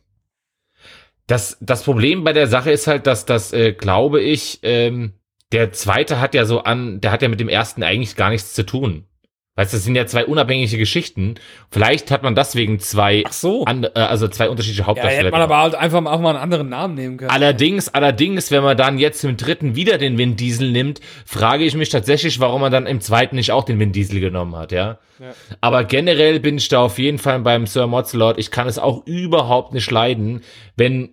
das, 1.28 1.58
das 1.62 1.84
Problem 1.84 2.24
bei 2.24 2.34
der 2.34 2.48
Sache 2.48 2.72
ist 2.72 2.88
halt, 2.88 3.08
dass 3.08 3.26
das, 3.26 3.54
äh, 3.54 3.74
glaube 3.74 4.22
ich, 4.22 4.60
ähm, 4.64 5.14
der 5.52 5.72
zweite 5.72 6.20
hat 6.20 6.34
ja 6.34 6.46
so 6.46 6.64
an, 6.64 7.02
der 7.02 7.12
hat 7.12 7.22
ja 7.22 7.30
mit 7.30 7.40
dem 7.40 7.50
ersten 7.50 7.84
eigentlich 7.84 8.16
gar 8.16 8.30
nichts 8.30 8.54
zu 8.54 8.66
tun. 8.66 9.06
Weißt 9.62 9.74
du, 9.74 9.78
das 9.78 9.84
sind 9.84 9.94
ja 9.94 10.08
zwei 10.08 10.26
unabhängige 10.26 10.76
Geschichten. 10.76 11.36
Vielleicht 11.70 12.10
hat 12.10 12.24
man 12.24 12.34
deswegen 12.34 12.80
zwei, 12.80 13.24
Ach 13.28 13.32
so. 13.32 13.64
an, 13.66 13.84
äh, 13.84 13.90
also 13.94 14.28
zwei 14.28 14.50
unterschiedliche 14.50 14.82
Ja, 14.82 14.88
Hauptdarsteller. 14.88 15.26
hätte 15.26 15.32
man 15.32 15.42
aber 15.42 15.58
halt 15.58 15.76
einfach 15.76 16.04
auch 16.04 16.20
mal 16.20 16.32
einen 16.32 16.40
anderen 16.40 16.70
Namen 16.70 16.96
nehmen 16.96 17.18
können. 17.18 17.30
Allerdings, 17.30 17.88
allerdings, 17.88 18.50
wenn 18.50 18.64
man 18.64 18.76
dann 18.76 18.98
jetzt 18.98 19.24
im 19.24 19.38
dritten 19.38 19.76
wieder 19.76 20.00
den 20.00 20.18
Vin 20.18 20.36
Diesel 20.36 20.72
nimmt, 20.72 21.00
frage 21.28 21.64
ich 21.64 21.76
mich 21.76 21.90
tatsächlich, 21.90 22.40
warum 22.40 22.62
man 22.62 22.72
dann 22.72 22.88
im 22.88 23.02
zweiten 23.02 23.36
nicht 23.36 23.52
auch 23.52 23.64
den 23.64 23.78
Vin 23.78 23.92
Diesel 23.92 24.20
genommen 24.20 24.56
hat, 24.56 24.72
ja. 24.72 24.98
Ja. 25.20 25.34
Aber 25.62 25.84
generell 25.84 26.40
bin 26.40 26.58
ich 26.58 26.68
da 26.68 26.80
auf 26.82 26.98
jeden 26.98 27.20
Fall 27.20 27.40
beim 27.42 27.68
Sir 27.68 27.86
Mozzelot. 27.86 28.40
Ich 28.40 28.50
kann 28.50 28.68
es 28.68 28.80
auch 28.80 29.06
überhaupt 29.06 29.76
nicht 29.76 29.92
leiden, 29.92 30.42
wenn 30.76 31.10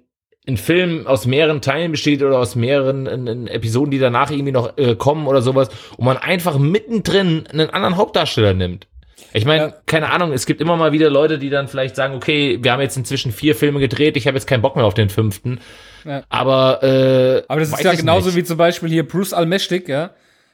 ein 0.48 0.56
Film 0.56 1.06
aus 1.06 1.26
mehreren 1.26 1.60
Teilen 1.60 1.92
besteht 1.92 2.22
oder 2.22 2.38
aus 2.38 2.56
mehreren 2.56 3.06
äh, 3.06 3.50
äh, 3.50 3.54
Episoden, 3.54 3.90
die 3.90 3.98
danach 3.98 4.30
irgendwie 4.30 4.52
noch 4.52 4.76
äh, 4.78 4.96
kommen 4.96 5.26
oder 5.26 5.42
sowas, 5.42 5.68
und 5.96 6.04
man 6.06 6.16
einfach 6.16 6.58
mittendrin 6.58 7.46
einen 7.52 7.70
anderen 7.70 7.96
Hauptdarsteller 7.96 8.54
nimmt. 8.54 8.86
Ich 9.34 9.44
meine, 9.44 9.62
Ja. 9.64 9.74
keine 9.84 10.10
Ahnung, 10.10 10.32
es 10.32 10.46
gibt 10.46 10.60
immer 10.62 10.76
mal 10.76 10.92
wieder 10.92 11.10
Leute, 11.10 11.38
die 11.38 11.50
dann 11.50 11.68
vielleicht 11.68 11.96
sagen, 11.96 12.14
okay, 12.14 12.58
wir 12.62 12.72
haben 12.72 12.80
jetzt 12.80 12.96
inzwischen 12.96 13.30
vier 13.30 13.54
Filme 13.54 13.78
gedreht, 13.78 14.16
ich 14.16 14.26
habe 14.26 14.36
jetzt 14.36 14.46
keinen 14.46 14.62
Bock 14.62 14.74
mehr 14.74 14.86
auf 14.86 14.94
den 14.94 15.10
fünften. 15.10 15.60
Ja. 16.06 16.22
Aber, 16.30 16.82
äh, 16.82 17.42
Aber 17.46 17.60
das 17.60 17.70
ist 17.70 17.84
ja 17.84 17.92
genauso 17.92 18.28
nicht. 18.28 18.36
wie 18.36 18.44
zum 18.44 18.56
Beispiel 18.56 18.88
hier 18.88 19.06
Bruce 19.06 19.34
Allmächtig, 19.34 19.86
ja. 19.88 20.10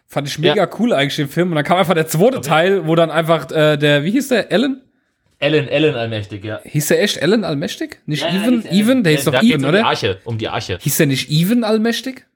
Fand 0.06 0.26
ich 0.28 0.38
mega 0.38 0.68
cool 0.78 0.92
eigentlich 0.92 1.16
den 1.16 1.28
Film. 1.28 1.50
Und 1.50 1.54
dann 1.54 1.64
kam 1.64 1.78
einfach 1.78 1.94
der 1.94 2.06
zweite 2.06 2.40
Teil, 2.40 2.86
wo 2.86 2.94
dann 2.94 3.10
einfach 3.10 3.50
äh, 3.52 3.76
der, 3.76 4.04
wie 4.04 4.10
hieß 4.10 4.28
der? 4.28 4.50
Alan? 4.52 4.82
Ellen, 5.38 5.68
Ellen 5.68 5.94
allmächtig, 5.94 6.44
ja. 6.44 6.60
Hieß 6.64 6.88
der 6.88 7.02
echt 7.02 7.22
Alan 7.22 7.44
Allmächtig? 7.44 8.00
Nicht 8.06 8.22
Ja, 8.22 8.28
ja, 8.30 8.42
Even? 8.44 8.62
die 8.62 8.68
äh, 8.68 8.80
Even? 8.80 9.02
Der 9.04 9.12
hieß 9.12 9.24
doch 9.24 9.34
Even, 9.42 9.52
um 9.56 9.58
Die 9.62 9.66
oder? 9.68 9.86
Arche, 9.86 10.18
um 10.24 10.38
die 10.38 10.48
Arche. 10.48 10.78
Hieß 10.80 10.96
der 10.96 11.06
nicht 11.06 11.30
Even 11.30 11.64
Allmächtig? 11.64 12.26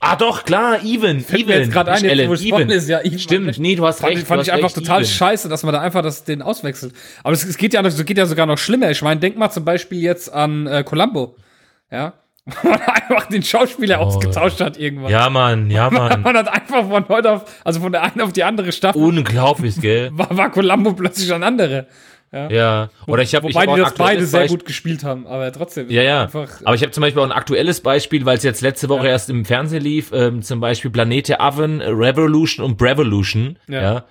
Ah, 0.00 0.16
doch, 0.16 0.44
klar, 0.44 0.84
Even. 0.84 1.20
Fällt 1.20 1.46
mir 1.46 1.58
jetzt 1.60 1.72
gerade 1.72 1.92
ein, 1.92 2.04
jetzt, 2.04 2.28
wo 2.28 2.36
Spawn 2.36 2.62
Even. 2.62 2.70
ist, 2.70 2.88
ja, 2.88 3.00
Even 3.00 3.18
Stimmt, 3.18 3.58
nee, 3.58 3.74
du 3.74 3.86
hast 3.86 4.00
Fand, 4.00 4.16
recht. 4.16 4.26
fand 4.26 4.42
ich 4.42 4.52
einfach 4.52 4.66
recht, 4.68 4.74
total 4.76 5.00
Even. 5.00 5.10
scheiße, 5.10 5.48
dass 5.48 5.62
man 5.62 5.72
da 5.72 5.80
einfach 5.80 6.02
das, 6.02 6.24
den 6.24 6.42
auswechselt. 6.42 6.92
Aber 7.22 7.32
es, 7.32 7.44
es 7.44 7.56
geht 7.56 7.72
ja 7.72 7.80
noch, 7.80 7.88
es 7.88 8.04
geht 8.04 8.18
ja 8.18 8.26
sogar 8.26 8.44
noch 8.46 8.58
schlimmer. 8.58 8.90
Ich 8.90 9.00
meine, 9.02 9.18
denk 9.20 9.36
mal 9.38 9.50
zum 9.50 9.64
Beispiel 9.64 10.00
jetzt 10.00 10.30
an 10.32 10.66
äh, 10.66 10.84
Columbo. 10.84 11.36
Ja. 11.90 12.12
Wo 12.62 12.68
man 12.68 12.80
einfach 12.82 13.26
den 13.28 13.42
Schauspieler 13.42 14.00
ausgetauscht 14.00 14.60
hat 14.60 14.76
irgendwann. 14.76 15.06
Oh. 15.06 15.10
Ja, 15.10 15.30
Mann, 15.30 15.70
ja, 15.70 15.88
Mann. 15.90 16.20
Man 16.20 16.36
hat 16.36 16.48
einfach 16.48 16.86
von 16.86 17.08
heute 17.08 17.30
auf, 17.32 17.44
also 17.64 17.80
von 17.80 17.90
der 17.90 18.02
einen 18.02 18.20
auf 18.20 18.34
die 18.34 18.44
andere 18.44 18.70
Staffel, 18.72 19.00
Unglaublich, 19.00 19.80
gell? 19.80 20.10
war, 20.12 20.36
war 20.36 20.50
Columbo 20.50 20.92
plötzlich 20.92 21.32
ein 21.32 21.42
anderer. 21.42 21.86
Ja. 22.34 22.90
Oder 23.06 23.22
ich 23.22 23.34
habe 23.34 23.48
ich 23.48 23.54
Wobei 23.54 23.68
auch 23.68 23.74
die 23.74 23.80
das 23.80 23.94
beide 23.94 24.26
sehr 24.26 24.48
gut 24.48 24.64
gespielt 24.64 25.04
haben, 25.04 25.26
aber 25.26 25.52
trotzdem. 25.52 25.90
Ja, 25.90 26.02
ja. 26.02 26.22
Einfach, 26.24 26.48
Aber 26.64 26.74
ich 26.74 26.82
habe 26.82 26.92
zum 26.92 27.00
Beispiel 27.02 27.20
auch 27.22 27.26
ein 27.26 27.32
aktuelles 27.32 27.80
Beispiel, 27.80 28.24
weil 28.24 28.36
es 28.36 28.42
jetzt 28.42 28.60
letzte 28.60 28.88
Woche 28.88 29.08
erst 29.08 29.30
im 29.30 29.44
Fernsehen 29.44 29.82
lief, 29.82 30.10
ähm, 30.12 30.42
zum 30.42 30.60
Beispiel 30.60 30.90
Planete 30.90 31.40
Oven, 31.40 31.80
Revolution 31.80 32.64
und 32.64 32.76
Brevolution. 32.76 33.58
Ja. 33.68 33.82
Ja. 33.82 34.04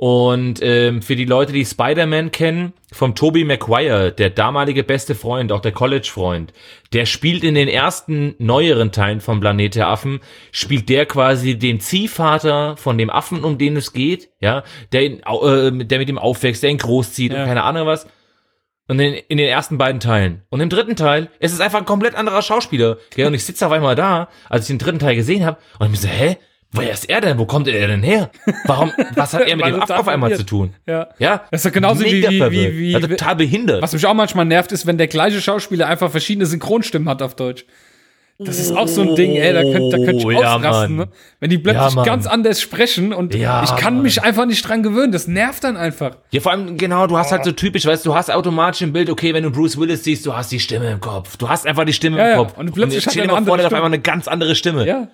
Und 0.00 0.60
ähm, 0.62 1.02
für 1.02 1.16
die 1.16 1.24
Leute, 1.24 1.52
die 1.52 1.64
Spider-Man 1.64 2.30
kennen, 2.30 2.72
vom 2.92 3.16
Tobey 3.16 3.42
Maguire, 3.42 4.12
der 4.12 4.30
damalige 4.30 4.84
beste 4.84 5.16
Freund, 5.16 5.50
auch 5.50 5.58
der 5.58 5.72
College-Freund, 5.72 6.52
der 6.92 7.04
spielt 7.04 7.42
in 7.42 7.56
den 7.56 7.66
ersten 7.66 8.36
neueren 8.38 8.92
Teilen 8.92 9.20
von 9.20 9.40
Planet 9.40 9.74
der 9.74 9.88
Affen, 9.88 10.20
spielt 10.52 10.88
der 10.88 11.04
quasi 11.04 11.58
den 11.58 11.80
Ziehvater 11.80 12.76
von 12.76 12.96
dem 12.96 13.10
Affen, 13.10 13.42
um 13.42 13.58
den 13.58 13.76
es 13.76 13.92
geht, 13.92 14.30
ja, 14.40 14.62
der, 14.92 15.02
ihn, 15.04 15.18
äh, 15.18 15.84
der 15.84 15.98
mit 15.98 16.08
ihm 16.08 16.18
aufwächst, 16.18 16.62
der 16.62 16.70
ihn 16.70 16.78
großzieht 16.78 17.32
Ja. 17.32 17.40
und 17.40 17.48
keine 17.48 17.64
Ahnung 17.64 17.88
was. 17.88 18.06
Und 18.86 19.00
in, 19.00 19.14
in 19.14 19.36
den 19.36 19.48
ersten 19.48 19.78
beiden 19.78 19.98
Teilen. 20.00 20.42
Und 20.48 20.60
im 20.60 20.70
dritten 20.70 20.94
Teil 20.94 21.28
ist 21.40 21.52
es 21.52 21.60
einfach 21.60 21.80
ein 21.80 21.84
komplett 21.86 22.14
anderer 22.14 22.42
Schauspieler. 22.42 22.98
Gell? 23.16 23.26
Und 23.26 23.34
ich 23.34 23.44
sitze 23.44 23.66
auf 23.66 23.72
einmal 23.72 23.96
da, 23.96 24.28
als 24.48 24.62
ich 24.66 24.68
den 24.68 24.78
dritten 24.78 25.00
Teil 25.00 25.16
gesehen 25.16 25.44
habe, 25.44 25.58
und 25.80 25.86
ich 25.86 25.90
mir 25.90 25.98
so, 25.98 26.08
hä? 26.08 26.36
Woher 26.72 26.92
ist 26.92 27.08
er 27.08 27.20
denn? 27.22 27.38
Wo 27.38 27.46
kommt 27.46 27.66
er 27.68 27.86
denn 27.88 28.02
her? 28.02 28.30
Warum, 28.66 28.92
was 29.14 29.32
hat 29.32 29.48
er 29.48 29.56
mit 29.56 29.64
dem 29.66 29.80
Aff 29.80 29.90
auf 29.90 30.08
einmal 30.08 30.36
zu 30.36 30.44
tun? 30.44 30.74
ja. 30.86 31.08
Ja. 31.18 31.42
Das 31.50 31.60
ist 31.64 31.66
doch 31.66 31.72
genauso 31.72 32.04
wie- 32.04 32.12
mega 32.26 32.30
wie- 32.50 32.52
wie- 32.52 32.78
wie- 32.78 32.90
ja, 32.92 33.00
total 33.00 33.36
behindert. 33.36 33.82
Was 33.82 33.92
mich 33.94 34.04
auch 34.06 34.14
manchmal 34.14 34.44
nervt, 34.44 34.70
ist, 34.72 34.86
wenn 34.86 34.98
der 34.98 35.06
gleiche 35.08 35.40
Schauspieler 35.40 35.86
einfach 35.86 36.10
verschiedene 36.10 36.44
Synchronstimmen 36.46 37.08
hat 37.08 37.22
auf 37.22 37.34
Deutsch. 37.36 37.64
Das 38.40 38.60
ist 38.60 38.70
auch 38.70 38.86
so 38.86 39.00
ein 39.02 39.16
Ding, 39.16 39.32
ey, 39.34 39.52
da 39.52 39.62
könnt, 39.62 39.92
da 39.92 39.96
könnt 39.96 40.20
ich 40.20 40.24
Oh, 40.26 40.30
ja, 40.30 40.54
ausrasten, 40.54 40.94
Mann. 40.94 41.06
ne? 41.08 41.12
Wenn 41.40 41.50
die 41.50 41.58
plötzlich 41.58 41.94
Ja, 41.96 42.04
ganz 42.04 42.24
anders 42.28 42.60
sprechen 42.60 43.12
und 43.12 43.34
Ja, 43.34 43.64
ich 43.64 43.74
kann 43.74 43.94
Mann. 43.94 44.04
mich 44.04 44.22
einfach 44.22 44.46
nicht 44.46 44.62
dran 44.68 44.84
gewöhnen. 44.84 45.10
Das 45.10 45.26
nervt 45.26 45.64
dann 45.64 45.76
einfach. 45.76 46.18
Ja, 46.30 46.40
vor 46.40 46.52
allem, 46.52 46.76
genau, 46.76 47.08
du 47.08 47.18
hast 47.18 47.32
halt 47.32 47.44
so 47.44 47.50
typisch, 47.50 47.84
weißt 47.84 48.06
du, 48.06 48.10
du 48.10 48.14
hast 48.14 48.30
automatisch 48.30 48.82
im 48.82 48.92
Bild, 48.92 49.10
okay, 49.10 49.34
wenn 49.34 49.42
du 49.42 49.50
Bruce 49.50 49.76
Willis 49.76 50.04
siehst, 50.04 50.24
du 50.24 50.36
hast 50.36 50.52
die 50.52 50.60
Stimme 50.60 50.88
im 50.92 51.00
Kopf. 51.00 51.36
Du 51.36 51.48
hast 51.48 51.66
einfach 51.66 51.84
die 51.84 51.92
Stimme 51.92 52.18
im 52.20 52.26
ja. 52.28 52.36
Kopf. 52.36 52.56
Und 52.56 52.72
plötzlich 52.74 53.04
jetzt 53.06 53.08
hat 53.08 53.16
er 53.16 53.22
eine 53.24 53.30
vor, 53.30 53.38
andere 53.38 53.56
der 53.56 53.64
hat 53.64 53.72
auf 53.72 53.76
Stimme. 53.76 53.84
einmal 53.86 53.94
eine 53.94 54.02
ganz 54.02 54.28
andere 54.28 54.54
Stimme. 54.54 54.86
Ja. 54.86 55.08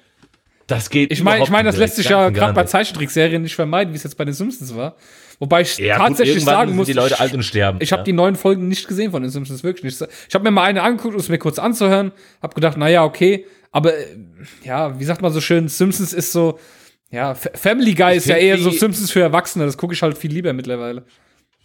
Das 0.67 0.89
geht. 0.91 1.12
Ich 1.12 1.23
meine, 1.23 1.45
ich 1.45 1.51
meine, 1.51 1.67
das 1.69 1.77
lässt 1.77 1.97
sich 1.97 2.09
ja 2.09 2.31
gerade 2.31 2.53
bei 2.55 2.65
Zeichentrickserien 2.65 3.43
nicht 3.43 3.55
vermeiden, 3.55 3.93
wie 3.93 3.97
es 3.99 4.03
jetzt 4.05 4.17
bei 4.17 4.25
den 4.25 4.35
Simpsons 4.35 4.75
war. 4.75 4.97
Wobei 5.39 5.62
ich 5.62 5.77
Ja, 5.79 5.99
tatsächlich 5.99 6.39
gut, 6.39 6.45
sagen 6.45 6.77
muss, 6.77 6.87
die 6.87 6.93
Leute 6.93 7.15
ich, 7.15 7.21
alt 7.21 7.35
und 7.35 7.43
sterben. 7.43 7.79
ich 7.83 7.93
habe 7.93 8.05
die 8.05 8.12
neuen 8.12 8.37
Folgen 8.37 8.69
nicht 8.69 8.87
gesehen 8.87 9.11
von 9.11 9.21
den 9.23 9.31
Simpsons, 9.31 9.62
wirklich 9.65 9.85
nicht. 10.01 10.11
Ich 10.29 10.35
habe 10.35 10.45
mir 10.45 10.51
mal 10.53 10.62
eine 10.62 10.83
angeguckt, 10.83 11.15
um 11.15 11.21
es 11.21 11.29
mir 11.29 11.39
kurz 11.39 11.59
anzuhören, 11.59 12.12
habe 12.41 12.55
gedacht, 12.55 12.77
na 12.79 12.89
ja, 12.89 13.05
okay, 13.05 13.45
aber 13.73 13.95
äh, 13.95 14.07
ja, 14.62 14.99
wie 14.99 15.05
sagt 15.05 15.21
man 15.23 15.33
so 15.33 15.41
schön, 15.41 15.69
Simpsons 15.69 16.12
ist 16.12 16.31
so, 16.33 16.59
ja, 17.11 17.35
Family 17.35 17.95
Guy 17.95 18.17
ist 18.17 18.27
ja 18.27 18.37
find 18.37 18.47
eher 18.47 18.59
so 18.59 18.71
Simpsons 18.71 19.11
für 19.11 19.21
Erwachsene, 19.23 19.67
das 19.67 19.77
gucke 19.77 19.93
ich 19.93 20.03
halt 20.03 20.17
viel 20.17 20.33
lieber 20.33 20.53
mittlerweile. 20.53 21.05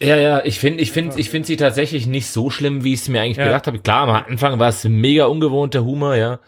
Ja, 0.02 0.16
ja, 0.16 0.42
ich 0.46 0.60
finde 0.60 0.82
ich 0.82 0.92
finde, 0.92 1.20
ich 1.20 1.30
finde 1.30 1.46
sie 1.46 1.58
tatsächlich 1.58 2.08
nicht 2.08 2.28
so 2.28 2.50
schlimm, 2.50 2.84
wie 2.84 2.94
ich 2.94 3.02
es 3.02 3.08
mir 3.10 3.22
eigentlich 3.22 3.38
Ja. 3.38 3.46
gedacht 3.46 3.68
habe. 3.68 3.80
Klar, 3.80 4.08
am 4.08 4.24
Anfang 4.32 4.58
war 4.58 4.70
es 4.70 4.84
mega 4.86 5.26
ungewohnter 5.26 5.84
Humor, 5.84 6.16
ja. 6.16 6.40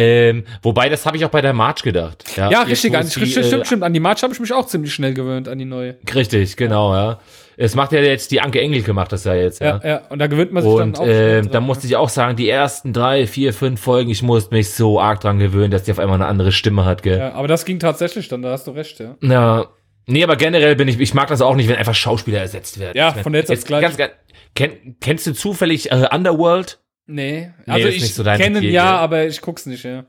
Ähm, 0.00 0.44
wobei, 0.62 0.88
das 0.88 1.04
habe 1.06 1.16
ich 1.16 1.24
auch 1.24 1.30
bei 1.30 1.40
der 1.40 1.52
March 1.52 1.82
gedacht. 1.82 2.24
Ja, 2.36 2.48
Ja, 2.50 2.60
Jetzt, 2.60 2.70
richtig, 2.70 2.96
an, 2.96 3.04
sie, 3.04 3.26
stimmt, 3.26 3.52
äh, 3.52 3.64
stimmt, 3.64 3.82
an 3.82 3.92
die 3.92 3.98
March 3.98 4.22
habe 4.22 4.32
ich 4.32 4.38
mich 4.38 4.52
auch 4.52 4.64
ziemlich 4.64 4.94
schnell 4.94 5.12
gewöhnt, 5.12 5.48
an 5.48 5.58
die 5.58 5.64
neue. 5.64 5.96
Richtig, 6.14 6.56
genau, 6.56 6.94
ja. 6.94 7.18
Es 7.56 7.74
macht 7.74 7.90
ja 7.90 7.98
jetzt 7.98 8.30
die 8.30 8.40
Anke 8.40 8.60
Engelke 8.60 8.92
macht 8.92 9.10
das 9.10 9.24
ja 9.24 9.34
jetzt, 9.34 9.60
Ja, 9.60 9.80
ja. 9.82 9.88
ja, 9.88 10.02
und 10.10 10.20
da 10.20 10.28
gewöhnt 10.28 10.52
man 10.52 10.62
sich 10.62 10.72
dann 10.72 10.90
Und 10.90 10.98
auch 11.00 11.04
schnell 11.04 11.38
äh, 11.38 11.40
dran, 11.42 11.50
da 11.50 11.60
musste 11.60 11.88
ich 11.88 11.96
auch 11.96 12.10
sagen, 12.10 12.36
die 12.36 12.48
ersten 12.48 12.92
drei, 12.92 13.26
vier, 13.26 13.52
fünf 13.52 13.80
Folgen, 13.80 14.08
ich 14.10 14.22
musste 14.22 14.54
mich 14.54 14.70
so 14.70 15.00
arg 15.00 15.18
dran 15.20 15.40
gewöhnen, 15.40 15.72
dass 15.72 15.82
die 15.82 15.90
auf 15.90 15.98
einmal 15.98 16.14
eine 16.14 16.26
andere 16.26 16.52
Stimme 16.52 16.84
hat, 16.84 17.02
gell. 17.02 17.18
ja, 17.18 17.32
aber 17.32 17.48
das 17.48 17.64
ging 17.64 17.80
tatsächlich 17.80 18.28
dann, 18.28 18.42
da 18.42 18.52
hast 18.52 18.68
du 18.68 18.70
recht, 18.70 19.00
ja. 19.00 19.16
Ja. 19.20 19.66
Nee, 20.06 20.22
aber 20.22 20.36
generell 20.36 20.76
bin 20.76 20.86
ich, 20.86 21.00
ich 21.00 21.12
mag 21.12 21.26
das 21.26 21.42
auch 21.42 21.56
nicht, 21.56 21.68
wenn 21.68 21.76
einfach 21.76 21.96
Schauspieler 21.96 22.38
ersetzt 22.38 22.78
werden. 22.78 22.96
Ja, 22.96 23.08
Ich 23.08 23.16
mein, 23.16 23.24
von 23.24 23.34
jetzt 23.34 23.50
aufs 23.50 23.64
Gleiche. 23.64 23.82
Ganz, 23.82 23.96
ganz, 23.96 24.12
kenn, 24.54 24.96
kennst 25.00 25.26
du 25.26 25.32
zufällig 25.32 25.90
äh, 25.90 26.06
Underworld? 26.12 26.78
Nee, 27.08 27.50
Nee, 27.66 27.72
also 27.72 27.88
ich 27.88 28.14
so 28.14 28.22
kenne 28.22 28.60
ja, 28.60 28.84
gell? 28.84 28.92
aber 29.00 29.26
ich 29.26 29.40
guck's 29.40 29.66
nicht, 29.66 29.84
ja. 29.84 30.04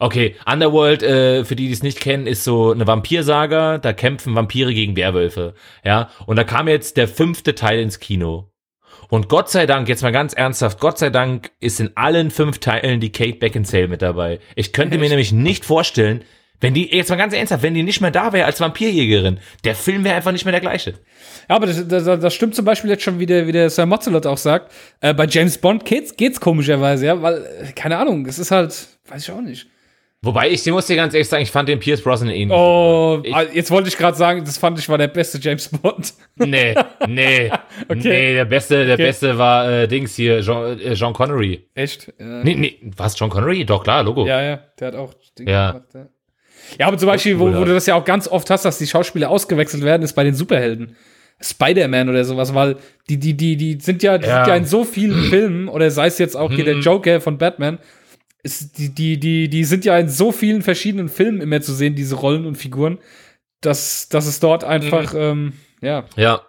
Okay, 0.00 0.36
Underworld, 0.50 1.02
äh, 1.02 1.44
für 1.44 1.56
die, 1.56 1.66
die 1.66 1.72
es 1.72 1.82
nicht 1.82 2.00
kennen, 2.00 2.26
ist 2.26 2.44
so 2.44 2.70
eine 2.72 2.86
Vampirsaga. 2.86 3.78
Da 3.78 3.92
kämpfen 3.92 4.34
Vampire 4.34 4.72
gegen 4.72 4.96
Werwölfe. 4.96 5.54
Ja, 5.84 6.10
und 6.26 6.36
da 6.36 6.44
kam 6.44 6.68
jetzt 6.68 6.96
der 6.96 7.08
fünfte 7.08 7.54
Teil 7.54 7.80
ins 7.80 7.98
Kino. 7.98 8.52
Und 9.10 9.28
Gott 9.28 9.50
sei 9.50 9.66
Dank, 9.66 9.88
jetzt 9.88 10.02
mal 10.02 10.12
ganz 10.12 10.34
ernsthaft, 10.34 10.80
Gott 10.80 10.98
sei 10.98 11.10
Dank 11.10 11.50
ist 11.60 11.80
in 11.80 11.96
allen 11.96 12.30
fünf 12.30 12.58
Teilen 12.58 13.00
die 13.00 13.12
Kate 13.12 13.38
Beckinsale 13.38 13.88
mit 13.88 14.02
dabei. 14.02 14.38
Ich 14.54 14.72
könnte 14.72 14.98
mir 14.98 15.08
nämlich 15.08 15.32
nicht 15.32 15.64
vorstellen, 15.64 16.24
wenn 16.60 16.74
die, 16.74 16.92
jetzt 16.94 17.08
mal 17.10 17.16
ganz 17.16 17.34
ernsthaft, 17.34 17.62
wenn 17.62 17.74
die 17.74 17.82
nicht 17.82 18.00
mehr 18.00 18.10
da 18.10 18.32
wäre 18.32 18.46
als 18.46 18.60
Vampirjägerin, 18.60 19.38
der 19.64 19.74
Film 19.74 20.04
wäre 20.04 20.16
einfach 20.16 20.32
nicht 20.32 20.44
mehr 20.44 20.52
der 20.52 20.60
gleiche. 20.60 20.94
Ja, 21.48 21.56
aber 21.56 21.66
das, 21.66 21.86
das, 21.86 22.04
das 22.04 22.34
stimmt 22.34 22.54
zum 22.54 22.64
Beispiel 22.64 22.90
jetzt 22.90 23.02
schon, 23.02 23.18
wie 23.18 23.26
der, 23.26 23.46
wie 23.46 23.52
der 23.52 23.70
Sir 23.70 23.86
Mozzelot 23.86 24.26
auch 24.26 24.38
sagt. 24.38 24.72
Äh, 25.00 25.14
bei 25.14 25.26
James 25.26 25.56
Bond 25.58 25.84
geht's, 25.84 26.16
geht's 26.16 26.40
komischerweise, 26.40 27.06
ja, 27.06 27.22
weil, 27.22 27.44
äh, 27.68 27.72
keine 27.72 27.96
Ahnung, 27.98 28.26
es 28.26 28.38
ist 28.38 28.50
halt, 28.50 28.74
weiß 29.08 29.22
ich 29.22 29.30
auch 29.30 29.40
nicht. 29.40 29.66
Wobei 30.20 30.50
ich, 30.50 30.66
ich 30.66 30.72
muss 30.72 30.86
dir 30.88 30.96
ganz 30.96 31.14
ehrlich 31.14 31.28
sagen, 31.28 31.44
ich 31.44 31.50
fand 31.52 31.68
den 31.68 31.78
Pierce 31.78 32.02
Brosnan 32.02 32.30
nicht. 32.30 32.50
Oh, 32.50 33.20
Ich- 33.22 33.32
ah, 33.32 33.44
jetzt 33.52 33.70
wollte 33.70 33.88
ich 33.88 33.96
gerade 33.96 34.16
sagen, 34.16 34.44
das 34.44 34.58
fand 34.58 34.76
ich 34.76 34.88
war 34.88 34.98
der 34.98 35.06
beste 35.06 35.38
James 35.38 35.68
Bond. 35.68 36.12
Nee, 36.34 36.74
nee, 37.06 37.52
Okay. 37.88 37.96
nee, 38.02 38.34
der 38.34 38.44
beste, 38.44 38.84
der 38.84 38.94
Okay. 38.94 39.04
beste 39.04 39.38
war 39.38 39.70
äh, 39.70 39.86
Dings 39.86 40.16
hier, 40.16 40.40
Jean, 40.42 40.76
äh, 40.80 40.94
Jean 40.94 41.12
Connery. 41.12 41.68
Echt? 41.72 42.12
Ja, 42.18 42.42
Nee, 42.42 42.56
nee, 42.56 42.78
was, 42.96 43.16
John 43.16 43.30
Connery? 43.30 43.64
Doch, 43.64 43.84
klar, 43.84 44.02
Logo. 44.02 44.26
ja, 44.26 44.42
ja, 44.42 44.56
der 44.80 44.88
hat 44.88 44.94
auch 44.96 45.14
Dinge 45.38 45.52
Ja. 45.52 45.70
gemacht, 45.70 45.86
ja. 45.94 46.08
Ja, 46.78 46.86
aber 46.88 46.98
zum 46.98 47.06
Beispiel, 47.08 47.38
wo, 47.38 47.46
wo 47.46 47.64
du 47.64 47.72
das 47.72 47.86
ja 47.86 47.94
auch 47.94 48.04
ganz 48.04 48.28
oft 48.28 48.50
hast, 48.50 48.64
dass 48.64 48.78
die 48.78 48.86
Schauspieler 48.86 49.30
ausgewechselt 49.30 49.82
werden, 49.84 50.02
ist 50.02 50.12
bei 50.14 50.24
den 50.24 50.34
Superhelden. 50.34 50.96
Spider-Man 51.40 52.08
oder 52.08 52.24
sowas, 52.24 52.52
weil 52.52 52.76
die, 53.08 53.16
die, 53.18 53.34
die, 53.36 53.56
die 53.56 53.78
sind 53.80 54.02
ja, 54.02 54.18
die 54.18 54.26
Ja. 54.26 54.44
sind 54.44 54.48
ja 54.48 54.56
in 54.56 54.64
so 54.64 54.84
vielen 54.84 55.22
Filmen, 55.30 55.68
oder 55.68 55.90
sei 55.90 56.06
es 56.08 56.18
jetzt 56.18 56.36
auch 56.36 56.50
hier 56.52 56.64
der 56.64 56.76
Mhm. 56.76 56.80
Joker 56.82 57.20
von 57.20 57.38
Batman, 57.38 57.78
ist, 58.42 58.76
die, 58.78 58.92
die, 58.94 59.18
die, 59.20 59.48
die 59.48 59.64
sind 59.64 59.84
ja 59.84 59.96
in 59.98 60.08
so 60.08 60.32
vielen 60.32 60.62
verschiedenen 60.62 61.08
Filmen 61.08 61.40
immer 61.40 61.60
zu 61.60 61.72
sehen, 61.72 61.94
diese 61.94 62.16
Rollen 62.16 62.44
und 62.46 62.56
Figuren, 62.56 62.98
dass, 63.60 64.08
dass 64.08 64.26
es 64.26 64.40
dort 64.40 64.64
einfach, 64.64 65.12
Mhm. 65.14 65.18
ähm, 65.20 65.52
ja, 65.80 66.04
Ja. 66.16 66.42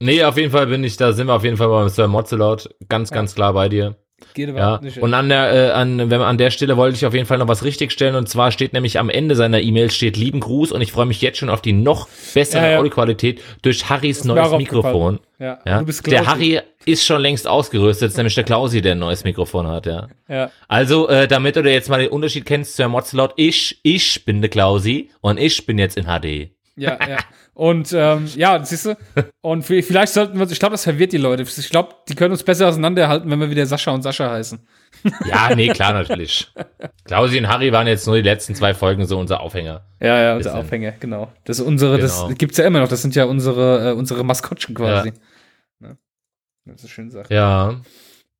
Nee, 0.00 0.22
auf 0.24 0.36
jeden 0.36 0.50
Fall 0.50 0.66
bin 0.66 0.82
ich, 0.84 0.96
da 0.96 1.12
sind 1.12 1.28
wir 1.28 1.34
auf 1.34 1.44
jeden 1.44 1.56
Fall 1.56 1.68
beim 1.68 1.88
Sir 1.88 2.08
Mozzelot. 2.08 2.68
Ganz, 2.88 3.10
ganz 3.10 3.34
klar 3.34 3.52
bei 3.54 3.68
dir. 3.68 3.96
Geht 4.32 4.48
Ja. 4.48 4.52
überhaupt 4.54 4.82
nicht. 4.84 4.98
Und 4.98 5.12
an 5.12 5.28
der, 5.28 5.52
äh, 5.52 5.70
an, 5.72 5.98
wenn 5.98 6.18
man 6.20 6.22
an 6.28 6.38
der 6.38 6.50
Stelle 6.50 6.76
wollte 6.76 6.96
ich 6.96 7.04
auf 7.04 7.12
jeden 7.14 7.26
Fall 7.26 7.38
noch 7.38 7.48
was 7.48 7.64
richtigstellen. 7.64 8.14
Und 8.14 8.28
zwar 8.28 8.50
steht 8.52 8.72
nämlich 8.72 8.98
am 8.98 9.10
Ende 9.10 9.36
seiner 9.36 9.60
E-Mail 9.60 9.90
steht 9.90 10.16
lieben 10.16 10.40
Gruß 10.40 10.72
und 10.72 10.80
ich 10.80 10.92
freue 10.92 11.06
mich 11.06 11.20
jetzt 11.20 11.38
schon 11.38 11.50
auf 11.50 11.60
die 11.60 11.72
noch 11.72 12.08
bessere 12.32 12.62
Ja, 12.62 12.70
ja. 12.72 12.78
Audioqualität 12.78 13.42
durch 13.62 13.88
Harrys 13.90 14.24
neues 14.24 14.50
Mikrofon. 14.56 15.20
ja. 15.38 15.58
Ja. 15.66 15.80
Du 15.80 15.86
bist 15.86 16.06
der. 16.06 16.26
Harry 16.26 16.60
ist 16.86 17.04
schon 17.04 17.20
längst 17.20 17.46
ausgerüstet, 17.48 18.08
ist 18.10 18.16
nämlich 18.16 18.34
der 18.34 18.44
Klausi, 18.44 18.80
der 18.82 18.92
ein 18.92 18.98
neues 18.98 19.24
Mikrofon 19.24 19.66
hat, 19.66 19.86
ja. 19.86 20.08
Ja. 20.28 20.50
Also, 20.68 21.08
äh, 21.08 21.26
damit 21.28 21.56
du 21.56 21.60
jetzt 21.60 21.88
mal 21.88 22.00
den 22.00 22.10
Unterschied 22.10 22.44
kennst 22.46 22.76
zu 22.76 22.82
Herrn 22.82 22.92
Mozzelot, 22.92 23.32
ich, 23.36 23.80
ich 23.82 24.24
bin 24.24 24.40
der 24.40 24.50
Klausi 24.50 25.10
und 25.20 25.38
ich 25.38 25.64
bin 25.66 25.78
jetzt 25.78 25.96
in 25.96 26.04
HD. 26.04 26.50
Ja, 26.76 26.98
ja. 27.08 27.18
Und 27.54 27.92
ähm, 27.92 28.28
ja, 28.34 28.64
siehst 28.64 28.86
du, 28.86 28.96
und 29.40 29.64
vi- 29.64 29.82
vielleicht 29.82 30.12
sollten 30.12 30.38
wir 30.38 30.50
ich 30.50 30.58
glaube, 30.58 30.72
das 30.72 30.82
verwirrt 30.82 31.12
die 31.12 31.18
Leute. 31.18 31.42
Ich 31.44 31.70
glaube, 31.70 31.94
die 32.08 32.16
können 32.16 32.32
uns 32.32 32.42
besser 32.42 32.68
auseinanderhalten, 32.68 33.30
wenn 33.30 33.38
wir 33.38 33.48
wieder 33.48 33.64
Sascha 33.64 33.92
und 33.92 34.02
Sascha 34.02 34.28
heißen. 34.30 34.58
Ja, 35.26 35.54
nee, 35.54 35.68
klar, 35.68 35.92
natürlich. 35.92 36.50
Klausi 37.04 37.38
und 37.38 37.48
Harry 37.48 37.70
waren 37.72 37.86
jetzt 37.86 38.06
nur 38.06 38.16
die 38.16 38.22
letzten 38.22 38.54
zwei 38.56 38.74
Folgen 38.74 39.06
so 39.06 39.18
unser 39.18 39.40
Aufhänger. 39.40 39.86
Ja, 40.00 40.20
ja, 40.20 40.34
unser 40.36 40.50
Bisschen. 40.50 40.66
Aufhänger, 40.66 40.92
genau. 40.98 41.32
Das 41.44 41.60
ist 41.60 41.66
unsere, 41.66 41.96
Genau. 41.98 42.28
das 42.28 42.38
gibt's 42.38 42.56
ja 42.56 42.66
immer 42.66 42.80
noch, 42.80 42.88
das 42.88 43.02
sind 43.02 43.14
ja 43.14 43.24
unsere, 43.24 43.90
äh, 43.90 43.92
unsere 43.92 44.24
Maskottchen 44.24 44.74
quasi. 44.74 45.12
Ja. 45.80 45.96
Das 46.64 46.76
ist 46.76 46.82
eine 46.84 46.88
schöne 46.90 47.10
Sache. 47.12 47.32
Ja. 47.34 47.80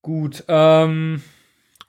Gut, 0.03 0.43
ähm, 0.49 1.23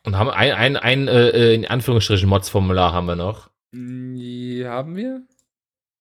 Und 0.04 0.18
haben 0.18 0.30
ein, 0.30 0.52
ein, 0.52 0.78
ein 0.78 1.08
äh, 1.08 1.30
äh, 1.30 1.56
in 1.56 1.66
Anführungsstrichen 1.66 2.30
Mods-Formular 2.30 2.94
haben 2.94 3.08
wir 3.08 3.16
noch. 3.16 3.50
die 3.74 4.64
haben 4.68 4.96
wir? 4.96 5.22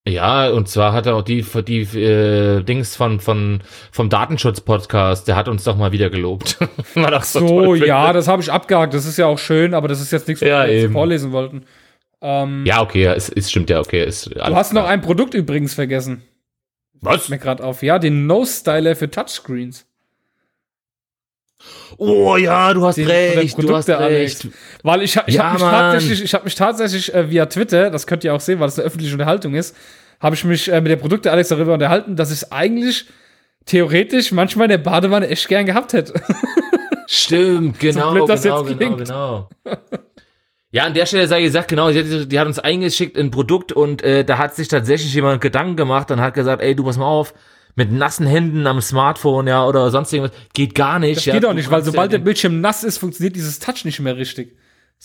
Ja, 0.06 0.50
und 0.50 0.68
zwar 0.68 0.92
hat 0.92 1.06
er 1.06 1.16
auch 1.16 1.22
die, 1.22 1.42
die 1.66 1.80
äh, 1.98 2.62
Dings 2.62 2.94
von, 2.94 3.20
von, 3.20 3.62
vom 3.90 4.10
Datenschutz-Podcast, 4.10 5.26
der 5.26 5.34
hat 5.34 5.48
uns 5.48 5.64
doch 5.64 5.78
mal 5.78 5.92
wieder 5.92 6.10
gelobt. 6.10 6.58
War 6.94 7.10
doch 7.10 7.22
So, 7.22 7.40
toll, 7.40 7.86
ja, 7.86 8.12
das 8.12 8.28
habe 8.28 8.42
ich 8.42 8.52
abgehakt. 8.52 8.92
Das 8.92 9.06
ist 9.06 9.16
ja 9.16 9.26
auch 9.26 9.38
schön, 9.38 9.72
aber 9.72 9.88
das 9.88 10.02
ist 10.02 10.12
jetzt 10.12 10.28
nichts, 10.28 10.42
was 10.42 10.48
Ja, 10.48 10.66
wir 10.66 10.90
vorlesen 10.90 11.32
wollten. 11.32 11.64
Ähm, 12.20 12.66
Ja, 12.66 12.82
okay, 12.82 13.04
ja, 13.04 13.14
es, 13.14 13.30
es 13.30 13.50
stimmt 13.50 13.70
ja, 13.70 13.80
okay. 13.80 14.04
Ist 14.04 14.26
du 14.26 14.40
hast 14.54 14.74
noch 14.74 14.84
ein 14.84 15.00
Produkt 15.00 15.32
übrigens 15.32 15.72
vergessen. 15.72 16.22
Was? 17.00 17.30
Mir 17.30 17.38
gerade 17.38 17.64
auf. 17.64 17.82
Ja, 17.82 17.98
den 17.98 18.26
Nose-Styler 18.26 18.96
für 18.96 19.10
Touchscreens. 19.10 19.86
Oh 21.96 22.36
ja, 22.36 22.74
du 22.74 22.84
hast 22.84 22.96
Den- 22.96 23.06
recht, 23.06 23.62
du 23.62 23.74
hast 23.74 23.88
recht. 23.88 24.48
Weil 24.82 25.02
ich, 25.02 25.18
ich 25.26 25.34
Ja, 25.34 25.44
habe 25.44 25.54
mich 25.54 25.62
tatsächlich, 25.70 26.24
ich 26.24 26.34
habe 26.34 26.44
mich 26.44 26.54
tatsächlich 26.54 27.14
äh, 27.14 27.30
via 27.30 27.46
Twitter, 27.46 27.90
das 27.90 28.06
könnt 28.06 28.24
ihr 28.24 28.34
auch 28.34 28.40
sehen, 28.40 28.60
weil 28.60 28.68
es 28.68 28.78
eine 28.78 28.86
öffentliche 28.86 29.12
Unterhaltung 29.14 29.54
ist, 29.54 29.76
habe 30.20 30.34
ich 30.34 30.44
mich 30.44 30.70
äh, 30.70 30.80
mit 30.80 30.90
der 30.90 30.96
Produkte 30.96 31.30
Alex 31.30 31.48
darüber 31.48 31.74
unterhalten, 31.74 32.16
dass 32.16 32.30
ich 32.30 32.42
es 32.42 32.52
eigentlich 32.52 33.06
theoretisch 33.66 34.32
manchmal 34.32 34.64
in 34.66 34.70
der 34.70 34.78
Badewanne 34.78 35.28
echt 35.28 35.48
gern 35.48 35.66
gehabt 35.66 35.92
hätte. 35.92 36.14
Stimmt, 37.06 37.78
genau, 37.80 38.12
blöd 38.12 38.28
das 38.28 38.42
genau, 38.42 38.64
genau, 38.64 38.96
genau. 38.96 39.48
Ja, 40.70 40.82
an 40.86 40.94
der 40.94 41.06
Stelle 41.06 41.28
sei 41.28 41.40
gesagt, 41.40 41.68
genau, 41.68 41.88
die 41.92 42.00
hat, 42.00 42.32
die 42.32 42.40
hat 42.40 42.48
uns 42.48 42.58
eingeschickt 42.58 43.16
ein 43.16 43.30
Produkt 43.30 43.70
und 43.70 44.02
äh, 44.02 44.24
da 44.24 44.38
hat 44.38 44.56
sich 44.56 44.66
tatsächlich 44.66 45.14
jemand 45.14 45.40
Gedanken 45.40 45.76
gemacht 45.76 46.10
und 46.10 46.20
hat 46.20 46.34
gesagt, 46.34 46.60
ey, 46.60 46.74
du 46.74 46.82
pass 46.82 46.96
mal 46.96 47.06
auf, 47.06 47.32
mit 47.76 47.92
nassen 47.92 48.26
Händen 48.26 48.66
am 48.66 48.80
Smartphone, 48.80 49.46
ja, 49.46 49.66
oder 49.66 49.90
sonst 49.90 50.12
irgendwas, 50.12 50.36
geht 50.52 50.74
gar 50.74 50.98
nicht. 50.98 51.18
Das 51.18 51.24
ja, 51.24 51.34
geht 51.34 51.44
auch 51.44 51.50
du 51.50 51.56
nicht, 51.56 51.70
weil 51.70 51.82
sobald 51.82 52.12
ja 52.12 52.18
der 52.18 52.24
Bildschirm 52.24 52.60
nass 52.60 52.84
ist, 52.84 52.98
funktioniert 52.98 53.36
dieses 53.36 53.58
Touch 53.58 53.84
nicht 53.84 54.00
mehr 54.00 54.16
richtig. 54.16 54.56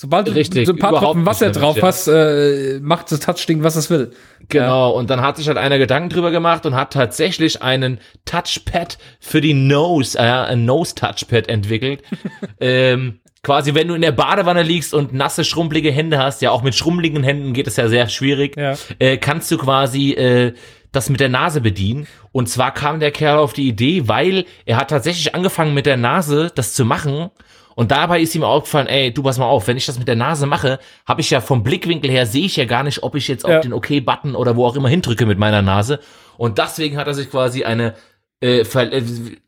Sobald 0.02 0.30
du 0.30 0.32
Richtig, 0.32 0.66
so 0.66 0.72
ein 0.72 0.80
paar 0.80 0.98
Tropfen 0.98 1.26
Wasser 1.26 1.52
drauf 1.52 1.76
ja. 1.76 1.84
hast, 1.84 2.08
äh, 2.08 2.80
macht 2.82 3.12
das 3.12 3.20
Touch-Ding, 3.20 3.64
was 3.64 3.76
es 3.76 3.90
will. 3.90 4.12
Genau, 4.48 4.92
und 4.92 5.10
dann 5.10 5.20
hat 5.20 5.36
sich 5.36 5.50
halt 5.50 5.58
einer 5.58 5.78
Gedanken 5.78 6.08
drüber 6.08 6.32
gemacht 6.32 6.66
und 6.66 6.74
hat 6.74 6.94
tatsächlich 6.94 7.62
einen 7.62 8.00
Touchpad 8.24 8.98
für 9.20 9.42
die 9.42 9.54
Nose, 9.54 10.18
äh, 10.18 10.22
ein 10.22 10.64
Nose-Touchpad 10.64 11.50
entwickelt. 11.50 12.02
ähm, 12.62 13.20
quasi, 13.44 13.76
wenn 13.76 13.90
du 13.90 13.94
in 13.94 14.02
der 14.02 14.14
Badewanne 14.14 14.64
liegst 14.64 14.94
und 14.94 15.14
nasse, 15.14 15.44
schrumpelige 15.44 15.92
Hände 15.92 16.18
hast, 16.18 16.42
ja, 16.42 16.52
auch 16.52 16.62
mit 16.62 16.76
schrumpeligen 16.76 17.24
Händen 17.24 17.52
geht 17.52 17.68
es 17.68 17.76
ja 17.76 17.90
sehr 17.90 18.08
schwierig, 18.08 18.56
Ja. 18.56 18.76
äh, 19.00 19.18
kannst 19.18 19.52
du 19.52 19.58
quasi 19.58 20.14
äh, 20.14 20.54
das 20.92 21.10
mit 21.10 21.20
der 21.20 21.30
Nase 21.30 21.62
bedienen. 21.62 22.08
Und 22.32 22.50
zwar 22.50 22.74
kam 22.74 23.00
der 23.00 23.12
Kerl 23.12 23.38
auf 23.38 23.54
die 23.54 23.68
Idee, 23.68 24.08
weil 24.08 24.46
er 24.66 24.78
hat 24.78 24.90
tatsächlich 24.90 25.36
angefangen 25.36 25.74
mit 25.74 25.86
der 25.86 25.98
Nase 25.98 26.52
das 26.54 26.74
zu 26.74 26.86
machen. 26.86 27.30
Und 27.76 27.92
dabei 27.92 28.20
ist 28.20 28.36
ihm 28.36 28.44
aufgefallen, 28.44 28.88
ey, 28.88 29.14
du 29.14 29.24
pass 29.24 29.38
mal 29.38 29.46
auf, 29.46 29.68
wenn 29.68 29.78
ich 29.78 29.86
das 29.86 29.98
mit 30.00 30.08
der 30.08 30.18
Nase 30.18 30.46
mache, 30.46 30.80
habe 31.08 31.22
ich 31.22 31.30
ja 31.30 31.40
vom 31.40 31.64
Blickwinkel 31.64 32.12
her, 32.12 32.26
sehe 32.26 32.46
ich 32.46 32.58
ja 32.58 32.66
gar 32.66 32.84
nicht, 32.84 33.04
ob 33.04 33.16
ich 33.16 33.28
jetzt 33.30 33.46
auf 33.46 33.52
Ja. 33.52 33.60
den 33.62 33.72
OK-Button 33.72 34.36
oder 34.36 34.56
wo 34.58 34.66
auch 34.66 34.76
immer 34.76 34.90
hindrücke 34.90 35.26
mit 35.26 35.38
meiner 35.40 35.62
Nase. 35.62 36.00
Und 36.38 36.58
deswegen 36.58 36.98
hat 36.98 37.08
er 37.08 37.14
sich 37.14 37.30
quasi 37.30 37.64
eine, 37.64 37.94
äh, 38.42 38.60
äh, 38.62 39.04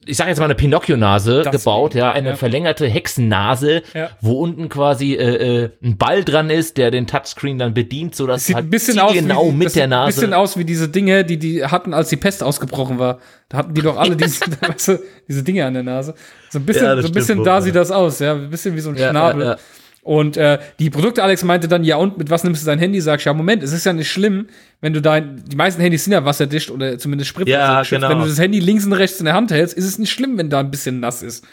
ich 0.05 0.17
sage 0.17 0.29
jetzt 0.29 0.39
mal 0.39 0.45
eine 0.45 0.55
Pinocchio-Nase 0.55 1.43
gebaut, 1.49 1.93
ja, 1.95 2.11
eine 2.11 2.29
ja. 2.29 2.35
verlängerte 2.35 2.87
Hexennase, 2.87 3.83
Ja. 3.93 4.09
wo 4.19 4.41
unten 4.41 4.67
quasi 4.67 5.13
äh, 5.13 5.63
äh, 5.63 5.69
ein 5.81 5.97
Ball 5.97 6.23
dran 6.25 6.49
ist, 6.49 6.77
der 6.77 6.91
den 6.91 7.07
Touchscreen 7.07 7.57
dann 7.57 7.73
bedient, 7.73 8.15
so 8.15 8.27
dass 8.27 8.45
Sieht 8.45 8.55
halt 8.55 8.65
ein 8.65 8.69
bisschen 8.69 8.99
aus 8.99 9.13
genau 9.13 9.47
wie, 9.47 9.55
mit 9.55 9.65
das 9.67 9.73
der 9.73 9.83
sieht 9.83 9.89
Nase. 9.91 10.03
ein 10.03 10.15
bisschen 10.15 10.33
aus 10.33 10.57
wie 10.57 10.65
diese 10.65 10.89
Dinge, 10.89 11.23
die 11.23 11.37
die 11.37 11.63
hatten, 11.65 11.93
als 11.93 12.09
die 12.09 12.17
Pest 12.17 12.43
ausgebrochen 12.43 12.99
war. 12.99 13.19
Da 13.49 13.59
hatten 13.59 13.73
die 13.73 13.81
doch 13.81 13.97
alle 13.97 14.15
diese, 14.17 14.41
weißt 14.61 14.87
du, 14.89 14.99
diese 15.27 15.43
Dinge 15.43 15.65
an 15.65 15.73
der 15.73 15.83
Nase. 15.83 16.13
So 16.49 16.59
ein 16.59 16.65
bisschen, 16.65 16.85
Ja, 16.85 17.01
so 17.01 17.07
ein 17.07 17.13
bisschen 17.13 17.23
stimmt 17.35 17.47
da 17.47 17.61
sieht 17.61 17.75
das 17.75 17.91
aus, 17.91 18.19
ja, 18.19 18.33
ein 18.33 18.49
bisschen 18.49 18.75
wie 18.75 18.81
so 18.81 18.89
ein 18.89 18.97
Ja, 18.97 19.11
Schnabel. 19.11 19.57
Und 20.03 20.35
äh, 20.35 20.57
die 20.79 20.89
Produkte 20.89 21.21
Alex 21.21 21.43
meinte 21.43 21.67
dann, 21.67 21.83
ja 21.83 21.95
und, 21.97 22.17
mit 22.17 22.29
was 22.31 22.43
nimmst 22.43 22.63
du 22.63 22.65
dein 22.65 22.79
Handy? 22.79 22.99
Sag 23.01 23.19
ich, 23.19 23.25
ja 23.25 23.33
Moment, 23.33 23.61
es 23.61 23.71
ist 23.71 23.85
ja 23.85 23.93
nicht 23.93 24.09
schlimm, 24.11 24.47
wenn 24.81 24.93
du 24.93 25.01
dein, 25.01 25.43
die 25.45 25.55
meisten 25.55 25.79
Handys 25.81 26.05
sind 26.05 26.13
ja 26.13 26.25
wasserdicht 26.25 26.71
oder 26.71 26.97
zumindest 26.97 27.29
spritzen. 27.29 27.51
Ja, 27.51 27.83
genau. 27.83 28.09
Wenn 28.09 28.19
du 28.19 28.25
das 28.25 28.39
Handy 28.39 28.59
links 28.59 28.85
und 28.85 28.93
rechts 28.93 29.19
in 29.19 29.25
der 29.25 29.35
Hand 29.35 29.51
hältst, 29.51 29.77
ist 29.77 29.85
es 29.85 29.99
nicht 29.99 30.11
schlimm, 30.11 30.37
wenn 30.39 30.49
da 30.49 30.59
ein 30.59 30.71
bisschen 30.71 30.99
nass 30.99 31.21
ist. 31.21 31.45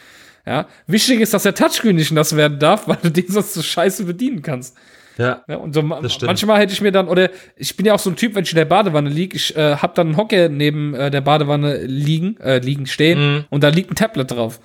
Ja, 0.47 0.67
wichtig 0.87 1.21
ist, 1.21 1.35
dass 1.35 1.43
der 1.43 1.55
Touchscreen 1.55 1.97
nicht 1.97 2.11
nass 2.11 2.35
werden 2.37 2.59
darf, 2.59 2.83
weil 2.89 2.97
du 3.03 3.11
den 3.11 3.29
sonst 3.29 3.53
so 3.53 3.61
scheiße 3.61 4.05
bedienen 4.05 4.41
kannst. 4.41 4.75
Ja. 5.19 5.43
ja 5.47 5.57
und 5.57 5.75
so 5.75 5.83
manchmal 5.83 6.61
hätte 6.61 6.73
ich 6.73 6.81
mir 6.81 6.93
dann, 6.93 7.09
oder 7.09 7.29
ich 7.57 7.77
bin 7.77 7.85
ja 7.85 7.93
auch 7.93 7.99
so 7.99 8.09
ein 8.09 8.17
Typ, 8.17 8.35
wenn 8.35 8.45
ich 8.45 8.53
in 8.53 8.57
der 8.57 8.65
Badewanne 8.65 9.11
liege, 9.11 9.37
ich 9.37 9.55
äh, 9.57 9.77
hab 9.77 9.95
dann 9.95 10.07
einen 10.07 10.17
Hocker 10.17 10.49
neben 10.49 10.95
äh, 10.95 11.11
der 11.11 11.21
Badewanne 11.21 11.83
liegen, 11.85 12.39
äh, 12.41 12.61
liegen, 12.61 12.87
stehen 12.87 13.19
Mhm. 13.19 13.45
und 13.51 13.63
da 13.63 13.69
liegt 13.69 13.91
ein 13.91 13.97
Tablet 13.97 14.31
drauf. 14.31 14.61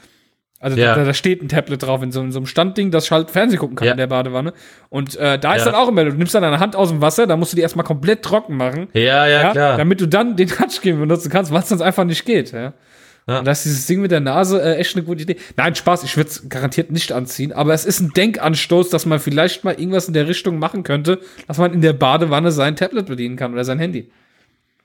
Also 0.64 0.78
Ja. 0.78 0.96
da, 0.96 1.04
da 1.04 1.14
steht 1.14 1.42
ein 1.44 1.50
Tablet 1.50 1.84
drauf 1.84 2.02
in 2.02 2.12
so, 2.12 2.22
in 2.22 2.32
so 2.32 2.40
einem 2.40 2.46
Standding, 2.46 2.90
das 2.90 3.12
halt 3.12 3.30
Fernsehen 3.32 3.60
gucken 3.60 3.76
kann 3.76 3.86
Ja. 3.86 3.92
in 3.92 3.98
der 3.98 4.08
Badewanne. 4.08 4.54
Und 4.90 5.16
äh, 5.18 5.38
da 5.38 5.56
ist 5.56 5.66
dann 5.66 5.76
auch 5.76 5.90
immer, 5.90 6.06
du 6.06 6.12
nimmst 6.14 6.34
dann 6.34 6.42
deine 6.44 6.60
Hand 6.60 6.76
aus 6.76 6.90
dem 6.90 7.02
Wasser, 7.02 7.28
da 7.28 7.36
musst 7.38 7.52
du 7.52 7.56
die 7.56 7.62
erstmal 7.62 7.86
komplett 7.86 8.24
trocken 8.24 8.56
machen. 8.58 8.88
Ja, 8.94 9.28
ja, 9.28 9.52
klar. 9.52 9.78
Damit 9.78 10.02
du 10.02 10.08
dann 10.08 10.36
den 10.36 10.48
Touchscreen 10.48 11.00
benutzen 11.00 11.30
kannst, 11.30 11.52
was 11.52 11.70
sonst 11.70 11.82
einfach 11.82 12.06
nicht 12.06 12.26
geht. 12.26 12.52
Ja. 12.54 12.74
Ja. 13.28 13.40
Und 13.40 13.46
das 13.46 13.60
ist 13.60 13.66
dieses 13.74 13.88
Ding 13.88 14.02
mit 14.02 14.12
der 14.12 14.20
Nase 14.20 14.62
äh, 14.62 14.76
echt 14.76 14.96
eine 14.98 15.06
gute 15.06 15.22
Idee. 15.24 15.38
Nein, 15.56 15.76
Spaß, 15.76 16.04
ich 16.04 16.18
würde 16.18 16.30
es 16.30 16.50
garantiert 16.50 16.92
nicht 16.92 17.12
anziehen, 17.14 17.54
aber 17.54 17.74
es 17.74 17.86
ist 17.86 18.02
ein 18.02 18.10
Denkanstoß, 18.14 18.90
dass 18.90 19.06
man 19.06 19.20
vielleicht 19.20 19.64
mal 19.64 19.74
irgendwas 19.80 20.08
in 20.10 20.14
der 20.14 20.28
Richtung 20.28 20.60
machen 20.60 20.84
könnte, 20.84 21.20
dass 21.48 21.58
man 21.58 21.74
in 21.74 21.80
der 21.82 21.94
Badewanne 21.94 22.52
sein 22.52 22.76
Tablet 22.76 23.06
bedienen 23.06 23.38
kann 23.38 23.54
oder 23.54 23.64
sein 23.64 23.80
Handy. 23.80 24.10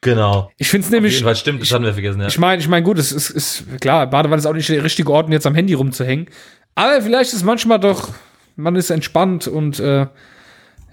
Genau. 0.00 0.50
Ich 0.56 0.68
finde 0.68 0.82
es 0.84 0.88
Auf 0.88 0.92
nämlich. 0.92 1.14
jeden 1.14 1.24
Fall 1.24 1.36
stimmt, 1.36 1.60
das 1.62 1.72
hatten 1.72 1.84
wir 1.84 1.92
vergessen, 1.92 2.20
ja. 2.20 2.28
Ich 2.28 2.38
meine, 2.38 2.60
ich 2.62 2.68
meine, 2.68 2.84
gut, 2.84 2.98
es 2.98 3.10
ist, 3.12 3.30
ist 3.30 3.80
klar, 3.80 4.08
Badewanne 4.08 4.38
ist 4.38 4.46
auch 4.46 4.52
nicht 4.52 4.68
der 4.68 4.84
richtige 4.84 5.10
Ort, 5.12 5.26
um 5.26 5.32
jetzt 5.32 5.46
am 5.46 5.54
Handy 5.54 5.74
rumzuhängen. 5.74 6.28
Aber 6.74 7.02
vielleicht 7.02 7.32
ist 7.32 7.42
manchmal 7.44 7.80
doch, 7.80 8.10
man 8.56 8.76
ist 8.76 8.90
entspannt 8.90 9.48
und 9.48 9.80
äh, 9.80 10.06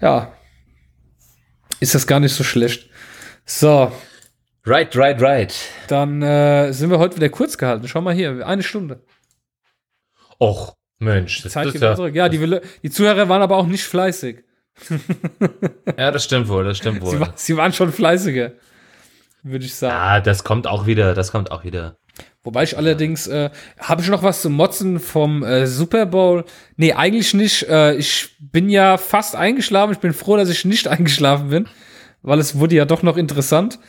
ja, 0.02 0.34
ist 1.80 1.94
das 1.94 2.08
gar 2.08 2.20
nicht 2.20 2.34
so 2.34 2.44
schlecht. 2.44 2.90
So, 3.46 3.92
Right, 4.68 4.96
right, 4.98 5.22
right. 5.22 5.54
dann 5.88 6.24
äh, 6.24 6.72
sind 6.74 6.90
wir 6.90 6.98
heute 6.98 7.16
wieder 7.18 7.30
kurz 7.30 7.56
gehalten. 7.58 7.88
Schau 7.88 8.02
mal 8.02 8.16
hier, 8.16 8.46
eine 8.48 8.64
Stunde. 8.64 9.04
Och, 10.42 10.74
Mensch, 10.98 11.44
das 11.44 11.52
Zeit 11.52 11.68
ist 11.68 11.74
geht 11.74 11.84
ja, 11.84 11.96
zurück. 11.96 12.16
Ja, 12.16 12.30
die, 12.30 12.60
die 12.82 12.90
Zuhörer 12.90 13.30
waren 13.30 13.44
aber 13.44 13.58
auch 13.58 13.68
nicht 13.68 13.84
fleißig. 13.84 14.44
ja, 15.98 16.10
das 16.10 16.24
stimmt 16.24 16.48
wohl, 16.48 16.64
das 16.64 16.78
stimmt 16.80 17.02
Sie, 17.02 17.06
wohl. 17.06 17.20
war, 17.20 17.34
sie 17.36 17.56
waren 17.56 17.74
schon 17.74 17.92
fleißiger, 17.94 18.54
würde 19.46 19.66
ich 19.66 19.76
sagen. 19.76 19.94
Ja, 19.96 20.20
das 20.20 20.44
kommt 20.44 20.68
auch 20.68 20.86
wieder, 20.88 21.14
das 21.14 21.32
kommt 21.32 21.52
auch 21.52 21.64
wieder. 21.64 21.98
Wobei 22.44 22.64
ich 22.64 22.78
allerdings, 22.78 23.28
äh, 23.28 23.50
habe 23.80 24.02
ich 24.02 24.10
noch 24.10 24.22
was 24.22 24.42
zu 24.42 24.50
motzen 24.50 25.00
vom 25.00 25.44
äh, 25.44 25.66
Super 25.66 26.06
Bowl? 26.06 26.46
Nee, 26.78 26.94
eigentlich 26.94 27.34
nicht. 27.34 27.68
Äh, 27.68 27.96
ich 27.96 28.36
bin 28.40 28.70
ja 28.70 28.98
fast 28.98 29.36
eingeschlafen. 29.36 29.94
Ich 29.94 30.00
bin 30.00 30.14
froh, 30.14 30.38
dass 30.38 30.50
ich 30.50 30.64
nicht 30.66 30.88
eingeschlafen 30.96 31.50
bin, 31.50 31.68
weil 32.22 32.40
es 32.40 32.58
wurde 32.58 32.76
ja 32.76 32.86
doch 32.86 33.02
noch 33.04 33.18
interessant. 33.18 33.80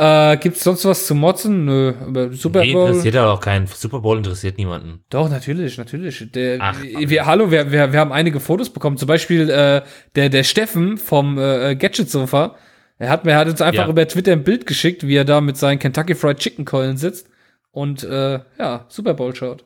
Äh, 0.00 0.36
gibt's 0.36 0.62
sonst 0.62 0.84
was 0.84 1.06
zu 1.06 1.14
motzen? 1.14 1.64
Nö, 1.64 1.92
aber 2.06 2.32
Super 2.32 2.60
Nee, 2.60 2.72
Bowl. 2.72 2.86
interessiert 2.88 3.14
ja 3.16 3.30
auch 3.30 3.40
keinen. 3.40 3.66
Super 3.66 4.00
Bowl 4.00 4.16
interessiert 4.16 4.56
niemanden. 4.56 5.02
Doch, 5.10 5.28
natürlich, 5.28 5.76
natürlich. 5.76 6.24
Der, 6.32 6.58
Ach, 6.60 6.76
wir, 6.80 7.26
hallo, 7.26 7.50
wir, 7.50 7.72
wir, 7.72 7.92
wir 7.92 7.98
haben 8.00 8.12
einige 8.12 8.38
Fotos 8.40 8.70
bekommen. 8.70 8.96
Zum 8.96 9.08
Beispiel 9.08 9.50
äh, 9.50 9.82
der, 10.14 10.28
der 10.28 10.44
Steffen 10.44 10.98
vom 10.98 11.36
äh, 11.36 11.74
Gadget 11.76 12.08
Sofa. 12.10 12.54
Er 12.98 13.10
hat 13.10 13.24
mir 13.24 13.32
er 13.32 13.38
hat 13.38 13.48
uns 13.48 13.60
einfach 13.62 13.84
Ja. 13.84 13.88
über 13.90 14.06
Twitter 14.08 14.32
ein 14.32 14.44
Bild 14.44 14.66
geschickt, 14.66 15.06
wie 15.06 15.14
er 15.16 15.24
da 15.24 15.40
mit 15.40 15.56
seinen 15.56 15.78
Kentucky 15.78 16.14
Fried 16.14 16.38
Chicken 16.38 16.64
Keulen 16.64 16.96
sitzt 16.96 17.28
und 17.70 18.02
äh, 18.02 18.40
ja, 18.58 18.86
Super 18.88 19.14
Bowl 19.14 19.34
schaut. 19.34 19.64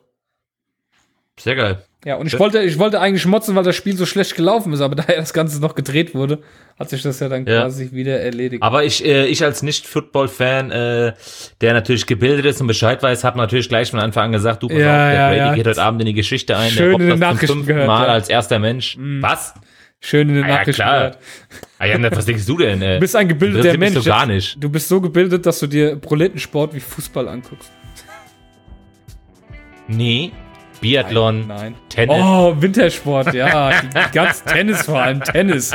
Sehr 1.39 1.55
geil. 1.55 1.77
Ja, 2.05 2.15
und 2.17 2.27
ich 2.27 2.37
wollte, 2.37 2.61
ich 2.61 2.77
wollte 2.79 2.99
eigentlich 2.99 3.25
motzen, 3.25 3.55
weil 3.55 3.63
das 3.63 3.77
Spiel 3.77 3.95
so 3.95 4.05
schlecht 4.05 4.35
gelaufen 4.35 4.73
ist, 4.73 4.81
aber 4.81 4.93
da 4.97 5.05
ja 5.07 5.15
das 5.19 5.33
Ganze 5.33 5.59
noch 5.61 5.73
gedreht 5.73 6.13
wurde, 6.13 6.43
hat 6.77 6.89
sich 6.89 7.01
das 7.01 7.19
ja 7.21 7.29
dann 7.29 7.45
Ja. 7.47 7.61
quasi 7.61 7.89
wieder 7.93 8.19
erledigt. 8.19 8.61
Aber 8.61 8.83
ich, 8.83 9.03
äh, 9.05 9.25
ich 9.27 9.43
als 9.43 9.63
Nicht-Football-Fan, 9.63 10.69
äh, 10.71 11.13
der 11.61 11.73
natürlich 11.73 12.05
gebildet 12.05 12.45
ist 12.45 12.59
und 12.61 12.67
Bescheid 12.67 13.01
weiß, 13.01 13.23
habe 13.23 13.37
natürlich 13.37 13.69
gleich 13.69 13.89
von 13.89 13.99
Anfang 13.99 14.25
an 14.25 14.31
gesagt, 14.33 14.61
du, 14.63 14.67
pass 14.67 14.77
Ja, 14.77 14.83
auf, 15.07 15.11
der 15.11 15.13
ja, 15.37 15.45
Brady 15.45 15.55
geht 15.57 15.67
heute 15.67 15.81
Abend 15.81 16.01
in 16.01 16.07
die 16.07 16.13
Geschichte 16.13 16.57
ein. 16.57 16.69
Schön 16.71 16.91
in 17.01 17.07
den 17.07 17.19
der 17.21 17.29
robbt 17.29 17.41
das 17.41 17.47
zum 17.47 17.57
fünften 17.59 17.67
gehört, 17.73 17.87
Mal. 17.87 18.03
Mhm. 18.03 18.09
als 18.11 18.29
erster 18.29 18.59
Mensch. 18.59 18.97
Was? 18.99 19.53
Schön 20.05 20.27
in 20.27 20.35
den 20.35 20.43
Ah, 20.43 20.49
ja, 20.49 20.63
klar. 20.65 21.11
Ah, 21.79 21.85
ja, 21.85 22.11
was 22.11 22.25
denkst 22.25 22.45
du 22.45 22.57
denn? 22.57 22.81
Äh, 22.81 22.95
Du 22.95 22.99
bist 22.99 23.15
ein 23.15 23.25
gebildeter 23.29 23.77
Mensch. 23.77 23.95
So 23.95 24.03
gar 24.03 24.25
nicht. 24.25 24.61
Du 24.61 24.69
bist 24.69 24.89
so 24.89 24.99
gebildet, 24.99 25.45
dass 25.45 25.59
du 25.59 25.67
dir 25.67 25.95
Proletensport 25.95 26.73
wie 26.73 26.81
Fußball 26.81 27.29
anguckst. 27.29 27.71
Nee. 29.87 30.31
Biathlon, 30.81 31.47
Nein. 31.47 31.75
Tennis. 31.87 32.17
Oh, 32.19 32.53
Wintersport, 32.59 33.33
ja. 33.33 33.71
Ganz 34.11 34.43
Tennis 34.45 34.81
vor 34.83 35.01
allem. 35.01 35.21
Tennis. 35.21 35.71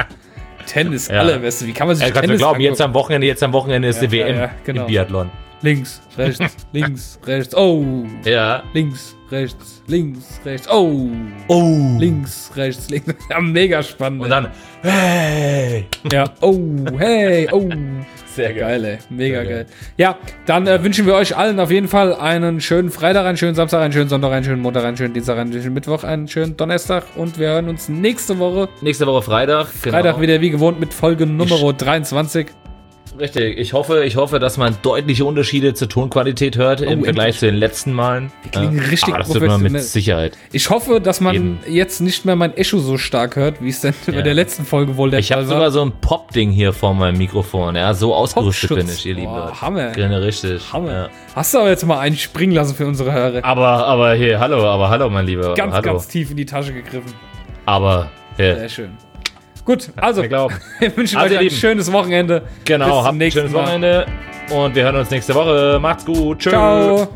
Tennis, 0.67 1.09
Ja. 1.09 1.21
allerbeste. 1.21 1.67
Wie 1.67 1.73
kann 1.73 1.87
man 1.87 1.97
sich 1.97 2.07
mir 2.07 2.13
Tennis 2.21 2.37
glauben, 2.39 2.61
jetzt 2.61 2.83
angucken? 2.83 2.91
am 2.91 2.95
Wochenende, 3.03 3.27
jetzt 3.27 3.43
am 3.43 3.53
Wochenende 3.55 3.89
ist 3.89 4.03
Ja, 4.03 4.09
die 4.09 4.13
WM 4.13 4.29
ja, 4.37 4.43
ja, 4.43 4.51
genau. 4.65 4.81
im 4.83 4.87
Biathlon. 4.89 5.31
Links, 5.63 6.03
rechts, 6.19 6.55
links, 6.73 7.19
rechts. 7.27 7.55
Oh. 7.57 8.05
Ja. 8.25 8.63
Links, 8.75 9.17
rechts, 9.31 9.83
links, 9.87 10.41
rechts. 10.45 10.69
Oh. 10.71 11.09
Oh. 11.49 11.97
Links, 11.99 12.51
rechts, 12.57 12.89
links. 12.91 13.15
Ja, 13.31 13.41
mega 13.41 13.83
spannend. 13.83 14.23
Und 14.23 14.31
dann, 14.31 14.49
hey. 14.83 15.87
Ja. 16.13 16.25
Oh, 16.41 16.59
hey, 16.99 17.49
oh. 17.53 17.69
Sehr 18.27 18.55
Geil, 18.55 18.85
ey. 18.85 18.99
Mega 19.11 19.41
Sehr 19.41 19.51
geil. 19.51 19.67
Ja, 19.97 20.17
dann 20.47 20.67
äh, 20.67 20.83
wünschen 20.85 21.07
wir 21.07 21.15
euch 21.15 21.37
allen 21.37 21.59
auf 21.59 21.71
jeden 21.71 21.89
Fall 21.89 22.15
einen 22.15 22.61
schönen 22.61 22.91
Freitag, 22.91 23.27
einen 23.27 23.37
schönen 23.37 23.55
Samstag, 23.55 23.81
einen 23.83 23.93
schönen 23.93 24.09
Sonntag, 24.09 24.31
einen 24.33 24.45
schönen 24.45 24.63
Montag, 24.63 24.85
einen 24.85 24.97
schönen 24.97 25.13
Dienstag, 25.15 25.39
einen 25.39 25.53
schönen 25.53 25.75
Mittwoch, 25.75 26.05
einen 26.05 26.29
schönen 26.29 26.57
Donnerstag 26.57 27.05
und 27.17 27.39
wir 27.39 27.49
hören 27.49 27.69
uns 27.69 27.89
nächste 27.89 28.39
Woche, 28.39 28.69
Nächste 28.81 29.07
Woche 29.07 29.23
Freitag. 29.23 29.69
genau. 29.83 29.97
Freitag 29.97 30.21
wieder 30.21 30.41
wie 30.41 30.51
gewohnt 30.51 30.79
mit 30.79 30.95
Folge 30.95 31.27
Nummer 31.27 31.73
23. 31.73 32.47
Richtig. 33.19 33.59
Ich 33.59 33.73
hoffe, 33.73 34.05
ich 34.05 34.17
hoffe, 34.17 34.39
dass 34.39 34.57
man 34.57 34.77
deutliche 34.83 35.25
Unterschiede 35.25 35.75
zur 35.75 35.89
Tonqualität 35.89 36.57
hört 36.57 36.81
im 36.81 37.01
Oh, 37.01 37.05
Vergleich 37.05 37.27
endlich. 37.27 37.39
zu 37.41 37.47
den 37.47 37.57
letzten 37.57 37.93
Malen. 37.93 38.33
Die 38.45 38.49
klingen 38.51 38.79
richtig 38.79 39.09
Aber 39.15 39.19
das 39.25 39.29
tut 39.33 39.43
man 39.47 39.61
mit. 39.63 39.83
Sicherheit. 39.83 40.37
Ich 40.53 40.71
hoffe, 40.71 41.01
dass 41.01 41.21
man 41.21 41.35
Eben. 41.35 41.59
jetzt 41.69 42.01
nicht 42.01 42.25
mehr 42.25 42.37
mein 42.37 42.57
Echo 42.57 42.79
so 42.79 42.97
stark 42.99 43.37
hört, 43.37 43.63
wie 43.63 43.71
es 43.71 43.81
denn 43.81 43.95
bei 44.07 44.23
der 44.23 44.35
letzten 44.35 44.65
Folge 44.65 44.97
wohl 44.97 45.11
der 45.11 45.21
Ich 45.21 45.33
habe 45.33 45.43
Fall 45.43 45.55
sogar 45.55 45.71
so 45.71 45.83
ein 45.83 45.93
Pop-Ding 46.01 46.51
hier 46.51 46.73
vor 46.73 46.95
meinem 46.95 47.19
Mikrofon. 47.19 47.75
Ja, 47.77 47.93
so 47.95 48.15
ausgerüstet 48.15 48.69
bin 48.77 48.89
ich, 48.89 49.05
ihr 49.07 49.15
lieben 49.15 49.33
Leute. 49.35 49.61
Hammer. 49.61 49.91
Genau, 49.93 50.19
richtig. 50.19 50.73
Hammer. 50.73 50.93
Ja. 50.93 51.09
Hast 51.35 51.55
du 51.55 51.59
aber 51.59 51.71
jetzt 51.71 51.85
mal 51.87 51.99
einen 51.99 52.17
springen 52.17 52.53
lassen 52.53 52.75
für 52.75 52.87
unsere 52.87 53.13
Hörer. 53.13 53.45
Aber, 53.45 53.67
aber 53.87 54.15
hier, 54.15 54.39
hallo, 54.39 54.65
aber 54.65 54.89
hallo, 54.91 55.09
mein 55.11 55.27
Lieber. 55.27 55.55
Ganz, 55.55 55.73
hallo. 55.75 55.83
ganz 55.93 56.09
tief 56.09 56.31
in 56.31 56.37
die 56.37 56.47
Tasche 56.47 56.73
gegriffen. 56.73 57.13
Aber, 57.67 58.11
hier. 58.37 58.57
Sehr 58.57 58.69
schön. 58.69 58.91
Gut, 59.69 59.91
also, 59.97 60.23
wir 60.23 60.49
wünschen 60.97 61.19
Also, 61.19 61.35
euch 61.35 61.41
ein 61.43 61.51
schönes 61.51 61.93
Wochenende. 61.93 62.41
Bis 62.41 62.65
Genau, 62.65 62.87
zum 63.01 63.05
habt 63.05 63.21
ein 63.21 63.31
schönes. 63.31 63.53
Wochenende. 63.53 64.07
Und 64.51 64.75
wir 64.75 64.83
hören 64.83 64.97
uns 64.97 65.11
nächste 65.11 65.35
Woche. 65.35 65.79
Macht's 65.79 66.07
gut. 66.07 66.39
Tschüss. 66.39 66.53
Ciao. 66.55 67.09